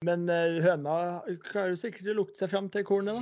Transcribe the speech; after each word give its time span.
Men 0.00 0.22
eh, 0.32 0.62
høna 0.64 1.20
klarer 1.44 1.74
sikkert 1.76 2.06
å 2.08 2.12
lukte 2.16 2.40
seg 2.40 2.48
fram 2.48 2.70
til 2.72 2.80
kornet, 2.88 3.12
da. 3.12 3.20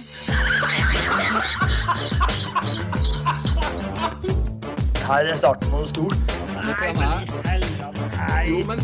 Her 5.09 5.27
er 5.27 5.41
starten 5.41 5.73
på 5.73 5.81
noe 5.81 5.91
stort. 5.91 6.15
Nei. 6.63 6.93
Nei. 7.01 8.45
Jo, 8.47 8.63
men 8.71 8.79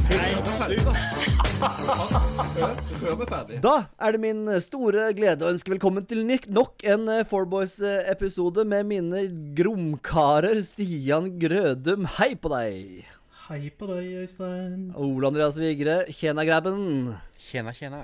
da. 3.62 3.76
Er 4.02 4.18
det 4.18 4.22
min 4.26 4.42
store 4.66 5.14
glede 5.14 5.46
å 5.46 5.54
ønske 5.54 5.70
velkommen 5.76 6.02
til 6.02 6.26
Nick. 6.26 6.50
nok 6.50 6.82
en 6.82 7.06
eh, 7.20 7.22
Four 7.30 7.46
Boys-episode 7.46 8.66
med 8.74 8.90
mine 8.90 9.28
gromkarer 9.54 10.58
Stian 10.66 11.38
Grødum. 11.38 12.10
Hei 12.18 12.34
på 12.34 12.50
deg! 12.58 13.13
Hei 13.44 13.66
på 13.76 13.84
deg, 13.90 14.06
Øystein. 14.22 14.86
Ole 14.96 15.28
Andreas 15.28 15.58
Vigre, 15.60 15.98
Tjena 16.08 16.46
Grabben. 16.48 17.10
Tjena, 17.36 17.74
tjena. 17.76 17.98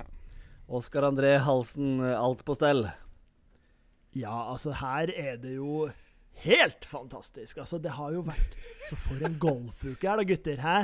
Oskar 0.69 1.07
André 1.07 1.31
Halsen, 1.41 1.95
alt 2.13 2.43
på 2.45 2.53
stell. 2.53 2.83
Ja, 4.13 4.35
altså, 4.51 4.75
her 4.77 5.09
er 5.09 5.39
det 5.41 5.55
jo 5.55 5.87
helt 6.43 6.85
fantastisk. 6.85 7.57
Altså, 7.63 7.79
det 7.81 7.95
har 7.97 8.13
jo 8.13 8.21
vært 8.27 8.53
Så 8.91 8.99
for 9.07 9.25
en 9.25 9.39
golfuke 9.41 10.11
her, 10.11 10.21
da, 10.21 10.27
gutter. 10.29 10.61
Hæ? 10.61 10.75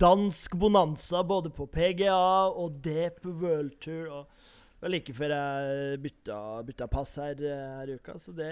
Dansk 0.00 0.56
bonanza 0.56 1.20
både 1.20 1.52
på 1.52 1.68
PGA 1.68 2.16
og 2.48 2.80
DP 2.80 3.28
World 3.28 3.76
Tour. 3.84 4.08
Og 4.22 4.48
det 4.80 4.86
var 4.86 4.94
like 4.96 5.18
før 5.20 5.36
jeg 5.36 6.00
bytta, 6.06 6.40
bytta 6.70 6.88
pass 6.88 7.18
her, 7.20 7.36
eh, 7.36 7.68
her 7.82 7.92
i 7.92 8.00
uka, 8.00 8.16
så 8.16 8.32
det, 8.32 8.50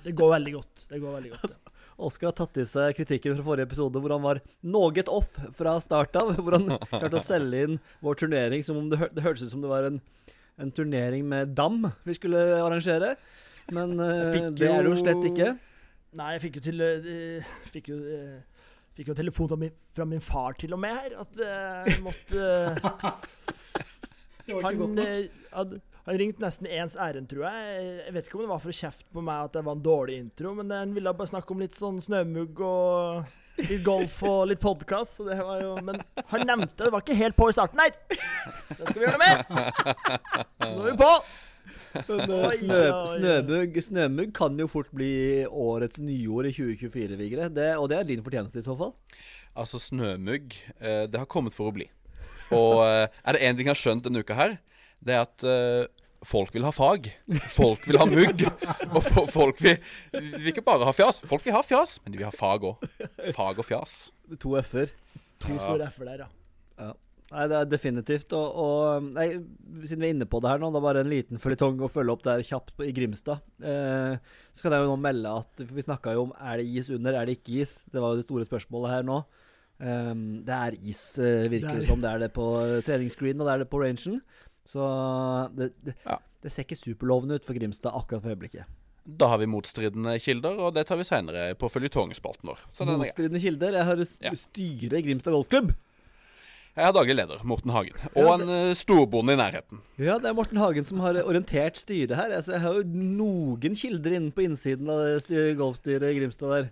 det 0.00 0.16
går 0.16 0.32
veldig 0.38 0.56
godt. 0.56 0.88
Det 0.88 1.04
går 1.04 1.20
veldig 1.20 1.36
godt. 1.36 1.60
Ja. 1.60 1.71
Oskar 2.02 2.30
har 2.30 2.36
tatt 2.38 2.58
i 2.60 2.66
seg 2.68 2.96
kritikken 2.98 3.36
fra 3.38 3.46
forrige 3.46 3.68
episode 3.70 4.02
hvor 4.02 4.14
han 4.14 4.24
var 4.24 4.40
noget 4.60 5.10
off 5.12 5.30
fra 5.56 5.76
start 5.82 6.16
av. 6.18 6.34
Hvor 6.42 6.56
han 6.58 6.70
klarte 6.90 7.20
å 7.20 7.22
selge 7.22 7.64
inn 7.66 7.78
vår 8.02 8.18
turnering 8.24 8.64
som 8.66 8.80
om 8.80 8.88
det, 8.90 8.98
hør, 9.00 9.12
det 9.14 9.24
hørtes 9.24 9.46
ut 9.46 9.54
som 9.54 9.64
det 9.64 9.70
var 9.70 9.86
en, 9.88 10.00
en 10.60 10.72
turnering 10.74 11.26
med 11.28 11.54
dam 11.58 11.86
vi 12.06 12.16
skulle 12.18 12.40
arrangere. 12.58 13.14
Men 13.74 13.94
uh, 14.02 14.50
det 14.50 14.68
er 14.68 14.82
det 14.82 14.90
jo 14.90 14.96
slett 14.98 15.28
ikke. 15.30 15.52
Nei, 16.18 16.32
jeg 16.36 16.44
fikk 16.46 16.58
jo 16.58 16.64
til 16.66 16.82
uh, 16.84 17.52
Fikk 17.72 17.86
jo 17.88 18.00
uh, 18.02 18.66
Fikk 18.92 19.08
jo 19.08 19.14
telefon 19.16 19.48
fra 19.48 19.56
min, 19.56 19.72
fra 19.96 20.04
min 20.04 20.20
far 20.20 20.58
til 20.60 20.74
og 20.76 20.82
med 20.82 20.92
her, 20.92 21.14
at 21.22 21.38
jeg 21.40 22.02
måtte 22.04 22.42
Det 24.42 24.52
var 24.52 24.58
ikke 24.58 24.66
Han, 24.66 24.80
godt 24.82 24.98
nok. 24.98 25.38
hadde, 25.54 25.80
han 26.06 26.18
ringte 26.18 26.42
nesten 26.42 26.66
ens 26.66 26.96
ærend, 26.98 27.28
tror 27.30 27.44
jeg. 27.46 27.82
Jeg 28.06 28.14
vet 28.16 28.26
ikke 28.26 28.38
om 28.40 28.42
det 28.42 28.50
var 28.50 28.62
for 28.64 28.72
å 28.72 28.74
kjefte 28.74 29.06
på 29.14 29.22
meg 29.22 29.44
at 29.46 29.54
det 29.54 29.62
var 29.68 29.76
en 29.76 29.84
dårlig 29.84 30.16
intro, 30.18 30.54
men 30.58 30.72
han 30.74 30.94
ville 30.96 31.12
bare 31.14 31.30
snakke 31.30 31.54
om 31.54 31.62
litt 31.62 31.78
sånn 31.78 32.00
snømugg 32.02 32.58
og 32.66 33.62
litt 33.68 33.84
golf 33.86 34.16
og 34.26 34.40
litt 34.50 34.62
podkast. 34.62 35.22
Men 35.22 36.02
han 36.32 36.44
nevnte 36.48 36.88
det 36.88 36.90
var 36.94 37.04
ikke 37.04 37.20
helt 37.20 37.38
på 37.38 37.48
i 37.52 37.54
starten 37.54 37.84
her. 37.84 37.94
Det 38.10 38.82
skal 38.82 38.98
vi 38.98 39.06
gjøre 39.06 39.14
noe 39.14 39.22
med. 39.22 39.54
Nå 40.66 40.74
er 40.74 40.90
vi 40.90 40.98
på. 41.04 41.12
Snø, 41.92 42.80
snømugg, 43.12 43.78
snømugg 43.84 44.34
kan 44.36 44.58
jo 44.58 44.66
fort 44.70 44.90
bli 44.96 45.44
årets 45.46 46.00
nyord 46.02 46.48
i 46.48 46.54
2024, 46.56 47.18
Vigre. 47.20 47.48
Det, 47.52 47.68
og 47.78 47.90
det 47.92 47.98
er 48.00 48.08
din 48.08 48.24
fortjeneste 48.24 48.62
i 48.62 48.66
så 48.66 48.76
fall. 48.78 48.94
Altså, 49.52 49.78
snømugg, 49.82 50.56
eh, 50.80 51.04
det 51.12 51.20
har 51.20 51.28
kommet 51.30 51.54
for 51.54 51.68
å 51.68 51.76
bli. 51.76 51.86
Og 52.52 52.82
eh, 52.86 53.06
er 53.22 53.36
det 53.36 53.44
én 53.44 53.56
ting 53.58 53.68
jeg 53.68 53.76
har 53.76 53.82
skjønt 53.84 54.06
denne 54.08 54.24
uka 54.24 54.36
her, 54.38 54.56
det 55.02 55.16
er 55.16 55.24
at 55.26 55.44
uh, 55.46 55.86
folk 56.26 56.54
vil 56.54 56.66
ha 56.66 56.72
fag. 56.74 57.08
Folk 57.54 57.86
vil 57.88 57.98
ha 58.00 58.06
mugg. 58.06 58.44
Og 58.96 59.30
folk 59.32 59.62
vil, 59.64 59.78
vil 60.14 60.50
ikke 60.52 60.64
bare 60.66 60.86
ha 60.86 60.94
fjas. 60.96 61.18
Folk 61.26 61.44
vil 61.46 61.56
ha 61.56 61.62
fjas, 61.66 61.98
men 62.04 62.14
de 62.14 62.22
vil 62.22 62.28
ha 62.28 62.34
fag 62.34 62.68
òg. 62.70 62.86
Fag 63.34 63.58
og 63.62 63.66
fjas. 63.66 63.96
To 64.42 64.54
f-er. 64.62 64.92
To 65.42 65.56
store 65.58 65.88
f-er 65.90 66.12
der, 66.12 66.22
ja. 66.26 66.30
Nei, 67.32 67.46
det 67.48 67.56
er 67.56 67.68
definitivt. 67.70 68.32
Og, 68.36 68.56
og 68.60 69.06
nei, 69.16 69.26
siden 69.88 70.02
vi 70.02 70.10
er 70.10 70.14
inne 70.14 70.26
på 70.28 70.40
det 70.44 70.50
her 70.52 70.60
nå, 70.60 70.68
det 70.74 70.80
er 70.82 70.84
bare 70.84 71.02
en 71.04 71.08
liten 71.12 71.40
føljetong 71.40 71.80
å 71.80 71.88
følge 71.92 72.12
opp 72.12 72.24
der 72.26 72.42
kjapt 72.44 72.74
på, 72.76 72.84
i 72.84 72.92
Grimstad. 72.96 73.40
Eh, 73.64 74.18
så 74.52 74.64
kan 74.66 74.74
jeg 74.76 74.84
jo 74.84 74.90
nå 74.92 74.98
melde 75.00 75.32
at 75.40 75.62
for 75.62 75.72
vi 75.78 75.84
snakka 75.86 76.12
jo 76.16 76.26
om 76.26 76.34
er 76.36 76.60
det 76.60 76.66
is 76.68 76.90
under, 76.92 77.16
er 77.16 77.30
det 77.30 77.38
ikke 77.38 77.62
is. 77.64 77.78
Det 77.88 78.02
var 78.04 78.12
jo 78.12 78.20
det 78.20 78.26
store 78.28 78.44
spørsmålet 78.48 78.92
her 78.98 79.08
nå. 79.08 79.22
Eh, 79.80 80.12
det 80.44 80.58
er 80.58 80.76
is, 80.92 81.00
eh, 81.24 81.48
virker 81.48 81.72
Det 81.80 81.86
er- 81.86 81.88
som. 81.88 82.04
Det 82.04 82.10
er 82.12 82.20
det 82.26 82.32
på 82.36 82.46
treningsscreen, 82.84 83.40
og 83.40 83.48
det 83.48 83.54
er 83.54 83.64
det 83.64 83.70
på 83.72 83.80
rangen. 83.80 84.20
Så 84.68 84.82
det, 85.56 85.72
det, 85.84 85.94
Ja. 86.06 86.18
det 86.42 86.52
ser 86.52 86.62
ikke 86.66 86.78
superlovende 86.78 87.34
ut 87.40 87.44
for 87.46 87.54
Grimstad 87.58 87.94
akkurat 87.94 88.22
for 88.22 88.34
øyeblikket. 88.34 88.64
Da 89.02 89.26
har 89.32 89.38
vi 89.42 89.46
motstridende 89.50 90.14
kilder, 90.22 90.58
og 90.62 90.74
det 90.76 90.84
tar 90.86 90.96
vi 91.00 91.02
seinere 91.08 91.56
på 91.58 91.66
føljetongspalten 91.72 92.46
vår. 92.52 92.60
Er. 92.78 92.92
Motstridende 93.00 93.40
kilder. 93.42 93.72
Jeg 93.74 93.84
har 93.88 94.04
st 94.06 94.22
Ja. 94.22 94.30
styret 94.38 95.02
Grimstad 95.04 95.32
golfklubb. 95.34 95.72
Jeg 96.72 96.86
er 96.88 96.92
daglig 96.92 97.16
leder, 97.18 97.42
Morten 97.44 97.70
Hagen. 97.74 97.92
Og 98.16 98.40
en 98.40 98.48
eh, 98.48 98.74
storbonde 98.74 99.34
i 99.34 99.36
nærheten. 99.36 99.80
Ja, 99.98 100.14
det 100.18 100.30
er 100.30 100.32
Morten 100.38 100.56
Hagen 100.56 100.84
som 100.84 101.00
har 101.00 101.18
orientert 101.20 101.76
styret 101.76 102.14
her. 102.16 102.30
Altså, 102.32 102.52
jeg 102.54 102.60
har 102.62 102.78
jo 102.78 102.84
noen 102.86 103.74
kilder 103.76 104.14
inne 104.16 104.30
på 104.32 104.46
innsiden 104.46 104.88
av 104.88 105.20
det 105.28 105.56
golfstyret 105.58 106.06
i 106.08 106.16
Grimstad 106.20 106.48
der. 106.54 106.70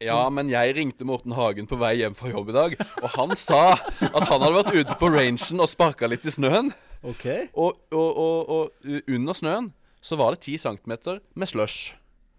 Ja, 0.00 0.28
men 0.30 0.48
jeg 0.48 0.76
ringte 0.76 1.04
Morten 1.04 1.32
Hagen 1.32 1.66
på 1.66 1.76
vei 1.80 1.96
hjem 1.98 2.14
fra 2.16 2.30
jobb 2.30 2.48
i 2.48 2.52
dag, 2.56 2.76
og 3.02 3.08
han 3.16 3.34
sa 3.36 3.72
at 3.74 4.28
han 4.30 4.40
hadde 4.40 4.54
vært 4.54 4.72
ute 4.78 4.94
på 5.00 5.10
rangen 5.12 5.60
og 5.60 5.68
sparka 5.68 6.06
litt 6.08 6.24
i 6.24 6.30
snøen. 6.32 6.70
Ok. 7.02 7.26
Og, 7.54 7.78
og, 7.92 8.18
og, 8.20 8.50
og 8.50 9.04
under 9.08 9.36
snøen 9.36 9.70
så 10.00 10.16
var 10.20 10.34
det 10.34 10.44
10 10.46 10.58
cm 10.58 10.92
med 11.34 11.48
slush. 11.48 11.94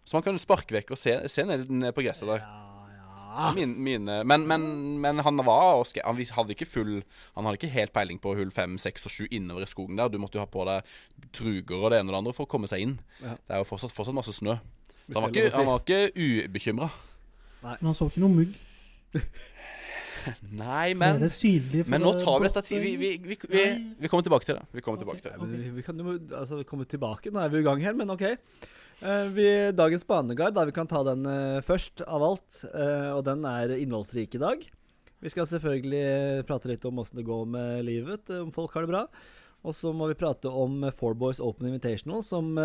Så 0.06 0.18
man 0.18 0.26
kan 0.26 0.40
sparke 0.42 0.76
vekk 0.76 0.94
og 0.94 1.00
se, 1.00 1.16
se 1.30 1.46
ned, 1.46 1.70
ned 1.70 1.94
på 1.96 2.04
gresset 2.06 2.30
der. 2.30 2.44
Ja, 3.32 3.52
Min, 3.56 3.78
mine, 3.80 4.24
men, 4.28 4.44
men, 4.48 4.64
men 5.00 5.20
han 5.24 5.38
var 5.48 5.78
også, 5.80 6.02
Han 6.04 6.18
hadde 6.36 6.52
ikke 6.52 6.66
full 6.68 6.98
Han 7.36 7.46
hadde 7.46 7.56
ikke 7.62 7.70
helt 7.72 7.94
peiling 7.96 8.20
på 8.20 8.34
hull 8.36 8.52
5, 8.52 8.76
6 8.78 9.06
og 9.08 9.12
7 9.12 9.28
innover 9.32 9.64
i 9.64 9.70
skogen 9.72 9.96
der. 9.98 10.12
Du 10.12 10.18
måtte 10.20 10.36
jo 10.36 10.44
ha 10.44 10.50
på 10.52 10.66
deg 10.68 10.84
truger 11.32 11.78
og 11.80 11.94
det 11.94 12.02
ene 12.02 12.12
og 12.12 12.16
det 12.16 12.20
andre 12.20 12.34
for 12.36 12.44
å 12.44 12.52
komme 12.52 12.68
seg 12.68 12.84
inn. 12.84 12.98
Ja. 13.22 13.38
Det 13.40 13.56
er 13.56 13.64
jo 13.64 13.70
fortsatt, 13.70 13.96
fortsatt 13.96 14.18
masse 14.18 14.36
snø. 14.36 14.58
Så 15.06 15.16
han 15.16 15.24
var 15.24 15.32
ikke, 15.32 15.56
han 15.56 15.70
var 15.70 15.80
ikke 15.80 16.02
ubekymra. 16.50 16.90
Men 17.64 17.88
han 17.92 17.96
så 17.96 18.10
ikke 18.12 18.26
noe 18.26 18.36
mugg. 18.36 18.60
Nei, 20.64 20.94
Men, 20.98 21.24
men 21.24 22.04
nå 22.04 22.12
tar 22.20 22.42
vi 22.42 22.50
dette 22.50 22.64
til 22.68 22.84
vi, 22.84 22.92
vi, 23.00 23.12
vi, 23.24 23.38
vi, 23.50 23.64
vi 24.04 24.12
kommer 24.12 24.26
tilbake 24.26 24.48
til 24.48 24.60
det. 24.60 24.66
Vi 24.76 24.84
kommer 24.86 25.02
tilbake 25.02 25.24
til 25.24 25.34
det. 25.34 25.72
vi, 25.78 25.86
kan 25.86 25.98
jo 26.00 26.16
altså, 26.38 26.62
komme 26.68 26.88
tilbake. 26.90 27.34
Nå 27.34 27.42
er 27.42 27.52
vi 27.54 27.62
i 27.62 27.66
gang 27.66 27.82
her, 27.84 27.98
men 27.98 28.14
OK. 28.14 28.28
Eh, 29.02 29.28
vi, 29.34 29.48
dagens 29.74 30.06
baneguide, 30.06 30.54
da 30.54 30.68
vi 30.68 30.76
kan 30.76 30.90
ta 30.90 31.02
den 31.08 31.26
eh, 31.26 31.64
først 31.66 32.04
av 32.06 32.26
alt. 32.26 32.62
eh, 32.70 33.10
og 33.16 33.24
den 33.26 33.46
er 33.50 33.74
innholdsrik 33.80 34.38
i 34.38 34.44
dag. 34.44 34.68
Vi 35.22 35.30
skal 35.30 35.48
selvfølgelig 35.50 36.46
prate 36.50 36.70
litt 36.70 36.86
om 36.90 37.02
åssen 37.02 37.22
det 37.22 37.28
går 37.28 37.50
med 37.50 37.86
livet, 37.86 38.30
om 38.42 38.54
folk 38.54 38.74
har 38.78 38.86
det 38.86 38.94
bra. 38.94 39.04
Og 39.62 39.76
så 39.78 39.92
må 39.94 40.08
vi 40.10 40.18
prate 40.18 40.50
om 40.50 40.88
Four 40.98 41.14
Boys 41.18 41.42
Open 41.42 41.70
Invitational, 41.70 42.24
som 42.26 42.56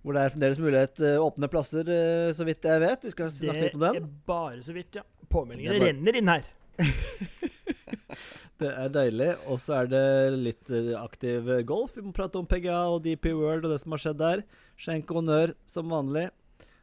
hvor 0.00 0.16
det 0.16 0.22
er 0.24 0.32
fremdeles 0.32 0.60
mulighet 0.62 1.00
eh, 1.04 1.18
åpne 1.20 1.48
plasser, 1.52 1.88
eh, 1.92 2.30
så 2.36 2.46
vidt 2.48 2.64
jeg 2.64 2.80
vet. 2.80 3.02
Vi 3.04 3.12
skal 3.12 3.28
Det 3.34 3.56
litt 3.58 3.74
om 3.76 3.84
er 3.90 4.00
bare 4.26 4.62
så 4.64 4.72
vidt, 4.76 4.96
ja. 4.96 5.04
Påmeldingene 5.30 5.78
bare- 5.78 5.90
renner 5.92 6.16
inn 6.20 6.32
her. 6.32 6.48
Det 8.60 8.68
er 8.76 8.90
deilig. 8.92 9.30
Og 9.48 9.56
så 9.60 9.78
er 9.78 9.86
det 9.88 10.02
litt 10.36 10.70
eh, 10.74 10.90
aktiv 11.00 11.46
golf. 11.68 11.94
Vi 11.96 12.04
må 12.04 12.12
prate 12.16 12.36
om 12.40 12.48
PGA 12.48 12.82
og 12.92 13.00
DP 13.06 13.30
World 13.32 13.64
og 13.64 13.72
det 13.72 13.78
som 13.80 13.94
har 13.96 14.02
skjedd 14.02 14.18
der. 14.20 14.42
Skjenk 14.80 15.08
honnør 15.16 15.54
som 15.68 15.88
vanlig. 15.92 16.26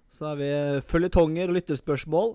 Så 0.09 0.29
har 0.31 0.39
vi 0.39 0.49
følgetonger 0.89 1.51
og 1.51 1.59
lytterspørsmål. 1.59 2.33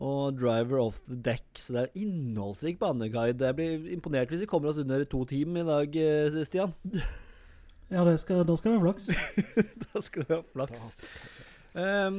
Og 0.00 0.38
driver 0.40 0.80
off 0.88 1.02
the 1.06 1.18
deck. 1.22 1.44
Så 1.60 1.76
det 1.76 1.82
er 1.84 2.02
innholdsrik 2.02 2.80
baneguide. 2.80 3.44
Jeg 3.50 3.58
blir 3.58 3.88
imponert 3.94 4.32
hvis 4.32 4.42
vi 4.42 4.50
kommer 4.50 4.72
oss 4.72 4.80
under 4.82 5.04
to 5.04 5.22
timer 5.28 5.62
i 5.62 5.68
dag, 5.70 5.98
Stian. 6.48 6.74
Ja, 7.90 8.04
det 8.06 8.16
skal, 8.22 8.44
da 8.46 8.54
skal 8.58 8.72
vi 8.72 8.78
ha 8.78 8.84
flaks. 8.86 9.10
Da 9.92 10.02
skal 10.06 10.24
vi 10.28 10.34
ha 10.36 10.40
flaks. 10.54 10.82
Um, 11.74 12.18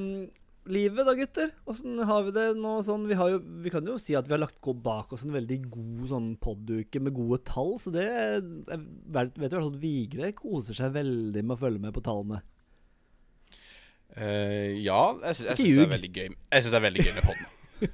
livet 0.72 1.08
da, 1.08 1.14
gutter? 1.16 1.54
Åssen 1.72 1.96
har 2.08 2.26
vi 2.28 2.34
det 2.36 2.46
nå 2.60 2.74
sånn? 2.84 3.06
Vi, 3.10 3.16
har 3.20 3.32
jo, 3.34 3.40
vi 3.64 3.72
kan 3.72 3.88
jo 3.88 3.96
si 4.04 4.16
at 4.20 4.28
vi 4.28 4.36
har 4.36 4.42
lagt 4.44 4.60
bak 4.84 5.16
oss 5.16 5.24
en 5.24 5.32
veldig 5.36 5.58
god 5.72 6.04
sånn 6.12 6.28
pod-uke 6.44 7.00
med 7.04 7.16
gode 7.16 7.40
tall, 7.48 7.78
så 7.80 7.92
det 7.96 8.04
jeg 8.08 8.82
vet 9.16 9.48
du 9.52 9.58
at 9.62 9.80
Vigre 9.82 10.34
koser 10.38 10.76
seg 10.78 10.92
veldig 11.00 11.44
med 11.46 11.56
å 11.56 11.62
følge 11.64 11.84
med 11.88 11.96
på 11.96 12.04
tallene. 12.06 12.42
Uh, 14.12 14.76
ja, 14.84 15.00
jeg, 15.24 15.36
sy- 15.40 15.46
jeg 15.48 15.56
syns 15.56 15.78
det 15.78 15.84
er 15.86 15.92
veldig 15.94 16.10
gøy 16.12 16.26
Jeg 16.28 16.64
synes 16.66 16.74
det 16.74 16.80
er 16.82 16.84
veldig 16.84 17.04
gøy 17.06 17.14
med 17.16 17.24
podden. 17.30 17.46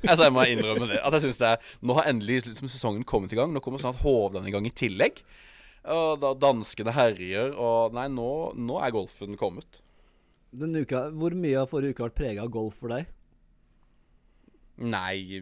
Altså, 0.02 0.24
jeg 0.26 0.34
må 0.34 0.46
innrømme 0.50 0.88
det. 0.90 0.98
At 1.06 1.14
jeg 1.16 1.28
synes 1.28 1.38
det 1.44 1.50
er 1.54 1.68
Nå 1.86 1.94
har 2.00 2.08
endelig 2.10 2.40
liksom, 2.50 2.68
sesongen 2.74 3.06
kommet 3.08 3.32
i 3.32 3.38
gang. 3.38 3.54
Nå 3.54 3.62
kommer 3.64 3.80
snart 3.80 4.02
Hovland 4.02 4.50
i 4.50 4.54
gang 4.56 4.66
i 4.68 4.74
tillegg. 4.76 5.22
Og 5.94 6.18
da 6.20 6.34
Danskene 6.36 6.94
herjer, 6.96 7.54
og 7.56 7.94
Nei, 7.96 8.08
nå, 8.12 8.30
nå 8.60 8.80
er 8.84 8.94
golfen 8.96 9.38
kommet. 9.40 9.82
Uka, 10.58 11.08
Hvor 11.14 11.36
mye 11.38 11.62
av 11.62 11.70
forrige 11.72 11.94
uke 11.96 12.04
har 12.04 12.10
vært 12.12 12.20
prega 12.22 12.44
av 12.46 12.52
golf 12.52 12.82
for 12.82 12.92
deg? 12.92 13.08
Nei, 14.78 15.40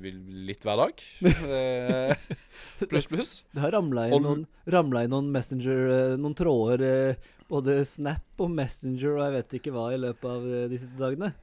litt 0.48 0.64
hver 0.64 0.80
dag. 0.80 1.02
Eh, 1.56 2.86
Pluss, 2.88 3.08
pluss. 3.12 3.34
Det 3.52 3.62
har 3.64 3.74
ramla 3.76 4.08
inn, 4.10 4.24
noen, 4.24 4.46
ramlet 4.72 5.08
inn 5.08 5.12
noen 5.14 5.28
Messenger 5.34 5.82
eh, 5.92 6.14
Noen 6.20 6.36
tråder, 6.38 6.84
eh, 6.88 7.34
både 7.52 7.82
Snap 7.88 8.42
og 8.42 8.54
Messenger 8.56 9.18
og 9.18 9.24
jeg 9.26 9.36
vet 9.36 9.58
ikke 9.60 9.74
hva, 9.76 9.90
i 9.94 10.00
løpet 10.02 10.30
av 10.32 10.48
de 10.72 10.80
siste 10.80 10.96
dagene. 11.00 11.34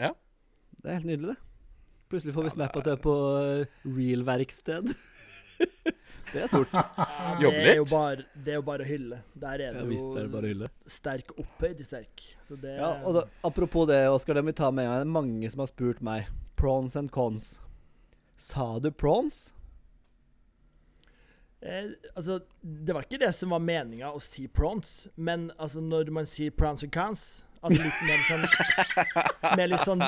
Ja. 0.00 0.12
Det 0.82 0.90
er 0.90 0.98
helt 1.00 1.08
nydelig, 1.08 1.32
det. 1.34 1.40
Plutselig 2.12 2.34
får 2.36 2.44
vi 2.44 2.50
Ja, 2.50 2.54
snap 2.58 2.76
at 2.76 2.84
du 2.84 2.92
er 2.92 3.00
på 3.00 3.16
real-verksted. 3.88 4.92
Det 6.32 6.42
er 6.42 6.50
stort. 6.50 6.72
Jobbe 7.42 7.62
det 7.62 7.72
er 7.72 7.76
jo 7.78 7.84
litt. 7.84 7.92
bare, 7.92 8.24
det 8.34 8.54
er 8.54 8.58
jo 8.60 8.64
bare 8.66 8.84
å 8.84 8.88
hylle. 8.88 9.18
Der 9.44 9.54
er 9.54 9.64
Ja, 9.66 9.72
det 9.82 9.88
visst 9.90 10.10
er 10.16 10.22
det 10.26 10.32
bare 10.32 10.48
jo 10.50 10.54
hylle. 10.54 10.70
sterk 10.98 11.32
opphøyd 11.38 11.80
i 11.82 11.88
sterk. 11.88 12.24
Så 12.48 12.56
det 12.62 12.76
Ja, 12.78 12.92
og 13.06 13.18
da, 13.20 13.24
Apropos 13.44 13.86
det, 13.90 14.00
Oskar, 14.12 14.34
det 14.38 14.44
må 14.46 14.52
vi 14.54 14.58
ta 14.62 14.70
med 14.70 14.86
en 14.86 14.90
gang. 14.92 15.02
Det 15.02 15.08
er 15.08 15.16
mange 15.20 15.50
som 15.52 15.64
har 15.66 15.72
spurt 15.72 16.00
meg. 16.02 16.30
Prawns 16.56 16.96
and 16.96 17.10
cons. 17.14 17.58
Sa 18.40 18.78
du 18.82 18.90
prawns? 18.90 19.52
eh, 21.62 21.90
Altså, 22.16 22.40
det 22.62 22.94
var 22.94 23.02
ikke 23.06 23.20
det 23.22 23.32
som 23.36 23.52
var 23.54 23.62
meninga 23.62 24.10
å 24.14 24.20
si 24.22 24.46
prawns, 24.48 25.06
men 25.16 25.50
altså, 25.58 25.80
når 25.84 26.10
man 26.14 26.26
sier 26.26 26.50
prawns 26.50 26.82
and 26.86 26.92
cons 26.94 27.24
Altså 27.62 27.78
litt 27.78 28.00
mer 28.02 28.22
sånn 28.26 28.46
med 29.56 29.68
litt 29.70 29.84
sånn, 29.86 30.00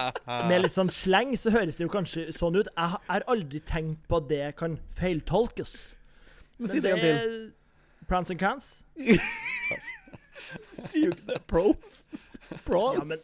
med 0.50 0.62
litt 0.64 0.72
sånn 0.74 0.88
sleng, 0.90 1.36
så 1.38 1.52
høres 1.54 1.76
det 1.78 1.84
jo 1.84 1.90
kanskje 1.92 2.24
sånn 2.34 2.56
ut. 2.58 2.66
Jeg 2.74 2.96
har 3.06 3.22
aldri 3.30 3.60
tenkt 3.62 4.08
på 4.10 4.18
at 4.18 4.26
det 4.26 4.40
kan 4.58 4.74
feiltolkes. 4.98 5.74
Men 6.58 6.70
si 6.70 6.80
det 6.80 6.92
en 6.94 7.00
til. 7.02 7.38
Prawns 8.08 8.30
and 8.30 8.38
cans? 8.40 8.72
Sier 10.90 11.14
det. 11.26 11.40
Pros. 11.50 12.04
Prawns. 12.66 12.98
Ja, 12.98 13.04
men 13.08 13.18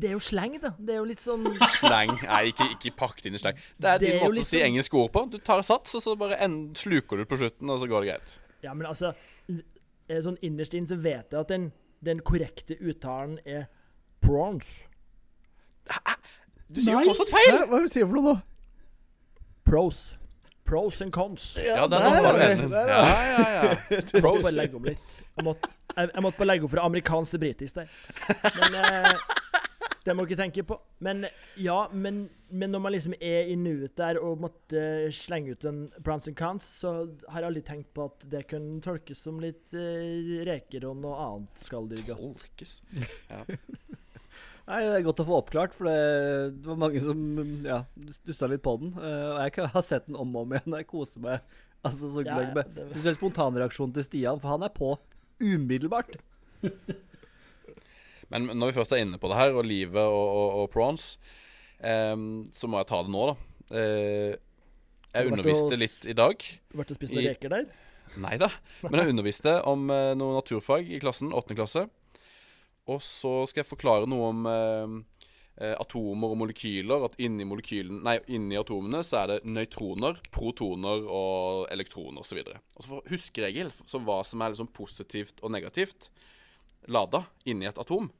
det 0.00 0.08
er 0.08 0.14
jo 0.16 0.22
sleng, 0.26 0.56
da. 0.62 0.72
Det 0.78 0.94
er 0.96 0.98
jo 0.98 1.04
litt 1.06 1.22
sånn 1.22 1.44
Slang. 1.76 2.16
Nei, 2.24 2.40
ikke, 2.50 2.66
ikke 2.74 2.90
pakk 2.98 3.20
det 3.22 3.30
inn 3.30 3.36
i 3.38 3.42
slang. 3.42 3.60
Det 3.78 3.90
er 3.92 4.00
Det 4.02 4.08
din 4.08 4.16
er 4.18 4.24
måte 4.24 4.42
å 4.42 4.46
si 4.48 4.56
sånn- 4.58 4.66
engelske 4.72 4.98
ord 4.98 5.12
på. 5.14 5.22
Du 5.30 5.36
tar 5.38 5.62
sats, 5.62 5.94
og 5.94 6.02
så 6.02 6.16
bare 6.18 6.38
en, 6.42 6.56
sluker 6.74 7.20
du 7.20 7.24
på 7.30 7.38
slutten, 7.38 7.70
og 7.70 7.78
så 7.82 7.86
går 7.90 8.02
det 8.02 8.10
greit. 8.14 8.34
Ja, 8.64 8.74
men 8.74 8.88
altså 8.90 9.14
Sånn 10.04 10.36
innerst 10.44 10.74
inn 10.76 10.84
så 10.84 10.98
vet 11.00 11.30
jeg 11.32 11.38
at 11.40 11.48
den, 11.48 11.70
den 12.04 12.18
korrekte 12.20 12.74
uttalen 12.76 13.38
er 13.48 13.68
prawns. 14.20 14.66
Du 16.68 16.80
sier 16.82 16.98
Nei. 16.98 17.06
jo 17.06 17.14
fortsatt 17.14 17.30
feil! 17.32 17.46
Hæ? 17.54 17.62
Hva 17.70 17.78
er 17.78 17.86
det 17.86 17.88
du 17.88 17.92
sier 17.94 18.08
for 18.10 18.18
noe 18.18 18.26
nå? 18.26 18.34
Pros. 19.64 20.00
Pros 20.64 21.00
and 21.04 21.12
cons. 21.12 21.58
Ja, 21.60 21.86
den 21.86 22.00
der 22.00 22.22
var 22.22 22.38
den. 22.38 22.58
det. 22.58 22.70
Der 22.72 22.88
Ja, 22.88 23.04
ja, 23.30 23.46
ja. 23.54 23.76
Jeg 23.90 24.22
måtte 24.24 24.42
bare 24.48 24.56
legge 24.56 24.76
om 24.80 24.84
litt. 24.88 25.22
Jeg 25.36 25.44
måtte, 25.44 25.68
jeg, 25.96 26.10
jeg 26.14 26.22
måtte 26.24 26.38
bare 26.40 26.50
legge 26.52 26.64
om 26.68 26.72
fra 26.72 26.84
amerikansk 26.88 27.36
til 27.36 27.42
britisk 27.46 27.80
der. 27.80 27.90
Men 28.60 28.78
eh, 28.80 29.24
Det 30.04 30.12
må 30.12 30.26
dere 30.28 30.36
tenke 30.42 30.62
på. 30.68 30.76
Men 31.00 31.24
ja, 31.56 31.78
men, 31.92 32.26
men 32.52 32.74
når 32.74 32.82
man 32.84 32.92
liksom 32.92 33.14
er 33.20 33.48
i 33.48 33.54
nuet 33.56 33.94
der 33.96 34.18
og 34.20 34.42
måtte 34.44 34.82
slenge 35.16 35.54
ut 35.56 35.64
en 35.64 35.78
prons 36.04 36.28
and 36.28 36.36
cons, 36.36 36.66
så 36.80 36.92
har 37.28 37.40
jeg 37.40 37.48
aldri 37.48 37.62
tenkt 37.64 37.94
på 37.96 38.04
at 38.10 38.26
det 38.34 38.42
kunne 38.50 38.82
tolkes 38.84 39.22
som 39.24 39.40
litt 39.40 39.72
eh, 39.72 40.44
reker 40.44 40.84
og 40.90 41.00
noe 41.00 41.16
annet 41.24 41.64
skalldyr. 41.64 42.04
Tolkes. 42.10 42.82
Nei, 44.64 44.80
Det 44.80 44.94
er 44.96 45.04
godt 45.04 45.20
å 45.20 45.26
få 45.28 45.38
oppklart, 45.42 45.74
for 45.76 45.88
det, 45.90 45.96
det 46.62 46.68
var 46.70 46.78
mange 46.80 47.00
som 47.04 47.18
ja, 47.66 47.82
stussa 48.16 48.48
litt 48.48 48.62
på 48.64 48.78
den. 48.80 48.94
eh, 48.96 49.26
og 49.34 49.40
jeg 49.44 49.72
har 49.74 49.84
sett 49.84 50.06
den 50.08 50.16
om 50.16 50.30
og 50.32 50.46
om 50.46 50.54
igjen. 50.56 50.76
Jeg 50.80 50.88
koser 50.88 51.24
meg. 51.24 51.56
Altså, 51.84 52.08
så 52.08 52.24
Ja, 52.24 52.38
ja, 52.40 52.62
det- 52.62 52.86
Spesielt 52.94 53.18
spontanreaksjonen 53.20 53.92
til 53.92 54.06
Stian, 54.06 54.40
for 54.40 54.54
han 54.54 54.62
er 54.64 54.72
på 54.72 54.94
umiddelbart. 55.42 56.16
Men 58.32 58.48
når 58.56 58.70
vi 58.70 58.76
først 58.78 58.94
er 58.96 59.02
inne 59.04 59.20
på 59.20 59.28
det 59.28 59.36
her, 59.36 59.52
og 59.52 59.66
livet 59.68 60.00
og, 60.00 60.28
og, 60.40 60.54
og 60.62 60.70
prawns, 60.72 61.18
um, 61.84 62.46
så 62.56 62.70
må 62.70 62.80
jeg 62.80 62.88
ta 62.88 63.02
det 63.04 63.12
nå, 63.12 63.26
da. 63.28 63.36
Uh, 63.74 64.32
jeg 65.14 65.30
underviste 65.30 65.76
litt 65.78 66.00
i 66.10 66.16
dag. 66.16 66.40
Vært 66.74 66.94
og 66.94 66.98
spist 66.98 67.12
noen 67.14 67.28
reker 67.28 67.52
der? 67.52 67.68
Nei 68.16 68.38
da. 68.40 68.48
Men 68.82 69.02
jeg 69.02 69.12
underviste 69.12 69.58
om 69.68 69.84
uh, 69.92 70.14
noe 70.18 70.38
naturfag 70.38 70.88
i 70.88 71.02
klassen, 71.04 71.34
8. 71.36 71.54
klasse. 71.58 71.84
Og 72.90 73.00
så 73.00 73.32
skal 73.48 73.62
jeg 73.62 73.70
forklare 73.70 74.08
noe 74.10 74.28
om 74.28 74.48
eh, 74.50 75.22
eh, 75.62 75.74
atomer 75.80 76.34
og 76.34 76.40
molekyler. 76.42 77.06
At 77.06 77.16
inni, 77.22 77.46
molekylen, 77.48 78.02
nei, 78.04 78.18
inni 78.28 78.58
atomene 78.60 79.00
så 79.06 79.22
er 79.22 79.32
det 79.32 79.38
nøytroner, 79.48 80.20
protoner 80.34 81.06
og 81.08 81.64
elektroner 81.72 82.24
osv. 82.24 82.42
Og 82.44 82.84
så 82.84 82.90
for 82.90 83.12
huskeregel 83.12 83.72
så 83.80 84.02
hva 84.04 84.20
som 84.28 84.44
er 84.44 84.52
liksom 84.52 84.70
positivt 84.76 85.40
og 85.42 85.54
negativt 85.54 86.10
lada 86.92 87.22
inni 87.48 87.64
et 87.64 87.80
atom, 87.80 88.10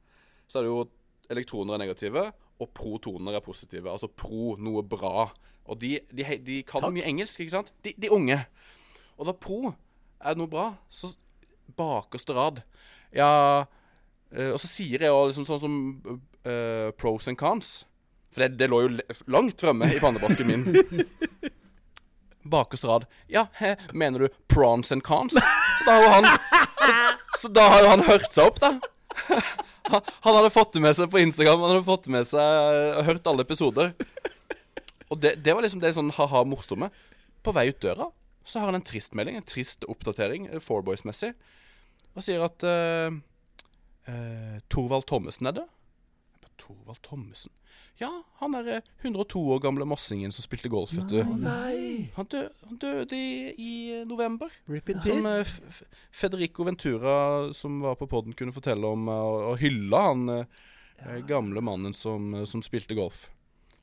så 0.49 0.59
er 0.59 0.65
det 0.65 0.73
jo 0.73 0.85
elektroner 1.33 1.77
er 1.77 1.85
negative, 1.85 2.23
og 2.63 2.71
protoner 2.77 3.37
er 3.37 3.45
positive. 3.45 3.91
Altså 3.91 4.09
pro, 4.09 4.55
noe 4.61 4.85
bra. 4.87 5.29
Og 5.69 5.81
de, 5.81 5.99
de, 6.13 6.25
de 6.45 6.59
kan 6.69 6.85
mye 6.93 7.05
engelsk, 7.09 7.41
ikke 7.41 7.57
sant? 7.59 7.73
De, 7.85 7.93
de 8.01 8.13
unge. 8.13 8.39
Og 9.19 9.29
da 9.29 9.37
pro 9.37 9.75
er 10.25 10.37
noe 10.39 10.49
bra, 10.49 10.71
så 10.89 11.13
bakerste 11.77 12.35
rad 12.37 12.61
Ja 13.15 13.65
Og 14.35 14.61
så 14.63 14.71
sier 14.71 15.05
jeg 15.05 15.13
jo 15.13 15.27
liksom 15.29 15.47
sånn 15.47 15.61
som 15.63 15.75
uh, 16.05 16.91
pros 16.99 17.29
and 17.31 17.39
cons. 17.39 17.85
For 18.35 18.45
det, 18.45 18.57
det 18.59 18.71
lå 18.71 18.81
jo 18.83 19.19
langt 19.31 19.63
fremme 19.63 19.89
i 19.95 20.01
pannebasken 20.03 20.49
min. 20.49 20.65
Bakerste 22.55 22.91
rad. 22.91 23.07
Ja, 23.31 23.47
he, 23.61 23.75
mener 23.95 24.27
du 24.27 24.41
prons 24.51 24.91
and 24.93 25.05
cons? 25.07 25.37
Så 25.39 25.87
da 25.87 25.95
har 25.95 26.03
jo 26.03 26.11
han 26.17 26.27
så, 26.85 26.97
så 27.45 27.53
da 27.55 27.69
har 27.73 27.85
jo 27.85 27.93
han 27.93 28.05
hørt 28.09 28.27
seg 28.35 28.51
opp, 28.51 28.61
da. 28.63 28.75
Han, 29.85 30.01
han 30.25 30.33
hadde 30.39 30.49
fått 30.49 30.71
det 30.73 30.81
med 30.81 30.95
seg 30.97 31.11
på 31.13 31.19
Instagram. 31.21 31.61
Han 31.61 31.75
hadde 31.75 31.85
fått 31.85 32.07
det 32.07 32.13
med 32.15 32.25
seg 32.25 32.95
og 32.97 33.05
hørt 33.05 33.27
alle 33.29 33.45
episoder. 33.45 33.91
Og 35.13 35.19
det, 35.21 35.35
det 35.45 35.53
var 35.53 35.61
liksom 35.61 35.83
det 35.83 35.91
sånn 35.93 36.09
ha-ha 36.17 36.41
morsomme. 36.49 36.89
På 37.45 37.53
vei 37.53 37.67
ut 37.69 37.83
døra 37.85 38.07
så 38.49 38.63
har 38.63 38.71
han 38.71 38.79
en 38.79 38.85
trist 38.85 39.13
melding, 39.17 39.37
en 39.37 39.45
trist 39.49 39.85
oppdatering, 39.89 40.49
eh, 40.53 40.61
Four 40.61 40.85
Boys-messig, 40.85 41.35
og 42.17 42.25
sier 42.25 42.45
at 42.45 42.65
eh, 42.69 43.13
eh, 44.11 44.61
Torvald 44.73 45.07
Thommessen 45.11 45.51
er 45.51 45.59
bare, 45.61 46.55
Torvald 46.61 47.03
Thommessen? 47.07 47.53
Ja, 47.99 48.11
han 48.41 48.55
er 48.59 48.69
eh, 48.77 48.87
102 49.03 49.41
år 49.55 49.61
gamle 49.63 49.87
mossingen 49.87 50.33
som 50.35 50.43
spilte 50.43 50.71
golf, 50.73 50.93
vet 50.97 51.13
du. 51.13 51.21
Nei! 51.39 52.11
Han, 52.17 52.27
dø, 52.31 52.43
han 52.67 52.79
døde 52.83 53.19
i, 53.19 53.53
i 53.55 53.75
eh, 54.01 54.07
november. 54.09 54.51
Rip 54.71 54.91
in 54.91 55.03
Som 55.03 55.27
eh. 55.31 55.57
Federico 56.11 56.67
Ventura, 56.67 57.53
som 57.55 57.79
var 57.85 57.95
på 58.01 58.11
podden, 58.11 58.35
kunne 58.35 58.55
fortelle 58.55 58.91
om, 58.91 59.07
eh, 59.09 59.27
og, 59.29 59.45
og 59.53 59.63
hylla 59.63 60.03
han 60.09 60.27
ja. 60.35 61.19
gamle 61.29 61.61
mannen 61.61 61.95
som, 61.95 62.35
eh, 62.35 62.45
som 62.45 62.63
spilte 62.63 62.95
golf. 62.99 63.29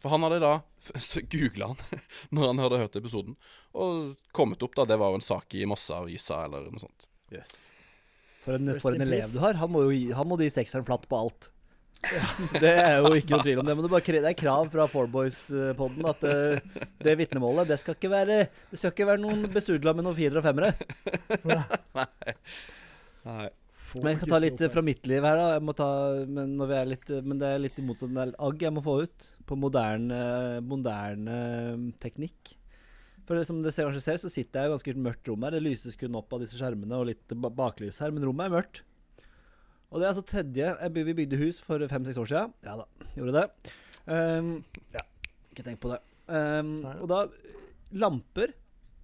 For 0.01 0.09
han 0.09 0.23
hadde 0.23 0.41
da 0.43 0.53
googla 1.31 1.71
han 1.71 2.01
når 2.29 2.47
han 2.47 2.63
hadde 2.65 2.81
hørt 2.83 2.95
episoden, 2.99 3.37
og 3.71 4.15
kommet 4.35 4.63
opp 4.63 4.75
da 4.75 4.87
det 4.89 4.99
var 4.99 5.13
jo 5.13 5.21
en 5.21 5.29
sak 5.29 5.55
i 5.55 5.67
Masseavisa 5.69 6.43
eller 6.45 6.67
noe 6.71 6.83
sånt. 6.83 7.07
Yes. 7.31 7.69
For 8.41 8.57
en, 8.57 8.75
for 8.81 8.97
en 8.97 9.05
elev 9.05 9.33
du 9.33 9.41
har. 9.43 9.57
Han 9.61 9.71
må 9.73 9.85
jo 9.85 10.13
han 10.17 10.29
må 10.29 10.37
de 10.39 10.49
sekseren 10.53 10.87
flatt 10.87 11.07
på 11.09 11.19
alt. 11.19 11.51
Det 12.63 12.71
er 12.71 12.95
jo 12.97 13.11
ikke 13.13 13.35
noe 13.35 13.45
tvil 13.45 13.61
om 13.61 13.67
det. 13.67 13.75
Men 13.77 13.85
det, 13.85 13.91
bare, 13.93 14.15
det 14.25 14.29
er 14.31 14.37
krav 14.37 14.69
fra 14.73 14.87
Fourboys-podden 14.89 16.07
at 16.09 16.23
det, 16.25 16.35
det 17.05 17.17
vitnemålet 17.19 17.69
det 17.69 17.77
skal 17.77 17.93
ikke 17.93 18.09
være 18.09 18.37
Det 18.71 18.79
skal 18.79 18.95
ikke 18.95 19.05
være 19.11 19.21
noen 19.21 19.45
besudla 19.53 19.93
med 19.93 20.07
noen 20.07 20.17
firere 20.17 20.41
og 20.41 20.47
femmere. 20.47 20.73
Nei. 23.29 23.49
Men 23.99 24.13
jeg 24.13 24.21
kan 24.21 24.31
ta 24.31 24.39
litt 24.39 24.61
eh, 24.63 24.71
fra 24.71 24.83
mitt 24.85 25.07
liv 25.09 25.25
her, 25.27 25.35
da. 25.35 25.47
Jeg 25.57 25.63
må 25.67 25.75
ta, 25.75 25.89
men, 26.23 26.55
når 26.59 26.69
vi 26.69 26.75
er 26.77 26.89
litt, 26.93 27.09
eh, 27.11 27.25
men 27.27 27.41
det 27.41 27.49
er 27.49 27.63
litt 27.65 27.79
i 27.79 27.83
motsatt 27.85 28.13
det 28.15 28.23
er 28.23 28.33
agg 28.47 28.63
jeg 28.63 28.73
må 28.75 28.83
få 28.85 28.97
ut. 29.03 29.27
På 29.47 29.57
moderne, 29.59 30.21
moderne 30.63 31.37
eh, 31.43 31.87
teknikk. 32.03 32.55
For 33.31 33.39
som 33.47 33.61
dere 33.63 33.71
ser- 33.71 33.85
kanskje 33.87 34.03
ser, 34.03 34.17
så 34.19 34.27
sitter 34.27 34.59
jeg 34.59 34.67
i 34.67 34.67
et 34.67 34.73
ganske 34.75 34.93
mørkt 34.99 35.29
rom 35.31 35.43
her. 35.45 35.53
Det 35.55 35.61
lyses 35.63 35.95
kun 35.95 36.17
opp 36.19 36.33
av 36.35 36.41
disse 36.43 36.57
skjermene 36.59 36.97
og 36.99 37.05
litt 37.07 37.31
baklys 37.31 38.01
her, 38.03 38.11
men 38.11 38.25
rommet 38.27 38.49
er 38.49 38.55
mørkt. 38.57 38.81
Og 39.87 40.01
det 40.01 40.03
er 40.03 40.11
altså 40.11 40.25
tredje 40.27 40.89
Vi 40.91 41.13
bygde 41.15 41.39
hus 41.39 41.61
for 41.63 41.79
fem-seks 41.79 42.19
år 42.19 42.27
siden. 42.27 42.51
Ja 42.67 42.75
da, 42.75 42.85
gjorde 43.15 43.37
det. 43.37 43.71
Um, 44.03 44.51
ja, 44.91 45.05
ikke 45.47 45.63
tenk 45.63 45.79
på 45.79 45.93
det. 45.93 46.01
Um, 46.27 46.73
og 46.91 47.07
da 47.07 47.21
Lamper. 48.03 48.51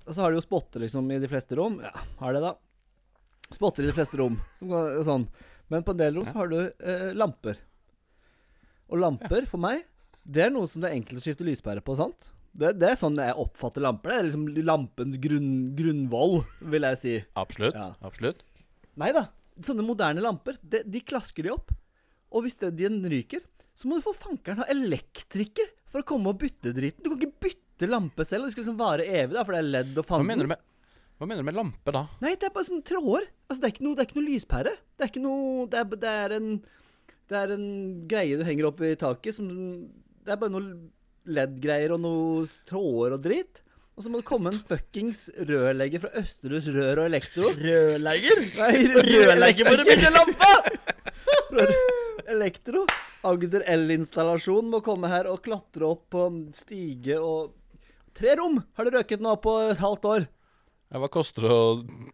Og 0.03 0.12
så 0.12 0.25
har 0.25 0.31
de 0.31 0.41
jo 0.41 0.43
spotter 0.43 0.84
liksom 0.84 1.07
i 1.12 1.24
de 1.24 1.31
fleste 1.31 1.55
rom. 1.55 1.79
Ja, 1.84 1.96
har 2.19 2.36
det, 2.36 2.43
da. 2.43 2.53
Spotter 3.55 3.88
i 3.88 3.89
de 3.93 3.96
fleste 3.96 4.19
rom. 4.19 4.36
Som, 4.60 4.75
sånn. 5.07 5.29
Men 5.72 5.88
på 5.88 5.96
en 5.96 6.03
del 6.03 6.19
rom 6.19 6.27
så 6.27 6.41
har 6.41 6.51
du 6.51 6.60
eh, 6.60 7.12
lamper. 7.15 7.63
Og 8.91 9.00
lamper, 9.00 9.48
for 9.48 9.63
meg, 9.63 9.88
det 10.27 10.50
er 10.50 10.51
noe 10.51 10.67
som 10.67 10.84
det 10.84 10.91
er 10.91 11.00
enkelt 11.00 11.19
å 11.19 11.24
skifte 11.24 11.48
lyspære 11.48 11.84
på. 11.84 11.96
sant? 11.96 12.34
Det, 12.54 12.72
det 12.80 12.88
er 12.92 12.96
sånn 13.00 13.18
jeg 13.22 13.36
oppfatter 13.38 13.84
lamper. 13.84 14.13
Det 14.13 14.20
er 14.20 14.27
liksom 14.30 14.46
lampens 14.66 15.18
grunn, 15.22 15.50
grunnvoll, 15.77 16.39
vil 16.74 16.88
jeg 16.89 16.98
si. 17.01 17.16
Absolutt. 17.38 17.75
Ja. 17.77 17.92
Absolutt. 18.08 18.44
Nei 18.98 19.12
da. 19.13 19.27
Sånne 19.66 19.86
moderne 19.86 20.22
lamper, 20.22 20.58
de, 20.62 20.84
de 20.86 21.01
klasker 21.06 21.46
de 21.48 21.51
opp. 21.54 21.74
Og 22.34 22.44
hvis 22.46 22.58
det, 22.62 22.74
den 22.80 23.00
ryker, 23.10 23.42
så 23.77 23.88
må 23.89 23.98
du 24.00 24.06
for 24.06 24.18
fankeren 24.18 24.62
ha 24.63 24.66
elektriker 24.74 25.70
for 25.92 26.01
å 26.01 26.08
komme 26.08 26.32
og 26.34 26.39
bytte 26.42 26.74
driten. 26.75 27.04
Du 27.06 27.12
kan 27.13 27.20
ikke 27.22 27.46
bytte 27.48 27.89
lampe 27.89 28.25
selv. 28.25 28.48
Det 28.48 28.56
skal 28.56 28.63
liksom 28.66 28.80
vare 28.82 29.06
evig, 29.06 29.36
da, 29.38 29.44
for 29.46 29.54
det 29.56 29.62
er 29.62 29.70
ledd 29.77 29.94
og 29.94 30.01
Hva 30.04 30.10
fanden. 30.18 30.27
mener 30.32 30.48
du 30.50 30.51
med, 30.56 30.63
hva 31.18 31.30
mener 31.30 31.46
du 31.46 31.50
med 31.51 31.58
lampe, 31.58 31.94
da? 31.96 32.04
Nei, 32.25 32.34
det 32.38 32.50
er 32.50 32.56
bare 32.58 32.68
sånne 32.68 32.86
tråder. 32.89 33.30
Altså, 33.48 33.62
det 33.62 33.70
er 33.70 33.75
ikke 33.75 33.86
noe, 33.86 33.96
det 33.98 34.04
er 34.04 34.10
ikke 34.10 34.20
noe 34.20 34.27
lyspære. 34.32 34.74
Det 34.98 35.06
er 35.06 35.12
ikke 35.13 35.24
noe 35.24 35.68
det 35.72 35.80
er, 35.84 35.96
det 36.04 36.16
er 36.25 36.36
en 36.42 36.50
Det 37.27 37.36
er 37.38 37.51
en 37.58 37.66
greie 38.08 38.38
du 38.39 38.44
henger 38.48 38.70
opp 38.70 38.82
i 38.88 38.94
taket 39.00 39.36
som 39.36 39.48
Det 40.24 40.32
er 40.32 40.39
bare 40.39 40.54
noe 40.54 40.75
LED-greier 41.27 41.93
og 41.96 42.03
noe 42.03 42.46
tråder 42.69 43.17
og 43.17 43.24
drit. 43.25 43.63
Og 43.98 44.05
så 44.05 44.12
må 44.13 44.19
det 44.22 44.27
komme 44.29 44.51
en 44.53 44.60
fuckings 44.69 45.24
rørlegger 45.50 46.03
fra 46.03 46.12
Østerhus 46.22 46.67
Rør 46.69 47.01
og 47.01 47.07
Elektro. 47.10 47.50
Rødlegger? 47.57 48.43
Nei, 48.60 48.74
rørlegger 49.10 49.72
for 49.72 49.81
å 49.81 49.88
bytte 49.88 50.12
lampe! 50.13 50.51
Elektro. 52.27 52.84
Agder 53.27 53.63
L-installasjon 53.74 54.69
må 54.69 54.84
komme 54.86 55.10
her 55.10 55.29
og 55.31 55.41
klatre 55.46 55.88
opp 55.89 56.05
på 56.13 56.27
stige 56.55 57.17
og 57.22 57.55
Tre 58.17 58.31
rom 58.39 58.55
har 58.74 58.88
det 58.88 58.96
røket 58.96 59.22
nå 59.22 59.36
på 59.43 59.51
et 59.67 59.77
halvt 59.77 60.05
år. 60.10 60.24
Ja, 60.89 60.98
hva 61.03 61.10
koster 61.12 61.46
det 61.46 61.51
å 61.53 61.65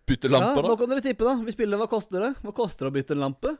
bytte 0.09 0.27
lampe, 0.27 0.49
Ja, 0.49 0.49
lamper, 0.49 0.65
nå 0.67 0.75
kan 0.81 0.89
dere 0.91 1.03
tippe, 1.05 1.23
da. 1.23 1.37
Vi 1.45 1.53
spiller 1.55 1.79
Hva 1.79 1.87
koster 1.87 2.25
det? 2.25 2.31
Hva 2.43 2.51
koster 2.57 2.87
det 2.87 2.91
å 2.91 2.95
bytte 2.97 3.15
en 3.15 3.21
lampe? 3.23 3.53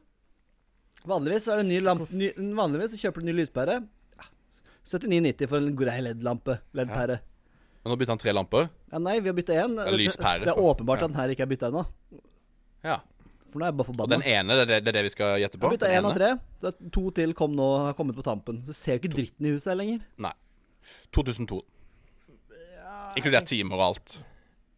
Vanligvis 1.07 1.48
er 1.48 1.60
det 1.60 1.63
en 1.63 1.72
ny 1.72 1.79
lampe 1.83 2.07
ny, 2.15 2.31
Vanligvis 2.57 2.91
så 2.95 3.00
kjøper 3.00 3.22
du 3.22 3.24
en 3.24 3.31
ny 3.31 3.38
lyspære. 3.38 3.77
Ja, 4.83 4.99
79,90 4.99 5.47
for 5.49 5.57
en 5.57 5.75
grei 5.79 5.99
LED-lampe. 6.01 6.57
LED-pære. 6.75 7.19
Men 7.83 7.91
nå 7.91 7.97
bytta 7.99 8.13
han 8.15 8.19
tre 8.21 8.31
lamper? 8.33 8.69
Ja, 8.91 8.99
nei, 9.03 9.17
vi 9.19 9.27
har 9.31 9.35
bytta 9.35 9.55
én. 9.63 9.73
Det. 9.75 9.85
Det 10.45 10.51
er 10.53 10.59
åpenbart 10.59 10.99
Ja. 10.99 11.05
at 11.05 11.11
den 11.11 11.19
her 11.19 11.29
ikke 11.33 11.43
er 11.43 11.51
bytta 11.51 11.67
ennå. 11.67 11.85
Ja. 12.83 12.99
For 13.51 13.59
nå 13.59 13.65
er 13.65 13.71
jeg 13.71 13.77
bare 13.77 14.03
Og 14.03 14.09
den 14.09 14.23
ene, 14.23 14.53
det 14.53 14.61
er 14.61 14.65
det, 14.65 14.77
det 14.85 14.87
er 14.87 14.97
det 14.99 15.03
vi 15.03 15.09
skal 15.09 15.39
gjette 15.39 15.59
på? 15.59 15.67
har 15.67 15.77
bytta 15.77 15.89
én 15.91 16.05
av 16.05 16.15
tre. 16.15 16.29
Det 16.61 16.73
er 16.73 16.89
to 16.89 17.09
til 17.11 17.33
kom 17.33 17.51
nå, 17.55 17.67
har 17.85 17.93
kommet 17.93 18.15
på 18.15 18.23
tampen. 18.23 18.63
Så 18.65 18.73
ser 18.73 18.97
jo 18.97 18.99
ikke 19.03 19.13
dritten 19.15 19.45
i 19.45 19.51
huset 19.51 19.71
her 19.71 19.75
lenger. 19.75 19.99
Nei. 20.17 20.31
2002. 21.11 21.61
Ja, 22.75 23.13
Inkludert 23.17 23.45
timer 23.47 23.75
og 23.75 23.81
alt. 23.91 24.23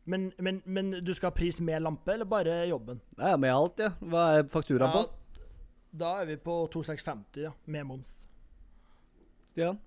Men, 0.06 0.32
men, 0.40 0.62
men 0.66 0.92
du 1.04 1.14
skal 1.14 1.32
ha 1.32 1.34
pris 1.36 1.60
med 1.62 1.82
lampe, 1.82 2.14
eller 2.14 2.26
bare 2.26 2.68
jobben? 2.70 3.00
Ja, 3.18 3.30
ja, 3.34 3.38
med 3.38 3.50
alt, 3.54 3.80
ja. 3.80 3.90
Hva 4.02 4.26
er 4.40 4.44
fakturaen 4.54 4.92
på? 4.94 5.06
Da 5.98 6.22
er 6.22 6.26
vi 6.26 6.36
på 6.38 6.68
2650, 6.74 7.42
ja. 7.48 7.52
Med 7.66 7.86
moms. 7.86 8.28
Stian? 9.54 9.80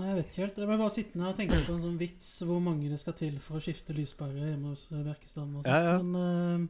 Nei, 0.00 0.08
jeg 0.08 0.16
vet 0.16 0.30
ikke 0.30 0.40
helt. 0.40 0.58
Jeg 0.62 0.68
ble 0.70 0.78
bare 0.80 0.92
sittende 0.94 1.28
og 1.28 1.36
tenke 1.36 1.58
på 1.66 1.74
en 1.74 1.82
sånn 1.82 1.98
vits 2.00 2.28
hvor 2.48 2.62
mange 2.64 2.88
det 2.88 2.98
skal 3.02 3.16
til 3.18 3.34
for 3.44 3.58
å 3.58 3.60
skifte 3.60 3.92
lyspære 3.92 4.46
hjemme 4.46 4.72
hos 4.72 4.86
eh, 4.94 5.02
Bjerkestrand 5.04 5.58
og 5.58 5.66
sånt. 5.66 5.68
Ja, 5.68 5.80
ja. 5.84 5.98
Men 6.00 6.64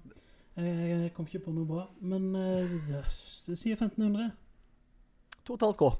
uh, 0.58 0.64
jeg, 0.64 0.88
jeg 0.90 1.12
kom 1.14 1.28
ikke 1.30 1.44
på 1.44 1.54
noe 1.54 1.68
bra. 1.68 1.84
Men 2.02 2.26
uh, 2.34 2.74
det 2.90 3.58
sier 3.60 3.76
1500. 3.76 4.32
2,5 5.46 5.78
K. 5.78 5.92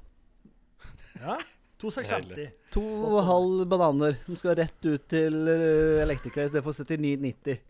Ja. 1.21 1.39
2650. 1.81 2.51
To 2.75 2.83
og 2.83 3.23
halv 3.25 3.63
bananer 3.71 4.19
som 4.27 4.37
skal 4.37 4.59
rett 4.59 4.85
ut 4.85 5.07
til 5.09 5.39
elektrikere 6.03 6.51
istedenfor 6.51 6.75
79,90 6.83 7.63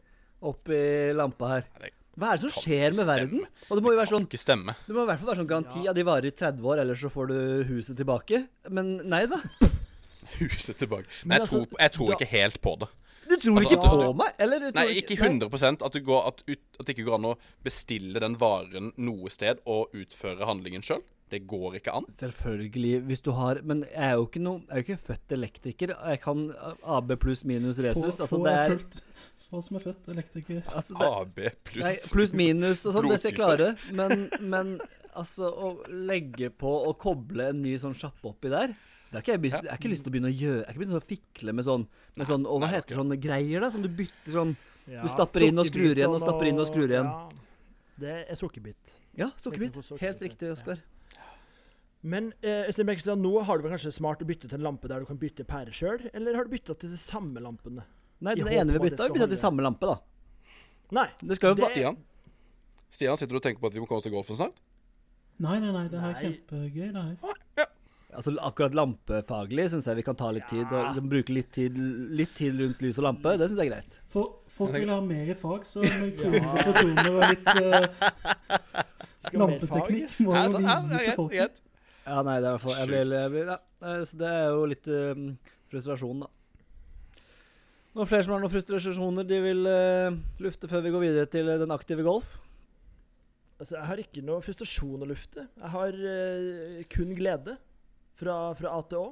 oppi 0.51 0.81
lampa 1.15 1.53
her. 1.53 1.67
Ja, 1.77 1.85
det 1.85 2.00
Hva 2.19 2.33
er 2.33 2.37
det 2.39 2.43
som 2.43 2.51
skjer 2.61 2.95
med 2.97 3.07
verden? 3.07 3.43
Og 3.69 3.77
det 3.77 3.83
må 3.85 3.93
jo 3.93 3.99
være 4.01 4.11
sånn 4.11 4.25
Det 4.27 4.93
må 4.95 5.03
i 5.03 5.07
hvert 5.07 5.19
fall 5.21 5.29
være 5.31 5.39
sånn 5.41 5.47
garanti 5.51 5.77
Ja. 5.79 5.85
ja. 5.89 5.93
de 5.95 6.03
varer 6.03 6.27
i 6.27 6.31
30 6.35 6.65
år, 6.73 6.81
ellers 6.83 6.99
så 7.05 7.11
får 7.13 7.27
du 7.31 7.37
huset 7.71 7.95
tilbake. 7.97 8.47
Men 8.69 8.97
nei 9.07 9.25
da. 9.31 9.39
Huset 10.41 10.77
tilbake. 10.79 11.07
Men 11.25 11.37
jeg 11.39 11.41
altså, 11.45 11.61
tror, 11.63 11.79
jeg 11.79 11.91
tror 11.97 12.11
ikke 12.15 12.27
helt 12.31 12.59
på 12.63 12.75
det. 12.81 12.87
Du 13.31 13.35
tror 13.37 13.57
Altså, 13.61 13.69
ikke 13.69 13.81
på 13.83 13.97
du- 14.01 14.17
meg? 14.19 14.33
Eller 14.39 14.59
Nei, 14.59 14.71
tror 14.71 14.99
ikke 14.99 15.17
100 15.23 15.85
at, 15.85 15.93
du 15.93 15.99
går, 16.03 16.27
at, 16.27 16.43
ut, 16.47 16.61
at 16.79 16.85
det 16.85 16.95
ikke 16.97 17.05
går 17.07 17.15
an 17.19 17.25
å 17.31 17.37
bestille 17.63 18.19
den 18.19 18.35
varen 18.41 18.91
noe 18.97 19.29
sted 19.31 19.59
og 19.65 19.93
utføre 19.95 20.45
handlingen 20.49 20.81
sjøl. 20.83 21.03
Det 21.31 21.45
går 21.47 21.77
ikke 21.79 21.93
an. 21.95 22.05
Selvfølgelig, 22.11 23.03
hvis 23.07 23.21
du 23.23 23.31
har 23.31 23.61
Men 23.63 23.85
jeg 23.87 24.03
er 24.03 24.17
jo 24.19 24.25
ikke, 24.27 24.41
noe, 24.43 24.59
jeg 24.67 24.71
er 24.71 24.81
jo 24.81 24.83
ikke 24.87 25.05
født 25.07 25.31
elektriker. 25.37 25.93
Jeg 26.11 26.19
kan 26.25 26.41
AB 26.83 27.15
pluss 27.23 27.45
minus 27.47 27.79
resus. 27.79 28.01
Få- 28.19 28.25
Altså, 28.25 28.27
få 28.27 28.43
det 28.43 28.51
er 28.51 28.75
Få 29.51 29.59
som 29.65 29.77
er 29.77 29.83
født 29.83 30.07
elektriker. 30.13 30.61
altså, 30.71 30.95
det, 30.95 31.07
AB 31.11 31.39
Nei, 31.41 31.51
pluss 31.67 32.05
pluss 32.13 32.31
minus 32.37 32.85
og 32.85 32.95
sånn, 32.95 33.09
det 33.11 33.19
skal 33.19 33.33
jeg 33.33 33.39
klare. 33.39 33.73
Men, 33.97 34.29
men 34.53 34.77
altså, 35.11 35.51
å 35.51 35.73
legge 35.91 36.51
på 36.55 36.71
og 36.87 36.95
koble 37.01 37.49
en 37.51 37.59
ny 37.65 37.75
sånn 37.81 37.97
sjappe 37.99 38.31
oppi 38.31 38.53
der 38.53 38.77
det 39.11 39.17
har 39.17 39.23
ikke 39.25 39.33
jeg, 39.33 39.49
jeg 39.51 39.67
har 39.67 39.75
ikke 39.75 39.89
lyst 39.91 40.05
til 40.05 40.07
å 40.07 40.13
begynne 40.13 40.29
å 40.29 40.31
gjøre 40.31 40.59
Jeg 40.61 40.63
har 40.63 40.71
ikke 40.71 40.81
begynt 40.85 40.95
å 40.95 41.03
fikle 41.03 41.53
med 41.57 41.65
sånn 41.67 41.81
Med 42.15 42.29
sånn, 42.29 42.45
og 42.47 42.61
hva 42.61 42.69
nei, 42.69 42.77
heter 42.77 42.99
sånne 43.01 43.17
greier, 43.19 43.59
da? 43.59 43.67
Som 43.73 43.83
du 43.83 43.89
bytter 43.91 44.35
sånn 44.37 44.53
Du 44.87 45.09
stapper 45.11 45.43
inn 45.49 45.59
og 45.59 45.67
skrur 45.67 45.99
igjen, 45.99 46.15
og 46.15 46.23
stapper 46.23 46.47
inn 46.47 46.63
og 46.63 46.69
skrur 46.69 46.87
igjen. 46.87 47.09
Ja, 47.11 47.41
det 48.01 48.15
er 48.33 48.39
sukkerbit. 48.39 48.95
Ja, 49.19 49.27
sukkerbit. 49.39 49.77
Helt 50.01 50.23
riktig, 50.23 50.47
ja. 50.49 50.55
Oskar. 50.55 50.79
Men 52.01 52.31
eh, 52.41 52.65
nå 52.73 53.33
har 53.45 53.59
du 53.59 53.67
vel 53.67 53.75
kanskje 53.75 53.93
smart 53.93 54.23
å 54.23 54.27
bytte 54.27 54.49
til 54.49 54.57
en 54.57 54.65
lampe 54.65 54.89
der 54.89 55.03
du 55.03 55.05
kan 55.05 55.19
bytte 55.21 55.45
pære 55.45 55.75
sjøl, 55.75 56.07
eller 56.15 56.39
har 56.39 56.47
du 56.47 56.55
bytta 56.55 56.73
til 56.81 56.95
de 56.95 56.99
samme 56.99 57.43
lampene? 57.43 57.85
Nei, 58.21 58.35
den 58.37 58.47
ene 58.53 58.73
vi 58.77 58.79
bytta, 58.89 59.07
vi 59.09 59.17
bytta 59.17 59.27
til 59.31 59.39
samme 59.41 59.63
lampe, 59.65 59.87
da. 59.89 59.97
Nei. 60.91 61.07
Det 61.21 61.35
skal 61.39 61.53
jo 61.55 61.55
Det- 61.61 61.71
Stian? 61.71 61.97
Stian, 62.91 63.17
sitter 63.17 63.33
du 63.33 63.39
og 63.39 63.43
tenker 63.43 63.61
på 63.63 63.67
at 63.67 63.73
vi 63.73 63.79
må 63.81 63.87
komme 63.87 63.97
oss 64.01 64.03
til 64.07 64.11
golfen 64.13 64.35
snart? 64.37 64.57
Nei, 65.39 65.59
nei, 65.59 65.71
nei, 65.71 65.87
det 65.87 65.97
er 65.97 66.11
Nei. 66.11 66.21
kjempegøy. 66.21 66.91
det 66.93 67.03
her. 67.57 67.67
Altså 68.13 68.33
Akkurat 68.43 68.73
lampefaglig 68.75 69.69
syns 69.71 69.85
jeg 69.87 69.95
vi 69.95 70.03
kan 70.03 70.15
ta 70.19 70.29
litt 70.35 70.47
tid. 70.49 70.67
Og 70.67 70.83
liksom 70.91 71.07
bruke 71.09 71.31
litt 71.33 71.51
tid, 71.55 71.77
litt 72.11 72.33
tid 72.35 72.59
rundt 72.59 72.81
lys 72.83 72.97
og 72.99 73.05
lampe. 73.07 73.37
Det 73.39 73.47
syns 73.49 73.57
jeg 73.63 73.71
er 73.71 73.75
greit. 73.77 73.99
For 74.11 74.33
folk 74.51 74.73
vil 74.75 74.89
ha 74.91 74.99
mer 75.01 75.31
i 75.31 75.33
fag, 75.39 75.63
så 75.65 75.79
må 75.79 75.87
jeg 75.87 76.17
tro 76.19 76.27
på 76.27 76.39
protoner 76.59 77.11
og 77.15 77.23
litt 77.31 77.47
uh, 77.61 78.81
lampeteknikk 79.31 80.19
må 80.25 80.35
Ja, 80.35 80.43
jo 80.43 80.51
så- 80.51 80.59
vi 80.59 80.65
gi 80.67 80.89
det 80.89 80.99
er 80.99 81.05
til 81.05 81.15
folket. 81.21 81.61
Ja, 82.05 82.21
nei, 82.21 82.39
det 82.41 82.45
er 82.45 82.49
i 82.49 82.57
hvert 82.57 82.61
fall 82.61 83.47
ja. 83.47 83.57
Så 84.05 84.17
det 84.17 84.27
er 84.27 84.45
jo 84.51 84.65
litt 84.65 84.87
uh, 84.87 85.15
frustrasjon, 85.71 86.19
da. 86.25 86.27
Noen 87.91 88.07
flere 88.07 88.23
som 88.23 88.37
har 88.37 88.39
noen 88.39 88.53
frustrasjoner 88.53 89.25
de 89.27 89.37
vil 89.43 89.65
uh, 89.67 90.13
lufte 90.39 90.69
før 90.71 90.85
vi 90.85 90.93
går 90.93 91.03
videre 91.03 91.27
til 91.31 91.49
uh, 91.51 91.57
den 91.59 91.73
aktive 91.75 92.05
golf? 92.07 92.37
Altså, 93.59 93.75
jeg 93.75 93.89
har 93.89 94.01
ikke 94.01 94.23
noe 94.25 94.43
frustrasjon 94.45 95.03
å 95.03 95.09
lufte. 95.09 95.43
Jeg 95.59 95.73
har 95.73 95.97
uh, 95.99 96.77
kun 96.93 97.11
glede 97.17 97.57
fra, 98.15 98.37
fra 98.55 98.77
A. 98.79 99.03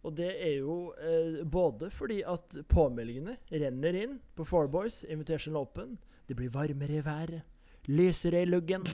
Og 0.00 0.14
det 0.16 0.30
er 0.40 0.54
jo 0.62 0.76
eh, 0.96 1.42
både 1.44 1.90
fordi 1.92 2.22
at 2.24 2.56
påmeldingene 2.72 3.36
renner 3.52 3.98
inn 4.04 4.16
på 4.36 4.46
Four 4.48 4.70
Boys 4.72 5.02
Invitation 5.04 5.58
Open. 5.60 5.98
Det 6.24 6.38
blir 6.38 6.52
varmere 6.54 7.00
i 7.00 7.04
været, 7.04 7.42
lysere 7.84 8.42
i 8.42 8.48
luggen, 8.48 8.86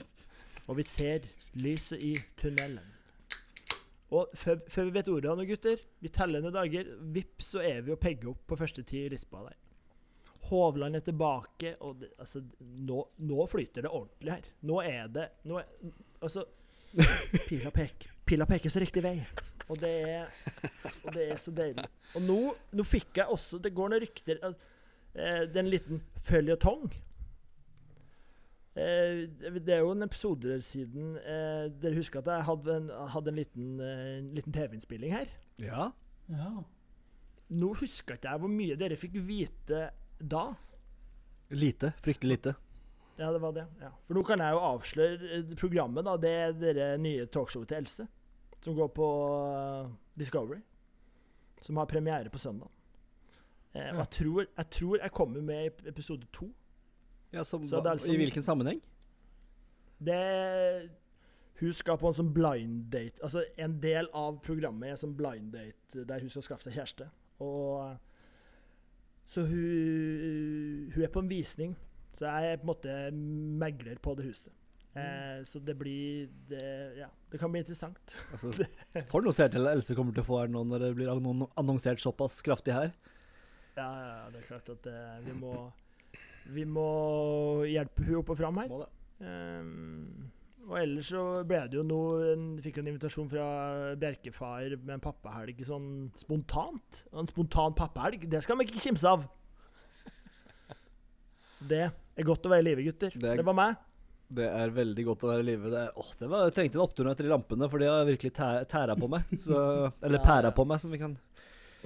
og 0.67 0.81
vi 0.81 0.83
ser 0.83 1.23
lyset 1.55 2.03
i 2.03 2.17
tunnelen. 2.41 2.96
Og 4.15 4.31
før, 4.39 4.59
vi 4.87 4.93
vet 4.95 5.09
ordet 5.11 5.31
av 5.31 5.39
noe, 5.39 5.47
gutter, 5.49 5.81
vi 5.99 6.11
teller 6.15 6.43
ned 6.43 6.55
dager. 6.55 6.93
Vips, 7.15 7.53
så 7.55 7.63
er 7.65 7.81
vi 7.83 7.91
og 7.91 7.99
pegger 7.99 8.31
opp 8.31 8.45
på 8.47 8.59
første 8.59 8.85
ti 8.87 9.03
rispa 9.11 9.43
der. 9.49 9.57
Hovland 10.47 10.95
er 10.95 11.03
tilbake, 11.03 11.73
og 11.83 11.97
det, 11.99 12.13
altså, 12.23 12.39
nå, 12.87 13.01
nå 13.27 13.47
flyter 13.51 13.83
det 13.83 13.91
ordentlig 13.91 14.31
her. 14.31 14.47
Nå 14.69 14.79
er 14.85 15.09
det 15.11 15.25
nå 15.49 15.59
er, 15.59 15.73
Altså 16.23 16.45
Pila, 17.49 17.69
pek, 17.75 18.07
pila 18.25 18.47
peker 18.47 18.71
så 18.71 18.79
riktig 18.81 19.03
vei. 19.03 19.17
Og 19.67 19.81
det 19.81 19.91
er, 20.07 20.31
og 21.03 21.11
det 21.11 21.25
er 21.33 21.41
så 21.41 21.51
deilig. 21.51 21.83
Og 22.15 22.23
nå, 22.23 22.37
nå 22.79 22.85
fikk 22.87 23.19
jeg 23.19 23.33
også 23.35 23.59
Det 23.59 23.73
går 23.75 23.91
noen 23.91 23.99
rykter 24.05 24.39
eh, 24.47 24.53
Det 25.43 25.51
er 25.51 25.59
en 25.59 25.71
liten 25.73 25.99
føljetong. 26.23 26.87
Eh, 28.77 29.23
det 29.57 29.73
er 29.73 29.81
jo 29.81 29.93
en 29.95 30.05
episode 30.05 30.59
siden 30.61 31.15
eh, 31.17 31.63
Dere 31.81 31.97
husker 31.97 32.21
at 32.21 32.27
jeg 32.29 32.45
hadde 32.45 32.75
en, 32.77 32.89
hadde 33.09 33.31
en 33.31 33.39
liten, 33.39 33.71
eh, 33.81 34.19
liten 34.37 34.53
TV-innspilling 34.53 35.15
her? 35.15 35.31
Ja. 35.57 35.87
Ja. 36.29 36.51
Nå 37.57 37.71
husker 37.79 38.19
ikke 38.19 38.29
jeg 38.29 38.43
hvor 38.43 38.51
mye 38.53 38.77
dere 38.77 38.99
fikk 38.99 39.17
vite 39.25 39.87
da. 40.19 40.43
Lite. 41.55 41.93
Fryktelig 42.05 42.35
lite. 42.35 42.53
Ja, 43.17 43.31
det 43.33 43.41
var 43.41 43.55
det. 43.55 43.65
Ja. 43.81 43.89
For 44.05 44.13
nå 44.13 44.23
kan 44.27 44.43
jeg 44.43 44.53
jo 44.53 44.61
avsløre 44.67 45.41
programmet. 45.57 46.05
da, 46.05 46.17
Det 46.21 46.33
er 46.37 46.77
det 46.77 46.89
nye 47.01 47.25
talkshowet 47.25 47.71
til 47.71 47.77
Else. 47.77 48.07
Som 48.61 48.75
går 48.77 48.91
på 48.93 49.07
Discovery. 50.19 50.59
Som 51.61 51.77
har 51.81 51.89
premiere 51.89 52.29
på 52.29 52.37
søndag. 52.37 52.69
Eh, 53.73 53.89
og 53.89 54.03
jeg 54.03 54.09
tror, 54.09 54.45
jeg 54.45 54.69
tror 54.69 54.97
jeg 55.01 55.11
kommer 55.11 55.41
med 55.41 55.65
i 55.65 55.89
episode 55.89 56.27
to. 56.33 56.51
Ja, 57.33 57.43
som, 57.43 57.63
altså- 57.63 58.11
I 58.13 58.17
hvilken 58.17 58.43
sammenheng? 58.43 58.81
Det 59.99 60.89
Hun 61.59 61.73
skal 61.73 61.97
på 61.97 62.07
en 62.07 62.13
sånn 62.13 62.33
blind 62.33 62.91
date. 62.91 63.17
Altså 63.23 63.43
En 63.57 63.79
del 63.81 64.07
av 64.13 64.41
programmet 64.45 64.91
er 64.91 64.99
sånn 65.01 65.15
blind 65.17 65.51
date 65.53 66.05
der 66.05 66.19
hun 66.19 66.29
skal 66.29 66.43
skaffe 66.45 66.67
seg 66.69 66.77
kjæreste. 66.77 67.09
Og 67.41 67.97
Så 69.27 69.41
hun 69.41 70.91
Hun 70.93 71.03
er 71.03 71.07
på 71.09 71.19
en 71.19 71.29
visning. 71.29 71.75
Så 72.13 72.25
jeg 72.25 72.53
er 72.53 72.57
på 72.57 72.61
en 72.61 72.71
måte 72.73 73.11
megler 73.13 73.99
på 73.99 74.15
det 74.15 74.25
huset. 74.25 74.53
Eh, 74.97 75.43
så 75.45 75.59
det 75.63 75.75
blir 75.77 76.29
det, 76.49 76.97
Ja, 76.97 77.07
det 77.31 77.39
kan 77.39 77.51
bli 77.51 77.59
interessant. 77.61 78.15
Altså, 78.31 78.49
for 79.11 79.21
noe 79.21 79.33
seertall 79.35 79.67
Else 79.67 79.93
kommer 79.95 80.13
til 80.15 80.23
å 80.23 80.25
få 80.25 80.39
her 80.41 80.47
nå 80.47 80.63
når 80.65 80.79
det 80.85 80.95
blir 80.97 81.11
annonsert 81.11 82.01
såpass 82.01 82.39
kraftig 82.41 82.73
her. 82.73 82.93
Ja, 83.77 83.85
ja, 83.85 84.07
ja, 84.23 84.29
det 84.33 84.39
er 84.41 84.47
klart 84.47 84.69
at 84.73 84.81
det, 84.87 84.97
vi 85.27 85.35
må 85.37 85.51
Vi 86.53 86.63
må 86.65 86.87
hjelpe 87.67 88.05
hun 88.07 88.19
opp 88.21 88.29
og 88.33 88.37
fram 88.39 88.57
her. 88.61 88.67
Må 88.71 88.81
det. 88.83 88.89
Ehm, 89.27 90.29
og 90.67 90.75
ellers 90.81 91.09
så 91.13 91.21
ble 91.47 91.61
det 91.71 91.77
jo 91.79 91.83
noe 91.87 92.33
en, 92.33 92.45
Fikk 92.61 92.77
en 92.81 92.89
invitasjon 92.91 93.29
fra 93.31 93.47
Bjerkefar 93.99 94.73
med 94.83 94.97
en 94.97 95.03
pappahelg 95.03 95.61
sånn 95.67 95.89
spontant. 96.19 97.01
En 97.15 97.27
spontan 97.29 97.75
pappahelg, 97.77 98.27
det 98.29 98.43
skal 98.43 98.59
man 98.59 98.67
ikke 98.67 98.79
kimse 98.83 99.07
av. 99.07 99.23
Så 101.57 101.65
det 101.71 101.81
er 101.87 102.27
godt 102.27 102.45
å 102.45 102.51
være 102.51 102.61
i 102.65 102.67
live, 102.69 102.83
gutter. 102.85 103.09
Det 103.15 103.21
Det, 103.23 103.37
er- 103.39 103.43
var 103.47 103.55
meg. 103.57 103.75
Det 104.29 104.43
er 104.43 104.69
veldig 104.75 105.03
godt 105.07 105.21
å 105.23 105.29
være 105.31 105.39
i 105.39 105.47
live. 105.47 105.69
Det, 105.71 105.85
åh, 105.95 106.09
det 106.19 106.27
var, 106.29 106.41
jeg 106.49 106.53
trengte 106.57 106.75
en 106.75 106.83
opptur 106.83 107.07
etter 107.09 107.23
de 107.23 107.31
lampene, 107.31 107.69
for 107.71 107.79
de 107.79 107.87
har 107.87 108.03
virkelig 108.05 108.33
tæ- 108.35 108.65
tæra 108.67 108.97
på 108.99 109.07
meg. 109.09 109.23
Så, 109.39 109.55
eller 110.03 110.19
pæra 110.19 110.51
på 110.51 110.65
meg, 110.67 110.81
som 110.83 110.91
vi 110.91 110.99
kan 110.99 111.15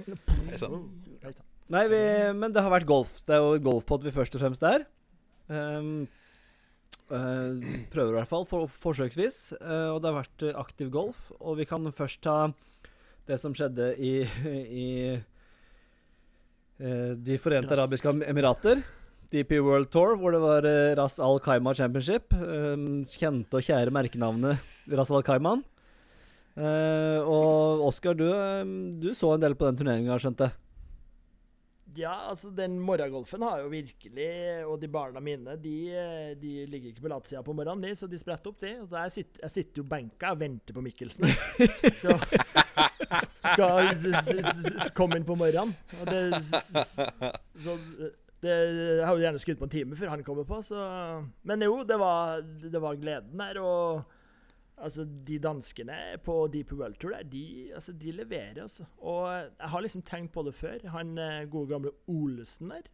Hei 0.02 0.58
sann. 0.58 0.88
Nei, 1.70 1.84
vi, 1.90 2.00
men 2.36 2.52
det 2.52 2.62
har 2.64 2.72
vært 2.72 2.88
golf. 2.88 3.20
Det 3.26 3.36
er 3.36 3.42
jo 3.42 3.60
golfpod 3.62 4.04
vi 4.04 4.14
først 4.14 4.34
og 4.36 4.42
fremst 4.42 4.64
er. 4.66 4.84
Um, 5.46 6.08
uh, 7.12 7.52
prøver 7.92 8.10
i 8.10 8.16
hvert 8.18 8.30
fall, 8.30 8.46
for, 8.48 8.66
forsøksvis. 8.66 9.54
Uh, 9.60 9.94
og 9.94 10.02
det 10.02 10.10
har 10.10 10.18
vært 10.18 10.46
eh, 10.48 10.58
aktiv 10.58 10.90
golf. 10.92 11.30
Og 11.40 11.60
vi 11.60 11.68
kan 11.68 11.86
først 11.94 12.22
ta 12.24 12.36
det 13.30 13.38
som 13.40 13.54
skjedde 13.56 13.92
i, 14.02 14.14
i 14.84 14.88
uh, 16.82 17.12
De 17.16 17.38
forente 17.40 17.72
arabiske 17.78 18.16
emirater. 18.26 18.82
DP 19.32 19.62
World 19.64 19.88
Tour, 19.88 20.18
hvor 20.20 20.34
det 20.34 20.42
var 20.42 20.66
Ras 20.98 21.16
Al 21.22 21.38
Khaima 21.40 21.72
Championship. 21.72 22.34
Um, 22.36 23.00
kjente 23.08 23.56
og 23.56 23.64
kjære 23.64 23.94
merkenavnet 23.94 24.92
Ras 24.92 25.08
Al 25.14 25.24
Khaimah. 25.24 25.62
Eh, 26.52 27.20
og 27.24 27.80
Oskar, 27.88 28.16
du, 28.16 28.26
eh, 28.28 28.64
du 29.00 29.12
så 29.16 29.34
en 29.34 29.40
del 29.40 29.56
på 29.56 29.64
den 29.68 29.78
turneringa, 29.78 30.18
skjønte 30.20 30.50
jeg. 30.50 30.58
Ja, 31.96 32.12
altså, 32.30 32.50
den 32.54 32.78
morgengolfen 32.80 33.42
har 33.44 33.60
jo 33.60 33.68
virkelig 33.72 34.28
Og 34.68 34.78
de 34.80 34.88
barna 34.88 35.20
mine, 35.20 35.56
de, 35.60 35.74
de 36.40 36.52
ligger 36.70 36.92
ikke 36.92 37.04
på 37.04 37.12
latsida 37.12 37.42
på 37.44 37.54
morgenen, 37.56 37.82
de, 37.84 37.92
så 37.98 38.08
de 38.08 38.20
spretter 38.20 38.52
opp, 38.52 38.60
de. 38.62 38.72
Og 38.84 38.96
jeg, 38.96 39.12
sitter, 39.16 39.44
jeg 39.44 39.54
sitter 39.56 39.82
jo 39.82 39.88
benka 39.90 40.32
og 40.32 40.40
venter 40.40 40.76
på 40.76 40.84
Mikkelsen. 40.84 41.28
Skal, 41.92 42.16
skal 43.52 44.90
komme 44.96 45.18
inn 45.18 45.28
på 45.28 45.36
morgenen. 45.36 45.74
Og 46.00 46.08
det, 46.08 46.22
så 47.60 47.76
det, 48.42 48.54
jeg 48.54 49.04
har 49.06 49.14
jo 49.14 49.22
gjerne 49.22 49.42
skutt 49.42 49.60
på 49.60 49.68
en 49.68 49.74
time 49.76 49.98
før 49.98 50.14
han 50.14 50.24
kommer 50.26 50.48
på, 50.48 50.62
så 50.66 50.80
Men 51.46 51.62
jo, 51.66 51.82
det 51.86 51.98
var, 52.00 52.42
det 52.42 52.80
var 52.82 52.98
gleden 52.98 53.38
der, 53.38 53.60
og 53.62 54.02
Altså, 54.82 55.04
de 55.06 55.38
danskene 55.38 55.96
på 56.26 56.34
Deep 56.50 56.72
World 56.74 56.98
Tour 56.98 57.14
der, 57.14 57.22
de, 57.30 57.70
altså, 57.74 57.92
de 57.94 58.12
leverer, 58.16 58.62
altså. 58.64 58.86
Og 58.98 59.28
jeg 59.30 59.70
har 59.74 59.84
liksom 59.84 60.02
tenkt 60.02 60.32
på 60.34 60.42
det 60.42 60.54
før. 60.58 60.88
Han 60.96 61.14
eh, 61.22 61.44
gode 61.50 61.70
gamle 61.70 61.92
Olesen 62.10 62.72
der. 62.74 62.88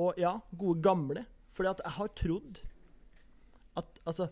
Og 0.00 0.16
ja, 0.16 0.38
gode 0.56 0.82
gamle. 0.82 1.26
Fordi 1.52 1.68
at 1.74 1.82
jeg 1.84 1.96
har 1.98 2.12
trodd 2.16 2.60
at 3.78 4.00
Altså, 4.06 4.28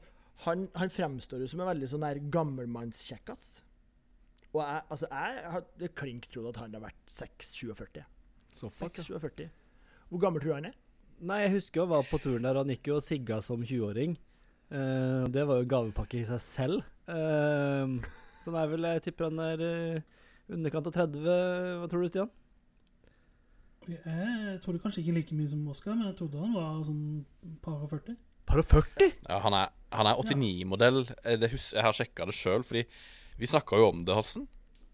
han, 0.46 0.68
han 0.74 0.90
fremstår 0.90 1.44
jo 1.44 1.48
som 1.50 1.62
en 1.62 1.70
veldig 1.70 1.88
sånn 1.90 2.04
der 2.04 2.18
gammelmannskjekkas. 2.34 3.44
Og 4.54 4.60
jeg, 4.62 4.82
altså, 4.88 5.08
jeg 5.12 5.62
er 5.86 5.94
klink 5.96 6.28
trodd 6.32 6.50
at 6.54 6.60
han 6.62 6.74
har 6.76 6.86
vært 6.88 7.12
6-47. 7.12 8.02
6-47. 8.56 9.46
Hvor 10.08 10.22
gammel 10.22 10.42
tror 10.42 10.54
du 10.54 10.56
han 10.56 10.70
er? 10.70 10.78
Nei, 11.26 11.42
jeg 11.46 11.56
husker 11.56 11.82
jeg 11.82 11.92
var 11.92 12.08
på 12.08 12.20
turen 12.20 12.44
der, 12.44 12.58
han 12.60 12.72
gikk 12.72 12.90
jo 12.90 12.98
og 12.98 13.04
sigga 13.04 13.40
som 13.44 13.64
20-åring. 13.64 14.16
Eh, 14.74 15.24
det 15.30 15.44
var 15.46 15.60
jo 15.60 15.68
gavepakke 15.70 16.20
i 16.20 16.26
seg 16.26 16.40
selv. 16.42 16.86
Uh, 17.06 18.02
så 18.42 18.50
den 18.50 18.56
er 18.58 18.70
vel 18.72 18.86
Jeg 18.88 19.02
tipper 19.04 19.28
han 19.28 19.38
er 19.44 19.60
uh, 19.62 20.00
underkant 20.50 20.88
av 20.90 20.96
30. 20.96 21.22
Hva 21.22 21.90
tror 21.90 22.02
du, 22.02 22.08
Stian? 22.10 22.32
Jeg 23.86 24.56
trodde 24.64 24.80
kanskje 24.82 25.04
ikke 25.04 25.14
like 25.14 25.36
mye 25.38 25.50
som 25.50 25.66
Oskar, 25.70 25.94
men 25.94 26.08
jeg 26.08 26.16
trodde 26.18 26.40
han 26.42 26.56
var 26.56 26.80
sånn 26.86 27.04
par 27.62 27.78
og 27.84 27.92
40. 27.92 28.16
Par 28.46 28.62
og 28.62 28.66
40? 28.72 29.12
Ja, 29.28 29.38
han 29.44 29.54
er, 29.54 29.70
er 29.94 30.10
89-modell. 30.18 31.04
Eh, 31.22 31.46
Jeg 31.46 31.84
har 31.86 31.94
sjekka 31.94 32.26
det 32.26 32.34
sjøl, 32.34 32.66
fordi 32.66 32.82
vi 33.38 33.50
snakka 33.50 33.78
jo 33.78 33.92
om 33.92 34.02
det, 34.06 34.16
Halsen. 34.16 34.48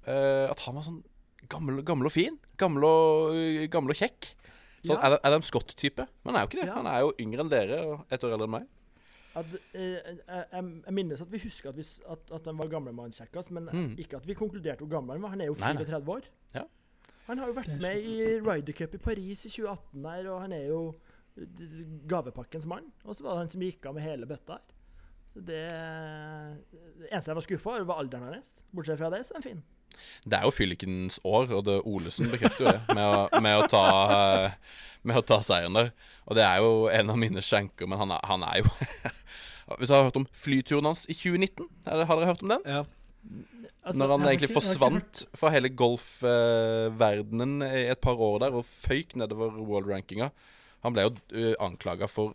Eh, 0.04 0.44
at 0.50 0.60
han 0.66 0.76
var 0.76 0.84
sånn 0.84 1.00
gammel, 1.52 1.80
gammel 1.86 2.10
og 2.10 2.14
fin. 2.14 2.36
Gammel 2.60 2.84
og, 2.84 3.40
gammel 3.72 3.94
og 3.94 4.00
kjekk. 4.02 4.34
Sånn 4.82 4.96
Ja. 4.98 5.00
Adam, 5.08 5.20
Adam 5.24 5.42
Scott-type. 5.46 6.04
Men 6.24 6.34
han 6.34 6.40
er 6.42 6.44
jo 6.44 6.50
ikke 6.50 6.60
det. 6.60 6.68
Ja. 6.68 6.76
Han 6.80 6.90
er 6.90 7.00
jo 7.06 7.12
yngre 7.22 7.44
enn 7.44 7.52
dere 7.52 7.80
og 7.86 8.06
ett 8.12 8.24
år 8.24 8.36
eldre 8.36 8.48
enn 8.50 8.56
meg. 8.58 8.68
At, 9.34 9.46
eh, 9.72 9.80
jeg, 9.96 10.18
jeg, 10.28 10.46
jeg 10.86 10.92
minnes 10.92 11.20
at 11.24 11.30
vi 11.32 11.38
husker 11.40 11.70
at, 11.70 11.76
vi, 11.78 11.84
at, 12.12 12.32
at 12.36 12.46
han 12.50 12.58
var 12.58 12.68
gamlemannskjekkas, 12.68 13.50
men 13.56 13.68
Mm. 13.72 13.94
ikke 13.98 14.16
at 14.20 14.26
vi 14.28 14.34
konkluderte 14.36 14.84
hvor 14.84 14.90
gammel 14.98 15.16
han 15.16 15.22
var. 15.24 15.32
Han 15.36 15.40
er 15.40 15.48
jo 15.48 15.56
Nei, 15.60 15.72
nei. 15.72 15.84
34 15.86 16.12
år. 16.16 16.28
Ja. 16.54 16.64
Han 17.30 17.38
har 17.38 17.48
jo 17.48 17.54
vært 17.56 17.72
med 17.80 18.04
i 18.04 18.16
Ryder 18.42 18.72
Cup 18.76 18.94
i 18.94 18.98
Paris 19.00 19.46
i 19.46 19.48
2018 19.54 20.02
der, 20.04 20.28
og 20.34 20.40
han 20.42 20.52
er 20.52 20.66
jo 20.68 20.82
gavepakkens 22.10 22.66
mann. 22.68 22.90
Og 23.06 23.16
så 23.16 23.24
var 23.24 23.36
det 23.38 23.44
han 23.46 23.52
som 23.54 23.62
gikk 23.64 23.86
av 23.88 23.94
med 23.96 24.04
hele 24.04 24.26
bøtta 24.28 24.58
her. 24.58 24.78
Så 25.32 25.40
det, 25.48 25.62
det 27.00 27.06
eneste 27.08 27.30
jeg 27.32 27.38
var 27.38 27.46
skuffa 27.46 27.70
over, 27.78 27.86
var 27.88 28.02
alderen 28.02 28.26
hans. 28.34 28.50
Bortsett 28.74 29.00
fra 29.00 29.08
det, 29.14 29.22
så 29.24 29.32
er 29.32 29.40
han 29.40 29.46
fin. 29.46 29.62
Det 30.24 30.36
er 30.38 30.44
jo 30.48 30.52
fyllikens 30.56 31.18
år, 31.28 31.50
og 31.56 31.64
det 31.68 31.78
Olesen 31.88 32.28
bekrefter 32.32 32.64
jo 32.66 32.72
det 32.72 32.96
med 32.96 33.04
å, 33.06 33.40
med 33.44 33.58
å, 33.60 33.66
ta, 33.68 33.82
eh, 34.12 34.54
med 35.08 35.20
å 35.20 35.24
ta 35.28 35.38
seieren 35.44 35.76
der. 35.76 35.90
Og 36.28 36.36
det 36.38 36.44
er 36.46 36.60
jo 36.64 36.86
en 36.92 37.12
av 37.12 37.18
mine 37.20 37.42
skjenker, 37.44 37.88
men 37.88 38.00
han 38.00 38.12
er, 38.16 38.22
han 38.28 38.44
er 38.48 38.60
jo 38.62 38.72
Hvis 39.78 39.90
dere 39.92 40.02
har 40.02 40.10
hørt 40.10 40.20
om 40.20 40.26
flyturen 40.44 40.88
hans 40.90 41.04
i 41.08 41.14
2019? 41.16 41.68
Eller 41.86 42.08
har 42.08 42.20
dere 42.20 42.30
hørt 42.32 42.42
om 42.44 42.52
den? 42.54 42.66
Ja. 42.66 42.82
Altså, 43.82 43.98
Når 43.98 44.12
han 44.12 44.26
egentlig 44.28 44.50
ikke- 44.50 44.60
forsvant 44.60 45.24
fra 45.34 45.50
hele 45.50 45.68
golfverdenen 45.74 47.62
i 47.66 47.88
et 47.90 48.00
par 48.00 48.14
år 48.18 48.38
der 48.44 48.54
og 48.54 48.64
føyk 48.66 49.16
nedover 49.16 49.58
world-rankinga. 49.58 50.30
Han 50.82 50.94
ble 50.94 51.06
jo 51.08 51.14
uh, 51.34 51.54
anklaga 51.62 52.08
for 52.10 52.34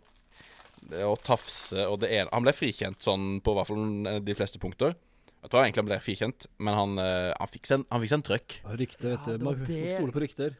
å 0.94 1.16
tafse 1.20 1.82
og 1.90 1.98
det 2.00 2.10
ene 2.14 2.30
Han 2.32 2.44
ble 2.46 2.52
frikjent 2.54 3.02
sånn 3.02 3.40
på 3.44 3.52
hvert 3.56 3.66
fall 3.68 4.22
de 4.24 4.34
fleste 4.38 4.60
punkter. 4.62 4.94
Jeg 5.42 5.50
tror 5.50 5.62
egentlig 5.64 5.82
han 5.82 5.90
ble 5.90 5.98
frikjent, 6.02 6.46
men 6.58 6.74
han, 6.74 6.94
eh, 6.98 7.32
han 7.38 7.50
fikk 7.50 7.68
seg 7.68 7.78
en, 7.78 7.84
han 7.94 8.02
en 8.02 8.24
trøkk. 8.26 8.56
Rykte, 8.78 9.04
vet 9.04 9.18
Ja, 9.18 9.24
du. 9.24 9.36
det 9.38 9.44
Man 9.46 9.60
stoler 9.64 10.14
på 10.14 10.22
rykter. 10.24 10.56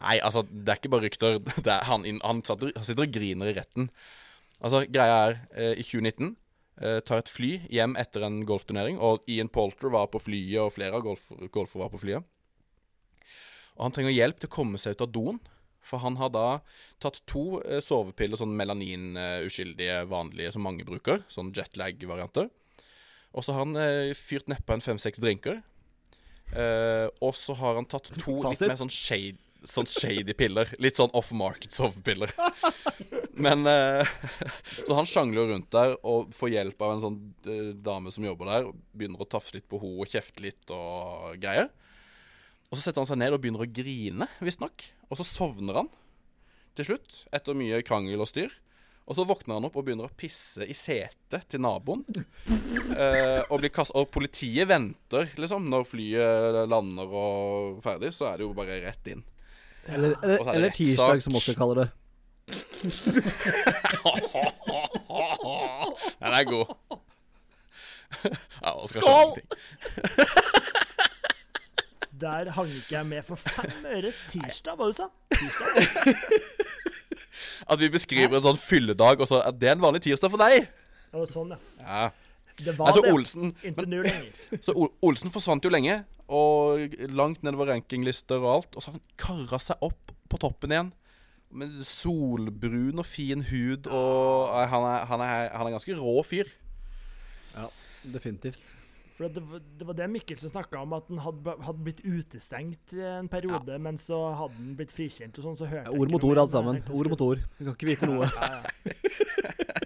Nei, 0.00 0.18
altså, 0.20 0.42
det 0.48 0.72
er 0.72 0.78
ikke 0.80 0.92
bare 0.94 1.04
rykter. 1.04 1.38
Det 1.66 1.72
er, 1.72 1.84
han, 1.88 2.04
han, 2.22 2.40
satt, 2.46 2.64
han 2.64 2.86
sitter 2.86 3.04
og 3.04 3.12
griner 3.12 3.50
i 3.50 3.56
retten. 3.56 3.90
Altså, 4.64 4.84
greia 4.88 5.16
er, 5.26 5.38
eh, 5.54 5.74
i 5.76 5.84
2019 5.84 6.36
eh, 6.80 7.00
tar 7.04 7.20
et 7.20 7.32
fly 7.32 7.50
hjem 7.72 7.96
etter 8.00 8.24
en 8.26 8.40
golfturnering, 8.48 8.98
og 8.98 9.26
Ian 9.28 9.50
Polter 9.52 9.92
var 9.92 10.08
på 10.12 10.22
flyet, 10.22 10.60
og 10.62 10.72
flere 10.76 10.96
av 10.96 11.04
golf, 11.04 11.28
golfere 11.52 11.84
var 11.84 11.92
på 11.92 12.00
flyet. 12.04 12.24
Og 13.76 13.84
han 13.84 13.92
trenger 13.92 14.16
hjelp 14.16 14.40
til 14.40 14.48
å 14.48 14.56
komme 14.56 14.80
seg 14.80 14.96
ut 14.96 15.04
av 15.04 15.12
doen, 15.12 15.40
for 15.86 16.02
han 16.02 16.16
har 16.18 16.32
da 16.34 16.46
tatt 17.02 17.20
to 17.30 17.60
eh, 17.62 17.82
sovepiller, 17.84 18.40
sånn 18.40 18.56
melanin-uskyldige, 18.58 20.02
vanlige, 20.10 20.54
som 20.56 20.64
mange 20.66 20.86
bruker, 20.88 21.22
sånn 21.32 21.52
jetlag-varianter. 21.54 22.50
Og 23.36 23.44
så 23.44 23.54
har 23.54 23.66
han 23.66 23.78
eh, 23.78 24.16
fyrt 24.16 24.48
nedpå 24.50 24.74
en 24.74 24.84
fem-seks 24.84 25.20
drinker. 25.22 25.60
Eh, 26.56 27.06
og 27.20 27.36
så 27.36 27.56
har 27.60 27.76
han 27.78 27.88
tatt 27.90 28.08
to 28.16 28.38
litt 28.46 28.62
mer 28.64 28.78
sånn 28.78 28.92
shade 28.92 29.38
Sånn 29.66 29.88
shady 29.90 30.34
piller. 30.38 30.70
Litt 30.82 30.98
sånn 31.00 31.12
off-market 31.16 31.74
sovepiller. 31.74 32.32
Men 33.36 33.66
eh, 33.68 34.08
Så 34.86 34.94
han 34.96 35.08
sjangler 35.10 35.50
rundt 35.50 35.68
der 35.74 35.96
og 36.06 36.30
får 36.36 36.52
hjelp 36.54 36.84
av 36.86 36.94
en 36.94 37.02
sånn 37.02 37.18
eh, 37.50 37.72
dame 37.84 38.12
som 38.14 38.24
jobber 38.24 38.52
der. 38.52 38.68
Begynner 38.96 39.22
å 39.24 39.28
tafse 39.28 39.56
litt 39.58 39.66
på 39.68 39.80
henne 39.82 40.06
og 40.06 40.12
kjefte 40.12 40.44
litt 40.46 40.72
og 40.74 41.34
greier. 41.42 41.68
Og 42.70 42.78
så 42.78 42.86
setter 42.86 43.02
han 43.02 43.10
seg 43.10 43.20
ned 43.20 43.34
og 43.34 43.42
begynner 43.42 43.66
å 43.66 43.70
grine, 43.70 44.30
visstnok. 44.42 44.86
Og 45.10 45.20
så 45.20 45.26
sovner 45.26 45.82
han 45.82 45.90
til 46.76 46.90
slutt, 46.90 47.22
etter 47.34 47.56
mye 47.56 47.82
krangel 47.86 48.22
og 48.22 48.30
styr. 48.30 48.54
Og 49.06 49.14
så 49.14 49.22
våkner 49.26 49.54
han 49.58 49.68
opp 49.68 49.76
og 49.78 49.84
begynner 49.86 50.08
å 50.08 50.16
pisse 50.18 50.66
i 50.66 50.74
setet 50.74 51.46
til 51.50 51.62
naboen. 51.62 52.02
Eh, 52.96 53.42
og, 53.52 53.64
og 53.98 54.10
politiet 54.14 54.68
venter, 54.70 55.30
liksom. 55.38 55.66
Når 55.70 55.86
flyet 55.86 56.58
lander 56.70 57.10
og 57.10 57.80
ferdig, 57.84 58.12
så 58.16 58.30
er 58.30 58.38
det 58.38 58.46
jo 58.46 58.54
bare 58.56 58.80
rett 58.82 59.10
inn. 59.12 59.22
Eller, 59.88 60.14
eller, 60.22 60.38
er 60.38 60.52
eller 60.52 60.70
tirsdag, 60.74 61.22
som 61.22 61.34
Oskar 61.38 61.54
kaller 61.54 61.74
det. 61.84 61.88
Den 66.20 66.32
er 66.32 66.44
god. 66.44 66.66
Ja, 68.62 68.82
Oskar 68.82 69.00
Skål! 69.00 69.36
Der 72.20 72.50
hang 72.50 72.68
ikke 72.72 72.96
jeg 72.96 73.06
med 73.06 73.22
for 73.22 73.36
fem 73.36 73.86
øre. 73.92 74.12
Tirsdag, 74.32 74.76
hva 74.78 74.86
du 74.88 74.92
sa 74.96 75.04
Tirsdag? 75.34 76.14
At 77.70 77.80
vi 77.80 77.88
beskriver 77.92 78.36
en 78.38 78.42
sånn 78.46 78.56
fylledag, 78.60 79.20
og 79.20 79.28
så 79.28 79.36
er 79.44 79.50
det 79.52 79.68
en 79.74 79.82
vanlig 79.82 80.02
tirsdag 80.06 80.30
for 80.32 80.38
deg. 80.40 80.64
Det 81.10 81.18
var 81.20 81.26
sånn, 81.28 81.50
ja. 81.52 81.58
Ja. 81.82 82.06
Det 82.56 82.72
var 82.78 82.88
Altså, 82.90 83.02
det. 83.04 83.12
Olsen 83.12 83.50
Inntil 83.66 83.88
nå 83.92 84.02
lenger. 84.06 84.28
Så 84.64 84.74
Olsen 85.04 85.32
forsvant 85.34 85.64
jo 85.66 85.72
lenge, 85.72 85.98
og 86.28 86.94
langt 87.12 87.42
nedover 87.46 87.68
rankinglister 87.74 88.40
og 88.40 88.52
alt. 88.54 88.76
Og 88.78 88.82
så 88.84 88.90
har 88.92 88.96
han 89.00 89.04
kara 89.20 89.58
seg 89.62 89.82
opp 89.84 90.14
på 90.32 90.40
toppen 90.42 90.72
igjen. 90.72 90.92
Med 91.56 91.76
solbrun 91.86 92.98
og 92.98 93.06
fin 93.06 93.44
hud, 93.50 93.86
og 93.86 94.48
eh, 94.56 94.66
han 94.72 94.86
er, 94.88 95.04
han 95.12 95.22
er, 95.22 95.44
han 95.52 95.62
er 95.68 95.70
en 95.70 95.76
ganske 95.76 95.94
rå 96.00 96.16
fyr. 96.26 96.48
Ja, 97.54 97.68
Definitivt. 98.16 98.72
For 99.16 99.30
det, 99.32 99.40
var- 99.48 99.62
det 99.78 99.86
var 99.88 99.96
det 99.96 100.06
Mikkelsen 100.12 100.50
snakka 100.52 100.82
om, 100.82 100.92
at 100.92 101.06
han 101.08 101.22
hadde, 101.24 101.54
hadde 101.64 101.84
blitt 101.86 102.02
utestengt 102.04 102.92
i 102.92 103.00
en 103.00 103.30
periode, 103.32 103.78
men 103.80 103.96
så 103.96 104.18
hadde 104.36 104.58
han 104.58 104.74
blitt 104.76 104.92
frikjent 104.92 105.38
og 105.40 105.46
sånn, 105.46 105.56
så 105.62 105.68
hørte 105.70 105.88
Ja, 105.88 105.94
ord 105.96 106.12
mot 106.12 106.26
ord, 106.28 106.42
alt 106.42 106.52
sammen. 106.52 106.82
Ord 106.92 107.08
mot 107.14 107.22
ord. 107.24 107.40
Vi 107.56 107.64
kan 107.64 107.78
ikke 107.78 107.88
vite 107.94 108.10
noe. 108.10 108.28
Ja, 108.28 108.50
ja. 108.58 108.92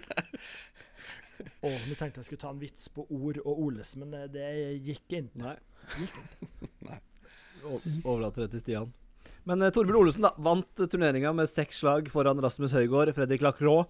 Å, 1.61 1.69
nå 1.69 1.93
tenkte 1.97 2.21
jeg 2.21 2.25
skulle 2.29 2.41
ta 2.41 2.49
en 2.49 2.61
vits 2.61 2.87
på 2.89 3.05
ord 3.13 3.37
og 3.43 3.59
Oles, 3.67 3.93
men 4.01 4.13
det, 4.15 4.23
det 4.33 4.47
gikk 4.81 5.03
ikke. 5.05 5.19
Nei. 5.41 5.55
Nei. 6.87 6.97
Overlater 7.67 8.45
det 8.47 8.55
til 8.55 8.63
Stian. 8.63 8.89
Men 9.45 9.61
eh, 9.61 9.71
Torbjørn 9.73 9.99
Olesen 10.01 10.25
da, 10.25 10.31
vant 10.41 10.81
turneringa 10.89 11.33
med 11.37 11.49
seks 11.49 11.83
slag 11.83 12.09
foran 12.13 12.41
Rasmus 12.41 12.73
Høygård, 12.77 13.13
Fredrik 13.17 13.45
Lacroix, 13.45 13.85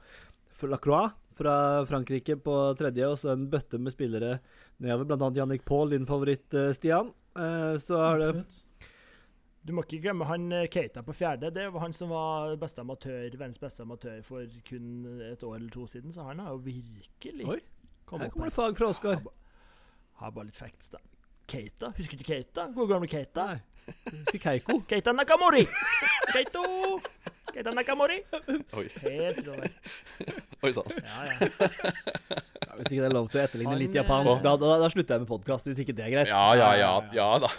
Lacroix 0.68 1.16
fra 1.40 1.56
Frankrike 1.90 2.36
på 2.44 2.56
tredje, 2.80 3.08
og 3.08 3.18
så 3.20 3.32
en 3.34 3.48
bøtte 3.52 3.80
med 3.82 3.96
spillere 3.96 4.36
nedover, 4.84 5.08
bl.a. 5.10 5.32
Jannik 5.40 5.64
Paul, 5.68 5.96
din 5.96 6.08
favoritt, 6.10 6.48
eh, 6.54 6.74
Stian. 6.76 7.14
Eh, 7.40 7.78
Så 7.82 7.98
har 8.00 8.20
det 8.20 8.30
Absolutt. 8.36 8.60
Du 9.62 9.74
må 9.78 9.84
ikke 9.86 10.00
glemme 10.08 10.26
han 10.26 10.48
eh, 10.58 10.66
Keita 10.74 11.04
på 11.06 11.14
fjerde. 11.14 11.52
Det 11.54 11.68
var 11.74 11.84
han 11.84 11.94
som 11.94 12.10
var 12.10 12.56
beste 12.62 12.82
amatør, 12.82 13.28
verdens 13.38 13.60
beste 13.62 13.84
amatør 13.86 14.22
for 14.26 14.48
kun 14.66 15.22
et 15.28 15.44
år 15.46 15.56
eller 15.60 15.70
to 15.76 15.86
siden, 15.92 16.14
så 16.16 16.26
han 16.26 16.42
har 16.42 16.56
jo 16.56 16.62
virkelig 16.66 17.46
Oi, 17.46 17.60
Her 18.12 18.30
kommer 18.34 18.50
det 18.50 18.56
fag 18.56 18.78
fra 18.80 18.90
Oskar. 18.90 19.20
Har 19.20 19.28
ba- 19.28 19.38
Har 20.24 20.32
bare 20.32 20.46
litt 20.50 20.58
facts, 20.58 20.90
da. 20.94 20.98
Keita. 21.52 21.92
Husker 21.98 22.18
du 22.18 22.24
Keita? 22.26 22.68
God 22.74 22.90
gamle 22.90 23.08
Keita? 23.12 23.46
Nei. 23.52 23.62
Husker 24.08 24.40
Keiko. 24.48 24.80
Keita 24.90 25.14
Nakamori! 25.14 25.66
Keito! 26.32 26.64
Keita 27.52 27.74
Nakamori. 27.76 28.18
Oi, 28.78 28.86
Helt 29.04 29.48
oi 30.64 30.72
sann. 30.74 30.90
Ja, 30.96 31.26
ja. 31.28 31.50
Ja, 31.52 32.78
hvis 32.78 32.94
ikke 32.94 33.02
det 33.02 33.10
er 33.10 33.16
lov 33.18 33.28
til 33.34 33.42
å 33.42 33.44
etterligne 33.44 33.74
Han, 33.74 33.82
litt 33.82 33.94
eh, 33.98 34.00
japansk, 34.00 34.42
da, 34.46 34.54
da, 34.62 34.76
da 34.86 34.90
slutter 34.94 35.18
jeg 35.18 35.26
med 35.26 35.30
podkast. 35.34 35.68
Hvis 35.68 35.82
ikke 35.84 35.96
det 35.98 36.06
er 36.08 36.14
greit. 36.14 36.32
Ja, 36.32 36.44
ja, 36.56 36.70
ja, 36.80 36.92
ja 37.18 37.28
da. 37.44 37.50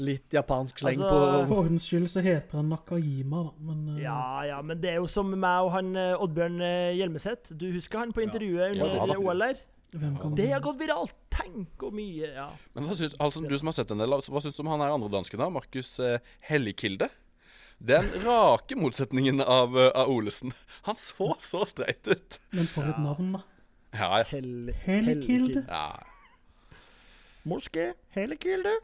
Litt 0.00 0.32
japansk 0.32 0.78
sleng 0.80 1.00
Altså- 1.02 1.46
For 1.50 1.64
ordens 1.66 1.84
skyld 1.88 2.08
så 2.08 2.22
heter 2.24 2.60
han 2.62 2.70
Nakajima, 2.72 3.42
da. 3.44 3.52
Men 3.68 3.82
uh... 3.92 3.98
Ja, 4.00 4.20
ja, 4.48 4.62
men 4.64 4.80
det 4.80 4.94
er 4.94 5.00
jo 5.02 5.08
som 5.10 5.28
meg 5.32 5.66
og 5.66 5.72
han 5.74 5.90
eh, 5.96 6.14
Oddbjørn 6.16 6.60
eh, 6.64 6.92
Hjelmeset. 6.96 7.50
Du 7.58 7.66
husker 7.74 7.98
han 8.00 8.14
på 8.16 8.24
intervjuet 8.24 8.76
Ja, 8.78 8.86
under 8.88 9.12
da. 9.12 9.18
OL 9.20 9.44
der? 9.46 9.60
Det 9.92 10.46
har 10.48 10.62
gått 10.64 10.78
viralt! 10.80 11.12
Tenk 11.32 11.74
hvor 11.80 11.92
mye 11.92 12.30
Ja. 12.32 12.46
Men 12.76 12.86
hva 12.88 12.96
syns, 12.96 13.14
altså, 13.20 13.42
du 13.44 13.52
som 13.60 13.68
har 13.68 13.76
sett 13.76 13.90
en 13.92 14.00
del, 14.00 14.08
hva 14.12 14.40
syns 14.44 14.56
du 14.56 14.62
om 14.64 14.70
han 14.72 14.80
her 14.84 14.92
andre 14.94 15.10
dansken 15.12 15.40
da? 15.40 15.50
Markus 15.52 15.98
eh, 16.00 16.18
Helligkilde? 16.48 17.10
Er 17.82 18.04
den 18.06 18.08
rake 18.22 18.76
motsetningen 18.78 19.40
av, 19.42 19.74
av 19.76 20.08
Olesen. 20.08 20.52
Han 20.86 20.94
så 20.96 21.32
så 21.42 21.64
streit 21.66 22.06
ut. 22.06 22.38
Men 22.54 22.68
for 22.70 22.86
et 22.86 23.00
navn, 23.02 23.32
da. 23.34 23.42
Ja, 23.92 24.10
ja. 24.22 24.24
Hell... 24.30 24.70
Hellikilde. 24.86 25.64
ja. 25.68 25.88
Moské 27.44 27.92
Hellekilde. 28.14 28.76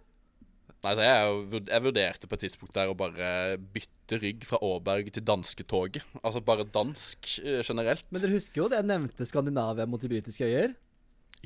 Nei, 0.79 0.93
så 0.95 1.03
jeg, 1.03 1.63
jeg 1.67 1.83
vurderte 1.83 2.29
på 2.31 2.37
et 2.39 2.43
tidspunkt 2.45 2.77
der 2.77 2.91
å 2.91 2.97
bare 2.99 3.57
bytte 3.75 4.21
rygg 4.23 4.45
fra 4.47 4.61
Aaberg 4.63 5.09
til 5.15 5.25
dansketoget. 5.27 6.05
Altså 6.23 6.43
bare 6.45 6.67
dansk 6.75 7.33
eh, 7.43 7.65
generelt. 7.67 8.07
Men 8.15 8.23
dere 8.23 8.37
husker 8.37 8.63
jo 8.63 8.69
det 8.71 8.79
jeg 8.79 8.87
nevnte 8.87 9.27
Skandinavia 9.27 9.89
mot 9.91 10.03
de 10.03 10.11
britiske 10.13 10.47
øyer? 10.47 10.77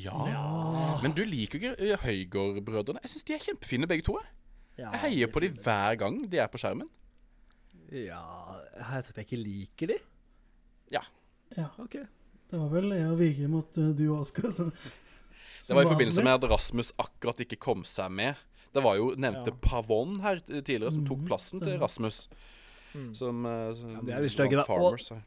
Ja. 0.00 0.98
Men 1.02 1.16
du 1.16 1.24
liker 1.24 1.58
jo 1.60 1.72
ikke 1.72 1.88
eh, 1.88 2.04
Høygård-brødrene. 2.04 3.00
Jeg 3.04 3.14
syns 3.14 3.28
de 3.28 3.36
er 3.36 3.46
kjempefine 3.48 3.88
begge 3.88 4.04
to. 4.06 4.18
jeg. 4.20 4.28
Ja, 4.82 4.90
Jeg 4.94 5.02
heier 5.06 5.32
på 5.32 5.40
de 5.44 5.50
hver 5.52 5.96
gang 6.00 6.20
de 6.32 6.40
er 6.40 6.48
på 6.52 6.60
skjermen. 6.60 6.88
Ja 7.92 8.22
Har 8.80 8.94
jeg 8.96 9.04
sagt 9.04 9.18
at 9.18 9.20
jeg 9.20 9.26
ikke 9.28 9.42
liker 9.42 9.90
de? 9.90 9.98
Ja. 10.94 11.02
ja. 11.56 11.66
Ok. 11.80 11.98
Det 12.52 12.60
var 12.60 12.70
vel 12.72 12.92
jeg 12.96 13.08
og 13.08 13.18
Vigre 13.20 13.48
mot 13.52 13.80
eh, 13.80 13.92
du 13.96 14.06
og 14.10 14.22
Oskar 14.26 14.52
som 14.52 14.72
Det 14.72 15.76
var 15.76 15.84
i 15.84 15.92
forbindelse 15.92 16.24
med 16.24 16.36
at 16.36 16.48
Rasmus 16.50 16.92
akkurat 17.00 17.40
ikke 17.44 17.60
kom 17.60 17.84
seg 17.88 18.12
med. 18.12 18.40
Det 18.72 18.82
var 18.84 18.96
jo 18.96 19.10
nevnte 19.20 19.52
Ja. 19.52 19.58
Pavon 19.60 20.20
her 20.24 20.40
tidligere 20.48 20.90
som 20.94 21.04
tok 21.06 21.26
plassen 21.28 21.60
plassen 21.60 21.60
til 21.60 21.78
Rasmus. 21.80 22.28
Rasmus. 22.28 23.16
Som, 23.16 23.46
eh, 23.46 23.74
som 23.74 24.00
det 24.04 24.14
er 24.14 24.20
litt 24.24 24.32
stygge, 24.34 24.56
da. 24.60 24.64
farmers, 24.68 25.08
her. 25.08 25.22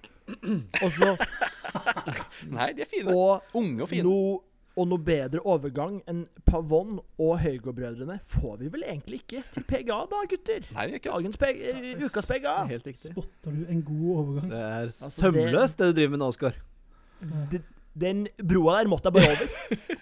Og 0.85 0.91
så 0.93 1.15
Nei, 2.55 2.71
de 2.73 2.81
er 2.85 2.89
fine. 2.89 3.13
Og 3.13 3.41
Unge 3.57 3.85
og 3.85 3.89
fine. 3.89 4.03
noe 4.05 4.35
og 4.75 4.89
noe 4.91 4.99
bedre 4.99 5.39
overgang 5.47 6.01
enn 6.11 6.25
Pavon 6.43 6.97
og 7.21 7.37
Høygård-brødrene 7.39 8.17
får 8.27 8.57
vi 8.59 8.67
vel 8.73 8.83
egentlig 8.83 9.21
ikke 9.23 9.41
til 9.53 9.63
PGA, 9.69 10.01
da, 10.11 10.19
gutter? 10.27 10.65
Nei, 10.75 10.87
vi 10.91 10.99
ikke. 10.99 11.13
Dagens 11.15 11.39
PGA, 11.39 11.71
ja, 11.79 11.93
ukas 12.03 12.27
PGA. 12.27 12.55
Helt 12.73 12.89
riktig. 12.89 13.13
Spotter 13.13 13.55
du 13.55 13.63
en 13.71 13.81
god 13.87 14.09
overgang? 14.17 14.49
Det 14.51 14.59
er 14.59 14.77
Altså, 14.81 15.11
sømløst, 15.15 15.79
det 15.79 15.87
du 15.87 15.97
driver 16.01 16.15
med 16.17 16.23
nå, 16.25 16.27
Oskar. 16.33 16.59
Den 17.95 18.25
broa 18.43 18.81
der 18.81 18.91
måtte 18.91 19.07
jeg 19.07 19.15
bare 19.15 19.31
over. 19.31 19.47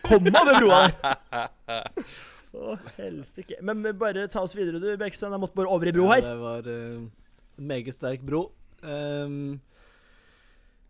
Kom 0.10 0.32
over 0.34 0.54
broa 0.58 0.84
der! 0.90 2.04
Å, 2.54 2.78
helsike. 3.00 3.58
Men 3.66 3.82
bare 3.98 4.28
ta 4.32 4.44
oss 4.46 4.54
videre, 4.58 4.82
du, 4.82 4.92
Bekstad. 5.00 5.34
Jeg 5.34 5.42
måtte 5.42 5.58
bare 5.58 5.74
over 5.74 5.90
i 5.90 5.94
bro 5.96 6.10
her. 6.12 6.22
Ja, 6.22 6.34
det 6.34 6.44
var 6.44 6.70
eh, 6.70 7.04
en 7.58 7.70
meget 7.70 7.98
sterk 7.98 8.26
bro. 8.26 8.46
Um, 8.84 9.58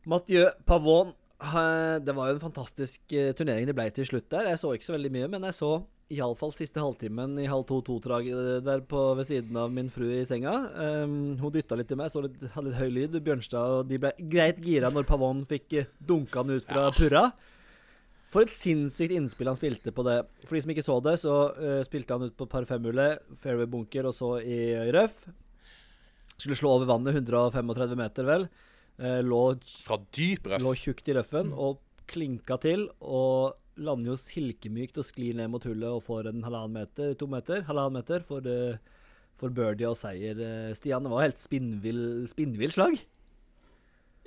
Mathieu 0.10 0.47
Pavon 0.65 1.12
eh, 1.38 1.99
Det 2.02 2.15
var 2.17 2.32
jo 2.32 2.39
en 2.39 2.41
fantastisk 2.41 3.13
eh, 3.13 3.30
turnering 3.38 3.67
det 3.69 3.76
ble 3.78 3.86
til 3.95 4.08
slutt 4.10 4.28
der. 4.34 4.49
Jeg 4.52 4.60
så 4.60 4.73
ikke 4.76 4.89
så 4.89 4.97
veldig 4.97 5.13
mye, 5.13 5.30
men 5.32 5.47
jeg 5.47 5.60
så 5.62 5.73
iallfall 6.13 6.52
siste 6.54 6.82
halvtimen 6.84 7.38
i 7.41 7.47
halv 7.49 7.63
to-to-draget 7.69 8.65
der 8.67 8.84
på, 8.86 9.06
ved 9.17 9.26
siden 9.30 9.56
av 9.58 9.71
min 9.73 9.88
fru 9.93 10.10
i 10.12 10.26
senga. 10.28 10.52
Um, 10.76 11.38
hun 11.39 11.56
dytta 11.56 11.80
litt 11.80 11.89
til 11.89 12.02
meg, 12.02 12.12
så 12.12 12.26
litt, 12.26 12.36
hadde 12.58 12.73
litt 12.73 12.82
høy 12.82 12.91
lyd. 12.97 13.17
Bjørnstad 13.23 13.80
og 13.80 13.88
de 13.89 14.02
ble 14.04 14.12
greit 14.36 14.60
gira 14.65 14.91
når 14.93 15.08
Pavon 15.10 15.45
fikk 15.49 15.80
dunka 16.04 16.43
han 16.43 16.58
ut 16.58 16.67
fra 16.67 16.89
purra. 16.99 17.30
For 18.34 18.48
et 18.48 18.54
sinnssykt 18.54 19.13
innspill 19.13 19.52
han 19.52 19.58
spilte 19.60 19.93
på 19.93 20.06
det. 20.08 20.17
For 20.48 20.58
de 20.58 20.63
som 20.63 20.74
ikke 20.74 20.86
så 20.86 20.98
det, 21.06 21.15
så 21.22 21.38
uh, 21.54 21.82
spilte 21.86 22.15
han 22.15 22.26
ut 22.26 22.38
på 22.38 22.50
par 22.50 22.65
femhullet, 22.69 23.22
fairway 23.38 23.69
bunker 23.69 24.10
og 24.10 24.15
så 24.17 24.36
i 24.41 24.74
røff. 24.96 25.28
Skulle 26.34 26.58
slå 26.58 26.72
over 26.80 26.89
vannet 26.89 27.13
135 27.13 27.93
meter, 28.00 28.26
vel. 28.28 28.48
Uh, 28.98 29.22
lå, 29.26 29.43
Fra 29.86 30.00
dyp 30.17 30.50
røff. 30.50 30.65
lå 30.65 30.74
tjukt 30.82 31.13
i 31.13 31.17
røffen 31.19 31.54
og 31.54 31.78
klinka 32.10 32.58
til. 32.63 32.88
Og 33.06 33.54
lander 33.86 34.13
jo 34.13 34.19
silkemykt 34.22 34.98
og 35.02 35.06
sklir 35.06 35.38
ned 35.38 35.54
mot 35.54 35.63
hullet 35.65 35.89
og 35.93 36.04
får 36.06 36.30
en 36.30 36.43
halvannen 36.46 36.82
meter, 36.82 37.13
to 37.17 37.30
meter, 37.30 37.63
halvannen 37.69 38.02
meter 38.02 38.26
for, 38.26 38.50
uh, 38.50 39.13
for 39.38 39.54
birdie 39.54 39.89
og 39.89 39.98
seier. 40.00 40.41
Stian, 40.78 41.06
det 41.06 41.13
var 41.13 41.28
helt 41.28 41.41
spinnvill, 41.41 42.04
spinnvill 42.34 42.74
slag. 42.74 42.98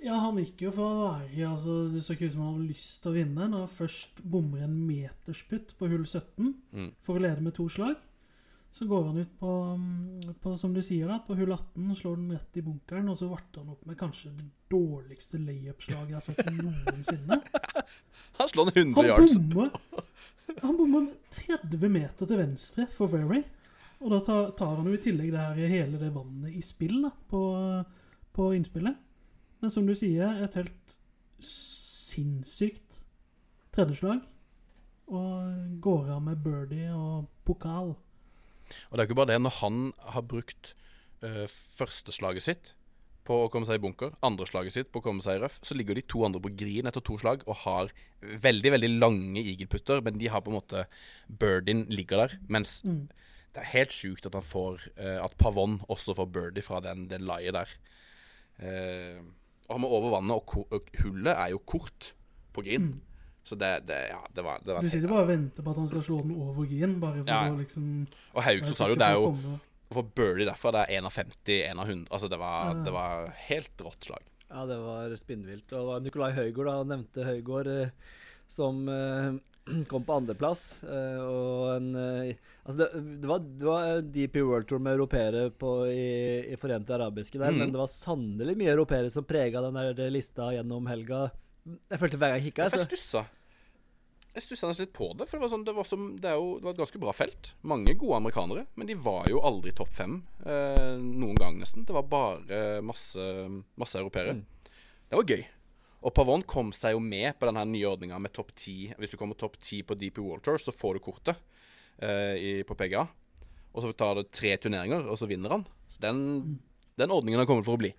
Ja, 0.05 0.19
han 0.21 0.37
gikk 0.43 0.61
jo 0.67 0.71
for 0.77 0.85
å 0.93 1.05
være 1.07 1.47
altså, 1.49 1.77
Det 1.89 2.03
så 2.05 2.13
ikke 2.13 2.27
ut 2.29 2.35
som 2.35 2.43
han 2.45 2.51
hadde 2.59 2.67
lyst 2.69 2.99
til 3.03 3.11
å 3.11 3.15
vinne 3.17 3.47
når 3.49 3.63
han 3.65 3.71
først 3.79 4.21
bommer 4.29 4.67
en 4.67 4.75
metersputt 4.87 5.73
på 5.79 5.89
hull 5.89 6.05
17 6.05 6.53
Mm. 6.77 6.91
for 7.03 7.17
å 7.17 7.23
lede 7.25 7.41
med 7.43 7.55
to 7.57 7.65
slag. 7.73 7.97
Så 8.77 8.85
går 8.87 9.07
han 9.07 9.17
ut 9.23 9.31
på, 9.41 9.51
mm, 9.79 10.35
på 10.43 10.53
som 10.61 10.75
du 10.75 10.83
sier 10.85 11.09
da, 11.09 11.17
på 11.25 11.35
hull 11.39 11.53
18 11.55 11.95
slår 11.97 12.17
den 12.21 12.35
rett 12.37 12.59
i 12.61 12.61
bunkeren, 12.67 13.09
og 13.09 13.17
så 13.17 13.31
varter 13.31 13.63
han 13.63 13.71
opp 13.73 13.87
med 13.89 13.97
kanskje 13.97 14.35
det 14.37 14.45
dårligste 14.69 15.41
layup-slaget 15.41 16.11
jeg 16.13 16.19
har 16.19 16.27
sett 16.27 16.51
noensinne. 16.59 17.39
Han 18.39 18.49
slår 18.53 18.69
den 18.75 18.93
100 18.93 19.01
Han 19.01 19.09
yards. 19.09 19.39
Han 20.63 20.77
bommer 20.77 21.09
30 21.33 21.89
meter 21.89 22.27
til 22.29 22.37
venstre 22.37 22.87
for 22.93 23.09
Ferry. 23.09 23.41
Og 24.05 24.13
da 24.13 24.21
tar, 24.21 24.51
tar 24.59 24.77
han 24.77 24.87
jo 24.91 24.93
i 24.93 25.01
tillegg 25.01 25.33
det 25.33 25.41
her, 25.41 25.73
hele 25.73 25.97
det 25.99 26.13
vannet 26.13 26.53
i 26.53 26.61
spill 26.61 26.99
da, 27.07 27.11
på, 27.31 27.41
på 28.37 28.51
innspillet. 28.59 28.99
Men 29.63 29.73
som 29.73 29.87
du 29.89 29.95
sier, 29.97 30.43
et 30.45 30.57
helt 30.59 30.97
sinnssykt 31.43 33.03
tredjeslag. 33.77 34.25
Og 35.07 35.77
går 35.85 36.09
av 36.17 36.25
med 36.27 36.41
birdie 36.43 36.91
og 36.91 37.29
pokal. 37.47 37.95
Og 38.91 38.97
det 38.97 39.03
er 39.03 39.07
ikke 39.07 39.21
bare 39.21 39.35
det. 39.35 39.43
Når 39.45 39.55
han 39.61 39.77
har 40.15 40.25
brukt 40.27 40.73
uh, 41.23 41.45
førsteslaget 41.47 42.43
sitt 42.43 42.73
på 43.27 43.37
å 43.43 43.51
komme 43.51 43.67
seg 43.67 43.79
i 43.79 43.83
bunker, 43.83 44.13
andre 44.27 44.47
slaget 44.47 44.75
sitt 44.75 44.91
på 44.95 45.01
å 45.01 45.05
komme 45.07 45.23
seg 45.23 45.39
i 45.39 45.43
røff, 45.43 45.59
så 45.67 45.75
ligger 45.75 45.99
de 45.99 46.05
to 46.07 46.23
andre 46.27 46.43
på 46.43 46.53
green 46.59 46.87
etter 46.87 47.03
to 47.03 47.17
slag 47.19 47.43
og 47.47 47.63
har 47.65 47.91
veldig 48.23 48.71
veldig 48.77 48.91
lange 49.01 49.43
eagleputter, 49.43 50.03
men 50.07 50.19
de 50.21 50.29
har 50.31 50.45
på 50.47 50.53
en 50.53 50.59
måte 50.61 50.85
Birdien 51.27 51.87
ligger 51.91 52.23
der. 52.23 52.37
Mens 52.47 52.85
Mm. 52.87 53.09
det 53.55 53.63
er 53.63 53.73
helt 53.73 53.95
sjukt 53.95 54.27
at 54.27 54.35
han 54.35 54.47
får 54.47 54.91
uh, 54.99 55.25
At 55.25 55.35
Pavon 55.39 55.81
også 55.89 56.15
får 56.15 56.31
birdie 56.31 56.63
fra 56.63 56.81
den, 56.81 57.09
den 57.11 57.27
laiet 57.27 57.55
der. 57.55 57.75
Eh, 58.59 59.21
og 59.67 59.75
han 59.77 59.83
må 59.83 59.89
over 59.91 60.13
vannet, 60.17 60.31
og, 60.37 60.67
og 60.73 60.91
hullet 61.03 61.33
er 61.35 61.51
jo 61.53 61.59
kort 61.67 62.13
på 62.55 62.63
green. 62.67 62.91
Mm. 62.95 63.01
Så 63.47 63.55
det, 63.59 63.71
det, 63.87 63.97
ja, 64.11 64.19
det 64.35 64.43
var, 64.43 64.59
det 64.67 64.75
var 64.75 64.83
Du 64.83 64.91
sitter 64.91 65.11
bare 65.13 65.23
og 65.23 65.29
venter 65.31 65.63
på 65.63 65.71
at 65.71 65.77
han 65.79 65.89
skal 65.91 66.03
slå 66.03 66.17
den 66.25 66.33
over 66.35 66.67
green, 66.67 66.97
bare 67.03 67.21
for 67.21 67.31
Ja. 67.31 67.45
å 67.53 67.59
liksom 67.61 67.85
Og 68.35 68.43
Haugstad 68.43 68.75
sa 68.75 68.89
jo, 68.91 68.97
det 68.99 69.07
er 69.07 69.15
jo 69.21 69.29
For 69.37 69.61
Å 69.87 69.95
få 70.01 70.03
birdie 70.19 70.49
derfra, 70.49 70.73
det 70.75 70.81
er 70.89 70.99
1 70.99 71.07
av 71.07 71.15
50, 71.15 71.61
1 71.71 71.79
av 71.79 71.87
100. 71.93 72.09
Altså, 72.11 72.31
det 72.33 72.39
var, 72.43 72.57
Ja, 72.65 72.73
ja. 72.75 72.83
det 72.89 72.95
var 72.97 73.29
helt 73.47 73.85
rått 73.87 74.09
slag. 74.09 74.25
Ja, 74.51 74.65
det 74.67 74.79
var 74.83 75.15
spinnvilt. 75.21 75.67
Og 75.71 75.79
det 75.79 75.87
var 75.93 76.01
Nikolai 76.03 76.33
Høygård, 76.35 76.67
da, 76.67 76.75
han 76.81 76.91
nevnte 76.91 77.27
Høygård, 77.29 77.71
eh, 77.71 78.17
som 78.51 78.81
eh, 78.91 79.39
kom 79.91 80.05
på 80.05 80.17
andreplass. 80.21 80.83
Eh, 80.83 81.23
og 81.23 81.71
en 81.77 81.95
eh, 82.01 82.37
Altså, 82.67 82.81
det, 82.81 83.01
det, 83.23 83.29
var, 83.31 83.43
det 83.47 83.67
var 83.67 84.01
DP 84.03 84.41
World 84.43 84.67
Tour 84.67 84.81
med 84.83 84.97
europeere 84.97 85.45
på 85.55 85.73
i, 85.87 86.07
i 86.51 86.57
Forente 86.59 86.97
arabiske 86.97 87.39
der, 87.39 87.53
mm. 87.55 87.61
men 87.63 87.71
det 87.71 87.79
var 87.79 87.91
sannelig 87.93 88.57
mye 88.59 88.73
europeere 88.73 89.13
som 89.15 89.23
prega 89.23 89.63
den 89.63 89.79
der 89.79 90.11
lista 90.11 90.49
gjennom 90.51 90.89
helga. 90.91 91.29
Jeg 91.63 92.01
følte 92.03 92.19
hver 92.19 92.33
gang 92.35 92.41
jeg 92.41 92.49
kikka, 92.49 92.67
jeg 92.75 92.89
stussa. 92.89 93.23
Jeg 94.35 94.45
stussa 94.45 94.73
nesten 94.73 94.89
litt 94.89 94.97
på 94.99 95.13
det. 95.15 95.29
For 95.31 95.39
det 95.39 95.45
var, 95.45 95.53
sånn, 95.55 95.63
det, 95.69 95.77
var 95.79 95.87
som, 95.87 96.09
det, 96.19 96.35
jo, 96.35 96.51
det 96.59 96.67
var 96.67 96.75
et 96.75 96.83
ganske 96.83 97.03
bra 97.07 97.15
felt. 97.15 97.53
Mange 97.63 97.95
gode 97.95 98.19
amerikanere. 98.19 98.67
Men 98.75 98.91
de 98.91 98.99
var 99.07 99.31
jo 99.31 99.39
aldri 99.47 99.71
topp 99.79 99.95
fem 99.95 100.19
eh, 100.43 100.99
noen 100.99 101.39
gang, 101.39 101.63
nesten. 101.63 101.87
Det 101.87 101.95
var 101.95 102.11
bare 102.11 102.65
masse, 102.83 103.31
masse 103.79 104.03
europeere. 104.03 104.41
Mm. 104.41 104.75
Det 105.07 105.23
var 105.23 105.31
gøy. 105.37 105.47
Og 106.05 106.13
Pavon 106.15 106.45
kom 106.47 106.73
seg 106.77 106.95
jo 106.95 107.01
med 107.03 107.39
på 107.41 107.49
denne 107.49 107.65
nye 107.71 107.89
ordninga 107.89 108.19
med 108.23 108.35
topp 108.37 108.53
ti. 108.59 108.93
Hvis 109.01 109.15
du 109.15 109.19
kommer 109.21 109.39
topp 109.39 109.57
ti 109.63 109.81
på 109.83 109.97
DP 109.99 110.21
World 110.23 110.45
Tour, 110.47 110.61
så 110.63 110.75
får 110.75 110.99
du 110.99 111.05
kortet 111.09 111.39
eh, 111.99 112.35
i, 112.37 112.51
på 112.69 112.77
PGA. 112.79 113.07
Og 113.73 113.83
så 113.85 113.93
tar 113.97 114.19
det 114.21 114.31
tre 114.33 114.55
turneringer, 114.61 115.09
og 115.11 115.19
så 115.19 115.29
vinner 115.29 115.57
han. 115.57 115.65
Så 115.93 116.01
den, 116.05 116.21
den 117.01 117.13
ordningen 117.15 117.41
har 117.43 117.49
kommet 117.49 117.67
for 117.67 117.77
å 117.77 117.83
bli. 117.83 117.93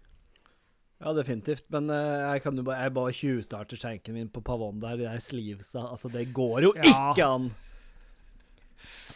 Ja, 1.04 1.12
definitivt. 1.14 1.66
Men 1.74 1.92
uh, 1.94 2.34
jeg 2.34 2.42
kan 2.42 2.58
jo 2.58 2.64
bare 2.66 2.88
Jeg 2.88 2.94
bare 2.96 3.14
tjuvstarter 3.14 3.78
skjenken 3.78 4.16
min 4.18 4.32
på 4.34 4.42
Pavon 4.46 4.80
der. 4.82 4.98
De 4.98 5.06
der 5.06 5.22
sleevesa. 5.22 5.84
Altså, 5.92 6.10
det 6.14 6.30
går 6.34 6.70
jo 6.70 6.72
Ja. 6.80 7.12
ikke 7.12 7.28
an! 7.28 7.52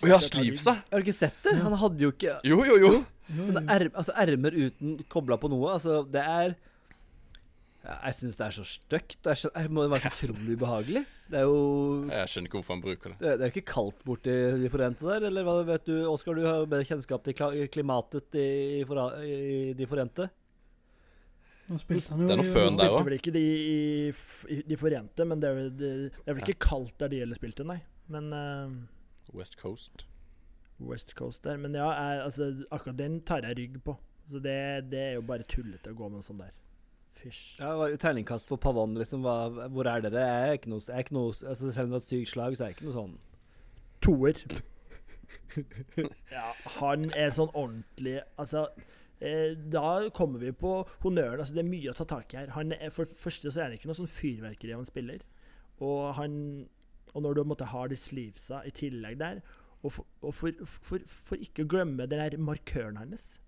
Å 0.02 0.10
ja, 0.10 0.18
Slivsa! 0.24 0.74
Har 0.90 1.02
du 1.02 1.06
ikke 1.06 1.14
sett 1.14 1.38
det? 1.46 1.54
Han 1.62 1.76
hadde 1.78 2.02
jo 2.02 2.10
ikke 2.14 2.40
Jo, 2.48 2.62
jo, 2.66 2.78
jo. 2.82 2.92
Jo, 3.32 3.46
Sånne 3.48 3.62
erm, 3.70 3.92
altså 3.96 4.14
ermer 4.20 4.56
uten 4.58 4.96
kobla 5.12 5.38
på 5.40 5.50
noe. 5.52 5.76
Altså, 5.78 6.02
det 6.10 6.24
er 6.26 6.56
Ja, 7.82 7.96
jeg 8.06 8.14
syns 8.14 8.38
det 8.38 8.46
er 8.46 8.54
så 8.54 8.64
stygt. 8.68 9.16
Det, 9.26 9.34
så, 9.42 9.50
det 9.56 9.72
må 9.74 9.88
være 9.90 10.12
så 10.14 10.28
utrolig 10.30 10.58
ubehagelig. 10.60 11.02
Det 11.32 11.40
er 11.40 11.48
jo 11.48 11.62
Jeg 12.12 12.30
skjønner 12.30 12.50
ikke 12.50 12.60
hvorfor 12.60 12.76
han 12.76 12.84
bruker 12.84 13.14
det. 13.14 13.18
Det 13.24 13.32
det 13.32 13.46
er 13.46 13.50
jo 13.50 13.54
ikke 13.56 13.72
kaldt 13.72 14.04
borti 14.06 14.36
De 14.62 14.70
forente 14.70 15.08
der, 15.08 15.26
eller 15.32 15.48
hva 15.48 15.56
vet 15.66 15.88
du? 15.88 15.96
Oskar, 16.12 16.38
du 16.38 16.46
har 16.46 16.68
bedre 16.70 16.86
kjennskap 16.86 17.26
til 17.26 17.66
klimatet 17.74 18.38
i, 18.38 18.46
i, 18.84 18.86
i 18.86 19.74
De 19.80 19.88
forente? 19.90 20.30
Nå 21.72 21.80
spilte 21.82 22.14
han 22.14 22.22
jo 22.22 22.30
Det 22.30 22.36
er 22.36 22.42
noe 22.44 22.54
føn 22.54 22.70
Så 22.76 22.82
der 22.84 22.92
også. 22.92 23.08
vel 23.08 23.18
ikke 23.18 23.34
de 23.34 23.44
i, 23.48 23.82
i 24.52 24.62
De 24.68 24.78
forente, 24.78 25.28
men 25.32 25.42
det 25.42 25.50
er, 25.50 25.60
det, 25.72 25.92
det 26.20 26.28
er 26.28 26.38
vel 26.38 26.46
ikke 26.46 26.68
kaldt 26.68 26.98
der 27.02 27.12
de 27.14 27.22
gjelder 27.24 27.40
spilte, 27.42 27.66
nei. 27.68 27.80
Men 28.12 28.32
uh, 28.36 29.36
West 29.38 29.58
Coast. 29.62 30.06
West 30.82 31.16
Coast 31.18 31.46
der. 31.48 31.58
Men 31.62 31.78
ja, 31.78 31.90
jeg, 31.96 32.24
altså, 32.28 32.54
akkurat 32.70 32.98
den 33.00 33.22
tar 33.26 33.46
jeg 33.48 33.58
rygg 33.58 33.82
på. 33.86 33.96
Så 34.32 34.42
det, 34.44 34.58
det 34.92 35.00
er 35.08 35.14
jo 35.18 35.24
bare 35.28 35.48
tullete 35.48 35.94
å 35.94 35.98
gå 35.98 36.10
med 36.12 36.22
en 36.22 36.28
sånn 36.28 36.44
der. 36.44 36.54
Fysj. 37.22 37.60
Ja, 37.60 37.98
Terningkast 38.02 38.48
på 38.50 38.58
Pavon, 38.58 38.96
liksom. 38.98 39.26
Hva, 39.26 39.68
hvor 39.70 39.88
er 39.90 40.02
dere? 40.06 40.24
Jeg 40.26 40.48
er 40.48 40.58
ikke 40.58 40.72
noe, 40.74 40.82
er 40.90 41.04
ikke 41.04 41.18
noe 41.18 41.34
altså, 41.34 41.70
Selv 41.70 41.88
om 41.88 41.92
det 41.92 41.98
var 41.98 42.04
et 42.04 42.10
sykt 42.10 42.32
slag, 42.34 42.56
så 42.58 42.64
er 42.64 42.72
jeg 42.72 42.78
ikke 42.80 42.88
noe 42.88 42.98
sånn 42.98 43.18
Toer. 44.02 44.40
ja, 46.36 46.48
han 46.80 47.10
er 47.12 47.34
sånn 47.36 47.52
ordentlig 47.52 48.16
Altså 48.40 48.64
eh, 49.20 49.54
Da 49.72 50.10
kommer 50.16 50.42
vi 50.42 50.54
på 50.56 50.74
honnøren. 51.04 51.44
Altså, 51.44 51.56
det 51.58 51.64
er 51.66 51.70
mye 51.70 51.92
å 51.94 51.98
ta 51.98 52.08
tak 52.10 52.34
i 52.34 52.40
her. 52.40 52.54
Han 52.58 52.74
er, 52.78 52.90
for 52.96 53.06
det 53.06 53.20
første 53.22 53.52
så 53.52 53.62
er 53.62 53.70
han 53.70 53.78
ikke 53.78 53.92
noe 53.92 54.00
sånn 54.02 54.12
fyrverkeri 54.12 54.74
av 54.76 54.84
en 54.84 54.90
spiller. 54.90 55.26
Og 55.82 56.14
han 56.18 56.40
Og 57.14 57.26
når 57.26 57.38
du 57.38 57.44
måtte 57.44 57.70
ha 57.70 57.86
de 57.92 58.00
sleevesa 58.00 58.64
i 58.66 58.72
tillegg 58.72 59.20
der 59.20 59.44
Og 59.82 59.94
for, 59.98 60.06
og 60.22 60.36
for, 60.38 60.66
for, 60.66 61.06
for 61.30 61.42
ikke 61.42 61.66
å 61.66 61.72
glemme 61.76 62.10
den 62.10 62.22
her 62.22 62.38
markøren 62.40 63.00
hans 63.02 63.41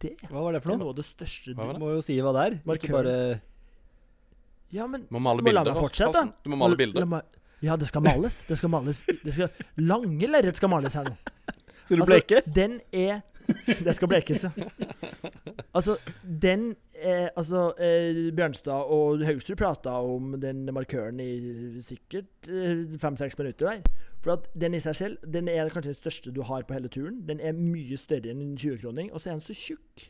Det 0.00 0.12
Hva 0.30 0.42
var 0.44 0.52
det 0.54 0.60
er 0.60 0.64
for 0.64 0.72
noe? 0.76 0.78
noe 0.84 0.92
av 0.92 0.96
det 1.00 1.04
største 1.08 1.54
Du 1.54 1.54
det? 1.58 1.78
må 1.82 1.88
jo 1.96 2.00
si 2.06 2.16
hva 2.22 2.32
det 2.36 2.42
er. 2.46 2.58
Ikke 2.76 2.92
bare 2.94 3.14
Ja, 4.70 4.86
men 4.86 5.06
må 5.10 5.20
male 5.24 5.42
må 5.42 5.52
la 5.54 5.64
meg 5.64 5.74
fortsette. 5.80 6.22
Du 6.44 6.50
må 6.52 6.58
male 6.60 6.76
meg- 7.06 7.22
Ja, 7.62 7.74
det 7.76 7.88
skal 7.88 8.02
males. 8.02 8.44
Det 8.46 8.58
skal 8.60 8.70
males. 8.70 9.00
Det 9.24 9.32
skal, 9.34 9.48
lange 9.78 10.28
lerret 10.30 10.54
skal 10.56 10.68
males 10.70 10.94
her 10.94 11.04
nå. 11.08 11.16
Skal 11.86 11.96
du 11.96 12.02
Altså, 12.04 12.12
bleke? 12.14 12.42
Den 12.54 12.80
er 12.92 13.22
Det 13.82 13.94
skal 13.96 14.08
blekes, 14.12 14.42
ja. 14.44 14.50
Altså, 15.74 15.96
den 16.22 16.76
er 16.94 17.30
Altså, 17.34 17.72
eh, 17.80 18.30
Bjørnstad 18.36 18.90
og 18.92 19.22
Haugsrud 19.24 19.56
prata 19.56 19.94
om 20.04 20.34
den 20.38 20.66
markøren 20.74 21.18
i 21.18 21.80
sikkert 21.80 22.28
fem-seks 23.00 23.38
minutter 23.38 23.70
der. 23.70 23.82
For 24.24 24.34
at 24.34 24.48
den 24.58 24.74
i 24.74 24.80
seg 24.82 24.96
selv 24.98 25.18
Den 25.22 25.48
er 25.48 25.68
kanskje 25.70 25.92
den 25.92 26.00
største 26.00 26.32
du 26.34 26.42
har 26.42 26.64
på 26.66 26.74
hele 26.74 26.90
turen. 26.90 27.20
Den 27.28 27.40
er 27.40 27.54
mye 27.54 27.96
større 28.00 28.32
enn 28.32 28.42
en 28.42 28.56
20-kroning, 28.58 29.12
og 29.12 29.20
så 29.20 29.30
er 29.30 29.38
den 29.38 29.46
så 29.46 29.54
tjukk. 29.54 30.08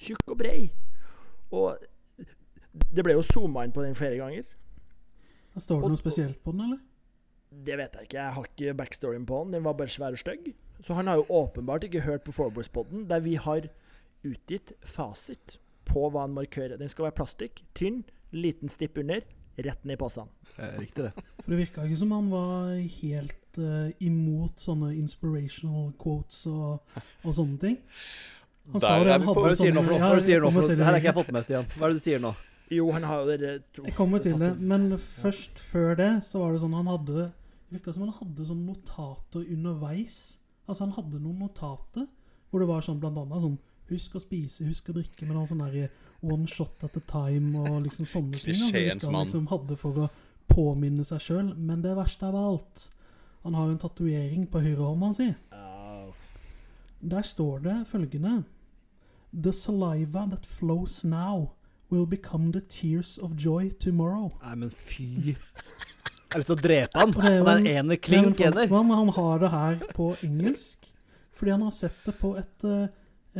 Tjukk 0.00 0.32
og 0.32 0.38
brei. 0.40 0.70
Og 1.52 1.76
det 2.92 3.04
ble 3.04 3.16
jo 3.16 3.24
zooma 3.24 3.64
inn 3.64 3.74
på 3.76 3.84
den 3.84 3.96
flere 3.96 4.18
ganger. 4.20 4.44
Står 5.56 5.80
det 5.80 5.92
noe 5.92 6.00
spesielt 6.00 6.42
på 6.44 6.52
den, 6.52 6.66
eller? 6.66 6.80
Det 7.66 7.76
vet 7.80 7.94
jeg 7.96 8.08
ikke. 8.08 8.18
Jeg 8.18 8.36
har 8.36 8.48
ikke 8.50 8.74
backstoryen 8.76 9.26
på 9.28 9.44
den. 9.44 9.54
Den 9.56 9.64
var 9.64 9.76
bare 9.78 9.92
svær 9.92 10.16
og 10.16 10.20
stygg. 10.20 10.50
Så 10.84 10.94
han 10.94 11.08
har 11.08 11.20
jo 11.20 11.28
åpenbart 11.32 11.86
ikke 11.86 12.04
hørt 12.04 12.26
på 12.26 12.34
Forboys-poden, 12.36 13.06
der 13.08 13.22
vi 13.24 13.38
har 13.40 13.68
utgitt 14.26 14.74
fasit 14.84 15.58
på 15.88 16.08
hva 16.12 16.26
en 16.26 16.34
markør 16.36 16.74
er. 16.74 16.80
Den 16.80 16.92
skal 16.92 17.08
være 17.08 17.16
plastikk, 17.16 17.62
tynn, 17.78 18.02
liten 18.34 18.68
stipp 18.68 18.98
under, 19.00 19.24
rett 19.56 19.84
ned 19.84 19.96
i 19.96 20.00
posen. 20.00 20.28
Eh, 20.56 20.78
riktig, 20.80 21.08
det. 21.08 21.26
For 21.42 21.50
Det 21.52 21.58
virka 21.60 21.84
ikke 21.86 21.98
som 22.00 22.14
han 22.16 22.30
var 22.32 22.72
helt 22.76 23.60
uh, 23.60 23.90
imot 24.04 24.60
sånne 24.60 24.92
inspirational 24.96 25.92
quotes 26.00 26.42
og, 26.50 26.82
og 27.24 27.36
sånne 27.36 27.60
ting. 27.62 27.78
Han 28.72 28.82
sa 28.82 28.96
det, 28.98 29.14
han 29.14 29.24
hadde 29.28 29.34
på. 29.34 29.40
Hva 29.40 29.46
er 29.46 29.54
det 29.54 29.56
du 29.56 29.62
sier 30.26 30.42
nå 30.44 30.52
for 30.52 30.66
er 30.66 30.76
her 30.76 30.90
har 30.90 30.98
ikke 31.00 31.10
jeg 31.12 31.18
fått 31.20 31.32
med, 31.32 31.46
Stian. 31.46 31.68
Hva 31.76 31.86
er 31.86 31.94
det 31.94 32.00
du 32.00 32.04
sier 32.04 32.22
nå? 32.22 32.34
Jo, 32.74 32.88
han 32.90 33.06
har 33.06 33.28
det. 33.30 33.52
to 33.76 33.84
Jeg 33.86 33.94
kommer 33.94 34.22
til 34.22 34.38
det, 34.40 34.56
men 34.58 34.88
først 34.98 35.60
før 35.70 35.94
det 36.00 36.10
så 36.26 36.42
var 36.42 36.54
det 36.54 36.64
sånn 36.64 36.74
han 36.74 36.90
hadde 36.90 37.28
Det 37.30 37.78
virka 37.78 37.94
som 37.94 38.06
han 38.06 38.16
hadde 38.16 38.48
sånn 38.48 38.64
notater 38.66 39.46
underveis. 39.54 40.18
Altså 40.66 40.86
Han 40.86 40.96
hadde 40.98 41.22
noen 41.22 41.46
notater 41.46 42.06
hvor 42.50 42.62
det 42.62 42.68
var 42.70 42.82
sånn 42.82 42.98
blant 43.02 43.18
annet 43.20 43.42
sånn 43.42 43.58
Husk 43.88 44.14
å 44.18 44.20
spise, 44.20 44.64
husk 44.66 44.88
å 44.90 44.94
drikke, 44.96 45.26
med 45.26 45.36
noe 45.36 45.46
sånn 45.46 45.62
der 45.72 45.88
one 46.22 46.46
shot 46.50 46.82
at 46.82 46.96
a 46.96 47.00
time 47.06 47.54
og 47.60 47.84
liksom 47.84 48.06
sånne 48.06 48.32
ting. 48.40 48.54
virket 48.54 48.72
Klisjeens 48.72 49.04
han 49.04 49.12
mann. 49.12 49.26
liksom 49.26 49.46
hadde 49.52 49.76
for 49.78 49.92
å 50.06 50.10
påminne 50.48 51.04
seg 51.04 51.20
sjøl. 51.20 51.52
Men 51.56 51.82
det 51.82 51.94
verste 51.96 52.22
av 52.26 52.34
alt 52.34 52.90
Han 53.44 53.54
har 53.54 53.66
jo 53.68 53.72
en 53.76 53.78
tatovering 53.78 54.46
på 54.50 54.58
høyrehånda 54.60 55.14
si. 55.14 55.28
Ja, 55.52 56.06
Der 57.00 57.22
står 57.22 57.60
det 57.62 57.86
følgende 57.86 58.44
The 59.32 59.52
saliva 59.52 60.26
that 60.30 60.44
flows 60.46 61.04
now 61.04 61.52
will 61.90 62.06
become 62.06 62.50
the 62.52 62.60
tears 62.60 63.18
of 63.18 63.36
joy 63.36 63.70
tomorrow. 63.70 64.32
Nei, 64.42 64.54
men 64.56 64.70
fy. 64.70 65.04
Jeg 65.36 65.36
har 66.32 66.40
lyst 66.40 66.46
til 66.50 66.56
å 66.56 66.60
drepe 66.62 66.98
han. 66.98 67.12
Det 67.12 67.24
er 67.24 67.36
jo 67.38 67.46
er 67.46 67.56
en- 67.78 67.90
en 67.92 67.96
klink 67.98 68.40
en 68.40 68.46
ener. 68.48 68.66
franskmann, 68.66 68.86
men 68.88 68.96
han 68.96 69.08
har 69.10 69.38
det 69.38 69.50
her 69.50 69.76
på 69.94 70.16
engelsk. 70.24 70.86
Fordi 71.36 71.50
han 71.52 71.60
har 71.62 71.70
sett 71.70 71.94
det 72.04 72.18
på 72.18 72.36
et, 72.36 72.64
eh, 72.64 72.88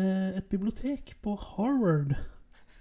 et 0.02 0.48
bibliotek 0.50 1.14
på 1.24 1.36
Harvard. 1.40 2.16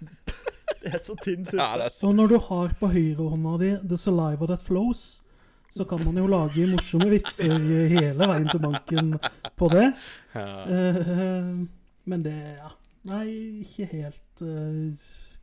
det 0.82 0.94
er 0.94 1.02
så 1.02 1.16
tynn 1.22 1.46
suppe. 1.46 1.62
Ja, 1.62 1.88
så 1.88 2.00
Så 2.00 2.12
når 2.12 2.34
du 2.34 2.38
har 2.48 2.74
på 2.80 2.90
høyrehånda 2.92 3.54
di 3.62 3.70
'The 3.88 3.98
saliva 3.98 4.46
that 4.46 4.62
flows', 4.62 5.22
så 5.70 5.84
kan 5.84 6.04
man 6.04 6.16
jo 6.16 6.26
lage 6.26 6.66
morsomme 6.70 7.10
vitser 7.10 7.58
hele 7.90 8.28
veien 8.28 8.48
til 8.48 8.60
banken 8.60 9.18
på 9.56 9.68
det. 9.68 9.92
ja. 10.34 10.64
Eh, 10.64 11.66
men 12.06 12.22
det 12.24 12.56
Ja. 12.58 12.72
Nei, 13.06 13.62
ikke 13.62 13.86
helt 13.86 14.42
uh, 14.42 14.90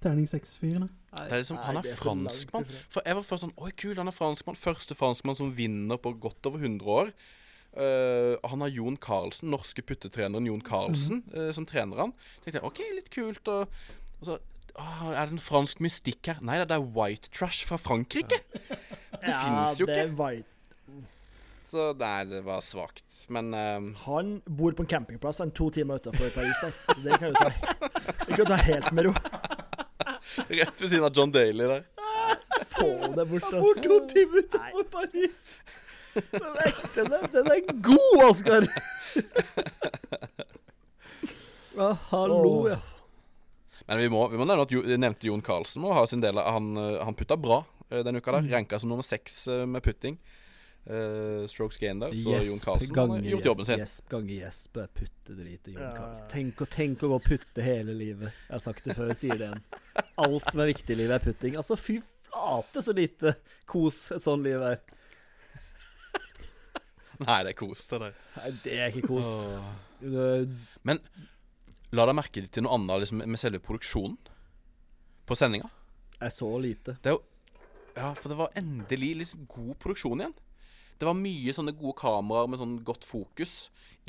terning 0.03 0.27
seks-fyr, 0.27 0.81
nei. 0.83 0.89
Det 1.13 1.31
er 1.31 1.43
liksom, 1.43 1.59
han 1.63 1.77
er 1.79 1.85
er 1.87 1.95
franskmann. 1.95 2.65
For 2.91 3.05
jeg 3.05 3.15
var 3.15 3.23
først 3.23 3.45
sånn 3.45 3.53
Oi, 3.55 3.69
kul, 3.79 3.93
han 3.95 4.09
er 4.11 4.15
franskmann. 4.15 4.57
Første 4.59 4.97
franskmann 4.99 5.37
som 5.39 5.53
vinner 5.55 5.99
på 6.01 6.11
godt 6.19 6.49
over 6.49 6.59
100 6.59 6.83
år. 6.91 7.13
Eh, 7.73 8.37
han 8.49 8.61
har 8.61 8.69
Jon 8.69 8.97
Carlsen, 9.01 9.49
norske 9.53 9.81
puttetreneren 9.81 10.45
Jon 10.45 10.61
Carlsen, 10.61 11.23
eh, 11.33 11.51
som 11.55 11.65
trener 11.65 12.03
han. 12.05 12.15
tenkte 12.43 12.59
jeg, 12.59 12.65
OK, 12.69 12.81
litt 12.99 13.11
kult. 13.13 13.47
Og, 13.49 13.67
og 14.19 14.27
så 14.29 14.37
uh, 14.77 15.09
Er 15.11 15.25
det 15.25 15.37
en 15.39 15.41
fransk 15.41 15.81
mystikk 15.81 16.29
her? 16.29 16.41
Nei, 16.45 16.59
det 16.61 16.75
er 16.75 16.89
white 16.95 17.33
trash 17.33 17.65
fra 17.69 17.79
Frankrike. 17.81 18.41
Det 19.23 19.31
finnes 19.31 19.77
jo 19.79 19.85
det 19.87 20.01
ikke. 20.01 20.15
white. 20.19 20.49
Så 21.63 21.83
nei, 21.95 22.25
det 22.27 22.41
var 22.43 22.59
svakt. 22.61 23.21
Men 23.31 23.53
eh, 23.55 23.85
Han 24.03 24.33
bor 24.45 24.75
på 24.75 24.83
en 24.83 24.89
campingplass 24.91 25.39
han 25.39 25.53
to 25.55 25.69
timer 25.71 26.01
utenfor 26.01 26.33
Paris. 26.35 26.59
Da. 26.59 26.71
Så 26.91 26.99
det 27.05 27.19
kan 27.21 27.31
du 27.31 27.39
ta, 27.39 28.09
det 28.27 28.35
kan 28.35 28.49
ta 28.51 28.57
helt 28.67 28.91
med 28.91 29.07
ro. 29.07 29.13
rett 30.59 30.81
ved 30.81 30.89
siden 30.89 31.07
av 31.07 31.15
John 31.15 31.31
Daly 31.31 31.69
der. 31.71 31.87
Få 32.75 32.89
det 33.15 33.25
bort. 33.31 33.47
Bor 33.51 33.79
to 33.79 34.01
timer 34.11 34.43
utenfor 34.43 34.83
Paris. 34.91 35.47
Den 36.13 36.57
er, 36.61 36.73
den 36.95 37.13
er, 37.13 37.27
den 37.33 37.51
er 37.51 37.61
god, 37.81 38.23
Oskar! 38.29 38.67
Ja, 41.73 41.97
hallo, 42.11 42.69
ja. 42.69 42.75
Men 43.85 43.97
vi 43.97 44.09
må, 44.09 44.27
vi 44.29 44.37
må 44.37 44.45
nevne 44.45 44.61
at 44.67 44.71
jo, 44.71 44.83
nevnte 44.85 45.25
Jon 45.25 45.41
Carlsen 45.41 45.81
må 45.81 45.89
ha 45.97 46.03
sin 46.07 46.21
del 46.21 46.37
av 46.37 46.51
Han, 46.53 46.67
eh, 46.77 46.99
han 47.01 47.17
putta 47.17 47.33
bra 47.33 47.63
eh, 47.89 48.03
denne 48.05 48.21
uka 48.21 48.35
der. 48.35 48.45
Ranka 48.53 48.77
som 48.79 48.91
nummer 48.93 49.05
seks 49.05 49.47
eh, 49.49 49.63
med 49.65 49.81
putting. 49.81 50.19
Uh, 50.83 51.47
strokes 51.47 51.79
gain 51.79 51.97
der. 51.97 52.13
Så 52.13 52.37
Jon 52.45 52.61
Carlsen 52.61 52.97
har 52.99 53.25
gjort 53.31 53.45
jobben 53.49 53.65
sin. 53.65 53.81
Gjesp 53.81 54.09
ganger 54.11 54.33
gjesp. 54.35 54.79
Jeg 54.83 54.93
putter 54.99 55.37
det 55.39 55.45
lite, 55.47 55.73
Jon. 55.73 55.83
Carlsen. 55.97 56.25
Tenk, 56.35 56.63
tenk 56.75 57.03
å 57.03 57.11
gå 57.13 57.19
og 57.19 57.25
putte 57.25 57.65
hele 57.65 57.95
livet. 57.97 58.35
Jeg 58.49 58.53
har 58.53 58.63
sagt 58.67 58.85
det 58.85 58.97
før, 58.97 59.09
jeg 59.15 59.21
sier 59.21 59.39
det 59.39 59.47
igjen. 59.49 59.63
Alt 60.27 60.49
som 60.51 60.61
er 60.61 60.73
viktig 60.75 60.93
i 60.93 60.99
livet, 60.99 61.15
er 61.17 61.23
putting. 61.23 61.57
Altså, 61.57 61.79
fy 61.79 62.01
flate 62.33 62.83
så 62.83 62.95
lite 62.97 63.35
kos 63.65 64.11
et 64.11 64.23
sånt 64.25 64.43
liv 64.45 64.61
er. 64.61 64.81
Nei, 67.29 67.39
det 67.47 67.53
er 67.53 67.59
kos, 67.59 67.85
det 67.89 67.99
der. 68.03 68.17
Nei, 68.37 68.49
det 68.65 68.79
er 68.79 68.93
ikke 68.93 69.09
kos. 69.11 69.29
Men 70.83 70.99
La 71.93 72.07
deg 72.09 72.17
merke 72.17 72.41
til 72.49 72.65
noe 72.65 72.73
annet 72.73 73.03
liksom, 73.03 73.21
med 73.29 73.37
selve 73.39 73.59
produksjonen 73.61 74.15
på 75.29 75.35
sendinga. 75.37 75.67
Jeg 76.17 76.33
så 76.33 76.49
lite. 76.61 76.97
Det 77.03 77.11
er 77.11 77.19
jo 77.19 77.21
Ja, 77.93 78.07
for 78.17 78.31
det 78.31 78.37
var 78.39 78.55
endelig 78.57 79.11
liksom 79.19 79.43
god 79.45 79.75
produksjon 79.77 80.23
igjen. 80.23 80.33
Det 80.99 81.07
var 81.07 81.17
mye 81.17 81.53
sånne 81.55 81.73
gode 81.77 81.95
kameraer 81.99 82.49
med 82.51 82.61
sånn 82.61 82.75
godt 82.85 83.07
fokus. 83.07 83.55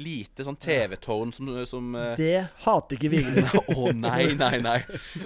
Lite 0.01 0.47
sånn 0.47 0.59
TV-tårn 0.59 1.33
som, 1.35 1.49
som 1.71 1.95
eh, 1.99 2.17
Det 2.19 2.33
hater 2.65 2.99
ikke 2.99 3.13
Vigre. 3.13 3.47
Å 3.79 3.93
nei, 3.95 4.35
nei, 4.39 4.59
nei. 4.65 4.79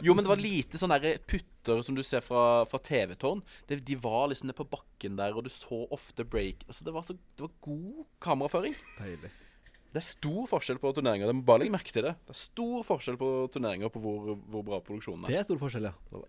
Jo, 0.05 0.15
men 0.15 0.25
det 0.25 0.33
var 0.33 0.43
lite 0.43 0.81
sånne 0.81 1.01
der 1.03 1.21
putter 1.29 1.83
som 1.85 1.97
du 1.97 2.05
ser 2.07 2.25
fra, 2.25 2.65
fra 2.69 2.81
TV-tårn. 2.85 3.43
De 3.69 3.99
var 4.01 4.29
liksom 4.31 4.51
nede 4.51 4.61
på 4.61 4.69
bakken 4.69 5.19
der, 5.21 5.37
og 5.37 5.49
du 5.49 5.53
så 5.53 5.85
ofte 5.95 6.25
break 6.25 6.65
Altså, 6.69 6.85
det 6.87 6.95
var, 6.95 7.05
så, 7.09 7.17
det 7.37 7.45
var 7.49 7.55
god 7.65 8.09
kameraføring. 8.25 8.77
Deilig. 9.01 9.35
Det 9.89 10.03
er 10.03 10.05
stor 10.05 10.45
forskjell 10.51 10.79
på 10.83 10.91
turneringer. 10.93 11.31
Må 11.33 11.47
bare 11.49 11.63
legge 11.63 11.73
merke 11.73 11.93
til 11.95 12.05
det. 12.05 12.13
Det 12.29 12.35
er 12.35 12.41
stor 12.43 12.83
forskjell 12.85 13.17
på 13.21 13.29
turneringer 13.55 13.89
på 13.93 14.03
hvor, 14.05 14.35
hvor 14.53 14.65
bra 14.67 14.81
produksjonen 14.85 15.25
er. 15.25 15.33
Det 15.33 15.39
er. 15.41 15.47
stor 15.49 15.61
forskjell, 15.63 15.89
ja. 15.89 16.25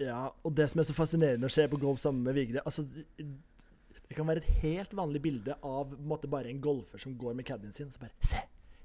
Ja, 0.00 0.20
og 0.46 0.54
det 0.56 0.68
som 0.70 0.80
er 0.80 0.86
så 0.86 0.94
fascinerende 0.94 1.50
å 1.50 1.52
se 1.52 1.66
på 1.68 1.80
Grov 1.82 1.98
sammen 2.00 2.22
med 2.24 2.38
Vigre 2.38 2.62
altså, 2.64 2.86
Det 4.10 4.16
kan 4.18 4.26
være 4.26 4.42
et 4.42 4.62
helt 4.64 4.94
vanlig 4.98 5.20
bilde 5.22 5.54
av 5.62 5.92
på 5.92 5.98
en 6.00 6.08
måte, 6.10 6.30
bare 6.30 6.50
en 6.50 6.62
golfer 6.62 6.98
som 6.98 7.14
går 7.18 7.36
med 7.38 7.46
caddien 7.46 7.72
sin, 7.72 7.92
så 7.94 8.02
bare 8.02 8.10
Se! 8.26 8.40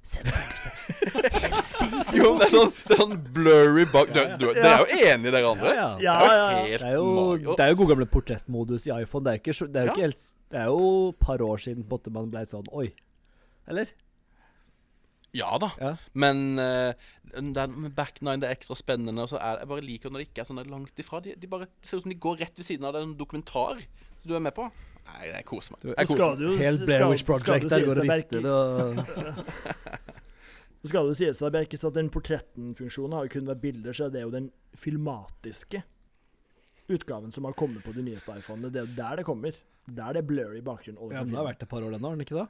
Se 0.05 0.21
det. 0.21 0.31
Helt 1.41 1.65
sinnssykt 1.65 2.19
Jo, 2.19 2.35
det 2.37 2.45
er 2.45 2.51
sånn, 2.53 2.73
det 2.85 2.93
er 2.93 2.99
sånn 2.99 3.15
blurry 3.33 3.87
bak 3.89 4.11
du, 4.13 4.19
Ja, 4.21 4.35
ja. 4.35 4.37
Dere 4.37 4.69
er 4.69 4.83
jo 4.83 4.99
enige, 5.07 5.31
dere 5.33 5.49
andre? 5.49 5.71
Ja, 5.73 5.87
ja. 5.97 6.13
Det 6.21 6.27
er 6.27 6.35
jo 6.35 6.59
helt 6.59 6.83
Det 6.83 6.91
er 6.91 7.71
jo, 7.71 7.73
jo 7.73 7.79
god 7.79 7.91
gamle 7.95 8.07
portrettmodus 8.13 8.85
i 8.85 8.93
iPhone. 8.93 9.25
Det 9.25 9.33
er, 9.33 9.41
ikke, 9.41 9.67
det 9.73 9.81
er 9.81 9.89
jo 9.89 9.89
Ja. 9.89 9.95
ikke 9.95 10.05
helt 10.05 10.23
Det 10.53 10.61
er 10.61 10.69
jo 10.69 10.85
et 11.09 11.19
par 11.25 11.41
år 11.47 11.65
siden 11.65 11.87
på 11.89 11.97
måte 11.97 12.13
man 12.13 12.29
ble 12.29 12.45
sånn 12.45 12.69
Oi. 12.69 12.91
Eller? 13.65 13.89
Ja 15.35 15.57
da. 15.59 15.73
Ja. 15.81 15.95
Men 16.13 16.45
uh, 16.61 16.93
den 17.33 17.89
back 17.97 18.21
nine 18.21 18.37
det 18.43 18.51
er 18.51 18.55
ekstra 18.59 18.77
spennende. 18.77 19.25
Og 19.25 19.33
så 19.33 19.41
er, 19.41 19.63
jeg 19.63 19.73
bare 19.73 19.89
liker 19.89 20.13
når 20.13 20.21
det 20.21 20.29
ikke 20.29 20.45
er 20.45 20.53
sånn 20.53 20.61
langt 20.69 21.01
ifra. 21.01 21.19
De, 21.25 21.33
de 21.33 21.49
bare, 21.49 21.65
det 21.65 21.89
ser 21.89 21.97
ut 21.97 22.05
som 22.05 22.13
de 22.13 22.23
går 22.29 22.43
rett 22.45 22.61
ved 22.61 22.69
siden 22.69 22.85
av 22.85 22.93
det 22.93 23.01
er 23.01 23.09
en 23.09 23.17
dokumentar 23.17 23.81
du 24.21 24.37
er 24.37 24.45
med 24.45 24.53
på. 24.55 24.69
Nei, 25.05 25.27
jeg 25.29 25.45
koser 25.45 25.75
meg. 25.75 25.85
Jeg 25.93 26.09
koser 26.09 26.41
meg. 26.41 26.61
Helt 26.63 26.85
Blair 26.85 27.05
Witch 27.11 27.25
Project 27.27 27.67
det 27.67 27.71
der 27.71 27.85
går 27.85 27.99
og 28.01 28.01
det 28.01 28.05
er 28.05 28.17
rister 28.19 28.47
og 28.55 29.01
Så 30.85 30.91
skal 30.91 31.07
det 31.09 31.17
sies 31.17 31.41
at 31.41 31.55
at 31.89 31.95
den 31.97 32.09
portretten-funksjonen 32.13 33.15
har 33.17 33.25
jo 33.25 33.33
kun 33.37 33.47
vært 33.49 33.61
bilder, 33.63 33.93
så 33.97 34.09
det 34.13 34.21
er 34.21 34.27
jo 34.27 34.33
den 34.33 34.51
filmatiske 34.77 35.81
utgaven 36.93 37.31
som 37.33 37.47
har 37.47 37.55
kommet 37.57 37.81
på 37.85 37.93
de 37.95 38.03
nyeste 38.05 38.35
iPhonene. 38.37 38.69
Det 38.73 38.81
er 38.81 38.85
jo 38.85 38.97
der 38.99 39.21
det 39.21 39.25
kommer. 39.25 39.57
Der 39.87 40.13
det 40.13 40.21
er 40.21 40.27
blurry 40.29 40.61
bakgrunn. 40.65 40.99
Ja, 41.13 41.23
men 41.23 41.33
det 41.33 41.39
har 41.39 41.47
vært 41.47 41.63
et 41.65 41.69
par 41.69 41.81
år, 41.85 41.95
ennå, 41.97 42.09
har 42.09 42.17
den 42.17 42.25
ikke 42.25 42.37
da? 42.37 42.45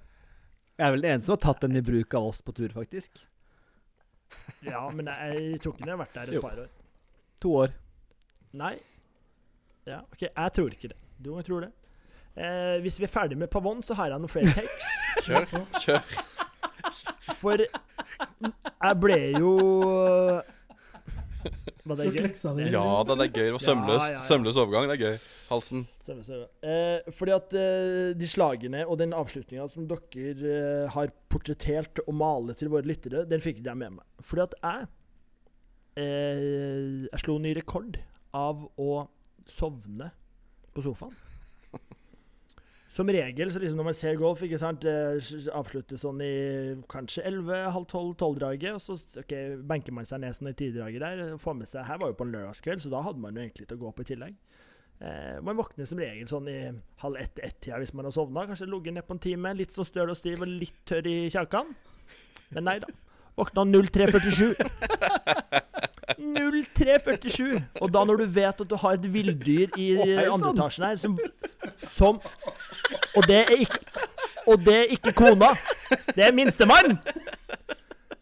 Jeg 0.76 0.88
er 0.88 0.92
vel 0.92 1.06
den 1.06 1.14
eneste 1.16 1.30
som 1.30 1.38
har 1.38 1.44
tatt 1.46 1.64
den 1.64 1.80
i 1.80 1.84
bruk 1.88 2.16
av 2.20 2.28
oss 2.32 2.42
på 2.44 2.56
tur, 2.56 2.76
faktisk. 2.76 3.24
Ja, 4.66 4.84
men 4.92 5.08
jeg 5.08 5.62
tror 5.64 5.76
ikke 5.76 5.86
den 5.86 5.94
har 5.94 6.02
vært 6.04 6.18
der 6.18 6.32
et 6.32 6.38
Jo. 6.40 6.44
par 6.44 6.60
år. 6.60 6.70
To 7.44 7.56
år. 7.62 7.76
Nei. 8.56 8.74
Ja, 9.88 10.02
OK, 10.12 10.28
jeg 10.28 10.54
tror 10.58 10.76
ikke 10.76 10.92
det. 10.92 11.00
Du 11.20 11.32
tror 11.48 11.68
det. 11.68 11.72
Eh, 12.36 12.78
hvis 12.84 12.98
vi 13.00 13.06
er 13.08 13.12
ferdig 13.14 13.38
med 13.40 13.48
Pavon, 13.52 13.80
så 13.86 13.96
har 13.96 14.12
jeg 14.12 14.20
noen 14.20 14.32
flere 14.32 14.52
takes. 14.52 14.90
Kjør. 15.26 15.46
Kjør. 15.80 16.02
For 17.40 17.62
jeg 17.64 18.98
ble 19.02 19.16
jo 19.40 19.54
Var 21.86 22.00
det 22.00 22.06
gøy? 22.16 22.28
Ja 22.74 22.84
da, 23.06 23.14
det 23.16 23.28
er 23.28 23.32
gøy. 23.32 23.46
Det 23.48 23.56
var 23.56 23.62
sømløs, 23.64 24.02
Ja, 24.02 24.10
ja, 24.10 24.18
ja. 24.18 24.22
sømløs 24.26 24.58
overgang. 24.58 24.88
Det 24.90 24.96
er 24.98 25.02
gøy. 25.04 25.18
Halsen. 25.52 25.84
Sømløs. 26.06 26.30
Eh, 26.66 27.12
fordi 27.14 27.34
at 27.36 27.54
eh, 27.62 28.12
de 28.18 28.30
slagene 28.30 28.82
og 28.90 28.98
den 29.02 29.14
avslutninga 29.14 29.68
som 29.74 29.86
dere 29.90 30.56
eh, 30.58 30.90
har 30.96 31.14
portrettert 31.30 32.02
og 32.08 32.14
malet 32.18 32.58
til 32.60 32.72
våre 32.74 32.88
lyttere, 32.90 33.24
den 33.30 33.44
fikk 33.44 33.62
ikke 33.62 33.70
jeg 33.72 33.82
med 33.84 33.96
meg. 34.00 34.06
Fordi 34.26 34.46
at 34.48 34.58
jeg 34.64 34.88
eh, 36.02 37.06
Jeg 37.12 37.22
slo 37.24 37.38
ny 37.42 37.54
rekord 37.58 38.00
av 38.36 38.66
å 38.82 38.90
sovne 39.48 40.10
på 40.76 40.84
sofaen. 40.84 41.14
Som 42.96 43.10
regel, 43.12 43.50
så 43.52 43.60
liksom 43.60 43.82
når 43.82 43.88
man 43.90 43.96
ser 43.98 44.16
golf, 44.16 44.40
ikke 44.46 44.60
sant, 44.62 44.86
det 44.86 45.50
avsluttes 45.52 46.00
sånn 46.06 46.22
i 46.24 46.36
kanskje 46.92 47.26
11, 47.28 47.66
halv 47.76 47.88
12, 47.92 48.14
12-draget, 48.22 48.78
og 48.78 48.80
så 48.80 49.20
okay, 49.20 49.58
benker 49.68 49.92
man 49.96 50.08
seg 50.08 50.22
ned 50.24 50.38
sånn 50.38 50.54
i 50.54 50.56
tidraget 50.56 51.04
der. 51.04 51.24
og 51.34 51.42
Får 51.44 51.58
med 51.60 51.68
seg, 51.68 51.84
Her 51.90 52.00
var 52.00 52.14
jo 52.14 52.18
på 52.22 52.28
en 52.28 52.32
lørdagskveld, 52.38 52.86
så 52.86 52.94
da 52.94 53.04
hadde 53.04 53.20
man 53.20 53.36
jo 53.36 53.44
egentlig 53.44 53.68
til 53.68 53.76
å 53.76 53.84
gå 53.84 53.92
på 53.98 54.06
i 54.06 54.10
tillegg. 54.14 54.38
Eh, 55.04 55.42
man 55.44 55.58
våkner 55.60 55.90
som 55.90 56.00
regel 56.00 56.30
sånn 56.32 56.48
i 56.48 56.60
halv 57.02 57.20
ett-ett-tida 57.20 57.82
hvis 57.82 57.92
man 57.98 58.08
har 58.08 58.16
sovna. 58.16 58.46
Kanskje 58.48 58.70
ligget 58.72 58.96
ned 58.96 59.08
på 59.10 59.18
en 59.18 59.24
time, 59.28 59.52
litt 59.60 59.76
så 59.76 59.84
støl 59.84 60.14
og 60.14 60.20
stiv 60.20 60.46
og 60.46 60.54
litt 60.54 60.80
tørr 60.88 61.12
i 61.12 61.18
kjakan. 61.34 61.76
Men 62.56 62.70
nei 62.70 62.78
da. 62.80 62.94
Våkna 63.36 63.68
03.47. 63.76 64.56
03.47! 66.20 67.62
Og 67.82 67.94
da 67.94 68.04
når 68.06 68.22
du 68.22 68.26
vet 68.36 68.62
at 68.62 68.70
du 68.70 68.76
har 68.82 68.98
et 68.98 69.08
villdyr 69.14 69.74
i 69.82 69.90
andre 70.30 70.52
etasjen 70.54 70.86
her 70.86 71.00
som, 71.02 71.18
som 71.82 72.20
Og 73.16 73.28
det 73.28 73.40
er 73.42 73.54
ikke 73.66 73.80
Og 74.46 74.62
det 74.62 74.76
er 74.78 74.92
ikke 74.94 75.14
kona. 75.18 75.54
Det 76.14 76.28
er 76.28 76.34
minstemann! 76.36 77.00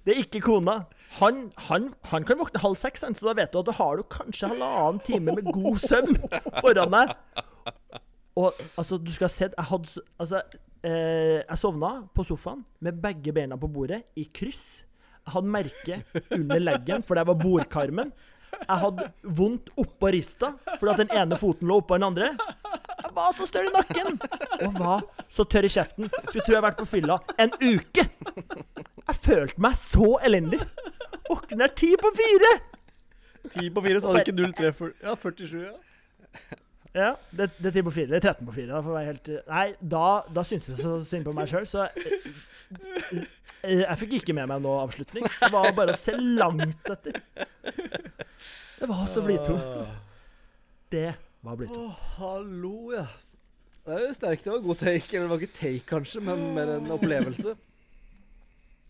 Det 0.04 0.14
er 0.16 0.20
ikke 0.24 0.40
kona. 0.44 0.82
Han, 1.20 1.52
han, 1.70 1.92
han 2.10 2.24
kan 2.26 2.40
våkne 2.40 2.60
halv 2.64 2.76
seks, 2.80 3.04
så 3.04 3.28
da 3.28 3.36
vet 3.38 3.52
du 3.54 3.60
at 3.60 3.68
da 3.70 3.76
har 3.78 4.00
du 4.00 4.04
kanskje 4.10 4.50
halvannen 4.50 5.02
time 5.06 5.36
med 5.36 5.52
god 5.54 5.78
søvn 5.84 6.18
foran 6.62 6.96
deg. 6.96 7.14
Og 8.40 8.54
altså, 8.80 8.98
du 8.98 9.12
skal 9.14 9.28
ha 9.28 9.32
sett 9.32 9.54
Jeg 9.58 9.68
hadde 9.70 10.02
Altså, 10.18 10.42
eh, 10.84 11.44
jeg 11.44 11.60
sovna 11.62 11.92
på 12.16 12.26
sofaen 12.26 12.64
med 12.82 12.98
begge 13.04 13.36
beina 13.36 13.60
på 13.60 13.70
bordet, 13.70 14.02
i 14.18 14.26
kryss. 14.34 14.84
Hadde 15.32 15.48
merke 15.48 16.02
under 16.36 16.60
leggen, 16.60 17.04
for 17.06 17.16
det 17.16 17.24
var 17.30 17.38
bordkarmen. 17.40 18.12
Jeg 18.64 18.80
hadde 18.80 19.06
vondt 19.38 19.72
oppå 19.80 20.12
rista, 20.14 20.54
fordi 20.80 20.92
at 20.94 21.02
den 21.04 21.14
ene 21.16 21.38
foten 21.40 21.68
lå 21.70 21.80
oppå 21.82 21.98
den 21.98 22.08
andre. 22.10 22.34
Jeg 23.04 23.12
var 23.16 23.32
så 23.38 23.48
støl 23.48 23.70
i 23.70 23.74
nakken! 23.74 24.20
Og 24.68 24.76
var 24.78 25.06
så 25.32 25.46
tørr 25.50 25.68
i 25.68 25.72
kjeften. 25.74 26.10
Skulle 26.30 26.44
tro 26.44 26.54
jeg 26.54 26.60
har 26.60 26.68
vært 26.68 26.82
på 26.82 26.90
fylla 26.90 27.18
en 27.42 27.56
uke! 27.62 28.06
Jeg 29.04 29.18
følte 29.26 29.64
meg 29.64 29.80
så 29.80 30.14
elendig. 30.24 30.60
Våkner 31.30 31.74
ti 31.76 31.94
på 32.00 32.12
fire! 32.20 32.52
Ti 33.54 33.68
på 33.76 33.84
fire, 33.84 34.00
så 34.00 34.12
hadde 34.12 34.24
ikke 34.28 34.52
03 34.54 34.74
for, 34.78 34.94
Ja, 35.04 35.16
47, 35.20 35.58
ja. 35.66 35.74
Ja, 36.94 37.16
det, 37.34 37.50
det 37.58 37.72
er 37.72 37.72
10 37.80 37.84
på 37.88 37.92
4. 37.92 38.06
Det 38.12 38.20
er 38.20 38.26
13 38.30 38.46
på 38.46 38.54
4. 38.54 38.68
Da, 38.70 38.80
for 38.86 38.94
å 38.94 38.98
være 39.00 39.08
helt, 39.10 39.30
nei, 39.50 39.64
da, 39.82 40.02
da 40.30 40.44
syns 40.46 40.68
jeg 40.70 40.78
så 40.78 41.00
synd 41.10 41.26
på 41.26 41.34
meg 41.34 41.50
sjøl, 41.50 41.66
så 41.66 41.88
jeg, 43.64 43.80
jeg, 43.84 43.98
fikk 44.04 44.14
ikke 44.20 44.36
med 44.38 44.50
meg 44.52 44.62
noe 44.64 44.84
avslutning. 44.86 45.28
Det 45.40 45.50
var 45.54 45.72
bare 45.78 45.96
å 45.96 46.00
se 46.00 46.16
langt 46.20 46.90
etter. 46.94 47.20
Det 48.80 48.90
var 48.90 49.06
så 49.08 49.24
blidtungt. 49.24 49.84
Det 50.94 51.10
var 51.44 51.60
blidtungt. 51.60 51.92
Å, 51.94 52.16
hallo, 52.20 52.76
ja. 52.96 53.06
Det 53.84 53.96
er 53.98 54.06
jo 54.08 54.16
sterkt. 54.16 54.46
Det 54.46 54.52
var 54.54 54.64
god 54.64 54.80
take. 54.80 55.10
Eller 55.16 55.28
det 55.28 55.32
var 55.34 55.42
ikke 55.46 55.58
take, 55.60 55.86
kanskje, 55.90 56.22
men 56.24 56.44
mer 56.56 56.76
en 56.78 56.92
opplevelse. 56.96 57.56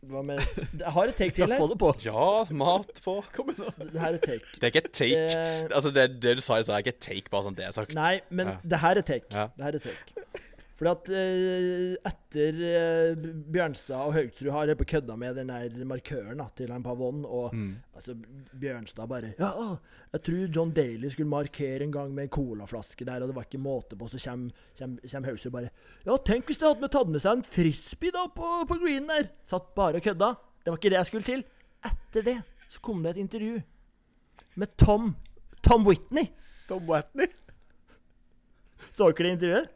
Jeg 0.03 0.89
har 0.91 1.07
et 1.07 1.15
take 1.15 1.31
til 1.37 1.47
her. 1.53 1.59
få 1.61 1.67
det 1.71 1.77
på. 1.79 1.89
Ja, 2.03 2.23
mat 2.51 2.99
på. 3.05 3.13
Kom 3.35 3.53
igjen, 3.53 3.69
da. 3.77 3.85
Det 3.93 4.01
her 4.03 4.17
er 4.17 4.23
take. 4.25 4.49
Det 4.59 4.67
er 4.67 4.73
ikke 4.73 4.81
et 4.83 4.95
take. 4.99 5.21
Eh, 5.39 5.67
Altså, 5.71 5.93
det, 5.95 6.07
det 6.25 6.33
du 6.37 6.41
sa 6.43 6.57
i 6.59 6.65
stad, 6.65 6.75
er 6.75 6.83
ikke 6.83 6.95
et 6.97 7.03
take, 7.05 7.29
bare 7.31 7.47
sånn 7.47 7.55
det 7.57 7.65
er 7.69 7.75
sagt. 7.77 7.95
Nei, 7.97 8.17
men 8.29 8.51
Ja. 8.51 8.57
det 8.73 8.81
her 8.83 8.99
er 8.99 9.07
take. 9.07 9.29
Ja. 9.31 9.45
Det 9.55 9.63
her 9.69 9.77
er 9.79 9.85
take. 9.87 10.27
Fordi 10.73 10.89
at 10.89 11.09
eh, 11.13 11.95
etter 12.09 12.61
eh, 12.65 13.25
Bjørnstad 13.53 13.93
og 14.07 14.15
Haugsrud 14.15 14.49
har 14.55 14.71
på 14.79 14.87
kødda 14.89 15.15
med 15.21 15.35
den 15.37 15.51
der 15.51 15.83
markøren 15.85 16.39
da, 16.41 16.47
til 16.57 16.71
han 16.73 16.81
Pavon, 16.83 17.19
og 17.25 17.53
Mm. 17.53 17.75
altså, 17.95 18.15
Bjørnstad 18.59 19.07
bare 19.07 19.33
Ja, 19.37 19.51
å, 19.53 19.77
jeg 20.15 20.23
tror 20.25 20.55
John 20.55 20.71
Daly 20.73 21.09
skulle 21.13 21.29
markere 21.29 21.83
en 21.85 21.91
gang 21.93 22.13
med 22.15 22.23
en 22.23 22.29
colaflaske 22.33 23.05
der, 23.05 23.21
og 23.21 23.29
det 23.29 23.35
var 23.37 23.45
ikke 23.45 23.61
måte 23.61 23.95
på, 23.99 24.07
så 24.09 24.17
kommer 24.17 25.27
Haugsrud 25.29 25.51
bare 25.53 25.69
Ja, 26.07 26.17
tenk 26.17 26.45
hvis 26.49 26.57
de 26.57 26.65
hadde 26.65 26.81
med 26.81 26.91
tatt 26.91 27.07
med 27.13 27.21
seg 27.21 27.37
en 27.37 27.43
frisbee 27.45 28.11
da 28.11 28.25
på, 28.33 28.49
på 28.67 28.79
greenen 28.81 29.07
der! 29.13 29.29
Satt 29.45 29.75
bare 29.75 30.01
og 30.01 30.03
kødda. 30.09 30.31
Det 30.63 30.71
var 30.71 30.77
ikke 30.81 30.89
det 30.89 30.97
jeg 31.01 31.05
skulle 31.11 31.29
til. 31.29 31.45
Etter 31.85 32.23
det 32.25 32.37
så 32.71 32.79
kom 32.81 33.03
det 33.03 33.13
et 33.13 33.21
intervju 33.27 33.61
med 34.55 34.73
Tom 34.77 35.13
Tom 35.61 35.85
Whitney. 35.85 36.31
Tom 36.67 36.89
Whitney? 36.89 37.27
Så 38.89 39.11
dere 39.11 39.27
det 39.29 39.33
intervjuet? 39.37 39.69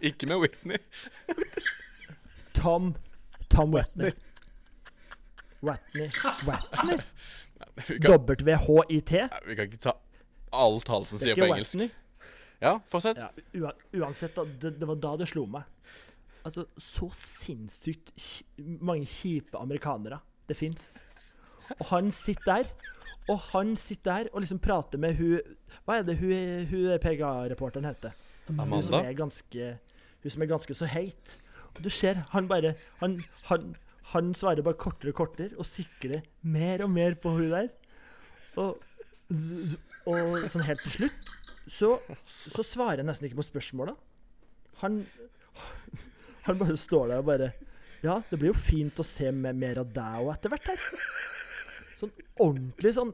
Ikke 0.00 0.26
med 0.26 0.36
Whitney. 0.42 0.78
Tom 2.56 2.94
Tom 3.52 3.74
Whitney. 3.74 4.12
Whitney 5.60 6.08
Whitney? 6.46 6.98
W-H-I-T? 7.88 9.12
Vi 9.46 9.54
kan 9.56 9.68
ikke 9.68 9.82
ta 9.82 9.96
alt 10.52 10.88
halsen 10.88 11.18
er 11.20 11.24
sier 11.26 11.38
på 11.38 11.48
engelsk. 11.48 11.76
Whitney. 11.76 11.92
Ja, 12.62 12.76
fortsett. 12.86 13.18
Ja, 13.52 13.72
uansett, 13.98 14.36
det, 14.60 14.76
det 14.78 14.88
var 14.88 14.98
da 15.02 15.16
det 15.18 15.28
slo 15.30 15.46
meg. 15.50 15.66
Altså, 16.46 16.66
så 16.78 17.08
sinnssykt 17.14 18.12
mange 18.82 19.06
kjipe 19.06 19.58
amerikanere 19.58 20.20
det 20.50 20.56
fins. 20.58 20.92
Og 21.78 21.86
han 21.92 22.10
sitter 22.14 22.62
der, 22.62 22.70
og 23.30 23.38
han 23.52 23.76
sitter 23.78 24.10
der 24.24 24.32
og 24.32 24.42
liksom 24.42 24.60
prater 24.62 25.00
med 25.00 25.14
hun 25.16 25.38
Hva 25.86 26.00
er 26.00 26.06
det 26.06 26.18
hun, 26.18 26.66
hun 26.70 26.98
PGA-reporteren 27.02 27.86
heter? 27.86 28.14
Hun 28.48 28.82
som 28.82 28.98
er 29.00 29.14
ganske 29.18 29.70
Hun 30.22 30.34
som 30.34 30.42
er 30.42 30.50
ganske 30.50 30.74
så 30.74 30.88
heit. 30.90 31.36
Og 31.72 31.82
du 31.84 31.90
ser, 31.90 32.22
han 32.32 32.48
bare 32.48 32.74
Han, 33.00 33.18
han, 33.48 33.74
han 34.12 34.34
svarer 34.34 34.62
bare 34.62 34.78
kortere 34.80 35.14
og 35.14 35.20
kortere, 35.22 35.56
og 35.56 35.66
sikler 35.66 36.26
mer 36.42 36.82
og 36.84 36.90
mer 36.90 37.14
på 37.14 37.32
hun 37.36 37.50
der. 37.52 37.70
Og, 38.60 38.76
og 40.06 40.50
sånn 40.52 40.66
helt 40.66 40.82
til 40.84 40.98
slutt 40.98 41.30
så, 41.70 41.94
så 42.26 42.64
svarer 42.66 43.00
jeg 43.00 43.06
nesten 43.08 43.28
ikke 43.28 43.38
på 43.38 43.50
spørsmåla. 43.52 43.94
Han 44.82 45.04
Han 46.42 46.58
bare 46.58 46.76
står 46.76 47.12
der 47.12 47.20
og 47.22 47.28
bare 47.28 47.52
Ja, 48.02 48.16
det 48.30 48.38
blir 48.40 48.50
jo 48.50 48.58
fint 48.58 48.98
å 48.98 49.06
se 49.06 49.30
mer 49.30 49.78
av 49.78 49.92
deg 49.94 50.24
og 50.24 50.32
etter 50.34 50.50
hvert 50.50 50.72
her. 50.72 50.86
Sånn 52.00 52.10
ordentlig 52.42 52.96
sånn 52.96 53.12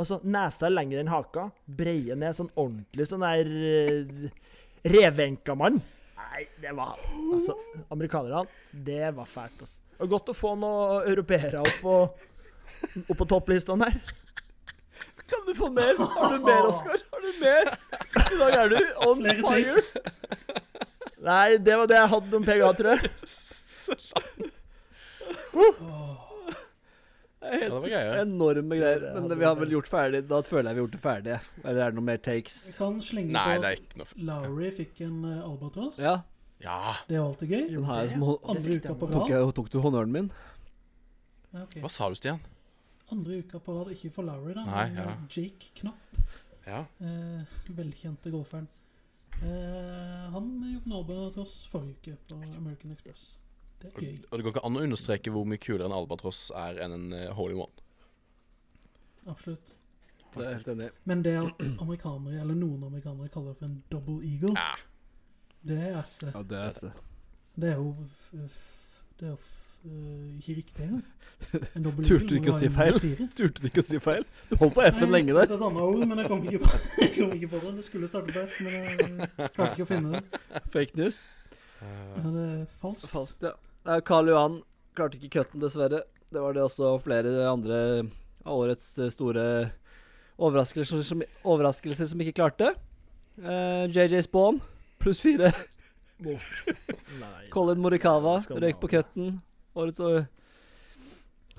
Altså, 0.00 0.20
nesa 0.24 0.66
er 0.68 0.74
lengre 0.74 1.02
enn 1.02 1.10
haka. 1.12 1.48
Breie 1.66 2.16
ned 2.18 2.36
sånn 2.36 2.50
ordentlig 2.54 3.06
sånn 3.10 3.24
der 3.26 3.50
uh, 3.52 4.24
revenka 4.88 5.56
mann. 5.58 5.82
Nei, 6.22 6.46
det 6.62 6.72
var 6.76 6.96
Altså, 7.34 7.56
amerikanerne, 7.92 8.46
det 8.72 9.10
var 9.16 9.28
fælt, 9.28 9.60
altså. 9.60 9.80
Det 9.92 10.00
var 10.06 10.10
godt 10.14 10.32
å 10.32 10.34
få 10.36 10.54
noen 10.58 11.10
europeere 11.10 11.60
opp 11.60 11.82
på, 11.84 11.96
opp 13.04 13.18
på 13.20 13.28
topplistene 13.28 13.90
her. 13.90 14.00
Kan 15.32 15.44
du 15.46 15.52
få 15.56 15.68
mer? 15.72 15.96
Har 15.96 16.32
du 16.32 16.44
mer, 16.44 16.66
Oskar? 16.68 17.04
Har 17.12 17.20
du 17.22 17.30
mer? 17.40 17.70
I 18.32 18.40
dag 18.40 18.56
er 18.62 18.72
du 18.72 18.80
on 19.06 19.22
fire. 19.44 19.84
Nei, 21.22 21.56
det 21.62 21.78
var 21.78 21.86
det 21.88 22.00
jeg 22.00 22.12
hadde 22.16 22.36
om 22.40 22.44
PGA, 22.48 22.72
tror 22.80 22.90
jeg. 22.96 23.00
Det 25.52 26.21
var 27.82 27.90
helt 27.92 27.98
greier. 28.08 28.22
enorme 28.24 28.78
greier. 28.80 29.06
Men 29.16 29.28
det, 29.30 29.38
vi 29.38 29.44
har 29.48 29.56
vel 29.60 29.74
gjort 29.74 29.88
ferdig 29.92 30.20
Da 30.30 30.40
føler 30.46 30.70
jeg 30.70 30.74
vi 30.76 30.80
har 30.80 30.86
gjort 30.86 30.96
det 30.96 31.02
ferdig. 31.04 31.38
Eller 31.64 31.80
er 31.86 31.90
det 31.90 31.98
noe 31.98 32.06
mer 32.08 32.18
Jeg 32.18 32.24
takes? 32.28 32.56
kan 32.78 33.00
slenge 33.04 33.32
Nei, 33.34 33.44
på 33.56 33.62
det 33.62 33.70
er 33.72 33.80
ikke 33.82 34.00
noe 34.02 34.26
Lowry 34.30 34.70
fikk 34.78 35.00
en 35.08 35.18
uh, 35.26 35.42
albatross. 35.50 35.98
Ja. 36.02 36.16
Ja, 36.62 36.94
Det 37.08 37.16
er 37.18 37.22
alltid 37.26 37.48
gøy. 37.50 37.64
Den 37.74 37.86
jeg 37.90 38.10
som 38.14 38.22
Andre 38.54 38.76
uka 38.78 38.94
på 38.94 39.06
rad. 39.10 39.30
Tok, 39.30 39.54
tok 39.58 39.70
du 39.72 39.80
honnøren 39.82 40.12
min? 40.14 40.28
Ja, 41.52 41.64
okay. 41.66 41.82
hva 41.82 41.90
sa 41.90 42.06
du, 42.08 42.14
Stian? 42.14 42.38
Andre 43.12 43.40
uka 43.42 43.58
på 43.60 43.74
rad, 43.76 43.90
ikke 43.92 44.12
for 44.14 44.24
Lowry, 44.24 44.54
da. 44.56 44.62
Nei, 44.64 44.84
men 44.94 45.02
ja. 45.02 45.16
Jake 45.28 45.72
Knapp, 45.80 45.98
Ja. 46.64 46.84
eh, 47.02 47.58
velkjente 47.76 48.30
golferen. 48.32 48.68
Eh, 49.42 50.30
han 50.32 50.46
gjorde 50.62 50.86
en 50.86 50.92
albatross 51.00 51.66
forrige 51.72 52.14
uke 52.14 52.16
på 52.30 52.38
American 52.56 52.92
Express. 52.94 53.38
Det 53.82 53.90
er 53.90 53.96
Og, 53.98 54.02
gøy. 54.06 54.18
og 54.30 54.38
det 54.38 54.44
går 54.46 54.52
ikke 54.54 54.64
an 54.68 54.76
å 54.78 54.82
understreke 54.86 55.30
hvor 55.34 55.46
mye 55.50 55.58
kulere 55.62 55.88
en 55.90 55.96
albatross 55.96 56.42
er 56.54 56.78
enn 56.84 56.92
en 56.96 57.06
uh, 57.12 57.32
hole 57.34 57.56
in 57.56 57.62
one. 57.66 57.86
Absolutt. 59.26 59.74
Det 60.34 60.46
er 60.46 60.54
helt 60.56 60.68
enig. 60.72 60.90
Men 61.04 61.22
det 61.24 61.34
at 61.36 61.64
amerikanere, 61.82 62.40
eller 62.40 62.56
noen 62.56 62.84
amerikanere, 62.88 63.28
kaller 63.34 63.52
det 63.52 63.58
for 63.58 63.66
en 63.68 63.82
double 63.92 64.20
eagle, 64.24 64.54
Ja. 64.56 64.70
det 65.68 65.76
er 65.90 65.98
esse. 66.00 66.30
Ja, 66.34 66.42
det 66.42 66.56
er 66.58 66.68
altså. 66.70 66.92
Det 67.60 67.68
er 67.68 67.76
jo 67.76 67.90
f- 68.06 68.38
f- 68.46 69.02
Det 69.20 69.26
er 69.26 69.30
jo 69.30 69.36
f- 69.36 69.84
øh, 69.84 70.38
ikke 70.38 70.54
riktig 70.56 70.84
engang. 70.86 71.04
En 71.76 71.82
double 71.84 72.04
Turte 72.08 72.24
eagle 72.24 72.28
du 72.30 72.34
ikke 72.40 72.54
å 72.54 72.58
si 72.58 72.68
feil? 72.72 72.96
fire. 73.02 73.28
Turte 73.36 73.60
du 73.60 73.66
ikke 73.68 73.82
å 73.84 73.86
si 73.90 73.98
feil? 74.00 74.24
Du 74.50 74.56
holdt 74.62 74.74
på 74.78 74.82
F-en 74.86 75.04
Nei, 75.10 75.10
lenge 75.18 75.28
Jeg 75.28 75.36
der. 75.36 75.46
tenkte 75.50 75.58
et 75.60 75.66
annet 75.68 75.82
ord, 75.82 76.06
men 76.08 76.18
jeg 76.22 76.30
kom 76.32 76.46
ikke 76.48 76.62
på, 76.64 76.70
jeg 77.02 77.12
kom 77.18 77.32
ikke 77.36 77.50
på 77.52 77.60
det. 77.66 77.74
Det 77.76 77.84
skulle 77.90 78.08
starte 78.08 78.32
på 78.32 78.46
F, 78.46 78.56
men 78.64 78.72
jeg 78.72 79.52
klarte 79.52 79.72
ikke 79.76 79.84
å 79.84 79.90
finne 79.92 80.14
det. 80.16 80.40
Fake 80.72 80.96
news. 80.96 81.20
Eh, 81.82 82.16
Ja, 82.16 82.30
det 82.38 82.46
er 82.48 82.64
falskt. 82.80 83.10
Falskt, 83.12 83.42
ja. 83.50 83.52
Karl 83.82 84.30
Johan 84.30 84.60
klarte 84.96 85.18
ikke 85.18 85.40
cutten, 85.40 85.62
dessverre. 85.62 86.04
Det 86.32 86.40
var 86.40 86.54
det 86.56 86.64
også 86.64 86.94
flere 87.04 87.32
andre 87.50 87.78
av 88.44 88.56
årets 88.56 88.86
eh, 88.98 89.10
store 89.12 89.44
overraskelser 90.42 91.02
som, 91.06 91.22
overraskelser 91.44 92.08
som 92.08 92.22
ikke 92.22 92.36
klarte. 92.40 92.72
Uh, 93.40 93.88
JJ 93.88 94.26
Spawn 94.26 94.60
pluss 95.02 95.20
fire. 95.22 95.52
Nei. 96.22 97.46
Colin 97.52 97.80
Morikawa 97.82 98.38
røyk 98.46 98.80
på 98.82 98.90
cutten. 98.92 99.38
Årets 99.74 100.02
år. 100.04 100.24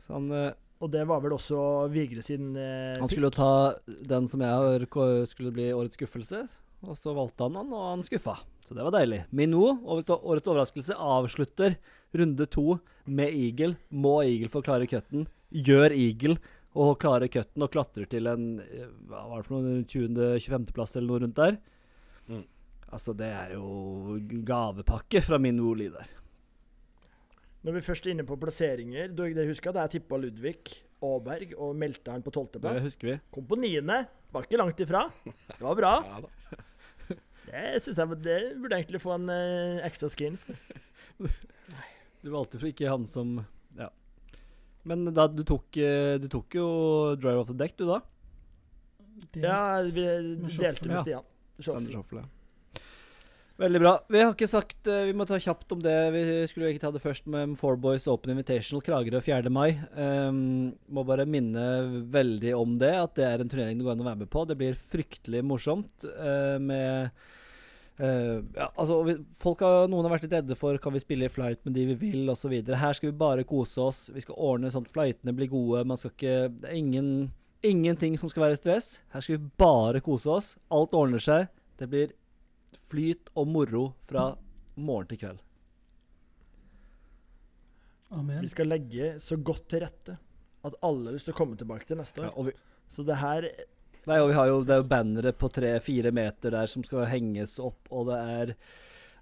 Så 0.03 0.15
han, 0.15 0.29
uh, 0.31 0.51
Og 0.83 0.91
det 0.93 1.05
var 1.09 1.21
vel 1.23 1.33
også 1.35 1.87
Vigre 1.91 2.21
sin 2.25 2.57
eh, 2.59 2.99
han 2.99 3.09
skulle 3.09 3.29
jo 3.29 3.35
ta 3.37 3.53
den 4.03 4.27
som 4.27 4.41
jeg 4.43 4.51
har 4.51 4.83
skulle 5.29 5.53
bli 5.55 5.69
årets 5.71 5.95
skuffelse, 5.95 6.41
og 6.83 6.97
så 6.99 7.13
valgte 7.15 7.47
han 7.47 7.55
han, 7.61 7.71
og 7.71 7.85
han 7.87 8.03
skuffa. 8.03 8.35
Så 8.65 8.75
det 8.75 8.83
var 8.83 8.95
deilig. 8.95 9.23
Årets 9.31 10.11
årets 10.17 10.49
overraskelse, 10.51 10.97
avslutter 10.97 11.77
runde 12.19 12.47
to 12.51 12.79
med 13.05 13.33
eagle. 13.33 13.75
Må 13.89 14.21
eagle 14.23 14.51
få 14.53 14.63
klare 14.65 14.87
cutten. 14.89 15.27
Gjør 15.53 15.93
eagle 15.95 16.37
og 16.73 16.97
klarer 17.01 17.29
cutten 17.29 17.65
og 17.65 17.71
klatrer 17.73 18.09
til 18.09 18.29
en 18.31 18.47
eh, 18.63 18.89
Hva 19.09 19.27
var 19.29 19.43
det 19.43 19.49
for 19.49 19.61
noe, 19.61 19.83
20.-25.-plass 19.85 20.97
eller 20.97 21.11
noe 21.11 21.23
rundt 21.25 21.37
der. 21.37 21.59
Mm. 22.29 22.43
Altså, 22.93 23.13
det 23.17 23.29
er 23.29 23.55
jo 23.57 24.17
gavepakke 24.45 25.21
fra 25.25 25.39
min 25.41 25.61
Woli 25.61 25.89
der. 25.93 26.09
Når 27.63 27.77
vi 27.77 27.85
først 27.85 28.07
er 28.07 28.11
inne 28.11 28.25
på 28.27 28.35
plasseringer 28.35 29.13
Dere 29.15 29.45
husker 29.47 29.71
at 29.71 29.85
jeg 29.85 30.01
tippa 30.01 30.17
Ludvig 30.19 30.73
Aaberg 31.03 31.53
og 31.55 31.77
meldte 31.79 32.11
han 32.11 32.23
på 32.23 32.31
Det 32.31 32.37
tolvteplass? 32.39 32.83
husker 32.83 33.09
vi. 33.09 33.15
Kom 33.31 33.47
på 33.47 33.59
niende. 33.59 34.03
Var 34.33 34.47
ikke 34.47 34.59
langt 34.59 34.83
ifra. 34.83 35.05
Det 35.23 35.61
var 35.61 35.77
bra. 35.79 35.93
ja. 36.11 36.21
Det 37.43 37.81
synes 37.83 37.97
jeg 37.97 38.23
Det 38.23 38.37
burde 38.59 38.77
egentlig 38.79 39.01
få 39.03 39.15
en 39.15 39.29
uh, 39.29 39.83
ekstra 39.85 40.09
skin 40.09 40.37
for. 40.39 40.55
Du 42.23 42.31
valgte 42.31 42.59
for 42.61 42.71
ikke 42.71 42.89
han 42.91 43.05
som 43.09 43.41
Ja. 43.77 43.89
Men 44.87 45.05
da 45.15 45.27
du 45.31 45.43
tok 45.47 45.77
eh, 45.77 46.15
Du 46.21 46.29
tok 46.31 46.55
jo 46.55 46.67
Drive 47.19 47.43
Off 47.43 47.51
the 47.51 47.57
Deck, 47.59 47.75
du, 47.77 47.85
da? 47.89 48.01
Delt. 49.33 49.43
Ja, 49.45 49.81
vi 49.83 50.07
delte 50.57 50.89
med 50.89 51.07
ja. 51.11 51.21
Stian. 51.61 51.89
Ja. 51.91 52.23
Veldig 53.61 53.79
bra. 53.83 53.91
Vi 54.09 54.21
har 54.23 54.31
ikke 54.33 54.49
sagt 54.49 54.87
eh, 54.89 55.05
Vi 55.09 55.13
må 55.15 55.27
ta 55.29 55.37
kjapt 55.41 55.75
om 55.75 55.81
det. 55.83 55.97
Vi 56.15 56.23
skulle 56.49 56.67
jo 56.67 56.73
ikke 56.73 56.85
ta 56.87 56.91
det 56.95 57.03
først 57.03 57.27
med 57.29 57.53
Four 57.59 57.77
Boys 57.81 58.07
Open 58.09 58.33
Invitational 58.33 58.81
Kragerø 58.85 59.21
4. 59.21 59.51
mai. 59.53 59.75
Um, 59.93 60.73
må 60.89 61.05
bare 61.05 61.27
minne 61.29 61.67
veldig 62.13 62.55
om 62.57 62.73
det, 62.81 62.95
at 62.97 63.13
det 63.19 63.27
er 63.27 63.43
en 63.43 63.51
turnering 63.51 63.77
det 63.77 63.85
går 63.85 63.93
an 63.93 64.03
å 64.03 64.09
være 64.09 64.21
med 64.23 64.31
på. 64.33 64.45
Det 64.49 64.57
blir 64.57 64.79
fryktelig 64.93 65.43
morsomt 65.45 66.07
uh, 66.09 66.57
med 66.57 67.13
eh, 67.99 68.39
ja, 68.55 68.67
altså, 68.75 69.03
vi, 69.05 69.15
folk 69.37 69.59
har, 69.61 69.87
Noen 69.87 70.03
har 70.07 70.15
vært 70.15 70.23
litt 70.27 70.33
redde 70.37 70.55
for 70.57 70.77
Kan 70.81 70.93
vi 70.95 70.99
spille 71.03 71.25
i 71.25 71.31
flight 71.33 71.61
med 71.65 71.73
de 71.77 71.85
vi 71.91 71.95
vil, 72.07 72.29
osv. 72.29 72.51
Her 72.65 72.93
skal 72.97 73.11
vi 73.11 73.17
bare 73.17 73.43
kose 73.43 73.81
oss. 73.81 74.09
Vi 74.13 74.21
skal 74.21 74.35
ordne 74.37 74.71
sånn 74.73 74.85
at 74.87 74.93
flightene 74.93 75.33
blir 75.37 75.51
gode. 75.51 75.85
Man 75.85 75.97
skal 75.97 76.11
ikke 76.15 76.35
Det 76.61 76.69
er 76.71 76.75
ingen, 76.79 77.31
ingenting 77.63 78.17
som 78.17 78.29
skal 78.29 78.47
være 78.49 78.57
stress. 78.59 78.99
Her 79.13 79.21
skal 79.21 79.37
vi 79.37 79.51
bare 79.61 80.01
kose 80.01 80.29
oss. 80.29 80.57
Alt 80.71 80.93
ordner 80.97 81.19
seg. 81.23 81.47
Det 81.77 81.89
blir 81.89 82.13
flyt 82.89 83.29
og 83.35 83.47
moro 83.47 83.87
fra 84.05 84.35
morgen 84.75 85.07
til 85.09 85.17
kveld. 85.21 85.39
Amen. 88.13 88.41
Vi 88.43 88.51
skal 88.51 88.69
legge 88.69 89.15
så 89.23 89.37
godt 89.41 89.65
til 89.73 89.81
rette 89.81 90.17
at 90.63 90.75
alle 90.85 91.09
har 91.09 91.15
lyst 91.17 91.25
til 91.27 91.33
å 91.33 91.37
komme 91.37 91.57
tilbake 91.59 91.87
til 91.89 91.97
neste 91.99 92.21
Ja, 92.23 92.29
år. 92.29 92.37
og 92.37 92.45
vi, 92.45 92.53
Så 92.93 93.03
det 93.05 93.17
her 93.17 93.47
nei, 94.09 94.19
og 94.21 94.31
vi 94.31 94.37
har 94.37 94.49
jo, 94.49 94.61
det 94.67 94.75
er 94.75 94.81
jo 94.81 94.89
bannere 94.91 95.33
på 95.35 95.49
tre-fire 95.53 96.11
meter 96.15 96.55
der 96.55 96.69
som 96.71 96.85
skal 96.85 97.07
henges 97.11 97.57
opp, 97.63 97.87
og 97.91 98.09
det 98.11 98.23
er 98.37 98.55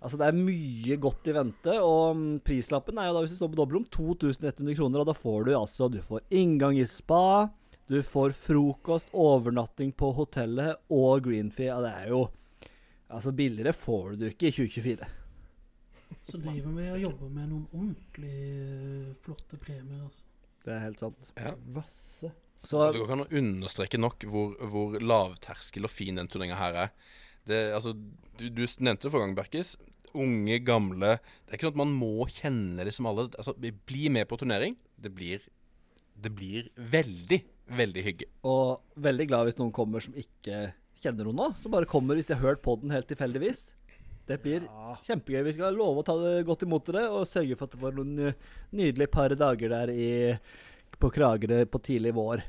Altså 0.02 0.18
Det 0.18 0.26
er 0.26 0.34
mye 0.34 0.96
godt 0.98 1.28
i 1.30 1.34
vente, 1.36 1.74
og 1.78 2.16
mm, 2.18 2.30
prislappen 2.42 2.98
er 2.98 3.12
jo 3.12 3.14
da, 3.14 3.20
hvis 3.22 3.36
du 3.36 3.38
står 3.38 3.52
på 3.54 3.60
dobbeltrom, 3.60 3.86
2100 3.94 4.78
kroner. 4.80 5.04
Og 5.04 5.06
da 5.12 5.14
får 5.14 5.44
du 5.46 5.52
altså 5.54 5.92
Du 5.94 6.00
får 6.02 6.24
inngang 6.34 6.80
i 6.82 6.88
spa, 6.90 7.52
du 7.86 8.00
får 8.02 8.34
frokost, 8.34 9.12
overnatting 9.14 9.92
på 9.94 10.10
hotellet 10.18 10.82
og 10.90 11.28
greenfee. 11.28 11.70
Ja, 11.70 11.78
det 11.86 11.94
er 12.02 12.14
jo 12.16 12.24
Altså 13.12 13.34
Billigere 13.36 13.74
får 13.76 14.16
du 14.18 14.30
ikke 14.30 14.48
i 14.48 14.56
2024. 14.56 15.08
Så 16.24 16.38
driver 16.40 16.76
vi 16.78 16.86
og 16.94 17.02
jobber 17.02 17.32
med 17.34 17.50
noen 17.50 17.66
ordentlig 17.76 18.36
eh, 18.56 19.10
flotte 19.24 19.60
premier. 19.60 20.06
Altså. 20.06 20.26
Det 20.64 20.74
er 20.74 20.86
helt 20.86 21.02
sant. 21.02 21.32
Ja. 21.36 21.54
Vasse. 21.76 22.32
Så 22.62 22.92
Det 22.92 23.00
går 23.00 23.08
ikke 23.08 23.16
an 23.18 23.24
å 23.26 23.40
understreke 23.42 24.00
nok 24.02 24.26
hvor, 24.30 24.52
hvor 24.70 24.98
lavterskel 25.02 25.88
og 25.88 25.94
fin 25.94 26.20
den 26.20 26.30
turneringa 26.30 26.60
her 26.60 26.78
er. 26.84 26.92
Det, 27.50 27.62
altså, 27.74 27.96
du, 28.38 28.44
du 28.54 28.62
nevnte 28.80 29.08
det 29.08 29.12
forrige 29.14 29.26
gang, 29.32 29.38
Berkis. 29.40 29.72
Unge, 30.12 30.58
gamle 30.68 31.14
Det 31.16 31.54
er 31.54 31.58
ikke 31.58 31.70
sånn 31.70 31.74
at 31.78 31.80
man 31.82 31.94
må 31.96 32.28
kjenne 32.30 32.86
liksom 32.86 33.08
alle. 33.10 33.30
Altså, 33.40 33.56
bli 33.58 34.10
med 34.14 34.28
på 34.30 34.38
turnering. 34.42 34.76
Det 35.02 35.10
blir, 35.16 35.42
det 36.22 36.34
blir 36.38 36.70
veldig, 36.78 37.42
veldig 37.82 38.04
hygge. 38.06 38.30
Og 38.46 38.82
veldig 39.02 39.30
glad 39.32 39.48
hvis 39.50 39.58
noen 39.62 39.74
kommer 39.74 40.04
som 40.04 40.14
ikke 40.20 40.68
kjenner 41.02 41.26
noen 41.26 41.40
nå. 41.42 41.48
Som 41.64 41.74
bare 41.74 41.90
kommer 41.90 42.20
hvis 42.20 42.30
de 42.30 42.36
har 42.38 42.44
hørt 42.52 42.62
podden 42.66 42.94
helt 42.94 43.10
tilfeldigvis. 43.10 43.70
Det 44.30 44.38
blir 44.44 44.68
Ja. 44.68 44.96
kjempegøy. 45.08 45.44
Vi 45.48 45.54
skal 45.58 45.74
love 45.76 46.04
å 46.04 46.06
ta 46.06 46.14
det 46.20 46.46
godt 46.46 46.62
imot 46.68 46.86
dere 46.92 47.08
og 47.10 47.26
sørge 47.26 47.58
for 47.58 47.66
at 47.66 47.72
det 47.74 47.82
får 47.82 47.96
noen 47.98 48.36
nydelige 48.72 49.10
par 49.12 49.34
dager 49.34 49.74
der 49.74 49.90
i, 49.90 50.38
på 51.02 51.12
Kragerø 51.14 51.64
på 51.70 51.82
tidlig 51.84 52.14
vår. 52.16 52.44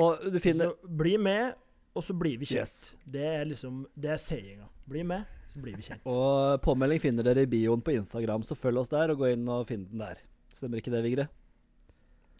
Og 0.00 0.30
du 0.30 0.38
finner 0.42 0.70
Så 0.70 0.94
bli 1.00 1.16
med, 1.18 1.54
og 1.94 2.04
så 2.06 2.14
blir 2.14 2.38
vi 2.38 2.46
kjent. 2.46 2.62
Yes. 2.62 2.94
Det 3.04 3.26
er 3.26 3.44
liksom 3.48 3.84
Det 3.94 4.12
er 4.14 4.20
sayinga. 4.22 4.68
Bli 4.90 5.02
med, 5.06 5.26
så 5.52 5.62
blir 5.62 5.76
vi 5.78 5.86
kjent. 5.86 6.06
Og 6.06 6.60
påmelding 6.62 7.02
finner 7.02 7.26
dere 7.26 7.46
i 7.46 7.50
bioen 7.50 7.82
på 7.82 7.94
Instagram, 7.94 8.46
så 8.46 8.58
følg 8.58 8.82
oss 8.82 8.90
der 8.92 9.14
og 9.14 9.22
gå 9.22 9.32
inn 9.34 9.46
og 9.50 9.66
finn 9.70 9.86
den 9.90 10.02
der. 10.02 10.22
Stemmer 10.54 10.82
ikke 10.82 10.92
det, 10.94 11.02
Vigre? 11.06 11.28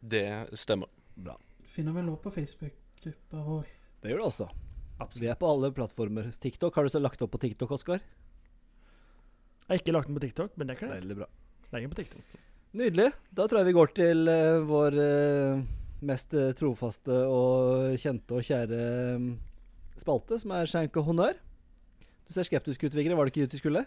Det 0.00 0.24
stemmer. 0.58 0.90
Finner 1.70 1.94
vel 1.94 2.10
òg 2.10 2.18
på 2.24 2.32
Facebook-gruppa 2.34 3.44
vår. 3.46 3.70
Det 4.02 4.10
gjør 4.10 4.22
det 4.22 4.28
også. 4.30 4.48
Vi 5.16 5.28
er 5.30 5.38
på 5.38 5.48
alle 5.48 5.70
plattformer. 5.72 6.32
TikTok, 6.42 6.74
har 6.74 6.84
du 6.84 6.92
så 6.92 7.00
lagt 7.00 7.22
opp 7.24 7.32
på 7.32 7.40
TikTok, 7.40 7.70
Oskar? 7.76 8.02
Jeg 9.64 9.68
har 9.68 9.80
ikke 9.80 9.94
lagt 9.94 10.10
den 10.10 10.18
på 10.18 10.22
TikTok, 10.24 10.56
men 10.58 10.68
det 10.68 10.76
kan 10.80 10.90
jeg. 10.90 11.02
Veldig 11.04 11.16
bra. 11.22 11.28
Lenge 11.70 11.86
den 11.86 11.92
på 11.94 12.00
TikTok. 12.02 12.40
Nydelig. 12.70 13.10
Da 13.34 13.48
tror 13.50 13.60
jeg 13.60 13.70
vi 13.72 13.76
går 13.76 13.94
til 13.96 14.28
uh, 14.30 14.62
vår 14.68 14.96
uh, 15.02 15.62
mest 16.06 16.34
eh, 16.38 16.52
trofaste 16.56 17.12
og 17.28 17.96
kjente 18.00 18.36
og 18.38 18.44
kjære 18.46 18.82
um, 19.18 19.32
spalte, 20.00 20.38
som 20.40 20.54
er 20.56 20.70
skjenk 20.70 20.94
og 20.96 21.10
honnør. 21.10 21.34
Du 22.24 22.32
ser 22.32 22.46
skeptisk 22.46 22.86
ut, 22.86 22.94
Vigre. 22.96 23.18
Var 23.18 23.26
det 23.26 23.34
ikke 23.34 23.44
dit 23.44 23.58
du 23.58 23.60
skulle? 23.60 23.82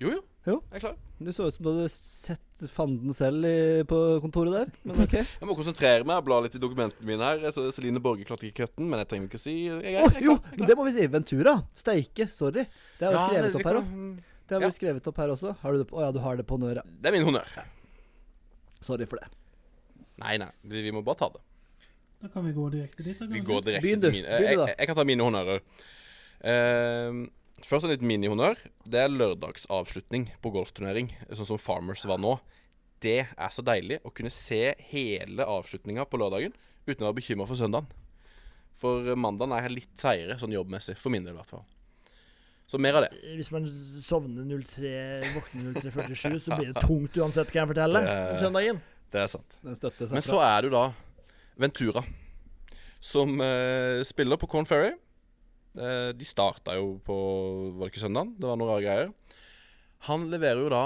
Jo, 0.00 0.14
jo. 0.14 0.22
Jo. 0.46 0.56
Jeg 0.72 0.78
er 0.78 0.82
klar. 0.86 0.94
Du 1.22 1.28
så 1.34 1.46
ut 1.46 1.54
som 1.54 1.66
du 1.66 1.70
hadde 1.70 1.90
sett 1.92 2.64
fanden 2.72 3.14
selv 3.14 3.44
i, 3.46 3.82
på 3.86 3.98
kontoret 4.24 4.56
der. 4.56 4.72
Men 4.86 5.04
ok. 5.04 5.18
Jeg 5.42 5.46
må 5.50 5.58
konsentrere 5.58 6.06
meg 6.06 6.22
og 6.22 6.26
bla 6.30 6.40
litt 6.46 6.56
i 6.58 6.62
dokumentene 6.62 7.06
mine 7.06 7.28
her. 7.28 7.44
Så 7.54 7.68
Celine 7.74 8.02
Borge 8.02 8.26
klarte 8.26 8.48
ikke 8.48 8.64
cutten, 8.64 8.88
men 8.90 9.02
jeg 9.02 9.10
trenger 9.10 9.30
ikke 9.30 9.42
si 9.42 9.54
jeg, 9.68 9.98
Å, 10.00 10.08
jeg 10.16 10.26
jo! 10.26 10.38
jeg 10.38 10.54
er 10.54 10.56
klar. 10.56 10.68
Det 10.70 10.78
må 10.78 10.86
vi 10.88 10.94
si. 10.96 11.06
Ventura. 11.12 11.58
Steike. 11.78 12.30
Sorry. 12.32 12.64
Det 12.98 13.06
er 13.06 13.10
jo 13.10 13.18
Ja, 13.18 13.26
skrevet 13.28 13.58
opp 13.58 13.68
her 13.70 13.82
òg. 13.82 13.96
Det 14.52 14.58
har 14.58 14.66
Ja. 14.66 14.72
vi 14.72 14.76
skrevet 14.76 15.06
opp 15.08 15.16
her 15.22 15.32
også. 15.32 15.54
Har 15.62 15.72
du 15.72 15.78
det 15.80 15.86
på? 15.88 15.96
Å 15.96 16.04
ja, 16.06 16.10
du 16.12 16.18
har 16.20 16.36
det 16.36 16.44
på 16.46 16.58
honnør. 16.58 16.76
ja. 16.82 16.84
Det 17.00 17.08
er 17.08 17.16
min 17.16 17.24
honnør. 17.24 17.48
Sorry 18.84 19.06
for 19.08 19.16
det. 19.22 19.28
Nei, 20.20 20.36
nei. 20.42 20.50
Vi, 20.68 20.82
vi 20.84 20.92
må 20.92 21.00
bare 21.06 21.18
ta 21.22 21.28
det. 21.32 21.40
Da 22.22 22.28
kan 22.30 22.44
vi 22.46 22.52
gå 22.54 22.68
direkte 22.70 23.02
dit. 23.06 23.18
Da, 23.18 23.26
Vi 23.26 23.40
går 23.42 23.62
direkte 23.66 23.82
Begynn 23.86 24.02
til 24.04 24.12
min. 24.14 24.26
Jeg, 24.28 24.56
da. 24.58 24.66
jeg, 24.68 24.76
jeg 24.78 24.86
kan 24.90 24.98
ta 24.98 25.04
mine 25.08 25.24
honnører. 25.26 25.62
Ehm, 26.46 27.24
først 27.66 27.86
en 27.86 27.92
liten 27.94 28.06
minihonnør. 28.10 28.58
Det 28.86 29.00
er 29.02 29.10
lørdagsavslutning 29.14 30.28
på 30.42 30.52
golfturnering, 30.54 31.10
sånn 31.32 31.48
som 31.54 31.58
Farmers 31.62 32.04
var 32.06 32.18
nå. 32.22 32.36
det 33.02 33.24
er 33.34 33.50
så 33.50 33.64
deilig 33.66 33.96
å 34.06 34.12
kunne 34.14 34.30
se 34.30 34.76
hele 34.92 35.42
avslutninga 35.42 36.04
på 36.06 36.20
lørdagen 36.22 36.52
uten 36.86 37.02
å 37.02 37.08
være 37.10 37.16
bekymra 37.18 37.48
for 37.50 37.58
søndagen. 37.58 37.88
For 38.78 39.16
mandagen 39.18 39.50
er 39.56 39.66
litt 39.74 39.90
seigere, 39.98 40.36
sånn 40.38 40.54
jobbmessig. 40.54 40.94
For 41.02 41.10
min 41.10 41.24
del, 41.26 41.34
i 41.34 41.40
hvert 41.40 41.50
fall. 41.50 41.64
Så 42.70 42.78
mer 42.80 42.96
av 42.96 43.04
det. 43.04 43.10
Hvis 43.36 43.50
man 43.52 43.66
sovner 44.00 44.46
03, 44.48 44.92
våkner 45.34 45.74
03.47, 45.76 46.38
så 46.40 46.56
blir 46.56 46.72
det 46.72 46.82
tungt 46.84 47.18
uansett, 47.20 47.50
kan 47.52 47.64
jeg 47.64 47.72
fortelle. 47.74 48.02
Det- 48.06 48.40
søndagen. 48.40 48.80
Det 49.12 49.20
er 49.20 49.28
sant. 49.28 49.58
Men 49.62 50.24
så 50.24 50.38
er 50.40 50.64
jo 50.64 50.70
da 50.72 50.86
Ventura, 51.60 52.00
som 53.00 53.34
uh, 53.40 54.00
spiller 54.08 54.40
på 54.40 54.48
Corn 54.48 54.64
Ferry. 54.66 54.94
Uh, 55.76 56.12
de 56.16 56.24
starta 56.28 56.74
jo 56.76 56.98
på 57.04 57.14
Var 57.76 57.86
det 57.86 57.92
ikke 57.92 58.06
søndag? 58.06 58.32
Det 58.38 58.48
var 58.48 58.56
noen 58.56 58.70
rare 58.72 58.84
greier. 58.84 59.12
Han 60.08 60.26
leverer 60.32 60.64
jo 60.64 60.72
da 60.72 60.82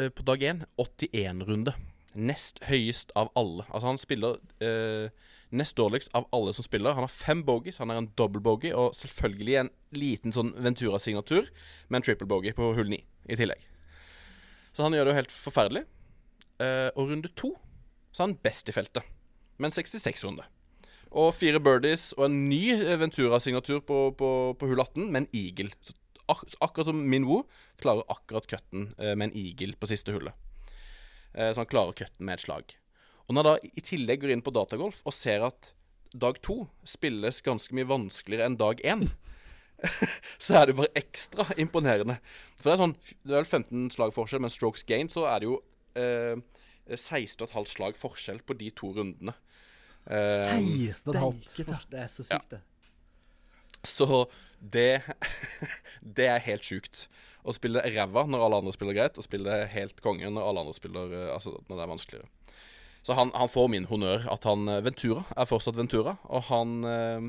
uh, 0.00 0.08
på 0.08 0.24
dag 0.24 0.42
én 0.42 0.64
81-runde. 0.80 1.76
Nest 2.16 2.62
høyest 2.64 3.12
av 3.12 3.28
alle. 3.36 3.66
Altså 3.68 3.90
han 3.90 4.00
spiller 4.00 4.38
eh, 4.64 5.12
nest 5.50 5.76
dårligst 5.78 6.10
av 6.16 6.26
alle 6.34 6.52
som 6.56 6.64
spiller. 6.66 6.96
Han 6.96 7.06
har 7.06 7.12
fem 7.12 7.42
bogies, 7.46 7.78
han 7.78 7.90
er 7.90 8.00
en 8.00 8.10
double 8.18 8.42
bogey, 8.42 8.72
og 8.74 8.96
selvfølgelig 8.98 9.58
en 9.60 9.70
liten 9.96 10.34
sånn 10.34 10.54
Ventura-signatur 10.62 11.50
med 11.88 12.00
en 12.00 12.06
triple 12.06 12.28
bogey 12.30 12.56
på 12.56 12.72
hull 12.76 12.90
9 12.90 12.98
i 13.02 13.38
tillegg. 13.38 13.62
Så 14.76 14.84
han 14.84 14.96
gjør 14.96 15.08
det 15.08 15.14
jo 15.14 15.20
helt 15.20 15.36
forferdelig. 15.36 15.84
Eh, 16.62 16.88
og 16.96 17.12
runde 17.12 17.30
to 17.36 17.54
så 18.10 18.24
er 18.24 18.30
han 18.30 18.38
best 18.44 18.70
i 18.70 18.74
feltet, 18.74 19.04
med 19.60 19.70
en 19.70 19.76
66-runde. 19.76 20.46
Og 21.16 21.30
fire 21.36 21.60
birdies 21.62 22.10
og 22.16 22.26
en 22.26 22.40
ny 22.50 22.62
eh, 22.74 22.96
Ventura-signatur 23.00 23.82
på, 23.86 24.00
på, 24.18 24.30
på 24.58 24.68
hull 24.70 24.82
18 24.82 25.06
med 25.06 25.24
en 25.24 25.30
eagle. 25.36 25.70
Så 25.84 25.94
ak 26.26 26.42
akkurat 26.60 26.88
som 26.88 27.04
Min 27.10 27.26
Woo 27.28 27.44
klarer 27.78 28.02
akkurat 28.10 28.48
cutten 28.50 28.90
eh, 28.98 29.14
med 29.14 29.30
en 29.30 29.36
eagle 29.38 29.76
på 29.78 29.86
siste 29.86 30.12
hullet. 30.14 30.34
Eh, 31.34 31.52
så 31.52 31.62
han 31.62 31.70
klarer 31.70 31.92
cutten 31.92 32.26
med 32.26 32.34
et 32.34 32.46
slag. 32.46 32.74
Og 33.26 33.34
når 33.34 33.42
jeg 33.42 33.46
da 33.46 33.70
i 33.80 33.84
tillegg 33.90 34.22
går 34.22 34.34
inn 34.36 34.44
på 34.46 34.54
datagolf 34.54 35.02
og 35.06 35.14
ser 35.14 35.44
at 35.48 35.72
dag 36.16 36.38
to 36.44 36.62
spilles 36.86 37.42
ganske 37.44 37.74
mye 37.76 37.88
vanskeligere 37.88 38.46
enn 38.48 38.58
dag 38.60 38.80
én, 38.86 39.08
så 40.44 40.60
er 40.60 40.70
det 40.70 40.76
bare 40.78 40.94
ekstra 40.96 41.48
imponerende. 41.60 42.18
For 42.56 42.70
det 42.70 42.74
er 42.76 42.80
sånn 42.80 42.94
Det 43.04 43.34
er 43.34 43.42
vel 43.42 43.50
15 43.50 43.90
slag 43.92 44.14
forskjell, 44.16 44.42
men 44.44 44.52
strokes 44.52 44.86
gain 44.88 45.10
så 45.12 45.26
er 45.28 45.42
det 45.42 45.50
jo 45.50 45.58
eh, 45.98 46.38
16,5 46.94 47.50
slag 47.74 47.98
forskjell 47.98 48.40
på 48.46 48.56
de 48.58 48.70
to 48.78 48.92
rundene. 48.96 49.34
Eh, 50.06 50.46
16,5. 50.46 51.42
Steike 51.50 51.68
ta. 51.68 51.80
Det 51.90 52.02
er 52.04 52.10
så 52.12 52.26
sykt, 52.26 52.54
det. 52.54 52.62
så 53.86 54.24
det 54.60 55.02
Det 56.16 56.28
er 56.30 56.44
helt 56.46 56.64
sjukt. 56.66 57.06
Å 57.46 57.54
spille 57.54 57.82
ræva 57.84 58.24
når 58.26 58.46
alle 58.46 58.62
andre 58.62 58.74
spiller 58.74 58.96
greit, 58.96 59.18
og 59.18 59.26
spille 59.26 59.60
helt 59.74 60.00
konge 60.02 60.30
når 60.30 60.48
alle 60.48 60.64
andre 60.64 60.76
spiller 60.78 61.12
eh, 61.12 61.32
Altså 61.34 61.58
når 61.66 61.74
det 61.74 61.82
er 61.82 61.92
vanskeligere. 61.92 62.32
Så 63.06 63.14
han, 63.14 63.30
han 63.38 63.50
får 63.50 63.68
min 63.70 63.84
honnør 63.86 64.24
at 64.32 64.46
han 64.48 64.66
eh, 64.66 64.80
Ventura 64.82 65.22
er 65.38 65.46
fortsatt 65.46 65.76
Ventura, 65.78 66.16
og 66.26 66.48
han 66.48 66.72
eh, 66.90 67.28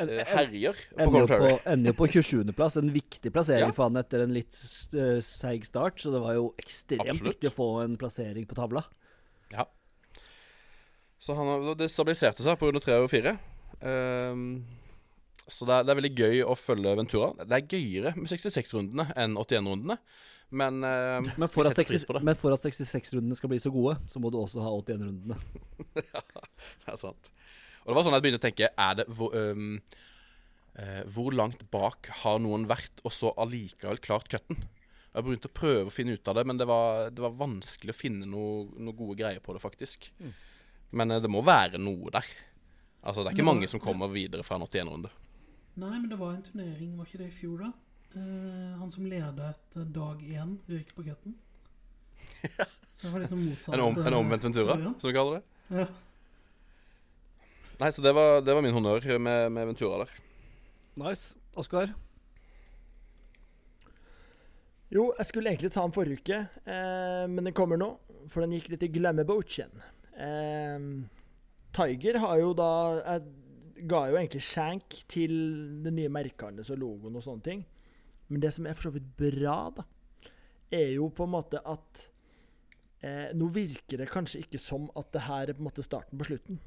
eh, 0.00 0.22
herjer 0.30 0.78
på 0.94 1.08
Corn 1.12 1.28
Ferry. 1.28 1.50
ender 1.68 1.92
jo 1.92 1.98
på 1.98 2.08
27.-plass. 2.14 2.78
En 2.80 2.88
viktig 2.94 3.32
plassering 3.34 3.68
Ja. 3.68 3.74
for 3.76 3.90
han 3.90 4.00
etter 4.00 4.24
en 4.24 4.32
litt 4.32 4.56
uh, 4.96 5.18
seig 5.20 5.68
start. 5.68 6.00
Så 6.00 6.14
det 6.14 6.22
var 6.24 6.38
jo 6.38 6.46
ekstremt 6.62 7.04
Absolutt. 7.04 7.34
viktig 7.34 7.52
å 7.52 7.56
få 7.58 7.68
en 7.82 7.98
plassering 8.00 8.48
på 8.48 8.56
tavla. 8.56 8.86
Ja. 9.52 9.68
Så 11.20 11.36
han, 11.36 11.52
det 11.76 11.90
stabiliserte 11.92 12.46
seg 12.46 12.56
på 12.56 12.72
runde 12.72 12.80
tre 12.84 12.96
og 13.04 13.12
fire. 13.12 13.36
Um, 13.84 14.64
så 15.44 15.68
det 15.68 15.76
er, 15.76 15.84
det 15.84 15.92
er 15.92 16.00
veldig 16.00 16.14
gøy 16.16 16.44
å 16.48 16.56
følge 16.56 16.96
Ventura. 16.96 17.34
Det 17.44 17.58
er 17.60 17.68
gøyere 17.76 18.16
med 18.16 18.32
66-rundene 18.32 19.10
enn 19.20 19.36
81-rundene. 19.36 20.00
Men, 20.50 20.80
uh, 20.86 21.20
Men 21.40 21.48
for, 21.50 21.66
at 21.68 21.76
60, 21.78 22.06
men 22.22 22.38
for 22.38 22.54
at 22.54 22.64
66-rundene 22.64 23.36
skal 23.38 23.52
bli 23.52 23.60
så 23.62 23.72
gode, 23.74 23.96
så 24.10 24.20
må 24.22 24.30
du 24.30 24.38
også 24.40 24.62
ha 24.64 24.72
81-rundene. 24.76 25.38
ja, 26.12 26.22
Det 26.84 26.92
er 26.92 27.00
sant. 27.00 27.30
Og 27.84 27.92
det 27.92 27.96
var 27.98 28.06
sånn 28.06 28.14
jeg 28.16 28.24
begynte 28.24 28.40
å 28.40 28.44
tenke 28.46 28.68
Er 28.80 28.94
det 28.96 29.04
hvor, 29.12 29.34
um, 29.36 29.74
uh, 30.78 31.02
hvor 31.12 31.34
langt 31.36 31.66
bak 31.74 32.08
har 32.22 32.38
noen 32.40 32.64
vært, 32.70 33.02
og 33.04 33.12
så 33.12 33.34
allikevel 33.40 34.00
klart 34.04 34.30
cutten? 34.32 34.62
Jeg 35.14 35.26
begynte 35.26 35.50
å 35.50 35.54
prøve 35.54 35.90
å 35.90 35.94
finne 35.94 36.16
ut 36.16 36.30
av 36.30 36.38
det, 36.38 36.46
men 36.48 36.58
det 36.58 36.66
var, 36.66 37.10
det 37.14 37.22
var 37.22 37.36
vanskelig 37.38 37.92
å 37.94 37.98
finne 37.98 38.26
noen 38.26 38.72
noe 38.82 38.96
gode 38.98 39.18
greier 39.20 39.42
på 39.44 39.54
det, 39.54 39.62
faktisk. 39.62 40.08
Men 40.94 41.12
uh, 41.14 41.20
det 41.22 41.30
må 41.30 41.44
være 41.46 41.78
noe 41.82 42.10
der. 42.14 42.30
Altså, 43.04 43.20
det 43.20 43.30
er 43.30 43.36
ikke 43.36 43.44
Nå- 43.44 43.52
mange 43.52 43.68
som 43.70 43.82
kommer 43.82 44.08
videre 44.10 44.42
fra 44.46 44.56
en 44.56 44.64
81-runde. 44.64 45.12
Nei, 45.74 45.96
men 45.98 46.06
det 46.08 46.16
var 46.18 46.36
en 46.36 46.44
turnering, 46.46 46.94
var 46.96 47.08
ikke 47.08 47.20
det 47.20 47.28
i 47.32 47.36
fjor, 47.36 47.66
da? 47.66 47.72
Eh, 48.14 48.78
han 48.78 48.92
som 48.94 49.06
leda 49.10 49.50
etter 49.50 49.86
dag 49.90 50.22
én, 50.22 50.56
røyk 50.70 50.94
på 50.94 51.04
cutten. 51.06 51.34
Så 52.94 53.06
det 53.08 53.12
var 53.12 53.24
liksom 53.24 53.40
motsatt. 53.42 53.74
En, 53.74 53.80
om, 53.80 53.98
en 53.98 54.12
eh, 54.12 54.18
omvendt 54.18 54.44
Ventura, 54.46 54.76
som 54.78 55.08
vi 55.08 55.14
kaller 55.16 55.40
det. 55.40 55.78
Ja. 55.80 55.86
Nei, 57.80 57.90
så 57.90 58.02
det 58.04 58.12
var, 58.14 58.38
det 58.46 58.54
var 58.54 58.62
min 58.62 58.72
honnør 58.76 59.02
med, 59.18 59.50
med 59.52 59.66
Ventura 59.66 60.04
der. 60.04 60.12
Nice. 61.02 61.34
Oskar? 61.58 61.90
Jo, 64.94 65.08
jeg 65.18 65.26
skulle 65.26 65.50
egentlig 65.50 65.72
ta 65.74 65.82
den 65.82 65.94
forrige 65.96 66.20
uke, 66.22 66.38
eh, 66.70 67.24
men 67.26 67.50
den 67.50 67.56
kommer 67.56 67.80
nå. 67.80 67.90
For 68.30 68.44
den 68.44 68.54
gikk 68.54 68.70
litt 68.72 68.86
i 68.86 68.92
glemmeboken. 68.94 69.74
Eh, 70.14 70.86
Tiger 71.74 72.20
har 72.22 72.38
jo 72.38 72.52
da 72.54 72.70
Jeg 73.02 73.88
ga 73.90 74.04
jo 74.06 74.16
egentlig 74.20 74.44
skjenk 74.46 75.00
til 75.10 75.32
det 75.82 75.92
nye 75.92 76.12
merkehandels 76.14 76.70
og 76.70 76.78
logoen 76.78 77.18
og 77.18 77.26
sånne 77.26 77.44
ting. 77.44 77.64
Men 78.28 78.40
det 78.40 78.52
som 78.56 78.66
er 78.66 78.76
for 78.76 78.88
så 78.88 78.94
vidt 78.94 79.10
bra, 79.18 79.56
da, 79.76 79.84
er 80.72 80.94
jo 80.96 81.08
på 81.14 81.26
en 81.26 81.34
måte 81.34 81.60
at 81.60 82.04
eh, 83.04 83.32
Nå 83.36 83.50
virker 83.52 84.00
det 84.00 84.08
kanskje 84.10 84.40
ikke 84.42 84.58
som 84.58 84.88
at 84.96 85.10
det 85.12 85.26
her 85.28 85.50
er 85.50 85.56
på 85.58 85.62
en 85.62 85.68
måte 85.68 85.84
starten 85.84 86.18
på 86.18 86.26
slutten. 86.30 86.60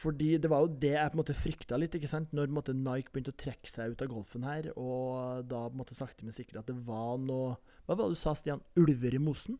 Fordi 0.00 0.36
det 0.40 0.48
var 0.48 0.62
jo 0.64 0.70
det 0.80 0.94
jeg 0.94 1.10
på 1.12 1.16
en 1.18 1.20
måte 1.20 1.36
frykta 1.36 1.76
litt, 1.80 1.96
ikke 1.96 2.08
sant? 2.08 2.30
når 2.36 2.52
måte, 2.52 2.72
Nike 2.76 3.12
begynte 3.12 3.34
å 3.34 3.40
trekke 3.40 3.68
seg 3.68 3.92
ut 3.92 4.04
av 4.04 4.08
golfen 4.12 4.46
her, 4.48 4.70
og 4.80 5.42
da 5.50 5.66
på 5.66 5.74
en 5.74 5.80
måte 5.82 5.96
sakte, 5.98 6.24
men 6.24 6.36
sikkert 6.36 6.62
at 6.62 6.70
det 6.70 6.78
var 6.86 7.18
noe 7.20 7.58
Hva 7.84 7.96
var 7.98 8.06
det 8.06 8.14
du 8.16 8.20
sa, 8.20 8.32
Stian? 8.38 8.62
Ulver 8.80 9.16
i 9.16 9.20
mosen? 9.20 9.58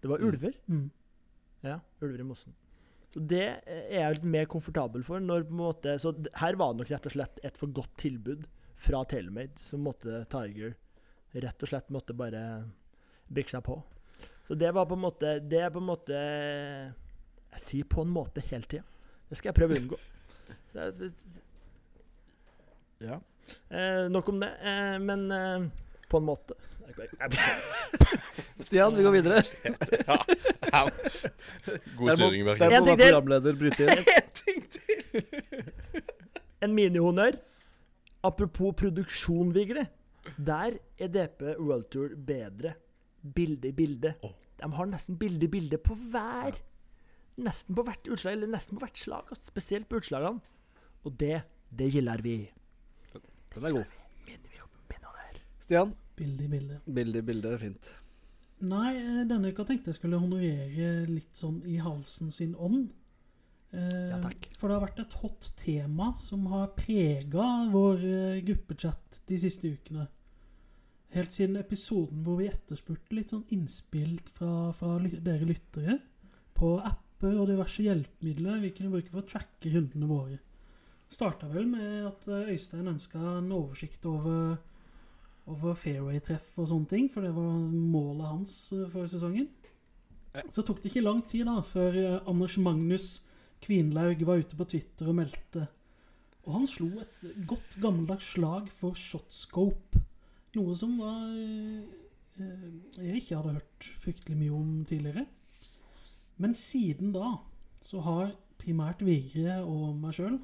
Det 0.00 0.08
var 0.08 0.22
Mm. 0.22 0.28
ulver? 0.30 0.54
Mm. 0.68 0.90
Ja, 1.66 1.80
ulver 2.00 2.20
i 2.20 2.24
mosen. 2.24 2.54
Så 3.10 3.20
det 3.26 3.42
er 3.66 3.90
jeg 3.90 4.14
litt 4.14 4.24
mer 4.24 4.46
komfortabel 4.46 5.02
for. 5.04 5.18
når 5.18 5.44
på 5.44 5.50
en 5.50 5.64
måte, 5.64 5.98
Så 5.98 6.14
her 6.34 6.54
var 6.54 6.72
det 6.72 6.78
nok 6.78 6.90
rett 6.94 7.06
og 7.06 7.12
slett 7.12 7.38
et 7.42 7.56
for 7.58 7.66
godt 7.66 7.96
tilbud 7.98 8.46
fra 8.80 9.02
Telemade, 9.04 9.52
så 9.60 9.78
måtte 9.80 10.22
Tiger 10.32 10.74
rett 11.44 11.62
og 11.62 11.68
slett 11.70 11.90
måtte 11.94 12.16
bare 12.16 12.42
bygge 13.30 13.52
seg 13.54 13.64
på. 13.66 13.76
Så 14.48 14.56
det 14.58 14.72
var 14.74 14.88
på 14.90 14.96
en 14.98 15.04
måte 15.04 15.36
Det 15.46 15.60
er 15.62 15.70
på 15.70 15.78
en 15.78 15.86
måte 15.86 16.16
Jeg 16.18 17.60
sier 17.62 17.86
på 17.88 18.02
en 18.02 18.10
måte 18.10 18.42
hele 18.50 18.66
tida. 18.66 18.82
Det 19.30 19.38
skal 19.38 19.52
jeg 19.52 19.58
prøve 19.60 19.76
å 19.76 19.82
unngå. 19.84 20.00
Ja. 23.00 23.16
Eh, 23.72 24.10
nok 24.12 24.28
om 24.28 24.42
det. 24.42 24.50
Eh, 24.60 24.98
men 25.00 25.22
eh, 25.32 25.62
på 26.12 26.18
en 26.20 26.26
måte. 26.28 26.54
Stian, 28.60 28.92
vi 28.96 29.02
går 29.06 29.14
videre. 29.14 29.42
Ja. 30.70 30.82
God 31.96 32.10
Der 32.10 32.16
styring, 32.16 32.44
Bergen. 32.44 32.72
En 32.72 32.84
må 32.84 32.90
ting 32.90 32.98
til. 32.98 33.06
programleder 33.06 33.56
bryte 33.56 33.86
inn. 33.86 34.02
En 34.12 34.28
ting 34.36 34.60
til! 34.74 34.82
En 36.60 36.74
minihonnør. 36.76 37.40
Apropos 38.22 38.74
produksjon, 38.76 39.54
Vigre. 39.54 39.86
Der 40.36 40.76
er 40.98 41.08
DP 41.08 41.56
World 41.58 41.90
Tour 41.90 42.16
bedre. 42.16 42.74
Bilde 43.34 43.68
i 43.68 43.72
bilde. 43.72 44.14
Oh. 44.22 44.34
De 44.60 44.72
har 44.72 44.88
nesten 44.88 45.16
bilde 45.18 45.46
i 45.46 45.48
bilde 45.48 45.78
på 45.78 45.94
hver 45.94 46.58
Nesten 47.40 47.72
på 47.72 47.82
hvert 47.86 48.08
utslag, 48.10 48.34
eller 48.36 48.50
nesten 48.52 48.76
på 48.76 48.84
hvert 48.84 48.98
slag. 48.98 49.30
altså. 49.30 49.46
Spesielt 49.48 49.88
på 49.88 49.96
utslagene. 49.96 50.42
Og 51.04 51.14
det, 51.20 51.40
det 51.78 51.92
gilder 51.92 52.20
vi. 52.20 52.50
Den 53.54 53.64
er 53.64 53.70
god. 53.70 53.96
Stian? 55.70 55.94
Bilde 56.16 56.44
i 56.44 56.48
bilde. 56.48 56.80
Bilde 56.84 57.18
i 57.18 57.22
bilde 57.22 57.48
er 57.54 57.60
fint. 57.62 57.90
Nei, 58.60 58.96
eh, 58.98 59.20
denne 59.30 59.52
uka 59.54 59.64
tenkte 59.64 59.92
jeg 59.92 60.00
skulle 60.00 60.18
honorere 60.18 61.06
litt 61.06 61.38
sånn 61.38 61.60
i 61.64 61.78
halsen 61.80 62.32
sin 62.34 62.56
ånd. 62.58 62.90
Eh, 63.72 64.08
Ja, 64.10 64.18
takk. 64.22 64.48
For 64.58 64.68
det 64.68 64.76
har 64.78 64.86
vært 64.88 65.02
et 65.04 65.18
hot 65.22 65.50
tema 65.56 66.12
som 66.18 66.46
har 66.50 66.72
prega 66.74 67.44
vår 67.70 68.02
eh, 68.04 68.40
gruppechat 68.46 69.20
de 69.28 69.38
siste 69.38 69.70
ukene. 69.70 70.08
Helt 71.14 71.34
siden 71.34 71.56
episoden 71.58 72.22
hvor 72.26 72.38
vi 72.38 72.48
etterspurte 72.50 73.14
litt 73.16 73.32
sånn 73.34 73.46
innspill 73.50 74.18
fra, 74.30 74.70
fra 74.74 74.96
dere 75.02 75.46
lyttere 75.48 75.98
på 76.54 76.76
apper 76.86 77.34
og 77.40 77.48
diverse 77.50 77.82
hjelpemidler 77.82 78.60
vi 78.62 78.70
kunne 78.74 78.92
bruke 78.92 79.10
for 79.10 79.22
å 79.22 79.30
tracke 79.30 79.72
rundene 79.74 80.06
våre. 80.10 80.38
Starta 81.10 81.48
vel 81.50 81.66
med 81.70 82.06
at 82.10 82.28
eh, 82.30 82.52
Øystein 82.54 82.90
ønska 82.90 83.18
en 83.38 83.50
oversikt 83.54 84.04
over, 84.06 84.58
over 85.50 85.74
fairway-treff 85.78 86.58
og 86.58 86.68
sånne 86.70 86.90
ting, 86.90 87.08
for 87.10 87.26
det 87.26 87.32
var 87.34 87.56
målet 87.70 88.26
hans 88.30 88.58
eh, 88.74 88.86
for 88.90 89.10
sesongen. 89.10 89.48
Så 90.50 90.62
tok 90.62 90.78
det 90.78 90.92
ikke 90.92 91.02
lang 91.02 91.24
tid 91.26 91.48
da 91.50 91.56
før 91.66 91.96
eh, 91.98 92.20
Anders 92.30 92.54
Magnus 92.62 93.08
Kvinlaug 93.60 94.24
var 94.26 94.40
ute 94.40 94.56
på 94.56 94.66
Twitter 94.72 95.10
og 95.10 95.18
meldte. 95.20 95.66
Og 96.46 96.56
han 96.56 96.68
slo 96.68 96.88
et 97.02 97.24
godt 97.48 97.76
gammeldags 97.82 98.32
slag 98.34 98.70
for 98.72 98.96
shotscope. 98.98 100.00
Noe 100.56 100.76
som 100.78 100.96
var 100.98 101.26
eh, 101.30 101.82
eh, 102.40 102.70
jeg 102.98 103.20
ikke 103.20 103.38
hadde 103.38 103.58
hørt 103.58 103.90
fryktelig 104.02 104.38
mye 104.40 104.54
om 104.56 104.70
tidligere. 104.88 105.26
Men 106.40 106.56
siden 106.56 107.12
da 107.14 107.36
så 107.84 108.00
har 108.04 108.32
primært 108.60 109.04
Vigre 109.04 109.60
og 109.64 109.92
meg 110.00 110.16
sjøl 110.16 110.40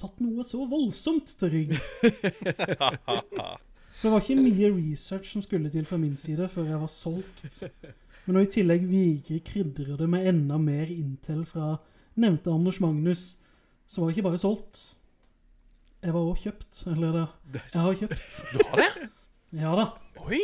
tatt 0.00 0.20
noe 0.24 0.44
så 0.46 0.64
voldsomt 0.68 1.34
til 1.40 1.50
rygg. 1.52 1.74
For 2.00 4.00
det 4.04 4.12
var 4.12 4.22
ikke 4.22 4.38
mye 4.38 4.70
research 4.72 5.34
som 5.34 5.44
skulle 5.44 5.72
til 5.72 5.84
fra 5.88 5.98
min 6.00 6.16
side 6.20 6.48
før 6.52 6.70
jeg 6.70 6.80
var 6.80 6.92
solgt. 6.92 7.64
Men 8.24 8.36
når 8.36 8.46
i 8.46 8.52
tillegg 8.54 8.86
Vigre 8.88 9.40
krydrer 9.44 9.98
det 10.00 10.08
med 10.08 10.28
enda 10.30 10.56
mer 10.60 10.92
intel 10.92 11.42
fra 11.48 11.74
nevnte 12.20 12.52
Anders 12.52 12.80
Magnus, 12.82 13.22
så 13.90 14.00
var 14.00 14.10
jeg 14.10 14.18
ikke 14.18 14.28
bare 14.28 14.40
solgt. 14.42 14.82
Jeg 16.00 16.14
var 16.14 16.20
også 16.30 16.46
kjøpt. 16.48 16.82
Eller 16.94 17.16
det, 17.52 17.62
jeg 17.74 17.82
har 17.82 17.98
kjøpt. 18.02 18.40
Du 18.52 18.58
har 18.70 18.84
det? 18.84 18.90
Ja 19.58 19.72
da. 19.74 19.84
Oi! 20.28 20.38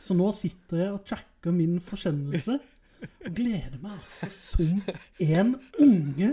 Så 0.00 0.14
nå 0.16 0.30
sitter 0.32 0.78
jeg 0.80 0.92
og 0.94 1.02
tracker 1.04 1.52
min 1.52 1.74
forsendelse 1.84 2.54
og 3.02 3.34
gleder 3.36 3.74
meg 3.82 3.98
altså 3.98 4.28
som 4.32 4.78
en 5.20 5.50
unge 5.82 6.30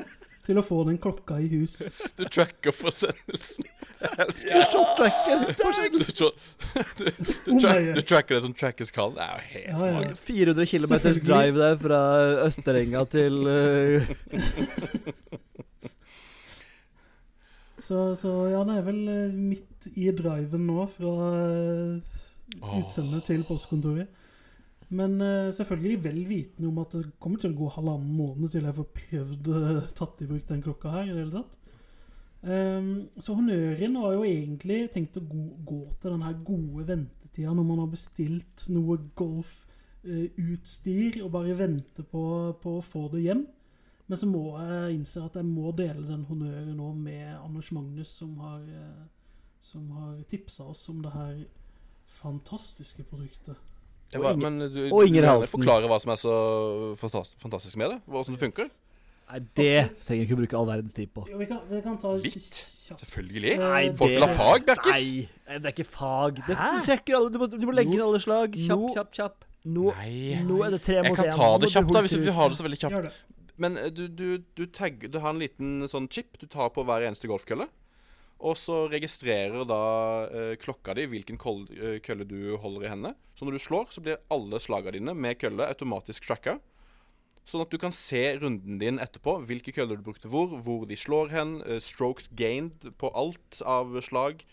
til 0.49 0.59
å 0.59 0.63
få 0.65 0.81
den 0.87 0.97
klokka 1.01 1.37
i 1.41 1.47
hus. 1.51 1.77
Du 2.19 2.25
tracker 2.25 2.73
forsendelsen. 2.75 3.67
Jeg 3.99 4.11
elsker 4.25 4.55
Ja, 4.55 4.63
shot-tracker. 4.73 5.37
Du, 5.49 7.05
du, 7.05 7.13
du, 7.45 7.51
Oh, 7.53 7.59
tra 7.61 7.73
du 7.95 8.01
tracker 8.01 8.35
det 8.37 8.41
som 8.43 8.53
trackers 8.53 8.91
kan. 8.95 9.13
Det 9.15 9.25
er 9.25 9.31
jo 9.33 9.41
helt 9.53 9.69
Ja, 9.69 9.85
ja. 9.85 9.99
magisk. 9.99 10.29
400 10.29 10.65
km 10.73 10.93
drive 11.25 11.57
der 11.63 11.79
fra 11.81 12.01
Østerenga 12.47 13.05
til 13.13 13.39
uh... 13.47 14.09
Så, 17.79 18.15
så 18.19 18.31
ja, 18.51 18.59
det 18.67 18.73
er 18.77 18.83
vel 18.85 18.97
eh, 19.09 19.31
midt 19.33 19.87
i 19.97 20.09
driven 20.13 20.67
nå 20.67 20.83
fra 20.93 21.13
utsendet 22.75 23.21
Åh. 23.21 23.23
til 23.25 23.45
postkontoret. 23.47 24.11
Men 24.89 25.19
eh, 25.21 25.51
selvfølgelig 25.53 26.03
vel 26.03 26.23
vitende 26.25 26.69
om 26.71 26.79
at 26.81 26.95
det 26.97 27.11
kommer 27.21 27.41
til 27.41 27.53
å 27.53 27.59
gå 27.59 27.67
halvannen 27.75 28.15
måned 28.17 28.49
til 28.49 28.65
jeg 28.65 28.77
får 28.79 28.87
prøvd 28.95 29.49
uh, 29.53 29.89
tatt 29.99 30.23
i 30.25 30.29
bruk 30.29 30.47
den 30.49 30.63
klokka 30.65 30.93
her. 30.95 31.05
i 31.05 31.13
det 31.13 31.21
hele 31.21 31.43
tatt. 31.43 31.59
Um, 32.39 32.89
så 33.19 33.35
honnøren 33.35 33.97
var 33.99 34.15
jo 34.15 34.25
egentlig 34.25 34.79
tenkt 34.93 35.19
å 35.19 35.25
gå, 35.27 35.45
gå 35.67 35.81
til 35.99 36.15
den 36.15 36.25
her 36.25 36.37
gode 36.47 36.87
ventetida 36.87 37.53
når 37.53 37.67
man 37.67 37.81
har 37.83 37.91
bestilt 37.91 38.63
noe 38.71 38.95
golfutstyr 39.19 41.19
og 41.21 41.33
bare 41.35 41.57
venter 41.59 42.07
på, 42.07 42.23
på 42.63 42.77
å 42.79 42.85
få 42.85 43.05
det 43.13 43.25
hjem. 43.27 43.45
Men 44.09 44.17
så 44.17 44.25
må 44.25 44.45
jeg 44.57 44.95
innse 44.95 45.21
at 45.21 45.35
jeg 45.37 45.45
må 45.45 45.69
dele 45.77 46.07
den 46.07 46.25
honnøren 46.25 46.73
nå 46.79 46.93
med 46.97 47.35
Anders 47.35 47.69
Magnus, 47.75 48.15
som 48.23 48.39
har, 48.41 48.63
uh, 48.65 49.43
som 49.61 49.85
har 49.99 50.17
tipsa 50.31 50.71
oss 50.71 50.87
om 50.89 51.03
det 51.05 51.13
her 51.13 51.43
fantastiske 52.23 53.05
produktet. 53.05 53.68
Det 54.09 54.21
var, 54.23 54.37
men 54.41 54.59
du, 54.73 54.79
og 54.89 55.03
Inger 55.05 55.21
du 55.21 55.27
Halsen. 55.29 55.51
forklare 55.53 55.89
hva 55.91 55.99
som 56.01 56.11
er 56.15 56.17
så 56.17 56.35
fantastisk, 56.97 57.77
med 57.77 57.91
det? 57.93 57.99
Hvordan 58.09 58.37
det 58.37 58.41
funker? 58.41 58.69
Nei, 59.29 59.39
det 59.53 59.73
trenger 59.93 60.23
jeg 60.23 60.25
ikke 60.25 60.33
å 60.33 60.39
bruke 60.39 60.57
all 60.57 60.65
verdens 60.71 60.95
tid 60.97 61.11
på. 61.13 61.25
Jo, 61.29 61.37
vi 61.37 61.45
kan, 61.45 61.59
vi 61.69 61.81
kan 61.85 61.97
ta 62.01 62.15
Litt? 62.17 62.33
kjapt. 62.33 63.03
Selvfølgelig. 63.03 63.51
Nei, 63.61 63.83
Folk 63.99 64.15
vil 64.15 64.25
ha 64.25 64.29
fag, 64.33 64.65
Bjerkes. 64.65 64.95
Nei, 64.97 65.59
det 65.61 65.69
er 65.69 65.75
ikke 65.75 65.85
fag. 65.85 66.39
Det, 66.47 66.55
du 66.57 66.87
trekker 66.87 67.17
alle, 67.19 67.29
du, 67.29 67.37
må, 67.37 67.49
du 67.53 67.65
må 67.69 67.75
legge 67.77 67.93
inn 67.93 68.01
alle 68.01 68.21
slag. 68.23 68.57
Kjapp, 68.57 68.87
kjapp, 68.95 69.11
kjapp. 69.19 69.45
Nå, 69.69 69.91
Nei. 69.99 70.39
nå 70.47 70.57
er 70.65 70.73
det 70.73 70.79
tre 70.87 70.95
Jeg 70.97 71.05
mot 71.05 71.13
én. 71.13 71.19
ta 71.19 71.27
kan 71.29 71.37
ta 71.37 71.49
det 71.61 71.69
kjapt, 71.75 71.91
da, 71.93 72.01
hvis 72.07 72.15
du 72.17 72.31
har 72.33 72.49
det 72.49 72.57
så 72.57 72.65
veldig 72.65 72.79
kjapt. 72.81 73.19
Men 73.59 73.77
eh, 73.77 73.91
du, 73.93 74.07
du, 74.07 74.25
du, 74.57 74.63
tagger, 74.73 75.11
du 75.13 75.19
har 75.21 75.35
en 75.35 75.41
liten 75.43 75.83
sånn 75.91 76.07
chip 76.09 76.39
du 76.41 76.47
tar 76.49 76.71
på 76.73 76.81
hver 76.87 77.05
eneste 77.05 77.29
golfkølle. 77.29 77.67
Og 78.39 78.55
så 78.55 78.85
registrerer 78.87 79.65
da 79.67 79.83
eh, 80.31 80.53
klokka 80.61 80.95
di 80.95 81.05
hvilken 81.11 81.39
eh, 81.75 81.99
kølle 82.03 82.27
du 82.27 82.55
holder 82.57 82.85
i 82.85 82.91
hendene. 82.91 83.15
Så 83.35 83.43
når 83.43 83.57
du 83.57 83.63
slår, 83.63 83.89
så 83.91 84.03
blir 84.03 84.21
alle 84.31 84.61
slagene 84.63 84.95
dine 84.95 85.15
med 85.15 85.39
kølle 85.41 85.67
automatisk 85.67 86.27
tracka. 86.29 86.57
Sånn 87.49 87.65
at 87.65 87.71
du 87.73 87.79
kan 87.81 87.91
se 87.95 88.21
runden 88.39 88.79
din 88.79 89.01
etterpå. 89.01 89.39
Hvilke 89.49 89.73
køller 89.75 89.99
du 89.99 90.05
brukte 90.05 90.31
hvor, 90.31 90.53
hvor 90.63 90.85
de 90.87 90.95
slår 90.99 91.33
hen. 91.33 91.59
eh, 91.65 91.81
strokes 91.83 92.29
gained 92.31 92.93
på 92.97 93.11
alt 93.11 93.59
av 93.65 93.99
slag. 94.05 94.45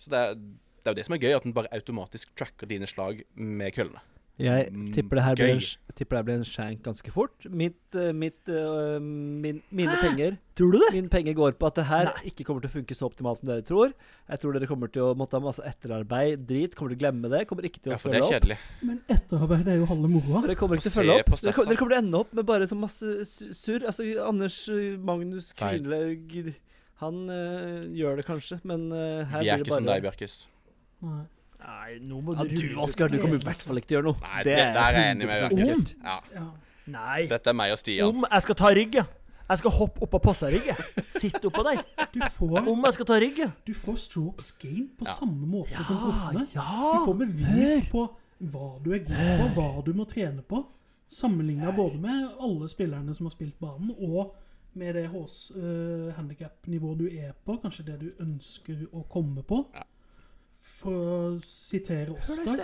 Så 0.00 0.10
det 0.10 0.18
er, 0.18 0.34
det 0.34 0.88
er 0.88 0.94
jo 0.94 0.98
det 0.98 1.06
som 1.06 1.14
er 1.14 1.22
gøy, 1.22 1.34
at 1.36 1.46
den 1.46 1.54
bare 1.54 1.70
automatisk 1.76 2.34
tracker 2.34 2.66
dine 2.66 2.88
slag 2.90 3.22
med 3.34 3.76
køllene. 3.76 4.02
Jeg 4.40 4.70
Mm, 4.72 4.92
tipper 4.94 5.16
det 5.18 5.24
her 5.24 5.34
blir 5.36 5.50
en, 5.52 5.94
tipper 5.94 6.16
det 6.16 6.24
blir 6.24 6.34
en 6.40 6.44
shank 6.48 6.82
ganske 6.82 7.12
fort. 7.12 7.44
Mitt, 7.50 7.76
eh, 7.94 8.12
mitt, 8.16 8.38
uh, 8.48 8.98
min, 9.00 9.60
mine 9.70 9.96
penger 10.00 10.38
Tror 10.56 10.72
du 10.72 10.78
det? 10.78 10.88
Mine 10.92 11.08
penger 11.12 11.34
går 11.36 11.52
på 11.60 11.66
at 11.68 11.74
det 11.78 11.84
her 11.88 12.10
ikke 12.24 12.44
kommer 12.44 12.60
til 12.64 12.68
å 12.70 12.74
funke 12.74 12.96
så 12.96 13.06
optimalt 13.08 13.38
som 13.40 13.48
dere 13.48 13.62
tror. 13.64 13.92
Jeg 14.28 14.40
tror 14.42 14.52
dere 14.56 14.66
kommer 14.68 14.90
til 14.92 15.02
å 15.02 15.14
måtte 15.16 15.38
ha 15.38 15.40
masse 15.44 15.62
etterarbeid, 15.64 16.42
drit. 16.48 16.74
Kommer 16.76 16.92
til 16.94 16.98
å 16.98 17.02
glemme 17.04 17.30
det. 17.32 17.46
Kommer 17.48 17.64
ikke 17.68 17.80
til 17.80 17.92
å 17.92 17.94
Ja, 17.94 17.98
for 18.02 18.10
det 18.12 18.20
følge 18.20 18.24
er 18.24 18.28
opp. 18.28 18.34
kjedelig. 18.42 18.58
Men 18.82 19.00
etterarbeid 19.08 19.68
er 19.68 19.76
jo 19.80 19.86
halve 19.92 20.08
moroa. 20.12 20.42
Dere 20.44 20.56
kommer 20.60 20.76
ikke 20.76 20.88
til 20.88 20.92
å 20.92 20.98
følge 21.00 21.18
opp. 21.20 21.30
Dere, 21.40 21.52
dere 21.52 21.76
kommer 21.80 21.94
til 21.94 21.96
å 21.96 22.02
ende 22.04 22.20
opp 22.20 22.32
med 22.34 22.46
bare 22.46 22.68
så 22.68 22.76
masse 22.76 23.24
su- 23.30 23.52
surr. 23.56 23.86
Altså, 23.88 24.04
Anders 24.26 24.68
eh, 24.68 24.96
Magnus. 24.98 25.52
Kvinlaug 25.56 26.54
Han 27.00 27.30
eh, 27.32 27.88
gjør 27.96 28.16
det 28.20 28.26
kanskje, 28.28 28.60
men 28.64 28.90
eh, 28.92 29.24
her 29.24 29.40
Vi 29.40 29.48
er 29.48 29.62
ikke 29.64 29.72
som 29.78 29.84
deg, 29.88 30.02
Bjarkis. 30.04 30.46
Nei. 31.00 31.24
Nei, 31.60 31.98
nå 32.00 32.20
må 32.24 32.34
ja, 32.34 32.44
du 32.48 32.56
Du, 32.56 32.66
Oskar, 32.80 33.08
du 33.12 33.18
kommer 33.20 33.40
i 33.40 33.44
hvert 33.44 33.62
fall 33.66 33.80
ikke 33.80 33.92
til 33.92 33.98
å 33.98 34.00
gjøre 34.00 34.10
noe. 34.10 34.20
Nei, 34.24 34.42
det, 34.48 34.56
der 34.56 34.82
er 34.82 34.98
jeg 34.98 35.14
enig 35.14 35.30
med 35.30 35.42
100% 35.42 35.56
Bjerkes. 35.56 35.72
sikkert. 35.76 35.96
Ja. 36.04 36.18
Ja. 36.34 36.44
Nei. 36.90 37.22
Dette 37.30 37.52
er 37.52 37.56
meg 37.60 37.74
og 37.74 37.80
Stian. 37.80 38.14
Om 38.14 38.26
jeg 38.26 38.46
skal 38.46 38.58
ta 38.62 38.70
rygg, 38.74 39.00
ja. 39.00 39.06
Jeg 39.50 39.58
skal 39.58 39.72
hoppe 39.74 40.04
oppå 40.06 40.18
Possa-rygg. 40.22 40.68
Sitte 41.10 41.48
oppå 41.48 41.62
der. 41.66 41.80
Du 42.14 42.20
får, 42.36 42.68
Om 42.70 42.84
jeg 42.86 42.94
skal 42.94 43.06
ta 43.08 43.16
rygg, 43.18 43.40
du 43.66 43.72
får 43.74 43.96
strokes 44.04 44.52
game 44.62 44.88
på 44.98 45.06
Ja. 45.08 45.16
samme 45.18 45.46
måte 45.46 45.84
som 45.84 45.96
proffene. 45.98 46.46
Du 46.54 47.06
får 47.08 47.16
bevis 47.18 47.88
på 47.90 48.04
hva 48.40 48.68
du 48.84 48.92
er 48.94 49.02
god 49.08 49.32
på, 49.40 49.48
hva 49.58 49.84
du 49.84 49.92
må 49.92 50.06
trene 50.06 50.42
på. 50.42 50.62
Sammenligna 51.10 51.72
både 51.74 51.98
med 51.98 52.28
alle 52.40 52.68
spillerne 52.70 53.14
som 53.14 53.26
har 53.26 53.34
spilt 53.34 53.58
banen, 53.58 53.90
og 53.98 54.36
med 54.74 54.94
det 54.94 55.08
uh, 55.10 56.14
handikap-nivået 56.14 56.98
du 56.98 57.06
er 57.10 57.32
på. 57.44 57.56
Kanskje 57.58 57.86
det 57.86 58.00
du 58.00 58.10
ønsker 58.22 58.86
å 58.94 59.02
komme 59.10 59.42
på. 59.42 59.64
Ja. 59.74 59.82
For 60.80 60.96
å 60.96 61.16
sitere 61.44 62.14
Oscar 62.14 62.62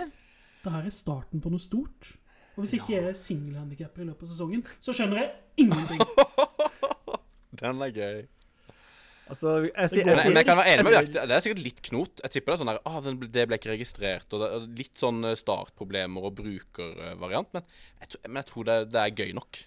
Det 0.63 0.73
her 0.73 0.87
er 0.89 0.93
starten 0.93 1.43
på 1.43 1.51
noe 1.53 1.61
stort. 1.61 2.15
Og 2.57 2.63
hvis 2.65 2.73
ikke 2.79 2.95
jeg 2.95 3.11
er 3.11 3.17
singelhandikapper 3.17 4.01
i 4.01 4.07
løpet 4.07 4.25
av 4.25 4.31
sesongen, 4.31 4.63
så 4.81 4.95
skjønner 4.97 5.21
jeg 5.21 5.67
ingenting. 5.67 6.01
Den 7.61 7.83
er 7.85 7.93
gøy. 7.93 8.25
Altså, 9.27 9.53
jeg, 9.65 9.73
jeg, 9.75 10.05
jeg, 10.07 10.15
Men, 10.23 10.37
jeg 10.39 10.47
kan 10.47 10.57
være 10.57 10.73
enig 10.73 10.85
med 10.87 10.95
deg. 10.95 11.15
Det 11.29 11.35
er 11.35 11.43
sikkert 11.43 11.63
litt 11.65 11.81
knot. 11.89 12.21
Jeg 12.23 12.33
tipper 12.33 12.53
det 12.53 12.55
er 12.55 12.61
sånn 12.61 12.71
der 12.71 12.79
ah, 12.87 12.99
ble- 13.03 13.29
det 13.37 13.45
ble 13.49 13.59
ikke 13.59 13.73
registrert. 13.73 14.27
Og 14.31 14.41
det 14.41 14.49
er 14.49 14.67
litt 14.79 15.01
sånn 15.01 15.19
eh, 15.27 15.35
startproblemer 15.37 16.27
og 16.29 16.37
brukervariant. 16.37 17.49
Men 17.57 17.65
jeg, 18.01 18.21
men 18.25 18.39
jeg 18.41 18.49
tror 18.51 18.69
det, 18.69 18.77
det 18.93 19.03
er 19.03 19.15
gøy 19.21 19.33
nok. 19.37 19.61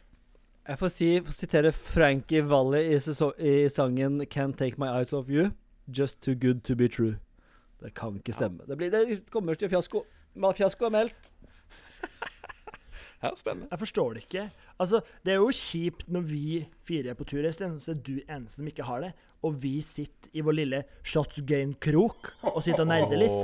Jeg 0.71 0.81
får, 0.81 0.93
si, 0.95 1.11
får 1.27 1.37
sitere 1.37 1.73
Frankie 1.77 2.45
Valli 2.47 2.83
i, 2.95 2.97
i 2.97 3.55
sangen 3.73 4.21
'Can't 4.25 4.57
Take 4.59 4.81
My 4.81 4.91
Eyes 4.97 5.13
Off 5.17 5.29
You'. 5.29 5.53
Just 5.91 6.21
too 6.25 6.35
good 6.35 6.65
to 6.65 6.77
be 6.79 6.89
true. 6.89 7.19
Det 7.81 7.95
kan 7.97 8.17
ikke 8.21 8.35
stemme. 8.37 8.67
Det, 8.69 8.77
blir, 8.77 8.91
det 8.93 9.21
kommer 9.33 9.57
til 9.59 9.71
fiasko. 9.73 10.05
Fiasko 10.57 10.89
er 10.89 10.95
meldt. 10.95 11.33
Ja, 13.23 13.35
spennende. 13.37 13.69
Jeg 13.71 13.79
forstår 13.83 14.15
det 14.17 14.23
ikke. 14.25 14.47
Altså, 14.81 15.01
Det 15.25 15.33
er 15.35 15.37
jo 15.43 15.51
kjipt 15.53 16.07
når 16.09 16.23
vi 16.25 16.67
fire 16.89 17.11
er 17.13 17.15
på 17.19 17.25
tur, 17.29 17.45
Øystein, 17.45 17.81
så 17.81 17.91
er 17.93 17.99
du 18.01 18.15
eneste 18.25 18.57
som 18.63 18.67
ikke 18.71 18.87
har 18.89 19.01
det. 19.05 19.13
Og 19.45 19.55
vi 19.63 19.81
sitter 19.81 20.29
i 20.37 20.43
vår 20.45 20.53
lille 20.53 20.79
shots 21.05 21.41
gain-krok 21.49 22.31
og 22.45 22.59
sitter 22.65 22.83
og 22.85 22.89
nerder 22.91 23.17
litt. 23.23 23.39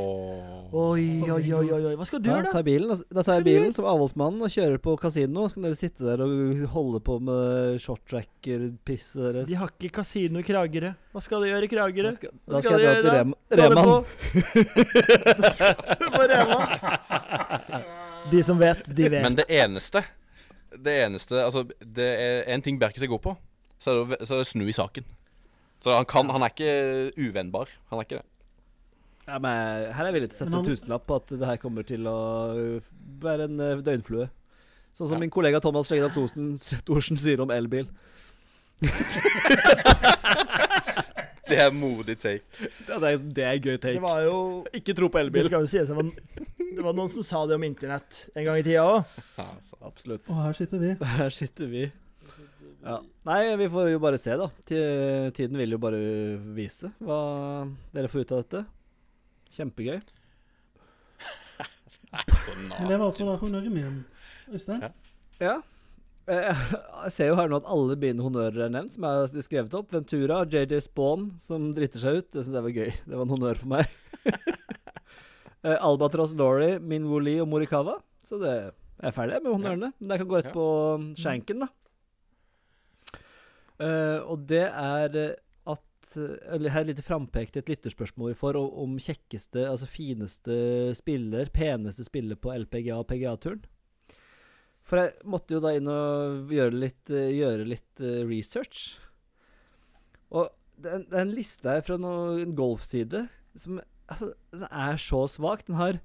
Oi, 0.77 1.07
oi, 1.25 1.53
oi, 1.57 1.69
oi, 1.73 1.83
oi. 1.89 1.95
Hva 1.97 2.05
skal 2.09 2.21
du 2.21 2.29
Da 2.29 2.35
gjøre, 2.35 2.51
tar 2.51 2.53
da? 2.53 2.59
jeg 2.61 2.67
bilen, 2.69 3.05
da 3.17 3.23
tar 3.25 3.39
jeg 3.39 3.47
bilen 3.47 3.73
som 3.77 3.89
avholdsmannen 3.89 4.45
og 4.45 4.53
kjører 4.53 4.77
på 4.85 4.97
kasino. 5.01 5.47
Så 5.49 5.55
kan 5.57 5.65
dere 5.69 5.79
sitte 5.81 6.05
der 6.05 6.21
og 6.25 6.31
holde 6.75 7.01
på 7.01 7.17
med 7.25 7.81
shorttracker-pisset 7.81 9.23
deres. 9.39 9.49
De 9.49 9.57
har 9.57 9.73
ikke 9.73 9.93
kasino 10.03 10.41
i 10.41 10.45
Kragerø. 10.45 10.93
Hva 11.17 11.21
skal 11.25 11.41
de 11.47 11.53
gjøre 11.53 11.65
i 11.65 11.73
Kragerø? 11.73 12.11
Da 12.13 12.17
skal, 12.21 12.31
da 12.45 12.61
skal 12.61 12.77
skal 12.77 12.81
jeg 12.85 13.05
dra 13.05 13.25
til 13.25 13.33
til 13.49 13.57
da? 13.57 13.85
Skal 15.57 15.73
du 15.77 15.85
Reman. 15.97 16.17
På 16.17 16.23
Rema. 16.33 16.61
De 18.31 18.43
som 18.43 18.59
vet, 18.59 18.87
de 18.97 19.09
vet. 19.09 19.23
Men 19.23 19.37
det 19.39 19.47
eneste 19.53 20.03
Det 20.85 20.95
eneste 21.05 21.39
Altså, 21.45 21.63
det 21.81 22.07
er 22.07 22.49
en 22.55 22.63
ting 22.65 22.79
Bjerkes 22.81 23.05
er 23.05 23.11
god 23.13 23.23
på, 23.23 23.37
så 23.79 23.93
er 23.93 24.01
det, 24.15 24.19
så 24.27 24.35
er 24.35 24.43
det 24.43 24.49
snu 24.51 24.65
i 24.67 24.75
saken. 24.75 25.05
Så 25.85 25.95
han 25.95 26.09
kan 26.09 26.31
Han 26.31 26.43
er 26.43 26.55
ikke 26.55 27.13
uvennbar. 27.29 27.71
Han 27.91 28.01
er 28.01 28.09
ikke 28.09 28.19
det. 28.19 28.27
Ja, 29.27 29.39
men 29.43 29.51
her 29.91 30.03
er 30.05 30.11
jeg 30.11 30.15
villig 30.15 30.31
til 30.31 30.37
å 30.37 30.39
sette 30.39 30.55
han, 30.55 30.63
en 30.63 30.71
tusenlapp 30.71 31.07
på 31.07 31.17
at 31.19 31.31
det 31.35 31.47
her 31.49 31.57
kommer 31.59 31.87
til 31.87 32.07
å 32.07 32.19
uh, 32.55 32.91
være 33.23 33.49
en 33.49 33.63
uh, 33.63 33.83
døgnflue. 33.83 34.29
Sånn 34.95 35.11
som 35.11 35.17
Ja. 35.19 35.25
min 35.25 35.33
kollega 35.35 35.59
Thomas 35.61 35.91
Skjegdal 35.91 36.13
Thorsen, 36.15 37.19
sier 37.19 37.43
om 37.43 37.51
elbil. 37.51 37.89
Det 41.47 41.59
er 41.63 41.71
modig 41.75 42.17
take. 42.19 42.43
Ja, 42.89 42.99
det, 42.99 43.11
er, 43.11 43.19
det 43.37 43.45
er 43.45 43.59
gøy 43.63 43.77
Det 43.79 44.03
var 44.03 44.23
jo 44.27 44.39
Ikke 44.75 44.95
tro 44.99 45.09
på 45.09 45.21
elbil. 45.21 45.45
Det 45.45 45.51
skal 45.53 45.63
jo 45.63 45.71
sies 45.71 45.89
det 45.89 45.97
var, 45.97 46.11
det 46.77 46.85
var 46.85 46.95
noen 46.97 47.09
som 47.13 47.25
sa 47.25 47.43
det 47.49 47.57
om 47.57 47.65
internett 47.67 48.27
en 48.37 48.45
gang 48.47 48.59
i 48.61 48.65
tida 48.67 48.83
òg. 48.85 49.15
Ja, 49.39 49.47
altså. 49.57 49.79
Absolutt. 49.89 50.29
Og 50.33 50.43
her 50.45 50.57
sitter 50.59 50.83
vi. 50.83 50.91
Her 51.17 51.33
sitter 51.35 51.71
vi. 51.73 51.85
Ja. 52.87 52.99
Nei, 53.27 53.41
vi 53.59 53.67
får 53.73 53.89
jo 53.95 54.01
bare 54.03 54.19
se, 54.21 54.37
da. 54.39 54.47
Tiden 54.69 55.57
vil 55.59 55.75
jo 55.75 55.79
bare 55.83 55.99
vise 56.55 56.93
hva 57.03 57.19
dere 57.97 58.11
får 58.13 58.27
ut 58.27 58.35
av 58.37 58.43
dette. 58.45 58.61
Kjempegøy. 59.57 59.99
Det 62.87 62.95
var 62.97 63.07
altså 63.09 63.27
da 63.27 63.35
honnøret 63.41 63.73
min, 63.73 64.05
Øystein. 64.53 64.85
Ja. 64.85 64.93
Ja. 65.43 65.57
Eh, 66.31 66.63
Jeg 67.07 67.13
ser 67.15 67.29
jo 67.31 67.37
her 67.39 67.51
nå 67.51 67.59
at 67.61 67.67
alle 67.71 67.97
mine 68.01 68.23
honnører 68.25 68.67
er 68.67 68.73
nevnt, 68.73 68.95
som 68.95 69.05
jeg 69.07 69.21
har 69.25 69.45
skrevet 69.49 69.75
opp. 69.79 69.91
Ventura, 69.95 70.41
JJ 70.47 70.81
Spawn, 70.87 71.29
som 71.43 71.71
driter 71.77 72.03
seg 72.03 72.21
ut. 72.23 72.29
Det 72.35 72.45
syns 72.47 72.57
jeg 72.59 72.67
var 72.69 72.77
gøy. 72.79 72.93
Det 73.07 73.15
var 73.19 73.27
en 73.27 73.35
honnør 73.35 73.61
for 73.63 73.73
meg. 73.75 73.85
Eh, 75.67 75.77
Albatross 75.83 76.33
Laurie, 76.39 76.77
Min 76.79 77.09
Woli 77.11 77.39
og 77.43 77.49
Morikawa. 77.51 77.97
Så 78.27 78.39
det 78.43 78.53
er 79.03 79.15
ferdig 79.15 79.41
med 79.43 79.53
honnørene. 79.57 79.93
Men 79.99 80.15
jeg 80.15 80.23
kan 80.23 80.31
gå 80.31 80.39
rett 80.41 80.53
på 80.55 80.67
shanken, 80.71 81.17
skjenken, 81.19 81.65
da. 81.67 81.73
Uh, 83.77 84.23
og 84.33 84.47
det 84.49 84.63
er 84.73 85.17
eh, 85.21 85.33
at 85.69 86.15
Eller 86.55 86.73
her 86.73 86.81
er 86.87 86.89
litt 86.95 87.03
frampekt 87.05 87.59
et 87.61 87.69
lytterspørsmål 87.69 88.31
vi 88.33 88.39
får 88.41 88.57
om, 88.57 88.95
kjekkeste, 89.03 89.67
altså 89.69 89.89
fineste 89.91 90.55
spiller, 90.97 91.51
peneste 91.53 92.07
spiller 92.07 92.39
på 92.41 92.55
LPGA 92.57 92.97
og 93.03 93.09
PGA-turen. 93.11 93.65
For 94.87 95.03
jeg 95.03 95.13
måtte 95.29 95.57
jo 95.57 95.61
da 95.61 95.75
inn 95.77 95.91
og 95.91 96.55
gjøre 96.55 96.79
litt, 96.79 97.11
gjøre 97.11 97.67
litt 97.69 98.01
research. 98.31 98.95
Og 100.31 100.49
det 100.79 100.93
er, 100.93 100.97
en- 101.01 101.07
det 101.11 101.19
er 101.19 101.25
en 101.27 101.35
liste 101.37 101.69
her 101.75 101.83
fra 101.85 101.99
noen 102.01 102.41
en 102.47 102.57
golfside 102.57 103.25
som 103.59 103.81
Altså, 104.07 104.33
den 104.55 104.67
er 104.71 105.01
så 105.03 105.25
svak. 105.31 105.65
Den 105.67 105.79
har 105.79 105.99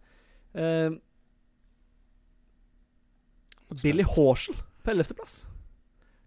uh, 0.58 0.98
Billy 3.82 4.04
Horsel 4.04 4.58
på 4.84 4.94
11.-plass. 4.94 5.42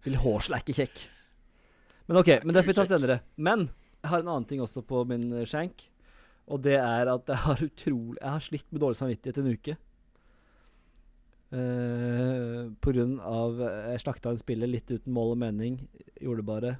Billy 0.05 0.19
Horsel 0.21 0.55
er 0.55 0.63
ikke 0.63 0.77
kjekk. 0.79 1.03
Men 2.05 2.21
OK, 2.21 2.31
men 2.43 2.53
det 2.53 2.63
får 2.63 2.71
vi 2.71 2.77
ta 2.77 2.87
senere. 2.89 3.19
Men 3.35 3.67
jeg 4.01 4.11
har 4.11 4.21
en 4.21 4.31
annen 4.31 4.47
ting 4.49 4.61
også 4.61 4.83
på 4.85 5.01
min 5.09 5.31
eh, 5.33 5.47
skjenk. 5.49 5.87
Og 6.45 6.61
det 6.61 6.75
er 6.77 7.09
at 7.09 7.29
jeg 7.31 7.41
har 7.41 7.61
utrolig 7.65 8.19
Jeg 8.21 8.29
har 8.29 8.43
slitt 8.45 8.67
med 8.69 8.83
dårlig 8.83 8.99
samvittighet 8.99 9.41
en 9.41 9.53
uke. 9.53 9.77
Uh, 11.55 12.73
på 12.81 12.91
grunn 12.91 13.19
av 13.21 13.59
Jeg 13.61 14.01
slakta 14.01 14.33
en 14.33 14.39
spiller 14.41 14.69
litt 14.69 14.89
uten 14.91 15.13
mål 15.13 15.33
og 15.35 15.41
mening. 15.41 15.79
Gjorde 16.21 16.41
det 16.41 16.49
bare. 16.49 16.75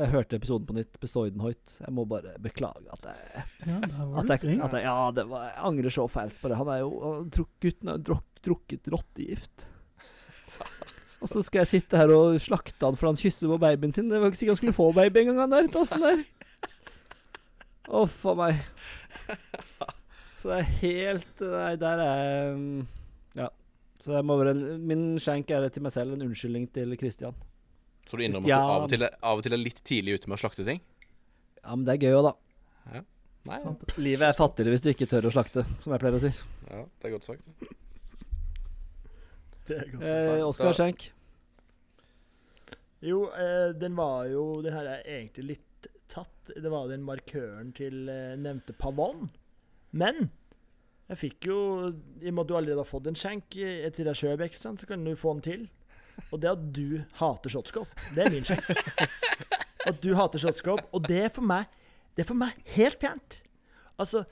Jeg 0.00 0.12
hørte 0.14 0.38
episoden 0.38 0.64
på 0.68 0.76
nytt. 0.76 0.94
Besoidenhoit. 1.02 1.74
Jeg 1.82 1.92
må 1.92 2.06
bare 2.08 2.32
beklage 2.40 2.88
at 2.94 3.04
jeg, 3.10 3.44
Ja, 3.68 3.80
at 4.22 4.30
jeg, 4.32 4.56
at 4.64 4.76
jeg 4.78 4.84
Ja, 4.86 5.10
det 5.12 5.26
var, 5.28 5.50
jeg 5.50 5.60
angrer 5.68 5.92
så 5.92 6.06
fælt 6.08 6.38
på 6.40 6.48
det. 6.48 6.56
Han 6.56 6.70
er 6.72 6.80
jo 6.80 6.90
han 7.04 7.28
Gutten 7.34 7.90
har 7.90 8.00
jo 8.00 8.20
drukket 8.40 8.88
rottegift. 8.94 9.66
Og 11.20 11.28
så 11.28 11.42
skal 11.44 11.60
jeg 11.60 11.72
sitte 11.74 12.00
her 12.00 12.08
og 12.14 12.38
slakte 12.40 12.80
han 12.86 12.96
for 12.96 13.10
han 13.10 13.20
kysser 13.20 13.50
på 13.50 13.58
babyen 13.60 13.92
sin. 13.92 14.08
Det 14.08 14.22
var 14.22 14.32
ikke 14.32 14.40
sikkert 14.40 14.56
han 14.56 14.60
skulle 14.62 14.78
få 14.78 14.88
baby 14.96 15.20
en 15.20 15.32
gang, 15.32 15.42
han 15.44 15.52
der. 15.52 15.68
Tassen 15.74 16.00
der. 16.00 16.24
Uff 18.00 18.24
a 18.30 18.34
meg. 18.38 18.62
Så 20.40 20.48
det 20.48 20.58
er 20.62 20.68
helt 20.80 21.42
Nei, 21.44 21.74
der 21.76 22.00
er 22.00 22.54
mm, 22.56 22.86
Ja. 23.36 23.50
Så 24.00 24.14
jeg 24.16 24.24
må 24.24 24.38
være 24.40 24.54
en, 24.56 24.86
Min 24.88 25.02
skjenk 25.20 25.50
er 25.52 25.68
til 25.68 25.84
meg 25.84 25.92
selv 25.92 26.14
en 26.14 26.24
unnskyldning 26.24 26.70
til 26.72 26.96
Christian. 26.96 27.36
Så 28.10 28.18
du 28.18 28.24
innrømmer 28.26 28.50
at 28.50 28.66
du 28.66 28.74
av 28.74 28.84
og, 28.84 28.90
til 28.90 29.06
er, 29.06 29.12
av 29.22 29.38
og 29.38 29.46
til 29.46 29.54
er 29.54 29.60
litt 29.62 29.78
tidlig 29.86 30.18
ute 30.18 30.30
med 30.30 30.38
å 30.38 30.42
slakte 30.42 30.66
ting? 30.66 30.80
Ja, 31.60 31.76
men 31.76 31.84
det 31.86 31.94
er 31.94 32.08
gøy 32.08 32.18
òg, 32.18 32.30
da. 32.30 32.34
Nei, 32.90 33.56
ja. 33.62 33.72
Livet 33.96 34.26
er 34.26 34.36
fattigere 34.36 34.74
hvis 34.74 34.82
du 34.84 34.90
ikke 34.90 35.06
tør 35.08 35.30
å 35.30 35.32
slakte, 35.32 35.62
som 35.80 35.94
jeg 35.94 36.02
pleier 36.02 36.18
å 36.18 36.20
si. 36.20 36.32
ja, 36.68 36.82
det 36.84 37.08
er 37.08 37.14
godt 37.14 37.28
sagt. 37.28 37.62
Det 39.70 39.78
er 39.78 39.88
godt. 39.94 40.04
Eh, 40.10 40.42
Oskar 40.44 40.76
Skjenk. 40.76 41.06
Jo, 43.06 43.22
eh, 43.32 43.70
den 43.80 43.94
var 43.96 44.26
jo 44.28 44.60
Den 44.60 44.74
her 44.76 44.90
er 44.98 45.06
egentlig 45.06 45.46
litt 45.54 45.88
tatt. 46.10 46.50
Det 46.50 46.68
var 46.68 46.90
den 46.90 47.06
markøren 47.06 47.72
til 47.76 48.10
eh, 48.12 48.36
nevnte 48.36 48.74
Pavon. 48.76 49.30
Men 49.96 50.28
jeg 51.10 51.18
fikk 51.18 51.48
jo 51.48 51.60
I 52.20 52.28
og 52.30 52.34
med 52.34 52.44
at 52.44 52.50
du 52.50 52.56
allerede 52.58 52.82
har 52.82 52.90
fått 52.90 53.08
en 53.10 53.18
skjenk 53.18 53.56
eh, 53.56 53.88
til 53.94 54.10
deg 54.10 54.18
sjøl, 54.18 54.44
så 54.52 54.74
kan 54.86 55.06
du 55.06 55.14
få 55.18 55.38
den 55.38 55.46
til. 55.46 55.64
Og 56.30 56.40
det 56.42 56.50
at 56.50 56.66
du 56.74 57.00
hater 57.18 57.52
shotskåp, 57.52 57.92
det 58.14 58.24
er 58.24 58.34
min 58.34 58.46
sjekk. 58.46 58.68
At 59.88 60.02
du 60.04 60.12
hater 60.14 60.42
shotskåp. 60.42 60.82
Og 60.92 61.06
det 61.08 61.22
er 61.24 61.30
for 61.32 61.46
meg 61.46 61.70
Det 62.12 62.24
er 62.24 62.28
for 62.28 62.36
meg 62.36 62.58
helt 62.74 63.00
fjernt. 63.00 63.38
Altså, 64.00 64.24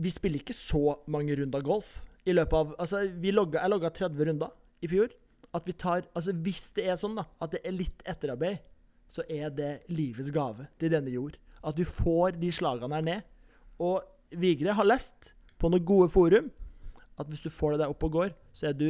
vi 0.00 0.10
spiller 0.10 0.40
ikke 0.40 0.56
så 0.56 0.96
mange 1.12 1.36
runder 1.36 1.60
golf 1.64 1.98
i 2.24 2.32
løpet 2.32 2.56
av 2.56 2.72
Altså, 2.80 3.02
vi 3.20 3.34
logga, 3.34 3.60
jeg 3.60 3.72
logga 3.74 3.90
30 3.92 4.28
runder 4.30 4.54
i 4.80 4.88
fjor. 4.88 5.12
At 5.52 5.68
vi 5.68 5.76
tar 5.76 6.06
Altså, 6.14 6.32
hvis 6.32 6.70
det 6.76 6.88
er 6.88 6.96
sånn, 7.00 7.18
da, 7.20 7.26
at 7.42 7.52
det 7.52 7.60
er 7.66 7.76
litt 7.76 8.06
etterarbeid, 8.08 8.62
så 9.12 9.26
er 9.28 9.52
det 9.52 9.72
livets 9.92 10.32
gave 10.32 10.70
til 10.80 10.94
denne 10.94 11.12
jord. 11.12 11.36
At 11.62 11.76
du 11.76 11.84
får 11.84 12.38
de 12.40 12.48
slagene 12.54 12.96
her 12.96 13.04
ned. 13.04 13.28
Og 13.82 14.00
Vigre 14.32 14.72
har 14.72 14.88
lest 14.88 15.34
på 15.60 15.68
noen 15.68 15.84
gode 15.84 16.08
forum 16.10 16.48
at 17.20 17.28
hvis 17.28 17.42
du 17.44 17.50
får 17.52 17.74
det 17.74 17.82
der 17.82 17.92
opp 17.92 18.04
og 18.06 18.14
går, 18.16 18.30
så 18.56 18.70
er 18.70 18.76
du 18.76 18.88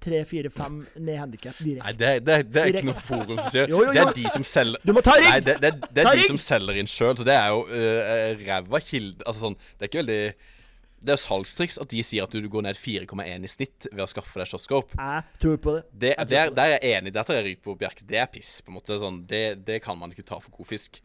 tre, 0.00 0.20
fire, 0.28 0.50
fem 0.54 0.78
ned 0.96 1.18
handikap 1.20 1.58
Nei, 1.60 1.66
direkte. 1.74 1.96
det, 2.00 2.12
det, 2.26 2.36
det 2.54 2.62
er 2.62 2.70
ikke 2.74 2.86
noe 2.88 3.02
forum 3.04 3.34
som 3.38 3.50
sier 3.52 3.68
Jo, 3.72 3.82
jo, 3.84 3.92
Det 3.92 4.04
er 4.04 4.14
de 4.16 4.30
som 4.32 4.46
selger 4.48 4.86
Du 4.86 4.94
må 4.96 5.02
ta 5.04 5.16
Nei, 5.20 5.34
det, 5.44 5.58
det, 5.62 5.72
det, 5.82 5.90
er 5.90 6.08
Ta 6.08 6.14
er 6.14 6.16
de 6.16 6.22
ring! 6.22 6.30
som 6.32 6.40
selger 6.40 6.80
inn 6.80 6.88
sjøl, 6.90 7.12
så 7.20 7.26
det 7.28 7.36
er 7.36 7.52
jo 7.52 7.66
uh, 7.68 8.44
ræva 8.46 8.80
kilde 8.84 9.26
Altså 9.26 9.46
sånn 9.48 9.58
Det 9.60 9.84
er 9.84 9.90
ikke 9.92 10.00
veldig 10.02 10.20
Det 11.00 11.12
er 11.12 11.18
jo 11.18 11.22
salgstriks 11.26 11.78
at 11.84 11.92
de 11.92 12.02
sier 12.04 12.24
at 12.24 12.32
du 12.36 12.48
går 12.52 12.64
ned 12.66 12.80
4,1 12.80 13.44
i 13.44 13.50
snitt 13.52 13.88
ved 13.92 14.02
å 14.04 14.08
skaffe 14.10 14.36
deg 14.40 14.48
shotskåp. 14.50 14.90
Jeg 14.98 15.40
tror 15.40 15.56
på 15.64 15.74
det. 15.78 15.82
Det, 15.92 16.10
Jeg 16.12 16.28
tror 16.28 16.54
der, 16.58 16.74
er 16.74 16.74
jeg 16.76 16.98
enig. 16.98 17.12
Der 17.16 17.24
tar 17.24 17.38
jeg 17.38 17.46
rykt 17.46 17.62
på 17.64 17.76
Bjerke. 17.80 18.04
Det 18.04 18.18
er 18.20 18.28
piss. 18.28 18.50
på 18.60 18.68
en 18.68 18.76
måte 18.76 18.98
sånn, 19.00 19.22
det, 19.30 19.44
det 19.64 19.78
kan 19.80 19.96
man 19.96 20.12
ikke 20.12 20.26
ta 20.28 20.36
for 20.44 20.52
god 20.58 20.68
fisk. 20.68 21.00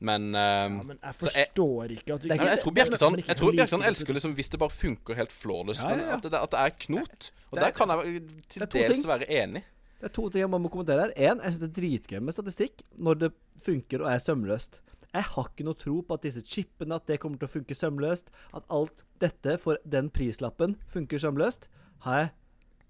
Men, 0.00 0.30
uh, 0.34 0.40
Ja, 0.40 0.68
men 0.68 0.98
jeg 1.02 1.14
så 1.20 1.28
jeg- 1.28 1.48
forstår 1.50 1.90
ikke 1.92 2.14
at 2.14 2.22
du 2.22 2.28
ikke, 2.32 2.44
jeg 2.48 2.60
tror 2.62 2.72
Bjerkestrand 2.72 3.16
Jeg 3.26 3.36
tror 3.36 3.52
Bjerkestrand 3.52 3.82
like 3.82 3.90
elsker 3.90 4.14
liksom 4.16 4.34
hvis 4.34 4.48
det 4.48 4.58
bare 4.62 4.70
funker 4.70 5.14
helt 5.14 5.32
flawless. 5.32 5.82
Ja, 5.84 5.90
ja. 5.96 6.16
At, 6.16 6.22
det, 6.22 6.32
at 6.34 6.50
det 6.50 6.60
er 6.60 6.70
knot. 6.86 7.30
Og 7.50 7.58
Det 7.58 7.60
er- 7.60 7.66
der 7.66 7.70
kan 7.76 7.88
jeg 7.88 8.22
til 8.48 8.66
dels 8.72 9.06
være 9.06 9.28
enig. 9.30 9.62
Det 10.00 10.08
er 10.08 10.14
to 10.16 10.28
ting 10.30 10.40
jeg 10.40 10.48
må 10.50 10.68
kommentere 10.72 11.00
her. 11.04 11.12
En, 11.16 11.40
jeg 11.44 11.52
syns 11.52 11.58
det 11.60 11.68
er 11.68 11.80
dritgøy 11.80 12.20
med 12.24 12.32
statistikk 12.32 12.82
når 12.96 13.14
det 13.20 13.32
funker 13.60 14.00
og 14.00 14.08
er 14.14 14.18
sømløst. 14.18 14.80
Jeg 15.12 15.22
har 15.22 15.44
ikke 15.50 15.64
noe 15.66 15.74
tro 15.74 16.00
på 16.00 16.14
at 16.14 16.22
disse 16.22 16.40
chipene 16.46 16.94
at 16.94 17.06
det 17.06 17.20
kommer 17.20 17.36
til 17.36 17.48
å 17.48 17.50
funke 17.52 17.74
sømløst. 17.76 18.30
At 18.54 18.62
alt 18.70 19.02
dette 19.20 19.58
for 19.60 19.76
den 19.84 20.08
prislappen 20.08 20.76
funker 20.88 21.18
sømløst, 21.18 21.68
har 22.06 22.18
jeg 22.20 22.30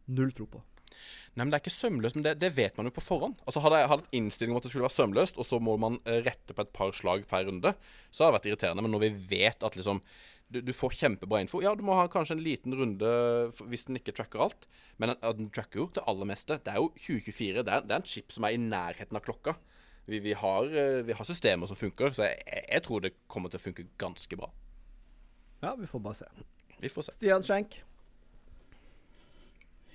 null 0.06 0.30
tro 0.30 0.44
på. 0.46 0.62
Nei, 1.36 1.44
men 1.44 1.50
Det 1.52 1.60
er 1.60 1.62
ikke 1.62 1.72
sømløst, 1.78 2.16
men 2.18 2.24
det, 2.26 2.32
det 2.42 2.50
vet 2.56 2.76
man 2.76 2.88
jo 2.88 2.92
på 2.96 3.04
forhånd. 3.06 3.36
Altså 3.46 3.60
Hadde 3.62 3.78
jeg 3.78 3.88
hatt 3.92 4.08
innstilling 4.18 4.52
om 4.52 4.58
at 4.58 4.64
det 4.66 4.72
skulle 4.72 4.86
være 4.88 4.96
sømløst, 4.98 5.38
og 5.38 5.46
så 5.46 5.60
må 5.62 5.76
man 5.78 6.00
eh, 6.04 6.18
rette 6.26 6.56
på 6.56 6.64
et 6.66 6.72
par 6.74 6.90
slag 6.96 7.22
per 7.30 7.46
runde, 7.46 7.70
så 8.10 8.24
hadde 8.26 8.32
det 8.32 8.38
vært 8.40 8.48
irriterende. 8.50 8.82
Men 8.82 8.90
når 8.96 9.04
vi 9.06 9.10
vet 9.30 9.62
at 9.62 9.76
liksom 9.78 10.00
du, 10.50 10.58
du 10.66 10.72
får 10.74 10.96
kjempebra 10.98 11.38
info 11.44 11.60
Ja, 11.62 11.76
du 11.78 11.84
må 11.86 11.94
ha 11.94 12.08
kanskje 12.10 12.34
en 12.34 12.42
liten 12.42 12.74
runde 12.74 13.06
hvis 13.70 13.84
den 13.86 14.00
ikke 14.00 14.10
tracker 14.18 14.42
alt. 14.48 14.66
Men 14.98 15.12
ja, 15.14 15.30
den 15.38 15.52
tracker 15.54 15.84
jo 15.84 15.90
det 15.94 16.02
aller 16.10 16.26
meste. 16.26 16.58
Det 16.66 16.72
er 16.74 16.80
jo 16.82 16.88
2024. 16.98 17.62
Det 17.62 17.76
er, 17.76 17.84
det 17.86 17.94
er 17.94 18.02
en 18.02 18.08
chip 18.10 18.34
som 18.34 18.48
er 18.48 18.56
i 18.56 18.58
nærheten 18.64 19.14
av 19.14 19.22
klokka. 19.22 19.54
Vi, 20.10 20.18
vi, 20.24 20.32
har, 20.34 20.66
eh, 20.74 21.04
vi 21.06 21.14
har 21.14 21.28
systemer 21.28 21.70
som 21.70 21.78
funker, 21.78 22.10
så 22.16 22.26
jeg, 22.26 22.42
jeg- 22.50 22.66
jeg 22.74 22.82
tror 22.82 23.04
det 23.06 23.12
kommer 23.30 23.48
til 23.52 23.60
å 23.60 23.62
funke 23.68 23.86
ganske 24.02 24.34
bra. 24.40 24.50
Ja, 25.62 25.76
vi 25.78 25.86
får 25.86 26.02
bare 26.02 26.18
se. 26.18 26.26
Vi 26.80 26.88
får 26.90 27.06
se. 27.06 27.14
Stian 27.20 27.46
Schenk. 27.46 27.78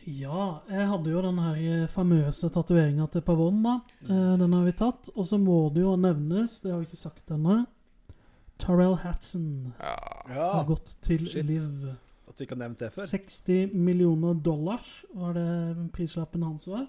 Ja, 0.06 0.60
jeg 0.70 0.86
hadde 0.88 1.10
jo 1.10 1.22
den 1.26 1.40
her 1.42 1.56
eh, 1.58 1.88
famøse 1.90 2.50
tatoveringa 2.54 3.08
til 3.10 3.24
Pavon, 3.26 3.64
da. 3.66 3.80
Eh, 4.06 4.34
den 4.38 4.54
har 4.54 4.66
vi 4.68 4.74
tatt. 4.78 5.10
Og 5.16 5.26
så 5.26 5.40
må 5.42 5.56
det 5.74 5.82
jo 5.82 5.96
nevnes, 5.98 6.60
det 6.62 6.72
har 6.72 6.82
vi 6.84 6.86
ikke 6.90 7.00
sagt 7.00 7.32
ennå, 7.34 7.64
Tarell 8.62 8.94
Hatson 9.02 9.74
Ja. 9.82 10.52
har 10.54 10.66
gått 10.70 10.94
til 11.02 11.26
shit. 11.28 11.46
liv. 11.46 11.66
At 12.30 12.38
vi 12.40 12.46
ikke 12.46 12.56
har 12.56 12.62
nevnt 12.68 12.80
det 12.80 12.92
før. 12.94 13.08
60 13.10 13.74
millioner 13.74 14.34
dollars 14.46 15.04
var 15.14 15.34
det 15.34 15.90
prislappen 15.94 16.44
hans 16.44 16.68
var. 16.68 16.86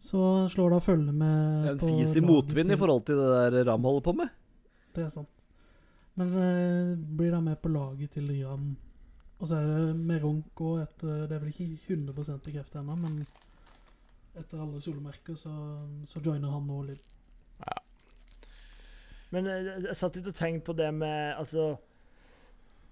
Så 0.00 0.20
slår 0.52 0.70
det 0.70 0.78
å 0.80 0.84
følge 0.84 1.12
med 1.12 1.66
En 1.72 1.78
på 1.80 1.88
fis 1.98 2.14
i 2.16 2.20
motvind 2.24 2.72
i 2.72 2.76
forhold 2.80 3.04
til 3.08 3.16
det 3.20 3.52
der 3.52 3.64
Ram 3.68 3.82
holder 3.84 4.00
på 4.06 4.14
med. 4.16 4.30
Det 4.94 5.04
er 5.04 5.10
sant. 5.12 5.28
Men 6.16 6.28
eh, 6.36 6.94
blir 7.16 7.30
da 7.32 7.40
med 7.40 7.60
på 7.62 7.68
laget 7.72 8.10
til 8.12 8.28
Ram. 8.44 8.76
Og 9.40 9.48
så 9.48 9.56
er 9.56 9.68
det 9.68 9.96
mer 9.96 10.20
runk 10.20 10.60
òg 10.60 10.82
eh, 10.82 11.22
Det 11.28 11.32
er 11.32 11.40
vel 11.40 11.52
ikke 11.52 11.94
100% 11.96 12.42
bekreftet 12.44 12.80
ennå, 12.82 12.96
men 13.00 13.22
etter 14.38 14.60
alle 14.62 14.80
solmerker 14.84 15.36
så, 15.38 15.52
så 16.06 16.20
joiner 16.22 16.52
han 16.52 16.68
nå 16.68 16.82
litt. 16.90 17.14
Ja. 17.64 17.78
Men 19.34 19.48
eh, 19.48 19.62
jeg, 19.64 19.86
jeg 19.88 19.96
satt 19.98 20.18
litt 20.18 20.28
og 20.30 20.36
tenkte 20.36 20.68
på 20.70 20.76
det 20.78 20.90
med 20.96 21.38
Altså 21.38 21.72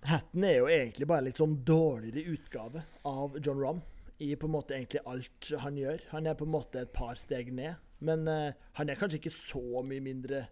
Hatten 0.08 0.44
er 0.46 0.60
jo 0.60 0.68
egentlig 0.70 1.08
bare 1.10 1.26
litt 1.26 1.40
sånn 1.40 1.56
dårligere 1.66 2.36
utgave 2.36 2.84
av 3.08 3.34
John 3.42 3.58
Rom 3.58 3.80
i 4.22 4.32
på 4.38 4.46
en 4.46 4.54
måte 4.54 4.76
egentlig 4.76 5.02
alt 5.06 5.48
han 5.62 5.78
gjør. 5.78 6.04
Han 6.12 6.26
er 6.26 6.36
på 6.38 6.46
en 6.46 6.52
måte 6.54 6.84
et 6.84 6.92
par 6.94 7.18
steg 7.18 7.50
ned, 7.54 7.78
men 7.98 8.24
uh, 8.30 8.54
han 8.78 8.90
er 8.90 8.98
kanskje 8.98 9.18
ikke 9.20 9.34
så 9.34 9.82
mye 9.86 10.02
mindre 10.02 10.44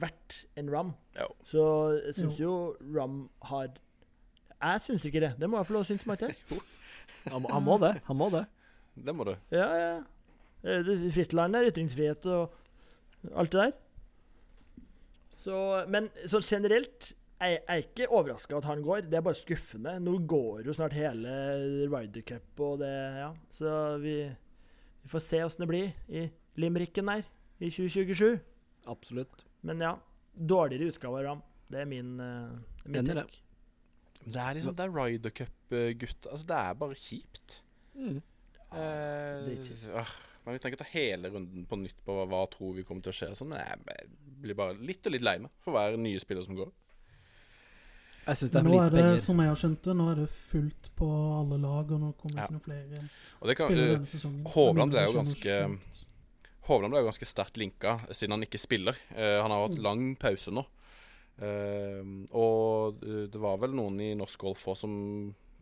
verdt 0.00 0.42
enn 0.60 0.68
Rom. 0.72 0.92
Jo. 1.16 1.26
Så 1.48 1.64
jeg 1.96 2.16
syns 2.18 2.40
jo 2.40 2.54
Rom 2.92 3.22
har 3.50 3.72
Jeg 4.60 4.80
syns 4.84 5.04
ikke 5.08 5.22
det. 5.24 5.32
Det 5.40 5.48
må 5.48 5.60
jeg 5.60 5.68
få 5.68 5.76
lov 5.76 5.84
å 5.86 5.88
synes 5.88 6.04
til. 6.04 6.34
Han, 7.30 7.42
må- 7.42 7.50
han 7.52 7.64
må 7.66 7.74
det. 7.82 7.94
Han 8.06 8.16
må 8.16 8.26
det. 8.32 8.44
Det 8.94 9.12
må 9.16 9.24
du. 9.26 9.32
Ja, 9.52 9.66
ja. 9.76 9.94
Eh, 10.62 10.90
Fritt 11.12 11.32
land 11.36 11.56
er 11.58 11.66
ytringsfrihet 11.68 12.26
og 12.30 12.52
alt 13.34 13.52
det 13.52 13.64
der. 13.64 13.72
Så, 15.34 15.56
men 15.90 16.08
så 16.28 16.40
generelt 16.44 17.10
jeg 17.40 17.60
er 17.72 17.80
ikke 17.80 18.08
overraska 18.12 18.58
at 18.58 18.66
han 18.68 18.82
går, 18.84 19.06
det 19.08 19.16
er 19.16 19.24
bare 19.24 19.38
skuffende. 19.38 19.94
Nå 20.04 20.18
går 20.28 20.66
jo 20.68 20.74
snart 20.76 20.92
hele 20.96 21.34
Ryder 21.88 22.24
Cup 22.28 22.60
og 22.66 22.80
det, 22.82 22.90
ja. 23.16 23.30
Så 23.56 23.74
vi, 24.02 24.16
vi 25.02 25.12
får 25.12 25.24
se 25.24 25.40
åssen 25.46 25.64
det 25.64 25.70
blir 25.70 25.92
i 26.12 26.26
limericken 26.60 27.08
der 27.08 27.24
i 27.60 27.70
2027. 27.72 28.36
Absolutt. 28.92 29.46
Men 29.64 29.80
ja, 29.84 29.94
dårligere 30.36 30.92
utgave 30.92 31.22
av 31.22 31.28
Ram. 31.30 31.42
Det 31.70 31.80
er 31.80 31.88
min, 31.88 32.12
uh, 32.20 32.58
min 32.90 33.08
i 33.08 33.24
det. 34.26 34.36
er 34.36 34.54
liksom 34.58 34.74
Det 34.76 34.84
er 34.86 34.92
Ryder 34.96 35.30
Cup-gutt. 35.30 36.26
Altså, 36.30 36.46
det 36.46 36.56
er 36.56 36.74
bare 36.74 36.94
kjipt. 36.98 37.62
Mm. 37.96 38.20
Eh, 38.72 39.38
dritkjipt. 39.46 39.86
Uh, 39.90 40.12
men 40.44 40.54
Vi 40.54 40.58
trenger 40.62 40.76
ikke 40.76 40.84
ta 40.84 40.90
hele 40.92 41.30
runden 41.30 41.66
på 41.68 41.76
nytt 41.80 41.98
på 42.06 42.14
hva, 42.16 42.26
hva 42.30 42.42
tror 42.50 42.74
vi 42.76 42.84
kommer 42.84 43.02
til 43.02 43.12
å 43.12 43.16
skje. 43.16 43.30
Sånn, 43.36 43.52
jeg 43.56 44.06
blir 44.40 44.54
bare 44.56 44.76
litt 44.78 45.04
og 45.06 45.12
litt 45.12 45.22
lei 45.26 45.38
meg 45.38 45.50
for 45.64 45.72
hver 45.76 45.96
nye 46.00 46.20
spiller 46.22 46.42
som 46.46 46.56
går. 46.56 46.70
Jeg 48.26 48.36
synes 48.36 48.52
det 48.52 48.60
er 48.60 48.66
Nå 48.68 48.74
er 48.78 48.90
det, 48.92 49.00
penger. 49.00 49.18
som 49.24 49.38
jeg 49.42 49.48
har 49.50 49.56
skjønt 49.58 49.82
det, 49.88 49.94
nå 49.96 50.06
er 50.12 50.18
det 50.20 50.26
fullt 50.30 50.90
på 51.00 51.06
alle 51.40 51.56
lag, 51.58 51.90
og 51.90 52.00
nå 52.00 52.10
kommer 52.20 52.36
Ja. 52.36 52.44
ikke 52.46 52.52
noen 52.52 52.64
flere 52.66 53.08
Og 53.40 53.48
det 53.48 53.56
kan, 53.56 53.66
spillere 53.70 53.88
eh, 53.88 53.94
denne 53.96 54.06
sesongen. 54.10 54.42
Hovland 54.54 54.92
ble 54.92 55.04
jo 55.06 55.12
ganske. 55.16 55.56
Hovland 56.68 56.92
ble 56.92 57.00
jo 57.00 57.08
ganske 57.08 57.26
sterkt 57.26 57.56
linka 57.58 57.94
siden 58.12 58.30
han 58.36 58.44
ikke 58.44 58.60
spiller. 58.60 58.96
Uh, 59.16 59.40
han 59.42 59.50
har 59.50 59.64
hatt 59.66 59.76
Mm. 59.78 59.82
lang 59.82 60.04
pause 60.16 60.52
nå. 60.52 60.66
Eh, 61.38 62.02
og 62.36 62.98
det 63.00 63.40
var 63.40 63.58
vel 63.62 63.72
noen 63.76 64.00
i 64.00 64.10
norsk 64.18 64.38
golf 64.42 64.66
òg 64.68 64.76
som 64.76 64.94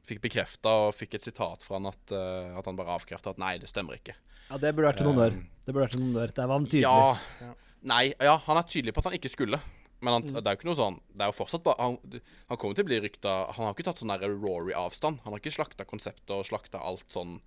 fikk 0.08 0.22
bekrefta 0.24 0.72
og 0.88 0.94
fikk 0.96 1.14
et 1.18 1.26
sitat 1.28 1.62
fra 1.62 1.76
han 1.76 1.86
at, 1.90 2.12
eh, 2.16 2.56
at 2.58 2.64
han 2.64 2.78
bare 2.78 2.94
avkrefta 2.96 3.30
at 3.34 3.38
nei, 3.38 3.58
det 3.58 3.68
stemmer 3.68 3.98
ikke. 4.00 4.14
Ja, 4.48 4.56
det 4.56 4.72
burde 4.74 4.88
vært 4.94 5.02
en 5.04 5.10
honnør. 5.12 5.34
Eh, 5.36 5.64
Det 5.66 5.74
burde 5.74 5.84
vært 5.88 5.96
en 5.98 6.06
honnør. 6.06 6.32
Der 6.34 6.46
var 6.46 6.58
han 6.58 6.66
tydelig. 6.66 6.82
Ja, 6.82 7.18
Ja. 7.40 7.54
Nei, 7.84 8.14
ja, 8.18 8.36
han 8.38 8.56
er 8.56 8.62
tydelig 8.66 8.92
på 8.94 8.98
at 8.98 9.04
han 9.04 9.12
ikke 9.18 9.30
skulle. 9.30 9.60
Men 10.00 10.12
han, 10.14 10.22
Mm. 10.22 10.34
det 10.34 10.46
er 10.46 10.54
jo 10.54 10.58
ikke 10.58 10.68
noe 10.70 10.78
sånn 10.78 11.00
Det 11.10 11.22
er 11.22 11.26
jo 11.26 11.44
fortsatt 11.44 11.62
bare 11.64 11.74
Han, 11.82 11.98
han 12.48 12.56
kommer 12.56 12.74
til 12.76 12.84
å 12.84 12.86
bli 12.86 13.00
rykta 13.02 13.52
Han 13.52 13.66
har 13.66 13.74
ikke 13.74 13.82
tatt 13.82 13.98
sånn 13.98 14.14
Rory-avstand. 14.14 15.18
Han 15.24 15.32
har 15.32 15.40
ikke 15.40 15.50
slakta 15.50 15.84
konseptet 15.84 16.30
og 16.30 16.44
slakta 16.46 16.78
alt 16.78 17.02
sånn 17.10 17.40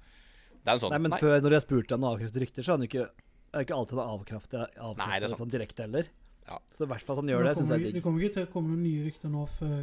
Det 0.60 0.68
er 0.68 0.74
en 0.74 0.80
sånn 0.80 0.92
Nei, 0.92 0.98
men 1.00 1.12
før, 1.12 1.40
når 1.40 1.52
jeg 1.56 1.62
spurte 1.64 1.92
han 1.96 2.04
å 2.04 2.12
avkreftet 2.18 2.42
rykter, 2.44 2.62
så 2.62 2.74
har 2.74 2.78
han 2.78 2.88
ikke 2.88 3.10
er 3.54 3.64
ikke 3.64 3.76
alltid 3.76 3.98
han 4.00 4.20
avkreftet 4.20 4.98
Nei, 4.98 5.20
det 5.20 5.30
sant. 5.30 5.40
sånn 5.40 5.50
direkte 5.52 5.80
heller. 5.88 6.08
Ja. 6.48 6.58
Så 6.76 6.84
i 6.84 6.90
hvert 6.90 7.06
fall 7.06 7.18
at 7.18 7.22
han 7.24 7.30
gjør 7.32 7.44
det, 7.46 7.54
syns 7.58 7.70
jeg 7.70 7.80
er 7.80 7.84
digg. 7.86 7.94
Det 7.96 8.04
kommer 8.04 8.24
ikke 8.26 8.34
til 8.40 8.48
å 8.48 8.52
komme 8.52 8.72
noen 8.74 8.84
nye 8.84 9.04
rykter 9.06 9.30
nå 9.32 9.46
før 9.60 9.78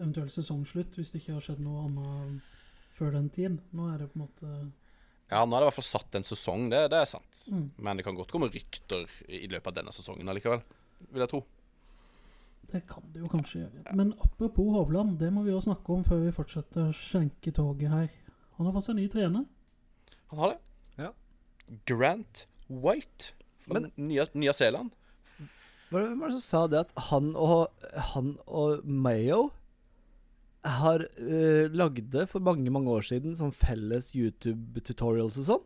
eventuelt 0.00 0.34
sesongslutt, 0.34 0.96
hvis 0.98 1.12
det 1.14 1.22
ikke 1.22 1.36
har 1.38 1.44
skjedd 1.46 1.62
noe 1.64 1.84
annet 1.86 2.52
før 2.92 3.14
den 3.16 3.28
tiden. 3.32 3.60
Nå 3.72 3.86
er 3.94 3.98
det 4.02 4.10
på 4.12 4.18
en 4.18 4.24
måte 4.26 4.52
Ja, 5.32 5.44
nå 5.46 5.56
er 5.56 5.62
det 5.62 5.64
i 5.64 5.70
hvert 5.70 5.78
fall 5.78 5.88
satt 5.88 6.18
en 6.18 6.26
sesong, 6.28 6.66
det, 6.68 6.82
det 6.92 6.98
er 7.00 7.08
sant. 7.08 7.44
mm. 7.48 7.66
Men 7.78 7.96
det 7.96 8.04
kan 8.04 8.18
godt 8.18 8.32
komme 8.34 8.50
rykter 8.52 9.06
i 9.30 9.46
løpet 9.48 9.70
av 9.70 9.78
denne 9.78 9.94
sesongen 9.96 10.28
allikevel. 10.28 10.60
Vil 11.08 11.24
jeg 11.24 11.30
tro. 11.32 11.40
Det 12.72 12.82
kan 12.88 13.02
det 13.14 13.20
jo 13.22 13.28
kanskje 13.32 13.62
gjøre. 13.62 13.94
Men 13.96 14.12
apropos 14.22 14.68
Hovland, 14.76 15.16
det 15.20 15.30
må 15.32 15.42
vi 15.46 15.50
jo 15.54 15.60
snakke 15.64 15.92
om 15.96 16.04
før 16.04 16.20
vi 16.26 16.34
fortsetter 16.36 16.90
å 16.90 16.96
skjenke 16.96 17.52
toget 17.56 17.90
her. 17.92 18.10
Han 18.58 18.68
har 18.68 18.76
fått 18.76 18.86
seg 18.90 18.96
ny 19.00 19.06
trener. 19.12 19.46
Han 20.32 20.38
har 20.42 20.52
det. 20.54 20.58
Ja. 21.06 21.10
Grant 21.88 22.46
White 22.68 23.32
fra 23.64 23.78
Men- 23.80 23.90
Nya, 23.96 24.26
Nya 24.34 24.52
Zeeland. 24.56 24.92
Hvem 25.92 26.20
var 26.20 26.30
det 26.30 26.38
som 26.40 26.44
sa 26.44 26.62
det 26.72 26.84
at 26.86 26.94
han 27.10 27.34
og, 27.36 27.68
han 28.12 28.36
og 28.46 28.86
Mayo 28.88 29.50
har 30.62 31.02
uh, 31.18 31.66
lagde 31.74 32.24
for 32.30 32.44
mange, 32.44 32.70
mange 32.72 32.92
år 32.92 33.04
siden 33.06 33.34
sånn 33.38 33.52
felles 33.54 34.12
YouTube-tutorials 34.14 35.40
og 35.42 35.48
sånn? 35.48 35.64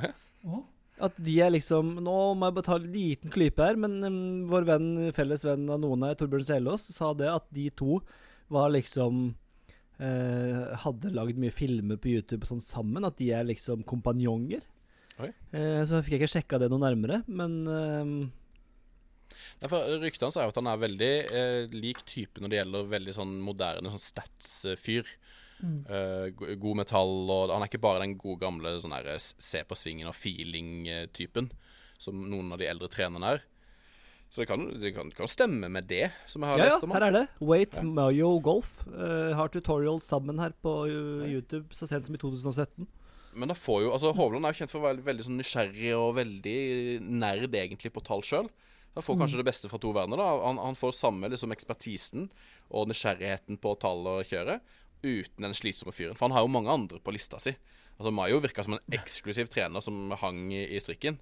Å, 0.00 0.62
At 1.06 1.16
de 1.20 1.34
er 1.42 1.50
liksom 1.52 1.96
Nå 2.00 2.16
må 2.38 2.48
jeg 2.48 2.56
bare 2.56 2.66
ta 2.68 2.76
en 2.78 2.90
liten 2.92 3.32
klype 3.34 3.64
her, 3.64 3.78
men 3.80 3.98
um, 4.06 4.18
vår 4.50 4.66
venn, 4.68 4.88
felles 5.16 5.44
venn 5.46 5.68
av 5.70 5.80
noen 5.82 6.06
her, 6.06 6.18
Torbjørn 6.18 6.48
Selås, 6.48 6.88
sa 6.94 7.12
det 7.16 7.30
at 7.30 7.46
de 7.54 7.68
to 7.76 8.00
var 8.50 8.72
liksom 8.74 9.22
uh, 10.02 10.60
Hadde 10.84 11.14
lagd 11.14 11.38
mye 11.40 11.54
filmer 11.54 12.00
på 12.00 12.12
YouTube 12.16 12.48
sånn 12.48 12.62
sammen. 12.64 13.06
At 13.06 13.18
de 13.20 13.30
er 13.36 13.46
liksom 13.46 13.86
kompanjonger. 13.86 14.66
Oi. 15.20 15.30
Uh, 15.54 15.82
så 15.86 16.02
fikk 16.02 16.16
jeg 16.16 16.22
ikke 16.24 16.34
sjekka 16.34 16.62
det 16.62 16.70
noe 16.72 16.82
nærmere, 16.82 17.22
men 17.30 17.60
eh, 19.62 20.06
sier 20.10 20.40
er 20.40 20.46
jo 20.48 20.52
at 20.54 20.60
han 20.60 20.70
er 20.70 20.80
veldig 20.86 21.10
eh, 21.40 21.74
lik 21.74 22.02
type 22.08 22.40
når 22.40 22.52
det 22.52 22.60
gjelder 22.62 22.90
veldig 22.94 23.14
sånn 23.16 23.36
moderne 23.44 23.92
sånn 23.92 24.06
stats-fyr. 24.06 25.06
mm. 25.60 25.80
Eh, 25.90 26.56
god 26.56 26.76
metall, 26.82 27.14
og 27.30 27.52
han 27.52 27.62
er 27.62 27.68
ikke 27.68 27.82
bare 27.84 28.04
den 28.04 28.16
gode 28.20 28.40
gamle 28.46 28.76
sånn 28.80 28.96
der, 28.96 29.18
se 29.20 29.62
på 29.64 29.76
svingen 29.76 30.08
og 30.08 30.16
feeling-typen 30.16 31.50
som 32.00 32.16
noen 32.30 32.52
av 32.54 32.60
de 32.62 32.68
eldre 32.70 32.88
trenerne 32.88 33.34
er. 33.36 33.42
Så 34.30 34.44
det 34.44 34.46
kan, 34.46 34.62
det 34.78 34.92
kan, 34.94 35.08
kan 35.10 35.26
stemme 35.28 35.66
med 35.68 35.88
det, 35.90 36.12
som 36.30 36.44
jeg 36.44 36.52
har 36.52 36.60
Ja, 36.60 36.64
ja, 36.68 36.70
lest 36.70 36.84
om. 36.86 36.92
her 36.94 37.02
er 37.08 37.12
det. 37.16 37.22
Wait 37.42 37.74
Ja. 37.74 37.82
Mayo 37.82 38.38
Golf. 38.40 38.76
uh, 38.86 39.34
har 39.34 39.50
tutorials 39.50 40.06
sammen 40.06 40.38
her 40.38 40.54
på 40.62 40.86
uh, 40.86 41.26
YouTube 41.26 41.74
så 41.74 41.88
sent 41.90 42.06
som 42.06 42.14
i 42.14 42.18
2017. 42.22 42.86
Men 43.34 43.50
da 43.50 43.54
får 43.58 43.82
jo, 43.84 43.90
altså 43.94 44.12
Hovland 44.14 44.46
er 44.46 44.54
jo 44.54 44.60
kjent 44.62 44.70
for 44.72 44.80
å 44.80 44.86
være 44.88 45.02
veldig 45.06 45.26
sånn 45.26 45.38
nysgjerrig 45.38 45.90
og 45.98 46.14
veldig 46.18 46.56
nerd 47.02 47.54
egentlig 47.58 47.92
på 47.94 48.02
tall 48.06 48.22
sjøl. 48.26 48.48
Han 48.96 49.02
får 49.06 49.18
kanskje 49.20 49.38
det 49.38 49.46
beste 49.46 49.68
fra 49.70 49.78
to 49.78 49.92
verdener. 49.94 50.18
da 50.18 50.28
Han, 50.46 50.58
han 50.58 50.74
får 50.78 50.92
samme 50.98 51.28
liksom 51.30 51.52
ekspertisen 51.54 52.28
og 52.74 52.88
nysgjerrigheten 52.90 53.58
på 53.62 53.74
tall 53.80 54.02
og 54.10 54.24
kjøre 54.26 54.58
uten 55.02 55.46
den 55.46 55.54
slitsomme 55.56 55.94
fyren. 55.94 56.16
For 56.18 56.26
han 56.26 56.34
har 56.36 56.42
jo 56.44 56.50
mange 56.52 56.72
andre 56.74 56.98
på 57.00 57.12
lista 57.14 57.38
si. 57.40 57.54
Altså 57.96 58.10
Mayo 58.12 58.40
virka 58.42 58.64
som 58.66 58.74
en 58.76 58.96
eksklusiv 58.98 59.48
trener 59.52 59.80
som 59.84 60.10
hang 60.20 60.50
i, 60.52 60.64
i 60.76 60.80
strikken. 60.82 61.18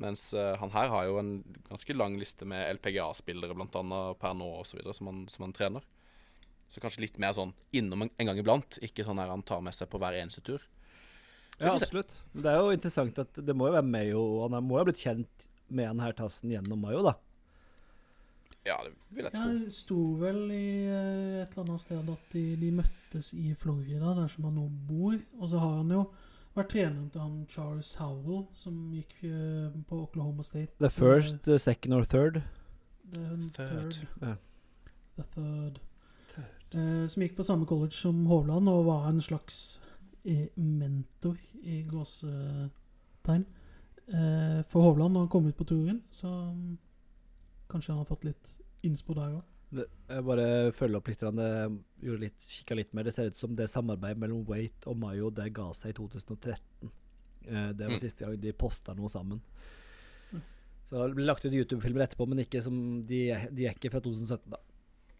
Mens 0.00 0.30
uh, 0.32 0.54
han 0.56 0.70
her 0.72 0.88
har 0.88 1.04
jo 1.10 1.18
en 1.20 1.32
ganske 1.68 1.92
lang 1.98 2.14
liste 2.20 2.46
med 2.48 2.78
LPGA-spillere 2.78 3.52
blant 3.58 3.74
annet 3.76 4.16
per 4.22 4.32
nå 4.38 4.48
osv. 4.62 4.80
Som, 4.96 5.10
han- 5.10 5.26
som 5.28 5.44
han 5.48 5.52
trener. 5.56 5.84
Så 6.72 6.80
kanskje 6.80 7.02
litt 7.04 7.18
mer 7.20 7.34
sånn 7.36 7.50
innom 7.76 8.06
en, 8.06 8.10
en 8.16 8.30
gang 8.30 8.38
iblant. 8.40 8.78
Ikke 8.80 9.04
sånn 9.04 9.20
her 9.20 9.28
han 9.28 9.42
tar 9.44 9.60
med 9.60 9.74
seg 9.76 9.90
på 9.92 10.00
hver 10.00 10.16
eneste 10.22 10.40
tur. 10.46 10.62
Ja, 11.58 11.74
absolutt. 11.74 12.14
Men 12.32 12.46
Det 12.46 12.52
er 12.54 12.62
jo 12.62 12.70
interessant 12.78 13.18
at 13.20 13.42
det 13.44 13.54
må 13.58 13.68
jo 13.68 13.74
være 13.76 13.84
Mayo 13.84 14.22
Han 14.46 14.56
må 14.64 14.78
jo 14.78 14.80
ha 14.80 14.86
blitt 14.88 15.02
kjent 15.04 15.44
med 15.72 15.88
denne 15.88 16.12
tassen 16.18 16.52
gjennom 16.52 16.80
Mayo, 16.84 17.02
da. 17.06 17.14
Ja, 18.64 18.76
det 18.86 18.92
vil 19.16 19.24
jeg 19.26 19.32
Ja, 19.34 19.40
tro. 19.42 19.52
det 19.58 19.72
sto 19.74 20.00
vel 20.20 20.42
i 20.54 20.66
eh, 20.86 21.42
et 21.42 21.50
eller 21.56 21.64
annet 21.64 21.80
sted 21.82 22.10
at 22.12 22.28
de, 22.32 22.42
de 22.60 22.70
møttes 22.78 23.32
i 23.34 23.54
Florida, 23.58 24.12
der 24.20 24.28
som 24.30 24.44
han 24.46 24.54
nå 24.60 24.68
bor. 24.88 25.16
Og 25.40 25.48
så 25.50 25.58
har 25.58 25.76
han 25.80 25.90
jo 25.90 26.04
vært 26.54 26.70
treneren 26.70 27.08
til 27.10 27.20
han 27.24 27.40
Charles 27.50 27.94
Howell, 27.98 28.44
som 28.54 28.76
gikk 28.94 29.16
eh, 29.26 29.72
på 29.88 30.02
Oklahoma 30.04 30.44
State. 30.46 30.76
The 30.78 30.90
first, 30.90 31.42
the 31.48 31.58
second 31.58 31.94
or 31.96 32.04
third. 32.04 32.42
The 33.10 33.24
third. 33.56 33.96
Third. 33.98 34.06
Ja. 34.22 34.36
The 35.18 35.24
third. 35.34 35.80
Eh, 36.72 37.06
som 37.10 37.20
gikk 37.26 37.34
på 37.36 37.44
samme 37.44 37.66
college 37.68 37.92
som 37.98 38.22
Hovland 38.30 38.70
og 38.70 38.86
var 38.86 39.08
en 39.10 39.18
slags 39.20 39.80
eh, 40.24 40.46
mentor 40.56 41.34
i 41.66 41.82
gåsetegn 41.90 43.42
eh, 43.42 43.58
for 44.68 44.82
Hovland 44.82 45.14
når 45.14 45.26
han 45.26 45.32
kom 45.32 45.46
ut 45.46 45.56
på 45.56 45.64
turen. 45.68 46.02
Så 46.10 46.28
mm, 46.28 46.78
kanskje 47.70 47.92
han 47.92 48.02
har 48.02 48.08
fått 48.08 48.26
litt 48.28 48.56
innspo 48.82 49.14
der 49.14 49.38
òg. 49.38 49.42
Jeg 49.72 50.24
bare 50.26 50.72
følger 50.76 50.98
opp 50.98 51.08
litt. 51.08 51.22
gjorde 51.22 52.20
litt, 52.20 52.48
litt 52.76 52.92
mer. 52.92 53.04
Det 53.04 53.14
ser 53.14 53.30
ut 53.30 53.38
som 53.38 53.54
det 53.56 53.70
samarbeidet 53.72 54.20
mellom 54.20 54.44
Wait 54.48 54.84
og 54.86 54.98
Mayo 55.00 55.30
det 55.30 55.52
ga 55.56 55.70
seg 55.72 55.94
i 55.94 55.96
2013. 55.96 56.90
Eh, 57.46 57.70
det 57.72 57.86
var 57.86 57.94
Mm. 57.94 57.98
siste 57.98 58.24
gang 58.24 58.40
de 58.40 58.52
posta 58.52 58.94
noe 58.94 59.08
sammen. 59.08 59.40
Mm. 60.32 60.42
Så 60.88 61.06
det 61.08 61.14
ble 61.14 61.24
lagt 61.24 61.44
ut 61.44 61.52
YouTube-filmer 61.52 62.04
etterpå, 62.06 62.28
men 62.28 62.38
ikke 62.44 62.62
som 62.62 63.02
de, 63.02 63.48
de 63.50 63.66
er 63.66 63.74
ikke 63.74 63.90
fra 63.90 64.00
2017, 64.00 64.50
da. 64.50 64.58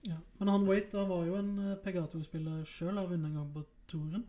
Ja. 0.05 0.19
Men 0.39 0.49
han 0.49 0.67
Wait 0.67 0.91
da 0.93 1.05
var 1.05 1.25
jo 1.25 1.37
en 1.37 1.59
uh, 1.59 1.77
PGA-spiller 1.77 2.65
sjøl, 2.67 2.99
har 2.99 3.07
vunnet 3.07 3.31
en 3.31 3.39
gang 3.39 3.53
på 3.55 3.65
touren. 3.89 4.25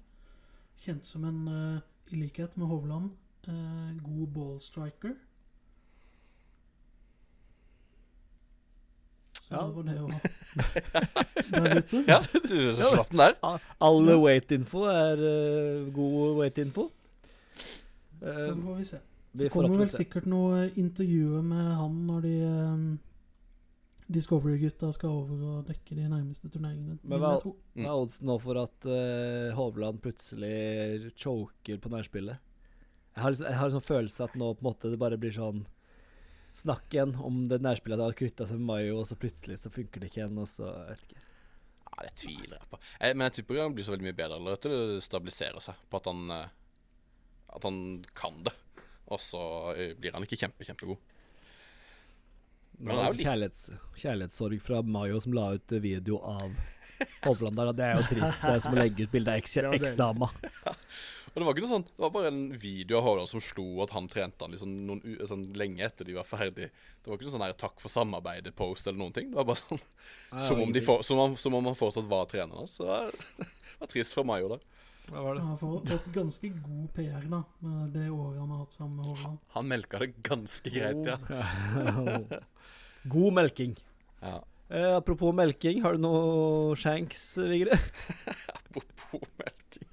Kjent 0.78 1.06
som 1.06 1.24
en, 1.26 1.48
eh, 1.48 1.82
i 2.14 2.16
likhet 2.16 2.58
med 2.58 2.68
Hovland, 2.68 3.12
eh, 3.48 3.94
god 4.04 4.28
ballstriker. 4.36 5.14
Så 9.44 9.54
Ja. 9.56 9.64
det 9.68 9.76
var 9.76 9.84
det 9.84 9.96
å 10.02 10.08
ha 10.08 10.20
der 11.64 11.78
ute. 11.78 12.04
Ja, 12.08 12.20
du 12.32 12.74
slapp 12.78 13.10
den 13.12 13.20
der. 13.20 13.36
All 13.84 14.00
weight 14.08 14.22
Wait-info 14.24 14.86
er 14.90 15.20
uh, 15.24 15.90
god 15.94 16.38
Wait-info. 16.42 16.90
Så 18.24 18.30
Eh, 18.30 18.54
får 18.56 18.76
vi 18.78 18.84
se. 18.88 19.00
Det 19.36 19.50
kommer 19.52 19.78
vel 19.82 19.90
sikkert 19.92 20.26
noe 20.30 20.70
intervjuer 20.80 21.42
med 21.44 21.74
han 21.76 21.96
når 22.08 22.22
de 22.24 22.34
um, 22.48 22.84
Discovery-gutta 24.14 24.92
skal 24.96 25.10
over 25.10 25.42
og 25.58 25.68
dekke 25.68 25.96
de 25.98 26.06
nærmeste 26.08 26.48
turneringene. 26.54 27.00
Men 27.04 27.20
hva- 27.20 27.34
Hva 27.42 27.84
er 27.84 27.98
oddsen 27.98 28.30
nå 28.30 28.38
for 28.40 28.62
at 28.62 28.86
uh, 28.88 29.52
Hovland 29.58 30.00
plutselig 30.06 31.12
choker 31.20 31.82
på 31.84 31.92
nærspillet? 31.92 32.38
Jeg 33.14 33.22
har, 33.22 33.34
liksom, 33.34 33.48
jeg 33.50 33.60
har 33.60 33.70
en 33.70 33.76
sånn 33.78 33.86
følelse 33.88 34.26
at 34.26 34.36
nå 34.40 34.48
på 34.54 34.64
en 34.64 34.70
måte 34.72 34.90
det 34.90 35.00
bare 35.02 35.20
blir 35.22 35.36
sånn 35.36 35.66
snakk 36.58 36.94
igjen 36.94 37.16
om 37.22 37.44
det 37.50 37.62
nærspillet 37.66 38.02
har 38.02 38.18
kvitta 38.18 38.46
seg 38.50 38.60
med 38.62 38.70
Mayo, 38.70 38.98
og 39.02 39.08
så 39.10 39.18
plutselig 39.18 39.60
så 39.62 39.72
funker 39.74 40.02
det 40.02 40.10
ikke 40.12 40.22
igjen, 40.22 40.42
og 40.42 40.50
så 40.50 40.68
jeg 40.70 40.90
vet 40.92 41.06
ikke. 41.08 41.24
Ja, 41.94 41.96
Det 42.08 42.12
tviler 42.24 42.58
jeg 42.58 42.70
på. 42.72 42.82
Jeg, 43.00 43.16
men 43.18 43.26
jeg 43.28 43.36
tipper 43.38 43.62
han 43.62 43.78
blir 43.78 43.86
så 43.88 43.94
veldig 43.94 44.08
mye 44.10 44.18
bedre 44.18 44.38
eller 44.42 44.62
til 44.62 44.76
det 44.76 45.06
stabiliserer 45.06 45.66
seg 45.66 45.82
på 45.90 46.02
at 46.02 46.10
han 46.10 46.22
eh, 46.34 46.60
At 47.54 47.66
han 47.70 47.80
kan 48.18 48.40
det. 48.46 48.54
Og 49.14 49.20
så 49.22 49.42
eh, 49.78 49.92
blir 49.94 50.16
han 50.16 50.26
ikke 50.26 50.40
kjempe, 50.42 50.66
kjempegod. 50.66 50.98
Men 52.80 52.96
det 52.96 53.02
er 53.04 53.06
jo 53.06 53.14
litt 53.18 53.28
kjærlighets, 53.28 53.66
kjærlighetssorg 54.02 54.62
fra 54.66 54.80
Mayo 54.82 55.20
som 55.22 55.36
la 55.38 55.52
ut 55.54 55.76
eh, 55.76 55.84
video 55.84 56.18
av 56.26 56.56
Hovland 57.28 57.60
der. 57.60 57.70
og 57.70 57.78
Det 57.78 57.86
er 57.86 58.00
jo 58.00 58.08
trist. 58.10 58.42
Det 58.42 58.56
er 58.56 58.64
som 58.66 58.74
å 58.74 58.80
legge 58.80 59.06
ut 59.06 59.14
bilde 59.14 59.36
av 59.38 59.76
eksdama. 59.78 60.32
Ja, 60.66 60.74
Og 61.34 61.40
det 61.42 61.46
var 61.48 61.56
ikke 61.56 61.64
noe 61.66 61.72
sånn 61.72 61.86
Det 61.88 62.02
var 62.04 62.12
bare 62.14 62.30
en 62.30 62.42
video 62.62 63.00
av 63.00 63.08
Hovland 63.08 63.30
som 63.32 63.42
slo 63.42 63.66
at 63.82 63.94
han 63.96 64.06
trente 64.12 64.46
han 64.46 64.54
liksom 64.54 64.74
noen, 64.86 65.02
sånn 65.26 65.48
lenge 65.58 65.82
etter 65.88 66.06
de 66.06 66.18
var 66.18 66.28
ferdig. 66.30 66.70
Det 66.70 67.10
var 67.10 67.18
ikke 67.18 67.28
noe 67.28 67.36
sånn 67.36 67.46
her 67.48 67.56
'takk 67.58 67.82
for 67.82 67.94
samarbeidet'-post 67.94 68.88
eller 68.88 69.02
noen 69.02 69.16
ting. 69.16 69.32
Det 69.32 69.40
var 69.40 69.50
bare 69.50 69.62
sånn 69.64 69.82
som, 70.38 70.62
om 70.62 70.72
de 70.76 70.84
for, 70.86 71.02
som, 71.02 71.20
om, 71.24 71.36
som 71.40 71.58
om 71.58 71.72
han 71.72 71.80
fortsatt 71.80 72.10
var 72.10 72.30
treneren 72.30 72.64
hans. 72.64 72.78
Så 72.78 72.86
det 72.86 72.94
var, 72.94 73.50
var 73.82 73.92
trist 73.96 74.14
for 74.18 74.30
Mayo, 74.30 74.54
da. 74.54 74.62
Hva 75.10 75.20
var 75.26 75.36
det? 75.36 75.42
Han 75.44 75.52
har 75.52 75.60
fått 75.60 75.90
fått 75.90 76.06
ganske 76.16 76.50
god 76.64 76.86
PR 76.96 77.26
da, 77.28 77.42
med 77.66 77.92
det 77.98 78.08
året 78.08 78.40
han 78.40 78.54
har 78.54 78.62
hatt 78.64 78.78
sammen 78.78 79.02
med 79.02 79.10
Hovland. 79.12 79.42
Han 79.58 79.68
melka 79.68 80.00
det 80.00 80.14
ganske 80.24 80.72
greit, 80.72 81.04
ja. 81.10 81.18
God 83.16 83.40
melking. 83.42 83.76
ja. 84.22 84.40
Eh, 84.74 84.96
apropos 84.96 85.34
melking, 85.36 85.84
har 85.84 85.94
du 85.94 86.02
noe 86.02 86.76
shanks, 86.80 87.36
Vigre? 87.38 87.76
Apropos 88.56 89.28
melking. 89.38 89.90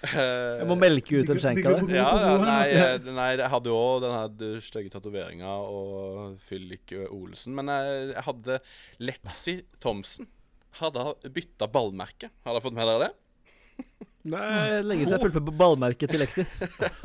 Jeg 0.00 0.66
må 0.68 0.76
melke 0.80 1.20
ut 1.20 1.30
en 1.34 1.40
skjenk 1.42 1.66
av. 1.68 1.82
Ja, 1.92 2.08
ja 2.22 2.34
nei, 2.40 2.66
eh, 2.72 3.08
nei, 3.12 3.30
jeg 3.36 3.52
hadde 3.52 3.72
jo 3.72 3.80
den 4.04 4.60
stygge 4.64 4.92
tatoveringa 4.94 5.54
og 5.60 6.38
Fyllik 6.46 6.94
Olsen. 7.10 7.56
Men 7.58 7.72
jeg, 7.72 8.10
jeg 8.14 8.26
hadde 8.30 8.60
Lexi 9.02 9.56
Thomsen. 9.82 10.30
Hadde 10.80 11.12
bytta 11.34 11.68
ballmerke. 11.70 12.30
Har 12.46 12.56
dere 12.56 12.64
fått 12.64 12.78
med 12.78 12.88
dere 12.88 13.08
det? 13.08 13.12
Nei, 14.30 14.80
lenge 14.84 15.06
siden 15.06 15.16
jeg 15.16 15.24
fulgte 15.24 15.40
med 15.40 15.48
på 15.48 15.58
ballmerket 15.60 16.12
til 16.12 16.22
Lexi. 16.22 16.44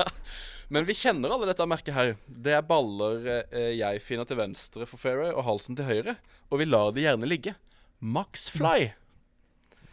Men 0.74 0.88
vi 0.88 0.96
kjenner 0.98 1.32
alle 1.32 1.48
dette 1.52 1.68
merket 1.70 1.96
her. 1.96 2.14
Det 2.26 2.56
er 2.58 2.66
baller 2.66 3.28
eh, 3.46 3.72
jeg 3.78 4.02
finner 4.04 4.28
til 4.28 4.39
venstre 4.39 4.88
for 4.89 5.02
fairway 5.02 5.32
og 5.32 5.46
halsen 5.48 5.78
til 5.78 5.88
høyre. 5.88 6.16
Og 6.50 6.62
vi 6.62 6.70
lar 6.70 6.91
det 6.96 7.06
gjerne 7.06 7.30
ligge. 7.30 7.56
Max 8.00 8.50
Fly. 8.54 8.89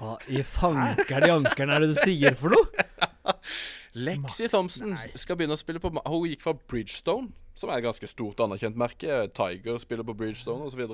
Hva 0.00 0.16
i 0.32 0.40
fankeren 0.42 1.28
i 1.28 1.34
ankeren 1.34 1.70
er 1.74 1.84
det 1.84 1.92
du 1.92 2.00
sier 2.00 2.34
for 2.38 2.57
noe? 2.57 2.81
Lexi 4.06 4.48
Thompson 4.50 4.96
skal 5.18 5.38
begynne 5.38 5.56
å 5.56 5.60
spille 5.60 5.82
på 5.82 5.92
Hun 5.92 6.28
gikk 6.30 6.44
fra 6.44 6.54
Bridgestone, 6.56 7.30
som 7.54 7.70
er 7.70 7.80
et 7.80 7.86
ganske 7.86 8.08
stort 8.10 8.40
anerkjent 8.42 8.78
merke. 8.80 9.26
Tiger 9.36 9.78
spiller 9.82 10.06
på 10.08 10.16
Bridgestone 10.16 10.68
osv. 10.68 10.84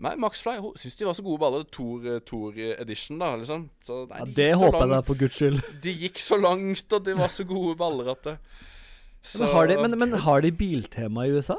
Nei, 0.00 0.14
Max 0.16 0.40
Fly 0.40 0.56
hun 0.62 0.72
syntes 0.80 0.96
de 0.96 1.04
var 1.04 1.16
så 1.18 1.24
gode 1.24 1.42
baller. 1.42 1.64
Tour, 1.68 2.04
eh, 2.08 2.20
Tour 2.24 2.56
Edition, 2.56 3.18
da, 3.20 3.34
liksom. 3.36 3.68
Så, 3.84 4.06
nei, 4.08 4.22
Ja, 4.22 4.28
det 4.38 4.50
håper 4.56 4.84
jeg 4.86 4.92
da, 4.94 5.00
for 5.04 5.20
guds 5.20 5.36
skyld. 5.36 5.60
De 5.84 5.92
gikk 6.06 6.22
så 6.24 6.38
langt, 6.40 6.86
og 6.96 7.04
de 7.04 7.16
var 7.18 7.32
så 7.32 7.44
gode 7.48 7.76
baller 7.80 8.08
at 8.14 8.24
det 8.24 8.38
så, 9.20 9.42
Men 9.42 9.50
har, 9.52 9.66
de, 9.68 9.76
men, 9.76 9.98
men 10.00 10.14
har 10.24 10.40
de 10.40 10.48
biltema 10.56 11.26
i 11.28 11.34
USA? 11.36 11.58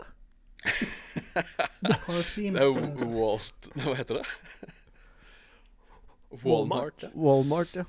Det 1.82 1.94
er 1.94 2.72
Walt 3.14 3.70
Hva 3.78 3.94
heter 3.98 4.18
det? 4.18 4.26
Walmart. 6.42 7.04
ja. 7.04 7.10
Walmart, 7.14 7.76
ja. 7.76 7.86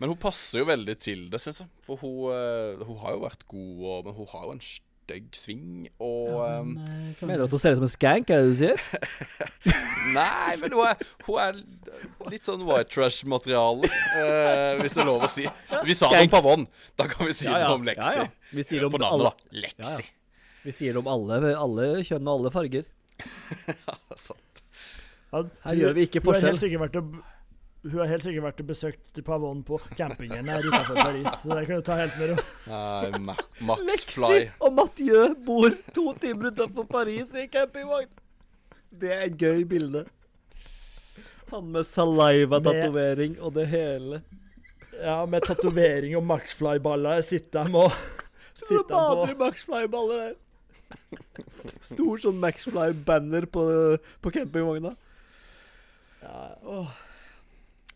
Men 0.00 0.10
hun 0.10 0.18
passer 0.20 0.62
jo 0.62 0.66
veldig 0.68 0.96
til 0.98 1.28
det, 1.30 1.38
syns 1.42 1.62
jeg. 1.62 1.70
For 1.86 2.00
hun, 2.00 2.32
eh, 2.34 2.82
hun 2.82 2.98
har 3.04 3.14
jo 3.14 3.22
vært 3.22 3.46
god, 3.50 3.84
og, 3.84 4.00
men 4.08 4.16
hun 4.16 4.28
har 4.32 4.48
jo 4.48 4.54
en 4.56 4.64
stygg 4.64 5.28
sving. 5.38 5.86
Og 6.02 6.32
Ja, 6.32 6.48
men, 6.66 6.80
um, 6.82 7.28
Mener 7.28 7.44
du 7.44 7.46
at 7.46 7.54
hun 7.54 7.62
ser 7.62 7.76
ut 7.76 7.80
som 7.80 7.86
en 7.86 7.92
skank, 7.92 8.32
er 8.32 8.42
det 8.42 8.48
det 8.48 8.54
du 8.54 8.58
sier? 8.62 8.82
Nei, 10.16 10.56
men 10.60 10.74
hun 10.74 10.88
er, 10.88 11.04
hun 11.28 11.38
er 11.44 11.60
litt 12.32 12.48
sånn 12.48 12.64
white 12.66 12.90
trash-materiale, 12.94 13.90
uh, 13.90 14.80
hvis 14.80 14.96
det 14.96 15.04
er 15.04 15.08
lov 15.08 15.28
å 15.28 15.30
si. 15.30 15.46
Vi 15.86 15.96
sa 15.96 16.10
det 16.12 16.24
om 16.26 16.32
Pavon. 16.34 16.66
Da 16.98 17.06
kan 17.10 17.30
vi 17.30 17.36
si 17.36 17.46
det 17.50 17.70
om 17.70 17.86
Lexi. 17.86 18.10
Ja, 18.18 18.26
ja. 18.26 18.50
Vi 18.54 18.66
sier 18.66 18.82
det 18.82 18.90
om 18.90 18.96
På 18.96 19.02
navnet, 19.02 19.30
alle, 19.30 19.34
da. 19.54 19.62
Lexi. 19.66 20.10
vi 20.64 20.74
sier 20.74 20.96
det 20.96 21.04
om 21.04 21.12
alle, 21.12 21.54
alle 21.60 21.88
kjønn 22.02 22.26
og 22.26 22.40
alle 22.40 22.54
farger. 22.54 22.90
Ja, 23.70 23.94
sant. 24.18 24.40
Her 25.34 25.78
gjør 25.78 25.94
vi 25.96 26.04
ikke 26.06 26.20
forskjell. 26.22 26.44
Hun 26.44 26.46
har 26.46 26.52
helt 26.54 26.62
sikkert 26.62 26.82
vært 26.84 26.98
og, 27.00 27.14
hun 27.84 27.98
har 28.00 28.08
helt 28.08 28.24
sikkert 28.24 28.46
vært 28.46 28.60
og 28.62 28.68
besøkt 28.70 29.18
Pavon 29.26 29.58
på 29.66 29.76
campingen 29.98 30.48
her 30.48 30.64
utenfor 30.64 30.96
Paris, 30.96 31.26
så 31.42 31.58
det 31.58 31.66
kan 31.68 31.80
du 31.80 31.84
ta 31.84 31.96
helt 31.98 32.14
med 32.20 32.30
ro. 32.30 32.36
nei, 32.70 33.20
Ma 33.28 33.34
Max 33.68 33.82
Lexi 33.90 34.14
Fly. 34.16 34.38
og 34.64 34.72
Mathieu 34.78 35.26
bor 35.44 35.74
to 35.92 36.06
timer 36.22 36.48
utenfor 36.54 36.88
Paris 36.88 37.34
i 37.36 37.44
campingvogn. 37.52 38.08
Det 38.94 39.12
er 39.12 39.26
et 39.28 39.36
gøy 39.40 39.64
bilde. 39.68 40.04
Han 41.52 41.68
med 41.74 41.84
saliva-tatovering 41.84 43.36
og 43.44 43.52
det 43.58 43.66
hele. 43.68 44.22
Ja, 44.94 45.20
med 45.26 45.44
tatovering 45.44 46.16
og 46.16 46.24
Maxfly-baller 46.28 47.20
sitter 47.26 47.68
de 47.68 47.82
og 47.84 47.92
Sitter 48.54 48.78
det 48.80 48.88
bader 48.88 49.32
i 49.32 49.38
Maxfly-baller 49.44 50.20
der. 50.24 50.36
Stor 51.84 52.20
sånn 52.22 52.38
Maxfly-banner 52.40 53.48
på, 53.50 53.64
på 54.24 54.32
campingvogna. 54.32 54.94
ja, 56.22 56.46
Åh. 56.64 56.94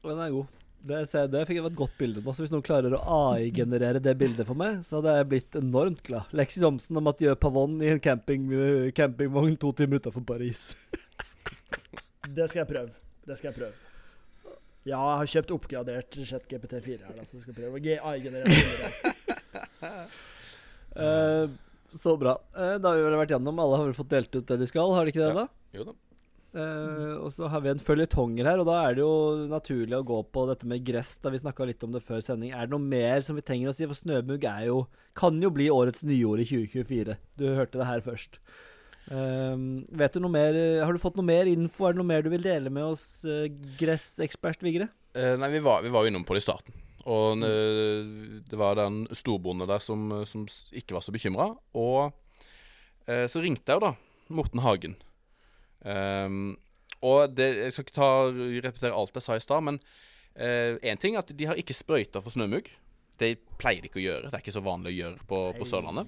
Den 0.06 0.20
er 0.22 0.30
god. 0.30 0.46
Det, 0.88 1.00
jeg- 1.10 1.30
det 1.32 1.40
fikk 1.48 1.56
jeg 1.58 1.66
et 1.66 1.76
godt 1.76 1.96
bilde 1.98 2.22
på. 2.22 2.30
Så 2.32 2.44
hvis 2.44 2.52
noen 2.54 2.62
klarer 2.62 2.94
å 2.94 3.00
AI-generere 3.34 3.98
det 4.00 4.14
bildet 4.18 4.46
for 4.46 4.54
meg, 4.54 4.84
så 4.86 5.00
hadde 5.00 5.16
jeg 5.16 5.28
blitt 5.32 5.58
enormt 5.58 6.02
glad. 6.06 6.30
Lexi 6.32 6.60
Thomsen 6.62 6.96
og 6.96 7.02
Mathieu 7.02 7.34
Pavon 7.34 7.80
i 7.82 7.90
en 7.90 8.00
camping, 8.00 8.46
eh, 8.52 8.90
campingvogn 8.94 9.58
to 9.58 9.72
timer 9.72 9.98
utenfor 9.98 10.24
Paris. 10.24 10.76
Det 12.38 12.46
skal 12.50 12.60
jeg 12.64 12.68
prøve. 12.68 12.90
Det 13.26 13.36
skal 13.38 13.50
jeg 13.50 13.56
prøve. 13.58 13.72
Ja, 14.86 14.96
jeg 15.00 15.18
har 15.20 15.26
kjøpt 15.32 15.50
oppgradert 15.52 16.16
ChatGPT4 16.16 16.98
her, 17.04 17.14
da, 17.16 17.24
så 17.28 17.36
jeg 17.38 17.42
skal 17.44 17.56
prøve 17.56 17.80
å 17.80 17.82
AI-generere 18.12 18.44
det 18.48 19.92
Eh, 20.98 21.48
så 21.94 22.16
bra. 22.18 22.32
Uh, 22.56 22.74
da 22.82 22.90
har 22.90 22.96
vi 22.98 23.04
vel 23.04 23.16
vært 23.20 23.30
gjennom. 23.30 23.58
Alle 23.62 23.76
har 23.78 23.84
vel 23.86 23.94
fått 23.96 24.10
delt 24.10 24.34
ut 24.34 24.46
det 24.48 24.56
de 24.58 24.66
skal, 24.66 24.90
har 24.96 25.06
de 25.06 25.12
ikke 25.12 25.20
det? 25.22 25.28
Ja. 25.30 25.44
da? 25.44 25.46
Jo 25.78 25.84
da. 25.86 25.94
Eh, 26.58 27.14
og 27.22 27.30
så 27.34 27.48
har 27.52 27.62
vi 27.62 27.70
en 27.70 27.82
føljetonger 27.82 28.48
her, 28.48 28.60
og 28.60 28.68
da 28.68 28.78
er 28.82 28.96
det 28.96 29.04
jo 29.04 29.48
naturlig 29.50 29.98
å 29.98 30.06
gå 30.06 30.22
på 30.34 30.46
dette 30.50 30.68
med 30.68 30.84
gress. 30.86 31.16
da 31.22 31.30
Vi 31.30 31.42
snakka 31.42 31.66
litt 31.68 31.84
om 31.86 31.92
det 31.94 32.02
før 32.06 32.22
sending. 32.24 32.52
Er 32.52 32.66
det 32.66 32.74
noe 32.74 32.82
mer 32.82 33.22
som 33.26 33.38
vi 33.38 33.44
trenger 33.46 33.70
å 33.70 33.76
si? 33.76 33.86
For 33.86 33.98
snømugg 33.98 34.46
er 34.48 34.66
jo 34.70 34.86
kan 35.18 35.38
jo 35.42 35.50
bli 35.54 35.68
årets 35.72 36.04
nyord 36.06 36.42
i 36.42 36.48
2024. 36.48 37.18
Du 37.38 37.46
hørte 37.58 37.80
det 37.80 37.88
her 37.88 38.02
først. 38.04 38.40
Uh, 39.08 39.56
vet 39.96 40.12
du 40.12 40.20
noe 40.20 40.28
mer 40.28 40.52
eh, 40.52 40.82
Har 40.84 40.92
du 40.92 41.00
fått 41.00 41.14
noe 41.16 41.24
mer 41.24 41.48
info? 41.48 41.86
Er 41.88 41.94
det 41.94 42.00
noe 42.02 42.10
mer 42.10 42.20
du 42.20 42.28
vil 42.28 42.42
dele 42.44 42.68
med 42.68 42.90
oss, 42.90 43.22
uh, 43.24 43.46
gressekspert 43.80 44.60
Vigre? 44.60 44.90
Nei, 45.16 45.48
vi 45.48 45.62
var, 45.64 45.80
vi 45.82 45.90
var 45.90 46.04
jo 46.04 46.10
innom 46.12 46.26
på 46.28 46.36
det 46.36 46.42
i 46.42 46.44
starten. 46.44 46.74
Og 47.08 47.40
eh, 47.42 48.04
det 48.46 48.58
var 48.60 48.76
den 48.78 49.00
storbonde 49.16 49.66
der 49.66 49.80
som, 49.82 50.12
som 50.28 50.44
ikke 50.76 50.94
var 50.94 51.02
så 51.02 51.14
bekymra. 51.14 51.48
Og 51.74 52.12
så 53.08 53.40
ringte 53.40 53.72
jeg 53.72 53.80
jo, 53.80 53.88
da. 53.88 53.94
Morten 54.36 54.60
Hagen. 54.62 54.94
Ehm, 55.86 56.56
og 57.04 57.34
det, 57.36 57.48
jeg 57.60 57.74
skal 57.74 57.86
ikke 57.86 57.98
ta, 57.98 58.10
repetere 58.64 58.96
alt 58.96 59.14
jeg 59.14 59.26
sa 59.26 59.36
i 59.38 59.44
stad, 59.44 59.62
men 59.68 59.78
én 60.38 60.98
ting 61.02 61.16
er 61.16 61.24
at 61.24 61.30
de 61.34 61.46
har 61.50 61.58
ikke 61.58 61.74
sprøyta 61.74 62.20
for 62.22 62.30
snømugg. 62.30 62.68
Det 63.18 63.32
pleier 63.58 63.82
de 63.82 63.88
ikke 63.90 63.98
å 63.98 64.04
gjøre. 64.04 64.28
Det 64.30 64.36
er 64.38 64.42
ikke 64.44 64.54
så 64.54 64.62
vanlig 64.62 64.92
å 64.92 64.98
gjøre 64.98 65.26
på, 65.26 65.38
på 65.58 65.66
Sørlandet. 65.66 66.06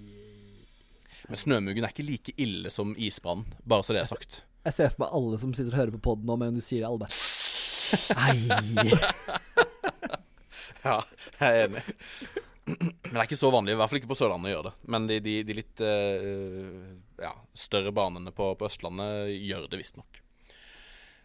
Men 1.26 1.40
snømuggen 1.40 1.86
er 1.86 1.90
ikke 1.90 2.06
like 2.06 2.34
ille 2.38 2.70
som 2.70 2.92
isbrannen, 2.98 3.46
bare 3.66 3.86
så 3.86 3.94
det 3.94 4.04
er 4.04 4.10
sagt. 4.10 4.40
Jeg 4.66 4.76
ser 4.76 4.92
for 4.92 5.04
meg 5.04 5.16
alle 5.18 5.40
som 5.42 5.54
sitter 5.56 5.72
og 5.74 5.80
hører 5.80 5.94
på 5.96 6.02
poden 6.04 6.30
nå, 6.30 6.36
men 6.38 6.58
du 6.58 6.62
sier 6.62 6.84
det, 6.84 6.90
alle 6.90 7.06
bare 7.06 7.14
Ei. 8.22 8.38
Ja, 10.84 11.00
jeg 11.40 11.48
er 11.50 11.64
enig. 11.66 11.82
Men 12.68 13.14
det 13.14 13.18
er 13.18 13.26
ikke 13.26 13.40
så 13.40 13.50
vanlig, 13.52 13.74
i 13.74 13.78
hvert 13.80 13.90
fall 13.90 14.00
ikke 14.00 14.10
på 14.12 14.18
Sørlandet, 14.18 14.50
å 14.50 14.54
gjøre 14.54 14.70
det. 14.70 14.90
Men 14.94 15.08
de, 15.10 15.18
de, 15.24 15.34
de 15.46 15.56
litt 15.56 15.82
uh, 15.82 16.90
ja, 17.22 17.32
større 17.56 17.92
banene 17.96 18.32
på, 18.36 18.52
på 18.60 18.68
Østlandet 18.68 19.32
gjør 19.34 19.66
det 19.72 19.80
visstnok. 19.80 20.20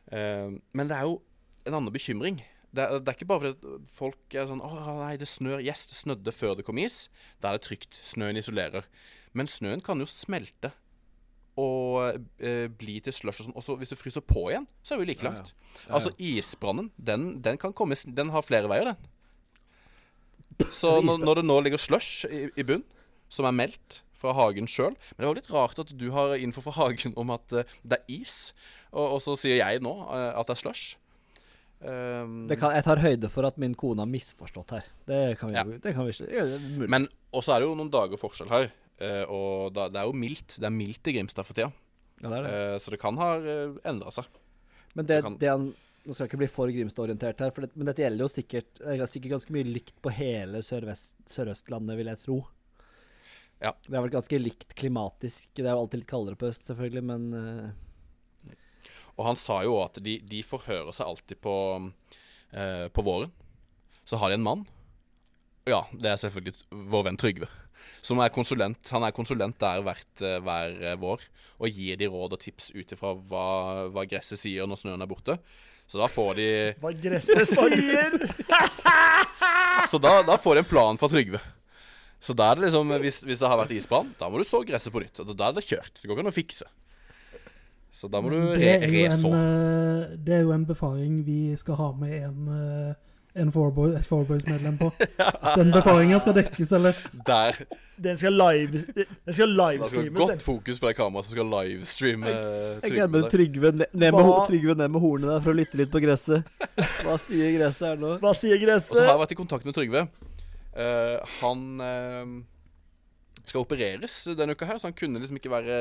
Uh, 0.09 0.57
men 0.77 0.91
det 0.91 0.97
er 0.97 1.09
jo 1.09 1.19
en 1.65 1.77
annen 1.77 1.93
bekymring. 1.93 2.39
Det 2.75 2.83
er, 2.83 2.97
det 2.99 3.11
er 3.11 3.17
ikke 3.17 3.29
bare 3.29 3.53
fordi 3.53 3.83
folk 3.88 4.36
er 4.36 4.49
sånn 4.49 4.63
Å 4.63 4.95
nei, 4.99 5.13
det 5.19 5.29
snør. 5.31 5.61
Yes, 5.63 5.86
det 5.91 5.99
snødde 5.99 6.33
før 6.36 6.57
det 6.59 6.65
kom 6.67 6.79
is. 6.81 7.05
Da 7.43 7.51
er 7.51 7.59
det 7.59 7.67
trygt. 7.69 7.99
Snøen 8.03 8.39
isolerer. 8.39 8.88
Men 9.36 9.47
snøen 9.51 9.83
kan 9.86 10.01
jo 10.01 10.07
smelte 10.09 10.73
og 11.55 12.19
eh, 12.43 12.65
bli 12.67 12.97
til 13.03 13.15
slush 13.15 13.39
og 13.39 13.47
sånn. 13.47 13.55
Og 13.55 13.63
så 13.63 13.77
hvis 13.79 13.93
det 13.93 13.99
fryser 13.99 14.23
på 14.27 14.49
igjen, 14.49 14.67
så 14.83 14.95
er 14.95 15.01
vi 15.01 15.07
like 15.07 15.23
Ja, 15.23 15.31
ja. 15.31 15.43
langt. 15.43 15.53
Altså, 15.88 16.11
isbrannen, 16.19 16.91
den, 16.99 17.38
den 17.45 17.59
kan 17.61 17.75
komme 17.75 17.95
Den 17.95 18.33
har 18.36 18.43
flere 18.43 18.67
veier, 18.71 18.91
den. 18.91 19.11
Så 20.71 21.01
når, 21.03 21.19
når 21.25 21.35
det 21.41 21.45
nå 21.49 21.59
ligger 21.65 21.81
slush 21.81 22.25
i, 22.31 22.45
i 22.55 22.63
bunn, 22.63 22.83
som 23.29 23.45
er 23.49 23.55
meldt 23.55 24.01
fra 24.15 24.31
Hagen 24.37 24.67
sjøl 24.71 24.93
Men 24.95 25.17
det 25.19 25.27
var 25.27 25.35
litt 25.39 25.49
rart 25.51 25.79
at 25.81 25.89
du 25.99 26.05
har 26.15 26.35
info 26.39 26.61
fra 26.63 26.71
Hagen 26.77 27.13
om 27.19 27.33
at 27.35 27.51
eh, 27.51 27.65
det 27.83 27.97
er 27.99 28.13
is, 28.21 28.53
og, 28.93 29.17
og 29.17 29.19
så 29.25 29.35
sier 29.39 29.57
jeg 29.59 29.81
nå 29.83 29.91
eh, 30.05 30.31
at 30.39 30.47
det 30.47 30.55
er 30.55 30.61
slush. 30.61 30.95
Um, 31.85 32.45
Det 32.49 32.55
kan, 32.57 32.71
jeg 32.73 32.85
tar 32.87 33.01
høyde 33.03 33.29
for 33.29 33.45
at 33.45 33.57
min 33.61 33.75
kone 33.77 33.99
har 34.01 34.07
misforstått 34.09 34.71
her. 34.77 34.85
Det 35.05 35.19
kan 35.41 35.51
vi, 35.51 35.57
Ja. 35.59 35.65
det 35.67 35.91
kan 35.93 36.07
vi 36.07 36.13
ikke 36.15 36.29
ja, 36.33 36.45
det. 36.47 36.87
Men 36.89 37.07
også 37.35 37.53
er 37.53 37.61
det 37.61 37.67
jo 37.67 37.75
noen 37.77 37.91
dager 37.93 38.17
forskjell 38.21 38.49
her. 38.49 38.69
eh, 39.03 39.25
og 39.27 39.73
det 39.75 39.91
er 39.99 40.07
jo 40.07 40.13
mildt. 40.15 40.55
Det 40.55 40.65
er 40.69 40.73
mildt 40.73 41.07
i 41.11 41.17
Grimstad 41.17 41.43
for 41.45 41.53
tida. 41.53 41.71
ja, 42.23 42.29
det 42.31 42.43
det. 42.47 42.81
Så 42.81 42.91
det 42.95 42.99
kan 43.01 43.17
ha 43.19 43.33
uh, 43.43 43.75
endra 43.83 44.09
seg. 44.15 44.25
Men 44.95 45.05
det, 45.05 45.17
det, 45.17 45.23
kan- 45.27 45.37
det 45.41 45.49
han 45.51 45.67
Nå 46.05 46.13
skal 46.13 46.25
jeg 46.25 46.29
ikke 46.29 46.41
bli 46.43 46.49
for 46.53 46.69
Grimstad-orientert 46.69 47.39
her, 47.41 47.53
for 47.53 47.65
det, 47.65 47.71
men 47.73 47.89
dette 47.89 48.03
gjelder 48.03 48.27
jo 48.27 48.29
sikkert, 48.29 48.67
det 48.77 48.97
er 48.99 49.09
sikkert 49.09 49.37
ganske 49.37 49.55
mye 49.55 49.67
likt 49.67 49.95
på 50.05 50.11
hele 50.13 50.61
Sørøstlandet, 50.65 51.31
sør 51.33 51.97
vil 51.97 52.11
jeg 52.11 52.21
tro. 52.21 52.37
Det 53.59 53.89
er 53.89 54.03
vel 54.03 54.13
ganske 54.13 54.37
likt 54.37 54.75
klimatisk. 54.77 55.49
Det 55.55 55.65
er 55.65 55.73
jo 55.73 55.85
alltid 55.85 56.03
litt 56.03 56.11
kaldere 56.11 56.37
på 56.37 56.49
øst, 56.51 56.67
selvfølgelig, 56.69 57.03
men 57.09 57.27
uh... 57.33 58.93
Og 59.15 59.25
han 59.29 59.37
sa 59.39 59.61
jo 59.65 59.79
at 59.81 59.97
de, 60.03 60.19
de 60.27 60.43
forhører 60.45 60.93
seg 60.93 61.07
alltid 61.07 61.39
på, 61.41 61.55
uh, 61.81 62.87
på 62.93 63.05
våren. 63.05 63.31
Så 64.05 64.19
har 64.21 64.29
de 64.29 64.37
en 64.37 64.45
mann. 64.45 64.65
Ja, 65.65 65.81
det 65.97 66.11
er 66.11 66.19
selvfølgelig 66.21 66.53
vår 66.91 67.07
venn 67.07 67.17
Trygve. 67.17 67.49
Som 68.05 68.21
er 68.21 68.33
konsulent. 68.33 68.91
Han 68.93 69.05
er 69.07 69.15
konsulent 69.15 69.57
der 69.61 69.81
hvert, 69.85 70.11
eh, 70.21 70.37
hver 70.45 70.75
eh, 70.91 70.97
vår 71.01 71.23
og 71.55 71.71
gir 71.71 71.97
de 71.97 72.09
råd 72.11 72.35
og 72.35 72.41
tips 72.41 72.69
ut 72.75 72.91
ifra 72.93 73.13
hva, 73.15 73.45
hva 73.93 74.03
gresset 74.09 74.41
sier 74.41 74.67
når 74.69 74.81
snøen 74.81 75.01
er 75.01 75.09
borte. 75.09 75.37
Så 75.88 75.99
da 76.01 76.07
får 76.09 76.31
de 76.39 76.47
Hva 76.81 76.91
gresset 76.97 77.49
sier! 77.55 78.15
Så 79.89 79.99
da, 80.01 80.15
da 80.25 80.38
får 80.41 80.57
de 80.57 80.63
en 80.63 80.69
plan 80.69 80.97
fra 80.97 81.09
Trygve. 81.11 81.41
Så 82.25 82.33
da 82.33 82.47
er 82.51 82.57
det 82.57 82.65
liksom 82.69 82.89
hvis, 83.03 83.19
hvis 83.27 83.41
det 83.43 83.49
har 83.51 83.59
vært 83.59 83.73
isbrann, 83.75 84.09
da 84.17 84.29
må 84.33 84.39
du 84.41 84.47
så 84.47 84.63
gresset 84.65 84.93
på 84.95 85.03
nytt. 85.03 85.19
Og 85.21 85.36
da 85.38 85.51
er 85.51 85.57
det 85.59 85.65
kjørt. 85.67 85.93
Det 86.01 86.07
går 86.09 86.15
ikke 86.17 86.25
an 86.25 86.31
å 86.31 86.36
fikse. 86.36 86.65
Så 87.95 88.09
da 88.11 88.19
må 88.23 88.31
du 88.33 88.39
re 88.57 88.71
reså. 88.81 89.29
eh, 89.29 90.15
Det 90.25 90.33
er 90.39 90.41
jo 90.47 90.55
en 90.55 90.65
befaring 90.67 91.19
vi 91.27 91.53
skal 91.59 91.77
ha 91.79 91.91
med 91.95 92.15
en, 92.31 92.49
eh, 92.55 92.95
en 93.36 93.51
Fourboys-medlem 93.51 94.77
på. 94.79 94.91
Den 95.59 95.71
befaringen 95.73 96.21
skal 96.23 96.38
dekkes, 96.38 96.71
eller? 96.77 96.95
Der. 97.27 97.57
Den 97.95 98.17
skal 98.19 98.36
live 98.36 98.81
Den 98.95 99.33
skal 99.33 99.51
ha 99.51 99.69
livestreames. 99.71 100.19
godt 100.19 100.43
fokus 100.43 100.79
på 100.79 100.88
det 100.88 100.95
kameraet 100.97 101.27
som 101.27 101.36
skal 101.36 101.51
livestreame 101.51 102.31
Trygve. 102.31 102.79
Jeg 102.83 102.95
gleder 102.95 103.29
Trygve. 103.29 103.71
Ned- 103.71 103.93
ned 103.93 104.11
med, 104.11 104.31
Trygve 104.49 104.75
ned 104.75 104.88
med 104.95 105.03
hornene 105.03 105.36
der 105.36 105.43
for 105.43 105.55
å 105.55 105.59
lytte 105.59 105.79
litt 105.79 105.91
på 105.91 106.01
gresset. 106.03 106.47
Hva 107.03 107.19
sier 107.21 107.53
gresset 107.57 107.88
her 107.91 108.01
nå? 108.01 108.15
Hva 108.23 108.33
sier 108.36 108.59
gresset? 108.61 108.95
Og 108.95 108.99
så 108.99 109.05
har 109.05 109.13
jeg 109.13 109.23
vært 109.25 109.36
i 109.36 109.39
kontakt 109.43 109.67
med 109.67 109.77
Trygve. 109.77 110.07
Uh, 110.75 111.38
han 111.39 111.63
uh, 111.79 112.36
skal 113.45 113.63
opereres 113.63 114.17
denne 114.36 114.55
uka 114.55 114.67
her, 114.67 114.79
så 114.79 114.89
han 114.89 114.97
kunne 114.97 115.21
liksom 115.23 115.39
ikke 115.39 115.53
være 115.53 115.79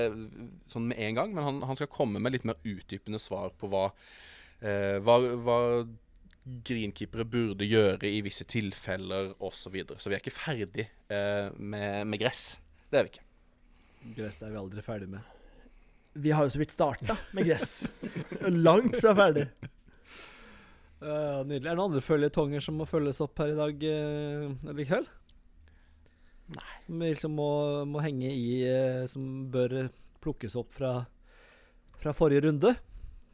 sånn 0.70 0.86
med 0.90 1.02
en 1.02 1.18
gang. 1.18 1.34
Men 1.34 1.48
han, 1.48 1.66
han 1.70 1.78
skal 1.78 1.90
komme 1.90 2.22
med 2.22 2.34
litt 2.34 2.46
mer 2.46 2.58
utdypende 2.62 3.22
svar 3.22 3.54
på 3.58 3.70
hva, 3.70 3.88
uh, 4.62 4.96
hva, 5.02 5.18
hva 5.42 5.58
greenkeepere 6.44 7.24
burde 7.24 7.66
gjøre 7.66 8.08
i 8.10 8.20
visse 8.24 8.44
tilfeller 8.48 9.32
osv. 9.38 9.56
Så, 9.64 9.72
videre. 9.72 10.00
så 10.00 10.10
vi 10.10 10.16
er 10.16 10.22
ikke 10.22 10.34
ferdig 10.34 10.88
eh, 11.08 11.48
med, 11.56 12.04
med 12.10 12.20
gress. 12.20 12.58
Det 12.90 13.00
er 13.00 13.06
vi 13.06 13.14
ikke. 13.14 13.24
Gress 14.18 14.42
er 14.44 14.52
vi 14.52 14.60
aldri 14.60 14.84
ferdig 14.84 15.08
med. 15.14 15.32
Vi 16.14 16.30
har 16.30 16.46
jo 16.46 16.52
så 16.52 16.60
vidt 16.60 16.74
starta 16.74 17.16
med 17.34 17.48
gress. 17.48 17.86
Langt 18.66 19.00
fra 19.00 19.14
ferdig. 19.16 19.48
Uh, 21.04 21.42
nydelig. 21.44 21.64
Er 21.64 21.72
det 21.72 21.74
noen 21.74 21.88
andre 21.88 22.04
føljetonger 22.04 22.62
som 22.64 22.78
må 22.78 22.86
følges 22.88 23.18
opp 23.24 23.40
her 23.42 23.50
i 23.52 23.58
dag 23.58 23.82
uh, 23.82 24.52
eller 24.68 24.84
i 24.84 24.86
kveld? 24.88 25.08
Nei. 26.54 26.70
Som 26.84 27.00
vi 27.00 27.10
liksom 27.10 27.34
må, 27.40 27.50
må 27.88 28.04
henge 28.04 28.30
i, 28.30 28.62
uh, 28.68 29.02
som 29.10 29.48
bør 29.52 29.88
plukkes 30.24 30.54
opp 30.60 30.70
fra, 30.76 30.94
fra 32.00 32.14
forrige 32.16 32.46
runde? 32.46 32.76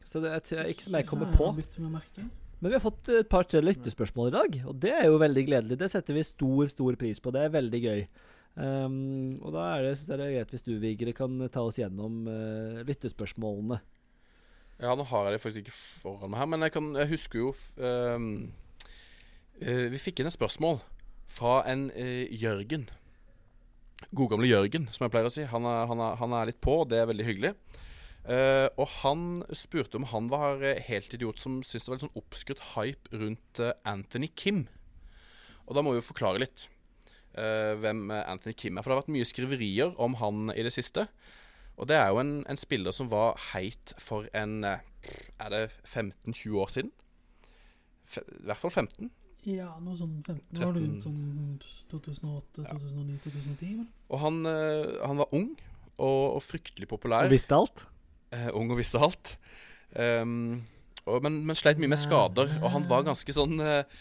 Så 0.06 0.22
det 0.22 0.32
er 0.32 0.70
ikke 0.72 0.86
som 0.86 0.96
jeg 0.98 1.10
kommer 1.10 1.34
på. 1.36 1.50
Bytte 1.58 1.84
med 1.84 1.98
merke. 1.98 2.30
Men 2.60 2.68
vi 2.68 2.76
har 2.76 2.82
fått 2.84 3.08
et 3.08 3.28
par-tre 3.30 3.62
lyttespørsmål 3.64 4.28
i 4.28 4.34
dag, 4.34 4.56
og 4.68 4.74
det 4.82 4.92
er 4.92 5.06
jo 5.08 5.20
veldig 5.20 5.44
gledelig. 5.48 5.78
Det 5.80 5.88
setter 5.88 6.16
vi 6.16 6.24
stor, 6.28 6.66
stor 6.68 6.98
pris 7.00 7.22
på. 7.22 7.32
Det 7.32 7.46
er 7.46 7.54
veldig 7.54 7.80
gøy. 7.80 8.02
Um, 8.60 9.38
og 9.46 9.54
da 9.54 9.64
er 9.76 9.86
det, 9.86 9.94
synes 9.96 10.10
jeg 10.10 10.18
det 10.20 10.26
er 10.26 10.34
greit 10.34 10.52
hvis 10.52 10.66
du, 10.66 10.72
Vigre, 10.82 11.14
kan 11.16 11.38
ta 11.54 11.62
oss 11.64 11.78
gjennom 11.80 12.26
uh, 12.28 12.82
lyttespørsmålene. 12.84 13.80
Ja, 14.80 14.92
nå 14.96 15.04
har 15.08 15.28
jeg 15.28 15.36
det 15.36 15.42
faktisk 15.42 15.64
ikke 15.64 15.76
foran 15.76 16.32
meg 16.32 16.40
her, 16.42 16.48
men 16.52 16.64
jeg, 16.66 16.74
kan, 16.74 16.88
jeg 16.96 17.10
husker 17.10 17.40
jo 17.42 17.50
um, 17.84 18.30
eh, 19.60 19.86
Vi 19.92 20.00
fikk 20.00 20.22
inn 20.22 20.30
et 20.30 20.36
spørsmål 20.36 20.80
fra 21.30 21.60
en 21.70 21.88
uh, 21.92 22.24
Jørgen. 22.32 22.88
Godgamle 24.16 24.48
Jørgen, 24.48 24.88
som 24.92 25.04
jeg 25.06 25.14
pleier 25.14 25.28
å 25.28 25.32
si. 25.32 25.44
Han 25.48 25.68
er, 25.68 25.84
han 25.88 26.00
er, 26.00 26.16
han 26.20 26.36
er 26.36 26.50
litt 26.50 26.60
på, 26.64 26.82
og 26.82 26.92
det 26.92 27.00
er 27.00 27.08
veldig 27.12 27.28
hyggelig. 27.28 27.54
Eh, 28.28 28.68
og 28.76 28.88
han 29.00 29.22
spurte 29.56 29.96
om 29.96 30.04
han 30.10 30.28
var 30.28 30.60
eh, 30.60 30.82
helt 30.90 31.14
idiot 31.16 31.40
som 31.40 31.60
syntes 31.64 31.86
det 31.86 31.90
var 31.90 31.96
litt 31.96 32.04
sånn 32.04 32.20
oppskrytt 32.20 32.64
hype 32.74 33.16
rundt 33.16 33.62
eh, 33.64 33.72
Anthony 33.88 34.28
Kim. 34.36 34.66
Og 35.64 35.76
da 35.76 35.84
må 35.84 35.94
vi 35.94 36.00
jo 36.00 36.08
forklare 36.08 36.40
litt 36.42 36.64
uh, 37.38 37.76
hvem 37.78 38.08
Anthony 38.10 38.56
Kim 38.58 38.74
er. 38.74 38.82
For 38.82 38.90
det 38.90 38.96
har 38.96 39.02
vært 39.04 39.12
mye 39.14 39.28
skriverier 39.28 39.92
om 40.02 40.16
han 40.18 40.50
i 40.50 40.64
det 40.66 40.72
siste. 40.74 41.04
Og 41.78 41.86
det 41.86 41.94
er 41.94 42.08
jo 42.10 42.18
en, 42.18 42.32
en 42.50 42.58
spiller 42.58 42.90
som 42.90 43.06
var 43.12 43.38
heit 43.52 43.94
for 44.02 44.26
en 44.34 44.64
Er 44.66 45.52
det 45.54 45.60
15-20 45.86 46.58
år 46.58 46.72
siden? 46.74 46.90
Fe, 48.02 48.24
I 48.26 48.50
hvert 48.50 48.60
fall 48.64 48.74
15. 48.74 49.12
Ja, 49.46 49.68
noe 49.78 49.94
sånn 49.94 50.18
15 50.26 50.58
år. 50.66 50.74
Rundt 50.74 51.06
sånn 51.06 51.22
2008, 51.94 52.66
2009, 52.66 53.22
2010. 53.28 53.78
vel? 53.78 53.86
Og 54.10 54.24
han, 54.26 54.42
han 54.50 55.22
var 55.22 55.38
ung 55.38 55.54
og, 56.02 56.26
og 56.34 56.42
fryktelig 56.42 56.90
populær. 56.90 57.30
Og 57.30 57.36
visste 57.38 57.62
alt? 57.62 57.86
Eh, 58.30 58.50
ung 58.54 58.70
og 58.70 58.78
visste 58.78 59.00
alt. 59.02 59.34
Um, 59.90 60.62
og, 61.08 61.18
men, 61.24 61.40
men 61.48 61.58
sleit 61.58 61.80
mye 61.82 61.90
med 61.90 62.00
skader. 62.00 62.52
Og 62.60 62.72
han 62.76 62.86
var 62.90 63.06
ganske 63.08 63.34
sånn 63.34 63.58
eh, 63.64 64.00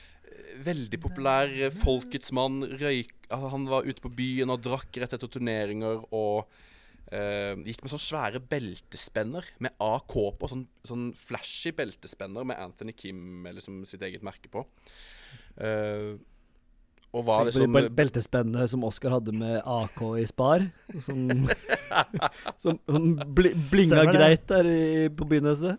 Veldig 0.60 1.00
populær. 1.02 1.50
eh, 1.50 1.74
Folkets 1.74 2.34
mann. 2.36 2.62
Røyk 2.80 3.14
altså, 3.30 3.54
Han 3.56 3.68
var 3.70 3.88
ute 3.88 4.04
på 4.04 4.12
byen 4.14 4.54
og 4.54 4.62
drakk 4.66 5.02
rett 5.02 5.16
etter 5.18 5.32
turneringer. 5.32 6.04
Og 6.14 6.44
uh, 6.46 7.54
gikk 7.66 7.82
med 7.82 7.94
sånne 7.94 8.06
svære 8.06 8.42
beltespenner 8.52 9.48
med 9.64 9.78
AK 9.82 10.18
på. 10.42 10.52
Sånn, 10.52 10.66
sånn 10.86 11.10
flashy 11.18 11.74
beltespenner 11.78 12.46
med 12.46 12.60
Anthony 12.62 12.94
Kim 12.98 13.46
eller 13.46 13.62
liksom 13.62 13.82
sitt 13.90 14.04
eget 14.06 14.26
merke 14.26 14.52
på. 14.52 14.66
Uh, 15.58 16.20
og 17.10 17.26
var 17.26 17.48
liksom 17.48 17.74
bel 17.74 17.88
beltespennene 17.90 18.68
som 18.70 18.84
Oskar 18.86 19.16
hadde 19.16 19.34
med 19.34 19.64
AK 19.66 20.02
i 20.22 20.28
Spar. 20.30 20.68
Som, 21.08 21.48
som, 22.64 22.80
som 22.86 23.10
bli, 23.36 23.54
blinga 23.72 24.06
greit 24.12 24.48
der 24.52 24.70
i, 24.70 25.10
på 25.10 25.28
begynnelsen. 25.30 25.78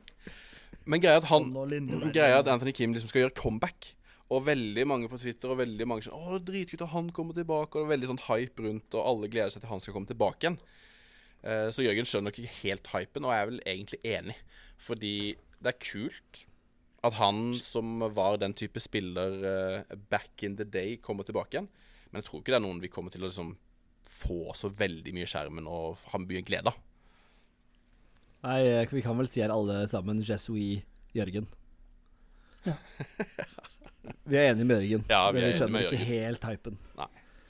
Men 0.90 1.02
greia 1.02 1.18
er 1.18 1.22
at 1.22 1.30
han 1.30 1.48
og. 1.54 1.72
Greia 2.14 2.40
at 2.40 2.50
Anthony 2.50 2.74
Kim 2.76 2.94
liksom 2.94 3.10
skal 3.12 3.26
gjøre 3.26 3.36
comeback. 3.38 3.94
Og 4.30 4.44
veldig 4.46 4.84
mange 4.86 5.08
på 5.10 5.18
Twitter 5.18 5.50
og 5.50 5.58
veldig 5.58 5.86
mange 5.90 6.06
sånn 6.06 6.14
'Å, 6.14 6.38
dritkult 6.46 6.84
at 6.86 6.92
han 6.94 7.10
kommer 7.10 7.34
tilbake.' 7.34 7.74
Og 7.74 7.82
det 7.82 7.88
er 7.88 7.94
veldig 7.96 8.10
sånn 8.12 8.26
hype 8.28 8.62
rundt, 8.62 8.94
og 8.94 9.06
alle 9.06 9.30
gleder 9.30 9.50
seg 9.50 9.64
til 9.64 9.72
han 9.72 9.82
skal 9.82 9.96
komme 9.96 10.06
tilbake 10.06 10.46
igjen. 10.46 10.58
Eh, 11.42 11.68
så 11.74 11.82
Jørgen 11.82 12.06
skjønner 12.06 12.30
nok 12.30 12.38
ikke 12.38 12.60
helt 12.62 12.86
hypen, 12.94 13.26
og 13.26 13.34
jeg 13.34 13.42
er 13.42 13.50
vel 13.50 13.62
egentlig 13.66 14.00
enig. 14.04 14.36
Fordi 14.78 15.16
det 15.60 15.72
er 15.72 15.82
kult 15.82 16.44
at 17.02 17.16
han 17.16 17.54
som 17.56 18.04
var 18.14 18.38
den 18.40 18.54
type 18.54 18.80
spiller 18.80 19.36
eh, 19.50 19.96
back 20.12 20.44
in 20.44 20.56
the 20.56 20.64
day, 20.64 20.96
kommer 20.96 21.24
tilbake 21.24 21.56
igjen. 21.56 21.68
Men 22.10 22.20
jeg 22.20 22.28
tror 22.28 22.40
ikke 22.40 22.52
det 22.52 22.60
er 22.60 22.66
noen 22.66 22.82
vi 22.82 22.92
kommer 22.92 23.10
til 23.10 23.24
å 23.24 23.30
liksom 23.30 23.54
få 24.20 24.54
så 24.58 24.70
veldig 24.72 25.14
mye 25.16 25.28
skjermen 25.28 25.68
og 25.70 26.00
ha 26.12 26.20
mye 26.22 26.44
glede 26.46 26.72
av. 26.72 26.78
Nei, 28.46 28.60
eh, 28.68 28.92
vi 28.92 29.02
kan 29.04 29.18
vel 29.18 29.28
si 29.28 29.42
her 29.44 29.52
alle 29.52 29.82
sammen 29.90 30.22
Jesui 30.24 30.80
Jørgen. 31.16 31.48
Ja. 32.64 32.76
vi 34.30 34.38
er 34.38 34.52
enige 34.52 34.68
med 34.68 34.84
Jørgen. 34.84 35.04
Ja, 35.10 35.26
vi 35.30 35.40
men 35.40 35.50
vi 35.50 35.58
skjønner 35.58 35.88
ikke 35.88 36.08
helt 36.08 36.46
hypen. 36.48 36.78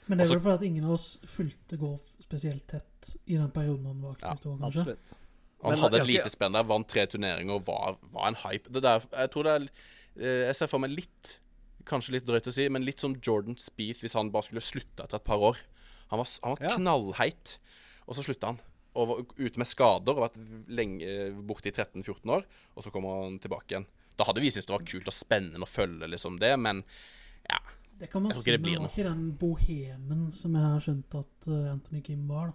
Men 0.09 0.19
det 0.19 0.25
er 0.25 0.33
vel 0.33 0.43
fordi 0.43 0.57
at 0.59 0.67
ingen 0.67 0.87
av 0.89 0.97
oss 0.97 1.07
fulgte 1.29 1.79
golf 1.79 2.07
spesielt 2.19 2.65
tett 2.67 3.13
i 3.25 3.37
den 3.37 3.51
perioden 3.53 3.87
han 3.87 4.01
var 4.03 4.17
aktiv. 4.17 4.51
Ja, 4.51 4.57
kanskje? 4.65 4.81
Absolutt. 4.81 5.13
Han 5.61 5.77
hadde 5.77 5.99
et 6.01 6.09
lite 6.09 6.31
spenn 6.33 6.55
der, 6.57 6.65
vant 6.67 6.89
tre 6.89 7.05
turneringer 7.09 7.59
og 7.59 7.67
var, 7.67 7.99
var 8.13 8.31
en 8.31 8.39
hype. 8.43 8.71
Det 8.73 8.81
der, 8.83 9.05
jeg 9.13 9.31
tror 9.33 9.47
det 9.47 9.53
er 9.53 9.67
eh, 9.67 10.41
Jeg 10.47 10.57
ser 10.57 10.71
for 10.71 10.81
meg 10.81 10.95
litt 10.95 11.37
Kanskje 11.87 12.15
litt 12.17 12.25
drøyt 12.27 12.49
å 12.49 12.53
si, 12.53 12.67
men 12.69 12.85
litt 12.85 13.01
som 13.01 13.15
Jordan 13.25 13.55
Speeth 13.57 14.03
hvis 14.03 14.13
han 14.17 14.29
bare 14.33 14.45
skulle 14.45 14.61
slutta 14.61 15.07
etter 15.07 15.17
et 15.17 15.25
par 15.25 15.41
år. 15.41 15.57
Han 16.11 16.19
var, 16.21 16.27
han 16.43 16.55
var 16.57 16.61
Ja. 16.67 16.75
knallheit, 16.75 17.57
og 18.07 18.15
så 18.17 18.23
slutta 18.25 18.51
han. 18.51 18.59
Og 18.99 19.07
var 19.07 19.21
ute 19.39 19.57
med 19.61 19.67
skader 19.69 20.17
og 20.17 20.25
vært 20.25 20.39
lenge, 20.67 21.07
eh, 21.07 21.31
borte 21.47 21.71
i 21.71 21.71
13-14 21.71 22.29
år, 22.35 22.43
og 22.75 22.83
så 22.83 22.91
kommer 22.91 23.23
han 23.23 23.39
tilbake 23.39 23.71
igjen. 23.71 23.87
Da 24.19 24.27
hadde 24.27 24.41
vi 24.43 24.51
syntes 24.51 24.67
det 24.67 24.75
var 24.75 24.83
kult 24.85 25.07
og 25.07 25.15
spennende 25.15 25.63
å 25.63 25.69
følge 25.71 26.09
liksom 26.11 26.37
det, 26.41 26.51
men 26.59 26.83
ja. 27.49 27.57
Det 28.01 28.09
kan 28.11 28.21
man 28.23 28.31
Jeg 28.31 28.35
tror 28.35 28.43
si, 28.43 28.49
ikke 28.51 28.57
det 28.57 28.61
men 28.65 28.73
han 28.73 28.81
var 28.81 28.91
ikke 28.91 29.09
den 29.09 29.31
bohemen 29.37 30.31
som 30.33 30.53
jeg 30.57 30.63
har 30.65 30.79
skjønt 30.83 31.15
at 31.21 31.47
eh, 31.47 31.71
Anthony 31.71 32.01
Kim 32.01 32.27
var. 32.27 32.51
da. 32.51 32.53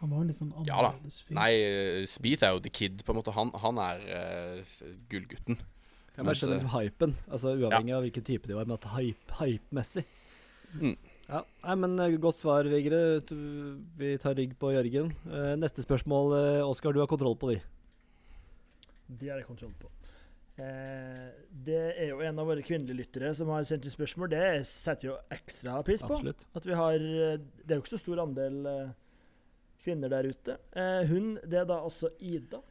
Han 0.00 0.10
var 0.12 0.20
en 0.20 0.28
litt 0.28 0.36
sånn 0.38 0.52
Ja 0.66 0.76
annerledes 0.80 1.20
fyr. 1.24 1.34
Nei, 1.38 2.04
Speed 2.06 2.42
er 2.44 2.52
jo 2.52 2.60
the 2.60 2.70
kid, 2.70 3.02
på 3.04 3.12
en 3.14 3.16
måte. 3.20 3.32
Han, 3.32 3.50
han 3.62 3.78
er 3.80 4.02
uh, 4.60 4.76
gullgutten. 5.08 5.56
Ja, 6.16 6.22
men 6.22 6.32
jeg 6.34 6.40
skjønner 6.42 6.58
liksom 6.60 6.72
hypen. 6.74 7.14
Altså 7.32 7.54
Uavhengig 7.56 7.94
av 7.96 8.04
hvilken 8.04 8.24
type 8.24 8.48
de 8.48 8.54
var, 8.58 8.68
men 8.68 8.76
at 8.76 8.84
hype, 8.92 9.38
hype-messig. 9.40 10.04
Mm. 10.80 10.96
Ja, 11.26 11.42
nei, 11.64 11.74
men 11.82 11.98
eh, 11.98 12.16
Godt 12.22 12.38
svar, 12.38 12.68
Vigre. 12.70 13.00
Vi 13.98 14.12
tar 14.22 14.36
rygg 14.38 14.54
på 14.60 14.70
Jørgen. 14.74 15.10
Eh, 15.26 15.54
neste 15.58 15.82
spørsmål, 15.82 16.34
eh, 16.38 16.62
Oskar. 16.66 16.94
Du 16.94 17.02
har 17.02 17.10
kontroll 17.10 17.36
på 17.38 17.52
de. 17.54 17.60
De 19.06 19.30
har 19.30 19.40
jeg 19.40 19.48
kontroll 19.48 19.74
på. 19.80 19.90
Eh, 20.56 21.26
det 21.66 21.80
er 21.98 22.12
jo 22.12 22.20
en 22.24 22.38
av 22.40 22.46
våre 22.48 22.62
kvinnelige 22.64 23.02
lyttere 23.02 23.34
som 23.36 23.50
har 23.52 23.66
sendt 23.68 23.84
inn 23.88 23.94
spørsmål. 23.94 24.30
Det 24.32 24.44
setter 24.70 25.10
jo 25.10 25.18
ekstra 25.34 25.80
pris 25.86 26.04
på. 26.04 26.14
Absolutt. 26.14 26.46
At 26.56 26.66
vi 26.66 26.78
har 26.78 26.96
Det 26.96 27.68
er 27.68 27.76
jo 27.76 27.82
ikke 27.82 27.96
så 27.96 28.04
stor 28.04 28.22
andel 28.24 28.62
kvinner 29.86 30.10
der 30.10 30.30
ute. 30.30 30.58
Eh, 30.74 31.06
hun, 31.10 31.36
det 31.44 31.60
er 31.60 31.68
da 31.68 31.80
også 31.86 32.10
Ida 32.18 32.62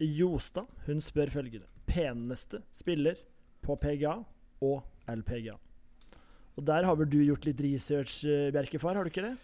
Jostad. 0.00 0.68
Hun 0.86 1.02
spør 1.04 1.32
følgende. 1.32 1.68
Peneste 1.86 2.62
spiller 2.72 3.18
på 3.64 3.76
PGA 3.80 4.16
og 4.64 4.82
LPGA. 5.08 5.56
Og 6.54 6.66
der 6.68 6.86
har 6.86 6.96
vel 6.98 7.10
du 7.10 7.18
gjort 7.24 7.46
litt 7.48 7.60
research, 7.64 8.20
eh, 8.28 8.50
Bjerkefar, 8.54 8.94
har 8.94 9.06
du 9.06 9.10
ikke 9.10 9.26
det? 9.26 9.34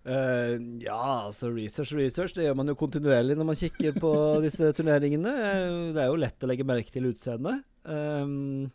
Uh, 0.00 0.56
ja, 0.80 1.26
altså 1.26 1.50
research 1.52 1.92
research, 1.92 2.32
det 2.32 2.46
gjør 2.46 2.54
man 2.56 2.70
jo 2.70 2.76
kontinuerlig 2.80 3.34
når 3.36 3.48
man 3.50 3.58
kikker 3.58 3.98
på 4.00 4.12
disse 4.46 4.70
turneringene. 4.78 5.32
Eh, 5.44 5.80
Det 5.96 6.04
er 6.04 6.08
jo 6.08 6.20
lett 6.20 6.46
å 6.46 6.48
legge 6.48 6.68
merke 6.68 6.94
til 6.94 7.10
utseendet. 7.12 7.64
Um, 7.84 8.70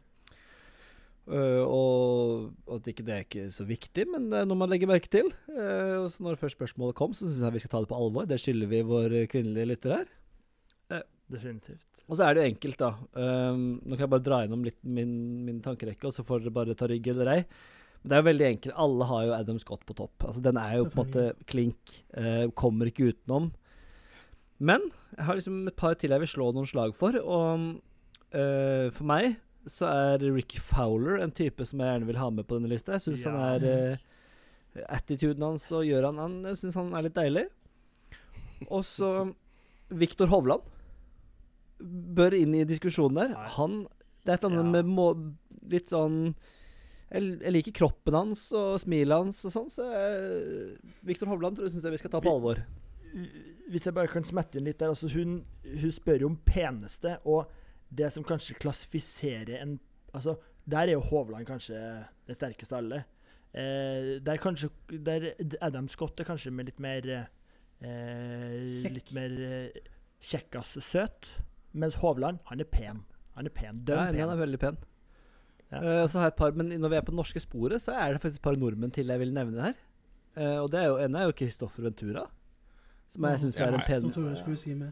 Uh, 1.26 1.66
og, 1.66 2.52
og 2.70 2.76
at 2.76 2.88
ikke 2.92 3.02
det 3.02 3.14
er 3.16 3.24
ikke 3.24 3.44
så 3.50 3.64
viktig, 3.66 4.04
men 4.14 4.28
det 4.30 4.44
er 4.44 4.46
noe 4.46 4.60
man 4.60 4.70
legger 4.70 4.86
merke 4.92 5.10
til. 5.10 5.32
Uh, 5.50 6.04
og 6.04 6.12
så 6.14 6.22
når 6.22 6.38
først 6.38 6.54
spørsmålet 6.60 6.98
kom, 7.00 7.16
så 7.18 7.26
syns 7.26 7.42
jeg 7.42 7.56
vi 7.56 7.62
skal 7.64 7.72
ta 7.72 7.82
det 7.82 7.90
på 7.90 7.98
alvor. 7.98 8.28
Det 8.30 8.38
skylder 8.44 8.70
vi 8.70 8.84
vår 8.86 9.16
kvinnelige 9.32 9.72
lytter 9.72 9.96
her. 9.96 10.12
Definitivt. 11.34 12.04
Og 12.06 12.20
så 12.20 12.28
er 12.28 12.36
det 12.38 12.44
jo 12.44 12.52
enkelt, 12.52 12.78
da. 12.78 12.92
Nå 13.58 13.96
kan 13.96 14.04
jeg 14.04 14.12
bare 14.14 14.26
dra 14.28 14.44
gjennom 14.44 14.68
litt 14.68 14.78
min, 14.86 15.16
min 15.48 15.64
tankerekke, 15.66 16.06
og 16.06 16.14
så 16.14 16.22
får 16.28 16.44
dere 16.44 16.54
bare 16.54 16.76
ta 16.78 16.86
rygg 16.92 17.10
eller 17.16 17.32
ei. 17.32 17.40
Men 18.06 18.12
det 18.12 18.16
er 18.18 18.22
jo 18.22 18.28
veldig 18.30 18.46
enkelt. 18.52 18.74
Alle 18.78 19.06
har 19.10 19.22
jo 19.26 19.32
Adam 19.34 19.60
Scott 19.60 19.86
på 19.90 19.96
topp. 19.98 20.14
Altså 20.30 20.42
Den 20.46 20.58
er 20.62 20.76
jo 20.78 20.84
på 20.86 21.02
en 21.02 21.08
måte 21.08 21.24
klink. 21.50 21.96
Uh, 22.14 22.52
kommer 22.54 22.86
ikke 22.92 23.08
utenom. 23.10 23.48
Men 24.62 24.86
jeg 25.18 25.26
har 25.26 25.40
liksom 25.40 25.64
et 25.68 25.76
par 25.76 25.98
til 25.98 26.14
jeg 26.14 26.22
vil 26.22 26.30
slå 26.30 26.52
noen 26.54 26.70
slag 26.70 26.94
for. 26.96 27.18
Og 27.18 27.66
uh, 28.36 28.92
for 28.94 29.10
meg 29.10 29.40
så 29.66 29.90
er 29.90 30.22
Ricky 30.30 30.60
Fowler 30.62 31.18
en 31.24 31.34
type 31.34 31.66
som 31.66 31.82
jeg 31.82 31.90
gjerne 31.96 32.06
vil 32.12 32.20
ha 32.22 32.30
med 32.30 32.46
på 32.46 32.60
denne 32.60 32.70
lista. 32.70 32.94
Jeg 32.94 33.08
syns 33.08 33.26
Ja. 33.26 33.34
han 33.34 33.66
er 33.66 33.98
uh, 33.98 34.86
Attituden 34.92 35.42
hans 35.42 35.66
og 35.72 35.86
gjør 35.88 36.10
han, 36.12 36.18
han 36.20 36.34
Jeg 36.52 36.58
syns 36.60 36.76
han 36.78 36.94
er 36.94 37.06
litt 37.08 37.16
deilig. 37.18 37.48
Og 38.70 38.84
så 38.86 39.34
Viktor 39.90 40.30
Hovland 40.30 40.62
bør 42.16 42.36
inn 42.38 42.54
i 42.56 42.66
diskusjonen 42.68 43.18
der. 43.24 43.34
Han 43.58 43.88
Det 44.26 44.34
er 44.34 44.38
et 44.38 44.44
eller 44.46 44.60
annet 44.60 44.66
Ja. 44.66 44.82
med 44.82 44.86
må, 44.86 45.34
litt 45.70 45.90
sånn 45.90 46.36
jeg, 47.16 47.36
jeg 47.42 47.54
liker 47.56 47.76
kroppen 47.80 48.18
hans 48.18 48.48
og 48.56 48.80
smilet 48.84 49.24
hans 49.24 49.42
og 49.48 49.54
sånn, 49.54 49.70
så 49.72 49.88
jeg, 49.90 50.76
Viktor 51.08 51.32
Hovland 51.32 51.58
tror 51.58 51.68
jeg 51.68 51.76
syns 51.76 51.88
jeg 51.88 51.96
vi 51.96 52.02
skal 52.02 52.14
ta 52.14 52.22
på 52.24 52.34
alvor. 52.34 52.62
Hvis 53.72 53.88
jeg 53.88 53.96
bare 53.96 54.12
kan 54.12 54.28
smette 54.28 54.60
inn 54.60 54.68
litt 54.68 54.82
der 54.82 54.92
altså 54.92 55.10
hun, 55.14 55.40
hun 55.64 55.94
spør 55.96 56.26
jo 56.26 56.32
om 56.34 56.40
peneste, 56.48 57.18
og 57.24 57.52
det 57.96 58.12
som 58.14 58.26
kanskje 58.28 58.60
klassifiserer 58.62 59.60
en 59.62 59.78
Altså, 60.16 60.38
der 60.64 60.88
er 60.88 60.94
jo 60.94 61.02
Hovland 61.04 61.44
kanskje 61.44 61.76
den 61.76 62.38
sterkeste 62.38 62.72
av 62.72 62.78
alle. 62.78 63.02
Eh, 63.52 64.22
der 64.24 64.40
kanskje 64.40 64.70
Der 64.88 65.34
Adam 65.62 65.90
Scott 65.92 66.20
er 66.20 66.24
kanskje 66.24 66.54
med 66.56 66.70
litt 66.70 66.80
mer 66.80 67.04
eh, 67.84 68.86
Litt 68.96 69.12
mer 69.12 69.36
eh, 69.36 69.82
kjekkas 70.24 70.78
søt. 70.80 71.34
Mens 71.76 72.00
Hovland, 72.00 72.40
han 72.48 72.64
er 72.64 72.70
pen. 72.72 73.04
Han 73.36 73.46
er 73.46 73.52
pen. 73.52 73.84
Ja, 73.84 74.08
Dønn 74.08 74.22
han 74.24 74.32
er 74.38 74.40
veldig 74.40 74.62
pen. 74.62 74.80
Ja. 75.76 76.02
Eh, 76.02 76.06
så 76.08 76.22
har 76.22 76.30
jeg 76.30 76.36
et 76.36 76.40
par, 76.40 76.56
men 76.56 76.72
når 76.80 76.94
vi 76.94 76.98
er 76.98 77.06
på 77.06 77.12
det 77.12 77.20
norske 77.20 77.42
sporet, 77.44 77.84
så 77.84 77.96
er 78.00 78.16
det 78.16 78.24
faktisk 78.24 78.40
et 78.40 78.48
par 78.48 78.58
nordmenn 78.60 78.94
til 78.96 79.12
jeg 79.12 79.22
vil 79.22 79.34
nevne 79.36 79.70
her. 79.70 79.76
Eh, 80.36 80.58
og 80.62 80.72
det 80.72 80.82
er 80.82 80.90
jo, 80.90 80.98
ene 81.04 81.22
er 81.22 81.30
jo 81.30 81.36
Kristoffer 81.36 81.86
Ventura. 81.86 82.26
Som 83.12 83.28
jeg 83.30 83.44
syns 83.44 83.60
Ja, 83.60 83.68
er 83.70 83.78
en 83.78 83.86
pen 83.86 84.04
Nå 84.04 84.10
tror 84.12 84.26
jeg 84.26 84.36
du 84.36 84.42
skulle 84.42 84.60
si 84.60 84.74
med. 84.74 84.92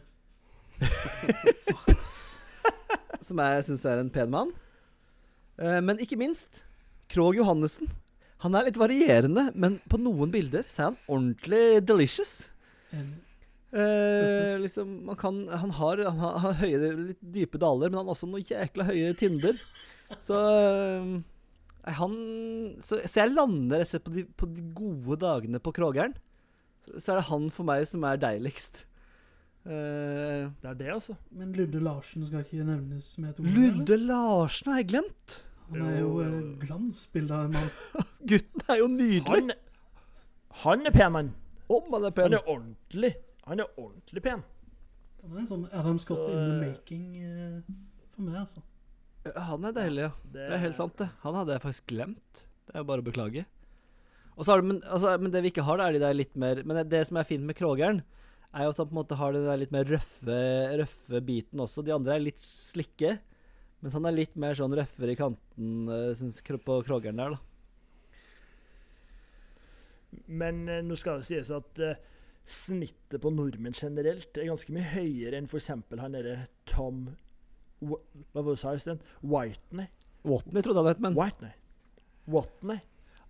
Som 3.28 3.42
jeg 3.42 3.66
syns 3.68 3.84
er 3.90 4.04
en 4.04 4.12
pen 4.14 4.32
mann. 4.32 4.54
Eh, 5.60 5.80
men 5.84 6.00
ikke 6.04 6.20
minst 6.20 6.64
Krog 7.12 7.36
Johannessen. 7.38 7.92
Han 8.44 8.56
er 8.56 8.68
litt 8.68 8.80
varierende, 8.80 9.50
men 9.56 9.78
på 9.90 10.00
noen 10.02 10.32
bilder 10.34 10.66
så 10.68 10.82
er 10.82 10.88
han 10.90 10.98
ordentlig 11.08 11.84
delicious. 11.88 12.50
Eh, 13.74 14.58
liksom, 14.62 14.88
man 15.08 15.18
kan, 15.18 15.46
han, 15.48 15.72
har, 15.80 16.02
han 16.04 16.20
har, 16.20 16.40
har 16.44 16.58
høye, 16.60 16.92
litt 17.14 17.22
dype 17.36 17.58
daler, 17.62 17.90
men 17.90 18.02
han 18.02 18.10
har 18.10 18.18
også 18.18 18.28
noen 18.30 18.44
jækla 18.46 18.84
høye 18.90 19.14
tinder. 19.18 19.56
Så 20.22 20.38
eh, 20.38 21.14
nei, 21.86 21.96
han 22.00 22.16
så, 22.84 23.00
så 23.06 23.24
jeg 23.24 23.34
lander 23.34 23.82
rett 23.82 23.88
og 23.88 23.94
slett 23.94 24.06
på 24.08 24.16
de, 24.16 24.26
på 24.26 24.50
de 24.52 24.66
gode 24.78 25.20
dagene 25.24 25.62
på 25.64 25.74
Krogeren. 25.76 26.16
Så, 26.98 27.14
er 27.14 27.22
det 27.22 27.30
han 27.30 27.48
for 27.54 27.68
meg 27.68 27.86
som 27.88 28.04
er 28.08 28.20
deiligst. 28.20 28.86
Uh, 29.64 30.52
Det 30.60 30.68
er 30.68 30.74
det, 30.76 30.90
altså. 30.92 31.14
men 31.32 31.54
Ludde 31.56 31.80
Larsen 31.80 32.26
skal 32.28 32.42
ikke 32.44 32.66
nevnes 32.68 33.14
med 33.18 33.30
et 33.30 33.40
ord? 33.40 33.46
eller? 33.48 33.62
Ludde 33.62 33.98
Larsen 33.98 34.72
har 34.72 34.82
jeg 34.82 34.90
glemt! 34.92 35.38
Han 35.70 35.86
er 35.88 36.00
jo 36.02 36.10
uh, 36.20 36.26
eh, 36.26 36.42
glansbilde 36.60 37.38
av 37.38 37.46
en 37.46 37.56
mann. 37.56 37.70
Gutten 38.30 38.66
er 38.68 38.82
jo 38.82 38.90
nydelig! 38.92 39.30
Han, 39.30 39.54
han 40.66 40.90
er 40.90 40.96
pen, 40.98 41.16
han. 41.16 41.32
Om 41.72 41.96
han 41.96 42.10
er 42.10 42.22
Han 42.22 42.36
er 42.36 42.50
ordentlig. 42.50 43.14
Han 43.48 43.64
er 43.64 43.80
ordentlig 43.80 44.24
pen. 44.24 44.44
Han 45.24 45.38
er 45.38 45.40
en 45.40 45.48
sånn 45.48 45.64
Adam 45.72 46.00
Scott 46.04 46.20
Så, 46.20 46.30
in 46.32 46.44
the 46.44 46.52
eh, 46.52 46.68
making 46.68 47.06
uh, 47.24 47.76
for 48.12 48.28
meg, 48.28 48.42
altså. 48.44 48.64
Han 49.24 49.68
er 49.70 49.76
deilig, 49.76 50.08
ja. 50.08 50.12
Det 50.34 50.48
er 50.50 50.64
helt 50.66 50.78
sant, 50.78 50.98
det. 51.00 51.08
Han 51.24 51.38
hadde 51.40 51.56
jeg 51.56 51.64
faktisk 51.64 51.86
glemt. 51.94 52.44
Det 52.68 52.76
er 52.76 52.84
jo 52.84 52.90
bare 52.90 53.04
å 53.04 53.06
beklage. 53.06 53.46
Og 54.34 54.44
så 54.44 54.52
har 54.52 54.64
du, 54.64 54.68
men, 54.72 54.82
altså, 54.84 55.14
men 55.22 55.32
det 55.32 55.44
vi 55.46 55.52
ikke 55.54 55.66
har, 55.68 55.80
det 55.80 55.86
er 55.86 55.96
de 55.96 56.02
der 56.02 56.18
litt 56.18 56.34
mer 56.40 56.64
Men 56.66 56.80
det, 56.80 56.88
det 56.90 57.04
som 57.06 57.20
er 57.22 57.28
fint 57.30 57.46
med 57.46 57.58
Krogeren, 57.58 58.02
er 58.54 58.66
jo 58.66 58.74
at 58.74 58.82
han 58.82 58.90
på 58.90 58.96
en 58.96 59.00
måte 59.00 59.18
har 59.18 59.34
den 59.34 59.46
der 59.48 59.62
litt 59.62 59.74
mer 59.74 59.88
røffe, 59.90 60.40
røffe 60.82 61.22
biten 61.26 61.62
også. 61.64 61.86
De 61.86 61.94
andre 61.96 62.18
er 62.18 62.26
litt 62.26 62.42
slikke. 62.42 63.16
Mens 63.84 63.96
han 63.98 64.08
er 64.08 64.16
litt 64.16 64.36
mer 64.40 64.56
sånn 64.58 64.76
røffere 64.78 65.16
i 65.16 65.20
kanten 65.20 65.90
uh, 65.90 66.12
synes, 66.18 66.40
på 66.44 66.80
Krogeren 66.88 67.20
der, 67.20 67.36
da. 67.36 67.40
Men 70.30 70.68
eh, 70.70 70.84
nå 70.86 70.94
skal 71.00 71.20
det 71.20 71.26
sies 71.26 71.50
at 71.52 71.80
uh, 71.82 71.98
snittet 72.46 73.22
på 73.24 73.32
nordmenn 73.34 73.74
generelt 73.76 74.38
er 74.38 74.52
ganske 74.52 74.76
mye 74.76 74.92
høyere 74.94 75.40
enn 75.40 75.50
f.eks. 75.50 75.72
han 75.74 76.16
derre 76.16 76.36
Tom 76.70 77.08
Hva 77.84 78.42
var 78.42 78.50
det 78.52 78.56
du 78.58 78.62
sa, 78.62 78.76
sted? 78.78 79.00
Whitney? 79.22 79.88
Watney 80.24 80.62
trodde 80.64 80.84
han 80.84 80.88
het, 80.94 81.00
men 81.04 81.18
Whitney? 81.20 81.52
Watney? 82.28 82.80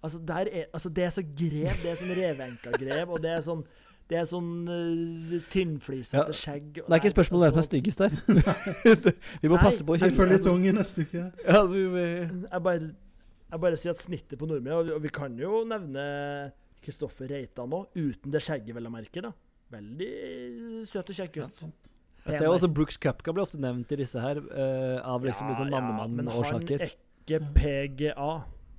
Altså, 0.03 0.19
der 0.27 0.49
er, 0.51 0.65
altså, 0.73 0.89
det 0.89 1.03
er 1.03 1.09
så 1.15 1.23
grev. 1.23 1.77
Det 1.81 1.89
er 1.93 1.95
sånn 2.01 2.13
revenka-grev, 2.17 3.09
og 3.15 3.21
det 3.23 3.31
er 3.37 3.41
sånn 3.45 3.63
det 4.11 4.17
er 4.19 4.25
sånn 4.27 4.67
uh, 4.67 5.37
tynnflisete 5.49 6.25
Ja. 6.27 6.33
skjegg. 6.35 6.81
og- 6.83 6.89
det 6.89 6.95
er 6.97 6.99
ikke 6.99 7.13
spørsmål 7.15 7.39
spørsmålet 7.39 7.45
hvem 7.45 7.53
som 7.53 7.57
er 7.57 7.63
altså, 7.63 7.71
styggest 7.71 7.99
der. 8.03 9.13
vi 9.41 9.47
må 9.47 9.55
Nei, 9.55 9.63
passe 9.63 9.85
på 9.87 9.95
å 9.95 9.97
hylle 9.97 10.17
følger 10.17 10.35
litt 10.35 10.47
ung 10.51 10.65
i 10.67 10.73
neste 10.75 11.05
uke. 11.07 11.23
Ja, 11.47 11.61
vi, 11.71 11.85
vi, 11.93 12.03
Jeg 12.51 12.63
bare, 12.67 12.89
jeg 13.53 13.61
bare 13.63 13.79
sier 13.79 13.95
at 13.95 14.03
snittet 14.03 14.37
på 14.37 14.45
nordmenn 14.49 14.75
Og 14.75 14.85
vi, 14.85 14.91
og 14.97 15.01
vi 15.07 15.11
kan 15.15 15.39
jo 15.39 15.63
nevne 15.71 16.03
Kristoffer 16.83 17.31
Reitan 17.31 17.71
òg, 17.71 17.95
uten 17.95 18.29
det 18.35 18.43
skjegget, 18.43 18.75
vel 18.75 18.91
å 18.91 18.91
merke. 18.91 19.21
da. 19.23 19.31
Veldig 19.71 20.11
søt 20.91 21.09
og 21.09 21.15
kjekk 21.15 21.39
Ja, 21.39 21.47
gutt. 21.47 21.53
sant. 21.63 21.92
Jeg 22.25 22.37
ser 22.37 22.45
jo 22.47 22.53
også 22.55 22.69
Brooks 22.73 22.97
Cupka 22.97 23.33
blir 23.35 23.43
ofte 23.43 23.59
nevnt 23.59 23.91
i 23.91 23.97
disse 23.99 24.19
her, 24.21 24.37
uh, 24.39 24.99
av 25.03 25.23
liksom, 25.25 25.49
liksom 25.51 25.69
men 25.69 25.73
han 25.73 25.95
mannemann-årsaker. 25.97 26.81
er 26.81 26.93
ikke 26.95 27.39
PGA. 27.57 28.31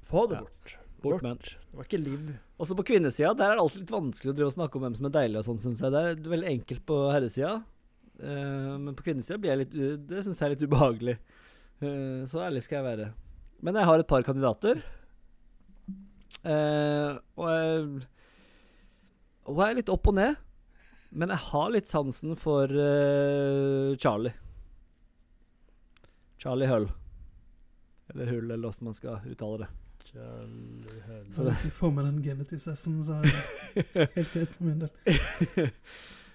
Få 0.04 0.26
det 0.30 0.38
Ja. 0.38 0.40
bort. 0.46 0.76
Bort 1.04 1.22
med. 1.22 1.38
Det 1.44 1.76
var 1.76 1.84
ikke 1.84 2.00
Liv. 2.00 2.38
Også 2.58 2.74
på 2.78 2.84
kvinnesida, 2.88 3.34
der 3.36 3.50
er 3.50 3.56
det 3.56 3.60
alltid 3.64 3.80
litt 3.82 3.90
vanskelig 3.92 4.32
å 4.32 4.36
drive 4.36 4.46
og 4.48 4.56
snakke 4.56 4.76
om 4.76 4.82
hvem 4.86 4.96
som 4.96 5.06
er 5.06 5.10
deilig 5.10 5.36
og 5.42 5.44
sånn, 5.44 5.58
syns 5.60 5.80
jeg. 5.82 5.92
Det 5.92 6.00
er 6.00 6.30
veldig 6.32 6.48
enkelt 6.54 6.86
på 6.86 6.98
herresida. 7.12 7.62
uh, 8.22 8.78
men 8.78 8.94
på 8.94 9.02
kvinnesida 9.04 9.36
blir 9.40 9.50
jeg 9.50 9.58
litt 9.58 10.06
Det 10.08 10.24
syns 10.24 10.38
jeg 10.38 10.46
er 10.46 10.54
litt 10.54 10.64
ubehagelig. 10.70 11.18
Uh, 11.82 12.24
så 12.30 12.40
ærlig 12.46 12.62
skal 12.62 12.80
jeg 12.80 12.84
være. 12.96 13.12
Men 13.60 13.74
jeg 13.74 13.84
har 13.84 13.98
et 13.98 14.06
par 14.06 14.22
kandidater. 14.22 14.80
Uh, 16.44 17.18
og 17.36 17.46
jeg 17.48 18.06
Og 19.46 19.58
jeg 19.60 19.70
er 19.70 19.74
litt 19.76 19.90
opp 19.92 20.08
og 20.08 20.14
ned. 20.16 20.36
Men 21.14 21.30
jeg 21.30 21.46
har 21.46 21.70
litt 21.70 21.86
sansen 21.86 22.34
for 22.38 22.70
uh, 22.70 23.94
Charlie. 24.02 24.34
Charlie 26.42 26.68
Hull. 26.68 26.88
Eller 28.10 28.32
Hull, 28.32 28.50
eller 28.50 28.68
åssen 28.68 28.90
man 28.90 28.96
skal 28.98 29.22
uttale 29.30 29.64
det. 29.64 29.70
Charlie 30.10 31.30
Så 31.32 31.46
hvis 31.46 31.62
vi 31.64 31.70
får 31.78 31.94
med 31.94 32.04
den 32.08 32.18
Genesis-essen, 32.24 32.98
så 33.06 33.20
er 33.20 33.30
det 33.30 34.10
helt 34.18 34.34
greit 34.34 34.52
for 34.52 34.66
min 34.66 34.84
del. 34.84 35.70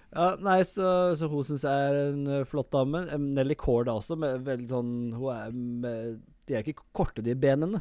Ja, 0.10 0.32
nei, 0.42 0.64
så, 0.66 1.14
så 1.14 1.28
hun 1.30 1.44
syns 1.46 1.62
jeg 1.68 1.90
er 1.90 1.98
en 2.08 2.46
flott 2.50 2.72
dame. 2.74 3.04
Em, 3.14 3.28
Nelly 3.38 3.54
Cord 3.54 3.92
også, 3.92 4.16
med 4.18 4.42
veldig 4.48 4.66
sånn 4.72 4.94
Hun 5.14 5.28
er 5.30 5.52
med 5.54 6.16
De 6.50 6.56
er 6.58 6.66
ikke 6.66 6.82
korte, 6.98 7.22
de 7.22 7.36
benene. 7.38 7.78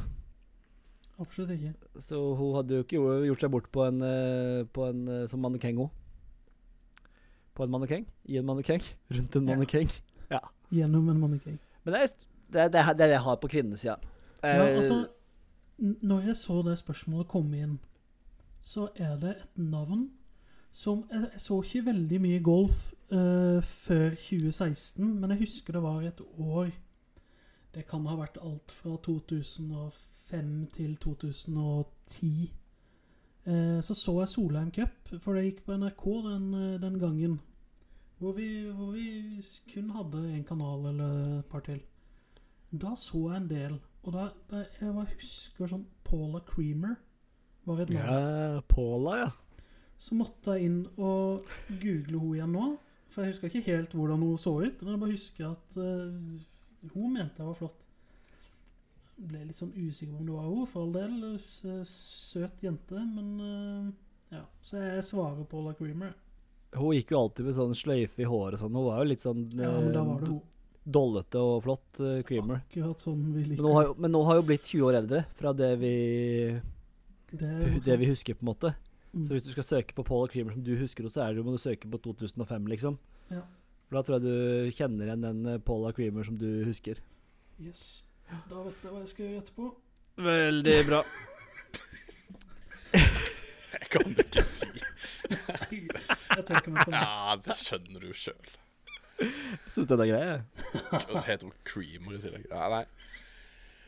Absolutt 1.17 1.55
ikke. 1.55 1.71
Så 2.05 2.19
hun 2.37 2.53
hadde 2.59 2.77
jo 2.77 2.85
ikke 2.85 3.01
gjort, 3.01 3.41
seg 3.41 3.55
bort 3.55 3.71
på 3.73 3.81
en, 3.87 4.05
på 4.77 4.85
en 4.91 5.01
som 5.31 5.41
mannekengo. 5.41 5.89
På 7.59 7.65
en 7.67 7.71
mannekeng? 7.73 8.05
I 8.23 8.37
en 8.39 8.45
mannekeng? 8.47 8.81
Rundt 9.11 9.35
en 9.35 9.47
Ja. 9.47 9.55
mannekeng? 9.55 9.89
Gjennom 10.71 11.09
en 11.09 11.19
mannekeng. 11.19 11.57
Men 11.83 11.93
det 11.93 12.01
er, 12.01 12.07
det, 12.53 12.61
er, 12.61 12.67
det, 12.69 12.79
er 12.79 12.93
det 12.93 13.07
jeg 13.09 13.21
har 13.25 13.35
på 13.35 13.47
kvinnesida. 13.51 13.95
Ja, 14.43 14.53
Eh, 14.53 14.75
altså, 14.75 15.07
når 15.77 16.21
jeg 16.21 16.37
så 16.37 16.61
det 16.61 16.77
spørsmålet 16.79 17.27
komme 17.27 17.57
inn, 17.59 17.79
så 18.61 18.87
er 18.95 19.17
det 19.19 19.33
et 19.41 19.57
navn 19.57 20.09
som 20.71 21.03
Jeg, 21.11 21.29
jeg 21.33 21.41
så 21.41 21.61
ikke 21.61 21.85
veldig 21.85 22.21
mye 22.21 22.39
golf 22.43 22.93
uh, 23.11 23.59
før 23.61 24.09
2016, 24.15 25.19
men 25.19 25.31
jeg 25.31 25.39
husker 25.39 25.73
det 25.73 25.83
var 25.83 26.01
et 26.01 26.21
år 26.37 26.69
Det 27.73 27.87
kan 27.87 28.05
ha 28.05 28.15
vært 28.15 28.37
alt 28.41 28.71
fra 28.71 28.95
2005 29.03 30.67
til 30.73 30.95
2010. 30.97 32.53
Uh, 33.47 33.81
så 33.81 33.93
så 33.93 34.19
jeg 34.19 34.29
Solheim 34.29 34.71
Cup, 34.71 35.19
for 35.19 35.33
det 35.33 35.43
gikk 35.43 35.65
på 35.65 35.77
NRK 35.77 36.05
den, 36.29 36.53
eh, 36.53 36.81
den 36.81 36.99
gangen. 36.99 37.39
Hvor 38.19 38.35
vi, 38.35 38.47
hvor 38.75 38.91
vi 38.91 39.05
kun 39.73 39.93
hadde 39.95 40.25
en 40.33 40.43
kanal 40.43 40.89
eller 40.91 41.39
et 41.39 41.45
par 41.51 41.63
til. 41.63 41.79
Da 42.71 42.91
så 42.99 43.29
jeg 43.31 43.41
en 43.41 43.49
del. 43.49 43.77
Og 44.03 44.13
da, 44.13 44.29
jeg 44.51 44.93
bare 44.95 45.13
husker 45.13 45.71
sånn 45.71 45.85
Paula 46.07 46.41
Creamer 46.47 46.97
var 47.67 47.83
et 47.83 47.93
navn. 47.93 48.11
Ja, 48.11 48.61
Paula, 48.67 49.15
ja. 49.23 49.29
så 49.99 50.17
måtte 50.19 50.55
jeg 50.55 50.69
inn 50.69 50.79
og 50.97 51.47
google 51.69 52.21
hun 52.21 52.35
igjen 52.37 52.55
nå. 52.55 52.69
For 53.09 53.25
jeg 53.25 53.33
husker 53.33 53.49
ikke 53.49 53.71
helt 53.71 53.95
hvordan 53.97 54.23
hun 54.23 54.39
så 54.39 54.53
ut. 54.61 54.83
Men 54.83 54.93
jeg 54.93 55.03
bare 55.03 55.15
husker 55.15 55.49
at 55.49 55.79
uh, 55.79 56.91
hun 56.93 57.15
mente 57.15 57.41
jeg 57.41 57.49
var 57.49 57.57
flott. 57.57 57.85
Ble 59.19 59.41
litt 59.47 59.59
sånn 59.59 59.73
usikker 59.75 60.13
på 60.13 60.21
om 60.21 60.27
det 60.29 60.35
var 60.37 60.47
hun, 60.47 60.67
for 60.69 60.85
all 60.85 60.93
del. 60.95 61.83
Søt 61.89 62.63
jente, 62.63 63.03
men 63.15 63.31
uh, 63.43 63.89
ja. 64.35 64.45
Så 64.61 64.83
jeg 64.83 65.07
svarer 65.09 65.47
Paula 65.49 65.73
Creamer. 65.75 66.13
Hun 66.77 66.93
gikk 66.93 67.11
jo 67.15 67.19
alltid 67.23 67.45
med 67.49 67.55
sånn 67.57 67.71
sløyfe 67.77 68.21
i 68.21 68.27
håret 68.29 68.59
og 68.59 68.61
sånn. 68.61 68.75
Hun 68.77 68.85
var 68.85 68.99
jo 69.03 69.09
litt 69.09 69.23
sånn 69.23 69.45
Ja, 69.57 69.71
men 69.73 69.91
da 69.95 70.01
eh, 70.03 70.09
var 70.11 70.19
det 70.21 70.27
hun. 70.29 70.41
dollete 70.85 71.41
og 71.41 71.63
flott 71.65 71.99
uh, 72.01 72.19
creamer. 72.27 72.61
Akkurat 72.69 73.01
sånn 73.01 73.23
vi 73.33 73.45
Men 73.55 73.63
nå 73.63 73.71
hun, 73.71 73.75
har 73.79 73.87
jo, 73.89 73.95
men 73.97 74.13
hun 74.19 74.27
har 74.29 74.35
jo 74.39 74.45
blitt 74.51 74.67
20 74.69 74.85
år 74.89 74.97
eldre 75.01 75.23
fra 75.39 75.53
det 75.53 75.71
vi, 75.81 75.93
det. 77.31 77.81
det 77.85 77.97
vi 78.01 78.09
husker, 78.11 78.37
på 78.37 78.45
en 78.45 78.51
måte. 78.51 78.73
Mm. 79.13 79.23
Så 79.25 79.33
hvis 79.33 79.47
du 79.47 79.51
skal 79.55 79.65
søke 79.65 79.95
på 79.97 80.05
Paula 80.05 80.29
Creamer 80.29 80.53
som 80.53 80.61
du 80.63 80.75
husker 80.77 81.01
henne, 81.01 81.13
så 81.13 81.23
er 81.25 81.33
det, 81.33 81.41
jo- 81.41 81.47
må 81.47 81.55
du 81.57 81.61
søke 81.61 81.89
på 81.89 81.97
2005, 82.05 82.67
liksom. 82.75 82.99
Ja. 83.33 83.41
For 83.89 83.97
da 83.97 84.03
tror 84.05 84.19
jeg 84.19 84.27
du 84.29 84.71
kjenner 84.77 85.09
igjen 85.09 85.25
den 85.25 85.45
eh, 85.49 85.57
Paula 85.65 85.89
Creamer 85.97 86.23
som 86.27 86.37
du 86.37 86.63
husker. 86.67 87.01
Yes. 87.57 88.03
Da 88.49 88.61
vet 88.61 88.77
jeg 88.85 88.93
hva 88.93 88.99
jeg 89.01 89.09
skal 89.09 89.25
gjøre 89.25 89.41
etterpå. 89.41 89.71
Veldig 90.29 90.77
bra. 90.85 91.01
Jeg 93.89 94.03
kan 94.03 94.13
du 94.13 94.19
ikke 94.21 94.41
si. 94.45 94.67
Jeg 95.29 96.43
trekker 96.45 96.73
meg 96.73 96.85
på 96.85 96.91
det. 96.93 96.99
Ja, 97.01 97.37
det 97.41 97.55
skjønner 97.57 98.03
du 98.03 98.11
sjøl. 98.13 98.51
Syns 99.65 99.89
den 99.89 100.03
er 100.03 100.09
grei, 100.11 100.19
jeg. 100.27 100.41
Heter 101.25 101.47
hun 101.47 101.55
creamer 101.67 102.17
i 102.17 102.19
tillegg? 102.21 102.45
Ja, 102.51 102.67
nei. 102.69 102.83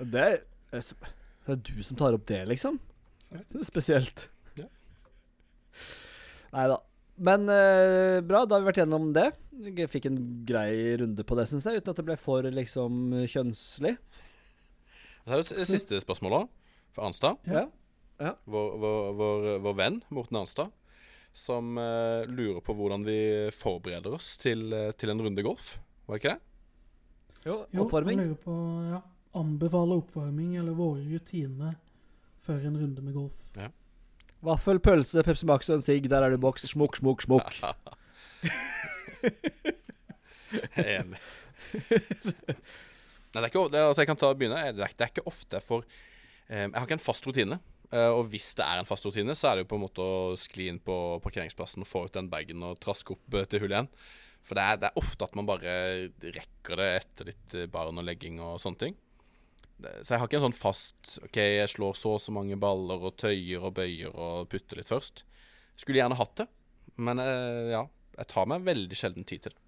Det 0.01 0.23
er, 0.25 0.39
det 0.73 1.53
er 1.53 1.59
du 1.69 1.75
som 1.85 1.99
tar 1.99 2.17
opp 2.17 2.25
det, 2.31 2.41
liksom. 2.49 2.79
Det 3.29 3.61
er 3.61 3.67
spesielt. 3.67 4.25
Ja. 4.57 4.65
Nei 6.55 6.65
da. 6.73 6.79
Men 7.21 7.45
uh, 7.45 8.17
bra, 8.25 8.47
da 8.49 8.57
har 8.57 8.63
vi 8.63 8.71
vært 8.71 8.81
gjennom 8.81 9.11
det. 9.13 9.27
Jeg 9.77 9.91
fikk 9.93 10.07
en 10.09 10.17
grei 10.49 10.97
runde 10.97 11.25
på 11.27 11.37
det, 11.37 11.45
syns 11.51 11.69
jeg, 11.69 11.83
uten 11.83 11.93
at 11.93 12.01
det 12.01 12.07
ble 12.09 12.17
for 12.17 12.47
liksom 12.49 13.13
kjønnslig. 13.29 13.93
Så 15.21 15.37
er 15.37 15.45
det 15.45 15.69
siste 15.69 16.01
spørsmålet 16.01 16.49
for 16.95 17.05
Arnstad. 17.05 17.37
Ja. 17.45 17.67
Vår, 18.21 18.77
vår, 18.77 19.11
vår, 19.17 19.49
vår 19.65 19.75
venn 19.79 19.99
Morten 20.13 20.37
Arnstad. 20.41 20.71
Som 21.33 21.77
uh, 21.79 22.27
lurer 22.27 22.59
på 22.63 22.75
hvordan 22.75 23.05
vi 23.07 23.17
forbereder 23.55 24.17
oss 24.17 24.33
til, 24.41 24.65
eh, 24.75 24.89
til 24.99 25.13
en 25.13 25.21
runde 25.23 25.45
golf. 25.45 25.77
Var 26.05 26.17
det 26.17 26.19
ikke 26.19 26.33
det? 26.33 26.41
Jo, 27.45 27.55
Jo, 27.71 27.85
oppvarming. 27.85 28.19
Jo, 28.19 28.25
lurer 28.33 28.41
på 28.43 28.55
ja, 28.91 28.99
Anbefale 29.39 29.95
oppvarming 30.01 30.57
eller 30.59 30.75
våre 30.75 31.05
rutiner 31.07 31.77
før 32.43 32.67
en 32.67 32.75
runde 32.81 33.05
med 33.05 33.15
golf. 33.15 33.45
Vaffel, 34.41 34.81
pølse, 34.81 35.21
Pepsi 35.23 35.45
Max 35.45 35.69
og 35.69 35.77
en 35.77 35.85
sigg. 35.85 36.09
Der 36.09 36.25
er 36.25 36.33
det 36.33 36.41
boks. 36.41 36.65
Smokk, 36.73 36.97
smokk, 36.97 37.23
smokk. 37.23 37.53
Er 40.75 40.87
enig. 40.97 41.19
Nei, 41.71 43.39
det 43.39 43.45
er 43.45 43.47
ikke, 43.47 43.67
det, 43.71 43.83
altså 43.85 44.03
jeg 44.03 44.09
kan 44.09 44.19
ta 44.19 44.31
og 44.33 44.39
begynne. 44.39 44.57
Det 44.75 44.83
er, 44.83 44.95
det 44.97 45.05
er 45.05 45.11
ikke 45.13 45.29
ofte 45.29 45.55
jeg 45.55 45.63
får 45.63 45.85
eh, 45.85 46.65
Jeg 46.65 46.73
har 46.75 46.87
ikke 46.87 46.97
en 46.97 47.03
fast 47.05 47.27
rutine. 47.29 47.59
Eh, 47.91 48.07
og 48.07 48.29
hvis 48.31 48.53
det 48.55 48.63
er 48.63 48.79
en 48.79 48.87
fast 48.87 49.05
rutine, 49.07 49.35
så 49.35 49.49
er 49.49 49.57
det 49.57 49.65
jo 49.65 49.71
på 49.73 49.77
en 49.79 49.83
måte 49.83 50.03
å 50.03 50.35
skli 50.39 50.69
inn 50.71 50.79
på 50.83 50.95
parkeringsplassen 51.23 51.83
og 51.83 51.89
få 51.89 52.05
ut 52.07 52.15
den 52.15 52.29
bagen 52.31 52.63
og 52.63 52.79
traske 52.83 53.17
opp 53.17 53.35
eh, 53.35 53.47
til 53.51 53.65
hull 53.65 53.75
igjen. 53.75 53.89
For 54.41 54.57
det 54.57 54.63
er, 54.63 54.79
det 54.81 54.89
er 54.89 55.01
ofte 55.01 55.27
at 55.27 55.35
man 55.37 55.49
bare 55.49 55.73
rekker 56.23 56.79
det 56.79 56.91
etter 57.01 57.31
litt 57.33 57.57
eh, 57.59 57.69
barn 57.71 57.99
og 57.99 58.07
legging 58.07 58.39
og 58.43 58.61
sånne 58.63 58.85
ting. 58.85 58.99
Så 59.81 60.13
jeg 60.13 60.21
har 60.21 60.27
ikke 60.29 60.37
en 60.37 60.45
sånn 60.45 60.59
fast 60.59 61.15
OK, 61.25 61.37
jeg 61.41 61.69
slår 61.71 61.95
så 61.97 62.13
og 62.13 62.21
så 62.21 62.33
mange 62.35 62.57
baller 62.61 63.01
og 63.01 63.15
tøyer 63.17 63.63
og 63.65 63.73
bøyer 63.79 64.13
og 64.13 64.45
putter 64.51 64.77
litt 64.77 64.91
først. 64.91 65.23
Skulle 65.73 65.97
gjerne 65.97 66.19
hatt 66.19 66.35
det, 66.37 66.45
men 67.01 67.17
ja. 67.17 67.87
Jeg 68.19 68.27
tar 68.29 68.49
meg 68.51 68.65
veldig 68.67 68.97
sjelden 68.99 69.25
tid 69.25 69.47
til 69.47 69.53
det. 69.55 69.61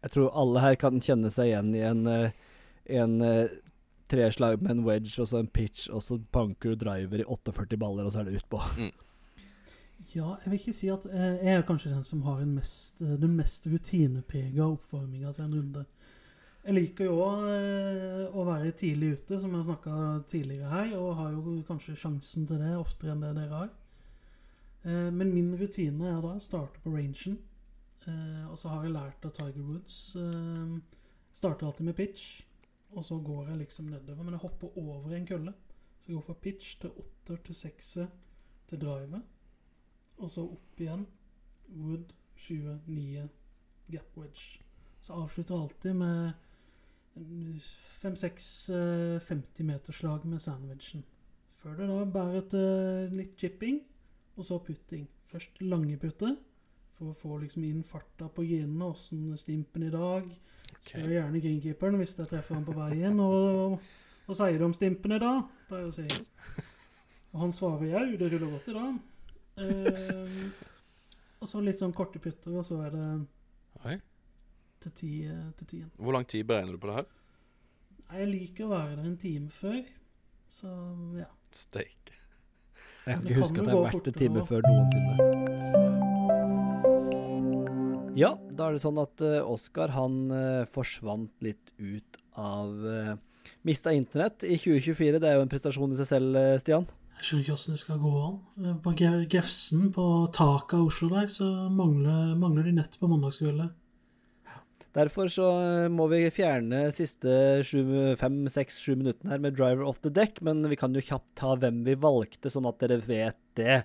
Jeg 0.00 0.14
tror 0.16 0.32
alle 0.40 0.62
her 0.64 0.78
kan 0.80 0.98
kjenne 1.04 1.30
seg 1.30 1.52
igjen 1.52 1.68
i 1.76 1.84
en, 1.86 2.00
en 2.96 3.14
eh, 4.10 4.16
treslag 4.16 4.62
med 4.62 4.70
en 4.74 4.84
wedge 4.86 5.20
og 5.22 5.28
så 5.28 5.40
en 5.40 5.48
pitch, 5.48 5.88
og 5.90 6.02
så 6.02 6.18
panker 6.32 6.74
du 6.74 6.84
driver 6.84 7.22
i 7.22 7.24
48 7.24 7.78
baller, 7.80 8.04
og 8.04 8.12
så 8.12 8.20
er 8.20 8.28
det 8.28 8.42
utpå. 8.42 8.60
Ja, 10.14 10.34
jeg 10.42 10.50
vil 10.50 10.58
ikke 10.58 10.74
si 10.74 10.88
at 10.90 11.06
eh, 11.06 11.38
jeg 11.38 11.54
er 11.54 11.66
kanskje 11.68 11.92
den 11.94 12.04
som 12.04 12.22
har 12.26 12.40
en 12.42 12.54
mest, 12.56 13.00
eh, 13.00 13.16
den 13.20 13.36
mest 13.38 13.66
rutinepega 13.70 14.64
oppvarminga 14.66 15.32
til 15.36 15.44
en 15.44 15.54
runde. 15.54 15.84
Jeg 16.64 16.74
liker 16.76 17.06
jo 17.08 17.20
eh, 17.48 18.24
å 18.36 18.44
være 18.44 18.72
tidlig 18.76 19.14
ute, 19.16 19.38
som 19.40 19.54
jeg 19.54 19.68
snakka 19.68 19.92
tidligere 20.28 20.72
her, 20.72 20.96
og 20.98 21.14
har 21.20 21.36
jo 21.36 21.60
kanskje 21.68 21.96
sjansen 21.96 22.48
til 22.48 22.60
det 22.60 22.74
oftere 22.76 23.14
enn 23.14 23.22
det 23.24 23.36
dere 23.38 23.62
har. 23.62 23.70
Eh, 24.82 25.08
men 25.12 25.34
min 25.34 25.54
rutine 25.60 26.10
er 26.10 26.20
da 26.24 26.34
å 26.34 26.42
starte 26.42 26.82
på 26.84 26.92
rangen. 26.96 27.38
Eh, 28.08 28.44
og 28.48 28.58
så 28.58 28.72
har 28.72 28.84
jeg 28.84 28.96
lært 28.96 29.24
av 29.24 29.34
Tiger 29.36 29.64
Woods. 29.64 30.16
Eh, 30.16 30.76
starter 31.36 31.68
alltid 31.68 31.86
med 31.86 31.96
pitch, 31.96 32.42
og 32.90 33.04
så 33.04 33.18
går 33.22 33.48
jeg 33.48 33.58
liksom 33.64 33.90
nedover. 33.90 34.22
Men 34.22 34.34
jeg 34.34 34.44
hopper 34.44 34.78
over 34.78 35.14
en 35.14 35.26
kølle. 35.26 35.52
Så 36.00 36.08
jeg 36.08 36.14
går 36.14 36.26
fra 36.26 36.40
pitch 36.42 36.80
til 36.80 36.90
åtter 36.90 37.36
til 37.46 37.54
sekser 37.54 38.06
til 38.68 38.80
driver. 38.80 39.20
Og 40.18 40.30
så 40.30 40.44
opp 40.44 40.80
igjen. 40.80 41.06
Wood, 41.70 42.12
20, 42.36 42.80
9, 42.86 43.28
gap 43.92 44.16
wedge. 44.18 44.62
Så 45.00 45.12
avslutter 45.12 45.54
jeg 45.54 45.62
alltid 45.62 45.94
med 45.94 46.32
fem-seks 48.00 48.70
50-meterslag 49.28 50.26
med 50.26 50.38
sandwichen. 50.38 51.04
Før 51.60 51.76
det 51.76 51.88
da 51.88 52.04
bærer 52.04 52.46
til 52.52 53.16
litt 53.16 53.34
chipping, 53.38 53.80
og 54.36 54.44
så 54.44 54.58
putting. 54.64 55.08
Først 55.28 55.60
lange 55.62 55.98
putter, 56.00 56.36
for 57.00 57.14
å 57.14 57.16
få 57.16 57.40
liksom 57.40 57.64
inn 57.64 57.80
farta 57.86 58.28
på 58.28 58.44
genene, 58.44 58.92
Åssen 58.92 59.32
stimpen 59.40 59.88
i 59.88 59.90
dag. 59.94 60.28
Spør 60.84 61.08
gjerne 61.16 61.40
greenkeeperen 61.40 61.96
hvis 61.98 62.14
jeg 62.18 62.28
treffer 62.28 62.58
han 62.58 62.68
på 62.68 62.76
veien. 62.76 63.18
Og 63.24 63.80
og 64.30 64.36
sier 64.38 64.60
du 64.60 64.66
om 64.68 64.74
stimpen 64.76 65.16
i 65.16 65.18
dag? 65.18 65.46
Pleier 65.66 65.88
jeg 65.88 65.90
å 65.90 65.94
si. 65.96 66.66
Og 67.32 67.40
han 67.42 67.54
svarer 67.54 67.88
jau, 67.90 68.04
det 68.20 68.28
ruller 68.30 68.52
godt 68.52 68.68
i 68.70 68.74
dag. 68.76 69.00
Eh, 69.64 70.68
og 71.42 71.50
så 71.50 71.62
litt 71.64 71.80
sånn 71.80 71.94
korte 71.96 72.22
putter, 72.22 72.54
og 72.54 72.66
så 72.66 72.78
er 72.86 72.94
det 72.94 73.08
Oi. 73.90 73.96
til 74.84 74.94
ti 75.00 75.10
eh, 75.26 75.48
til 75.58 75.70
tien. 75.72 75.90
Hvor 75.98 76.14
lang 76.14 76.28
tid 76.30 76.46
beregner 76.46 76.78
du 76.78 76.82
på 76.82 76.92
det 76.92 77.00
her? 77.00 77.10
Jeg 78.10 78.30
liker 78.30 78.68
å 78.68 78.72
være 78.76 78.96
der 79.00 79.10
en 79.10 79.18
time 79.18 79.50
før. 79.54 79.82
Så 80.50 80.70
ja. 81.18 81.30
Steike. 81.50 82.18
Jeg 83.06 83.16
kan 83.16 83.26
ikke 83.26 83.42
huske 83.42 83.58
at 83.58 83.66
jeg 83.66 83.74
har 83.74 83.78
gå 83.78 83.84
vært 83.88 84.10
en 84.14 84.18
time 84.22 84.46
før 84.46 84.66
noensinne. 84.70 85.79
Ja, 88.18 88.34
da 88.50 88.68
er 88.68 88.76
det 88.76 88.82
sånn 88.82 88.98
at 89.00 89.22
uh, 89.22 89.40
Oskar 89.46 89.92
han 89.94 90.22
eh, 90.34 90.62
forsvant 90.68 91.30
litt 91.44 91.70
ut 91.78 92.18
av 92.34 92.72
uh, 92.82 93.12
Mista 93.62 93.92
internett 93.92 94.44
i 94.44 94.56
2024. 94.58 95.20
Det 95.20 95.28
er 95.28 95.36
jo 95.38 95.44
en 95.44 95.52
prestasjon 95.52 95.92
i 95.92 95.98
seg 95.98 96.08
selv, 96.08 96.38
eh, 96.38 96.56
Stian. 96.60 96.86
Jeg 97.20 97.26
skjønner 97.26 97.44
ikke 97.44 97.54
hvordan 97.56 97.76
det 97.76 97.82
skal 97.82 98.00
gå 98.00 98.12
an. 98.24 98.38
Eh, 98.64 98.78
På 98.84 98.94
Gefsen, 99.34 99.90
på 99.92 100.06
taket 100.36 100.78
av 100.78 100.88
Oslo 100.88 101.10
der, 101.12 101.28
så 101.28 101.48
mangler, 101.68 102.34
mangler 102.40 102.68
de 102.68 102.76
nett 102.78 102.96
på 103.00 103.10
mandagskveldet. 103.10 103.76
Derfor 104.96 105.28
så 105.30 105.48
eh, 105.60 105.88
må 105.92 106.08
vi 106.10 106.24
fjerne 106.34 106.86
siste 106.94 107.62
fem, 108.18 108.40
seks, 108.50 108.80
sju 108.82 108.96
minuttene 108.96 109.36
her 109.36 109.44
med 109.44 109.54
driver 109.58 109.84
off 109.86 110.00
the 110.00 110.10
deck, 110.10 110.40
men 110.42 110.64
vi 110.66 110.78
kan 110.80 110.96
jo 110.96 111.04
kjapt 111.04 111.28
ta 111.38 111.54
hvem 111.60 111.84
vi 111.86 111.98
valgte, 112.00 112.50
sånn 112.50 112.66
at 112.66 112.80
dere 112.82 112.98
vet 113.04 113.38
det. 113.60 113.82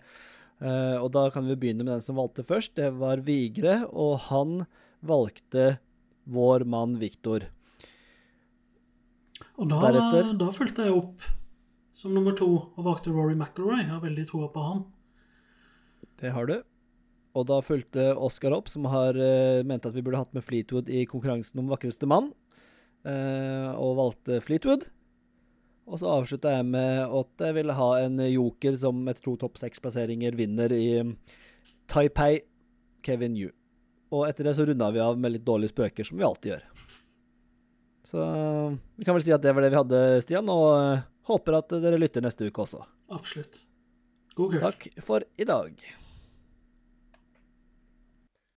Eh, 0.64 0.98
og 1.02 1.10
da 1.16 1.28
kan 1.34 1.48
vi 1.50 1.58
begynne 1.60 1.84
med 1.84 1.94
den 1.98 2.04
som 2.04 2.20
valgte 2.20 2.46
først. 2.48 2.76
Det 2.80 2.94
var 3.00 3.24
Vigre, 3.26 3.82
og 3.92 4.28
han 4.30 4.64
valgte 5.06 5.76
vår 6.26 6.66
mann 6.70 6.98
Viktor. 7.02 7.50
Og 9.56 9.68
da, 9.72 9.80
Deretter? 9.84 10.32
da 10.40 10.52
fulgte 10.56 10.88
jeg 10.88 10.96
opp 10.96 11.26
som 11.96 12.16
nummer 12.16 12.36
to 12.36 12.48
og 12.76 12.82
valgte 12.84 13.12
Rory 13.14 13.36
McIlroy. 13.36 13.84
Jeg 13.84 13.92
har 13.92 14.02
veldig 14.04 14.26
troa 14.30 14.50
på 14.52 14.64
han. 14.64 14.82
Det 16.20 16.32
har 16.36 16.50
du. 16.50 16.58
Og 17.36 17.48
da 17.50 17.60
fulgte 17.64 18.14
Oskar 18.16 18.56
opp, 18.56 18.70
som 18.72 18.88
har 18.88 19.18
uh, 19.20 19.64
mente 19.68 19.90
at 19.92 19.96
vi 19.96 20.04
burde 20.04 20.22
hatt 20.22 20.36
med 20.36 20.44
Fleetwood 20.46 20.92
i 20.92 21.04
konkurransen 21.10 21.60
om 21.60 21.72
vakreste 21.72 22.08
mann, 22.08 22.30
uh, 23.08 23.72
og 23.76 23.98
valgte 24.00 24.40
Fleetwood. 24.44 24.88
Og 25.86 26.02
så 26.02 26.10
avslutta 26.10 26.56
jeg 26.56 26.66
med 26.66 27.04
at 27.06 27.46
jeg 27.46 27.56
ville 27.60 27.76
ha 27.78 27.90
en 28.02 28.22
joker 28.26 28.78
som 28.82 29.04
etter 29.12 29.28
to 29.28 29.36
topp 29.44 29.60
seks-plasseringer 29.62 30.38
vinner 30.38 30.74
i 30.74 30.88
Taipei, 31.92 32.40
Kevin 33.06 33.38
Yu. 33.38 33.52
Og 34.16 34.26
etter 34.30 34.50
det 34.50 34.56
så 34.58 34.66
runda 34.66 34.90
vi 34.94 35.04
av 35.04 35.20
med 35.20 35.36
litt 35.36 35.46
dårlige 35.46 35.74
spøker, 35.76 36.08
som 36.08 36.18
vi 36.18 36.26
alltid 36.26 36.56
gjør. 36.56 36.66
Så 38.06 38.24
vi 38.96 39.06
kan 39.06 39.18
vel 39.18 39.26
si 39.26 39.34
at 39.34 39.46
det 39.46 39.54
var 39.54 39.66
det 39.66 39.72
vi 39.74 39.82
hadde, 39.82 40.02
Stian, 40.26 40.50
og 40.50 40.66
uh, 40.74 41.06
håper 41.30 41.60
at 41.60 41.78
dere 41.84 42.02
lytter 42.02 42.26
neste 42.26 42.50
uke 42.50 42.66
også. 42.66 42.82
Absolutt. 43.14 43.64
God 44.38 44.56
kveld. 44.56 44.66
Takk 44.66 45.06
for 45.06 45.26
i 45.38 45.48
dag. 45.48 45.78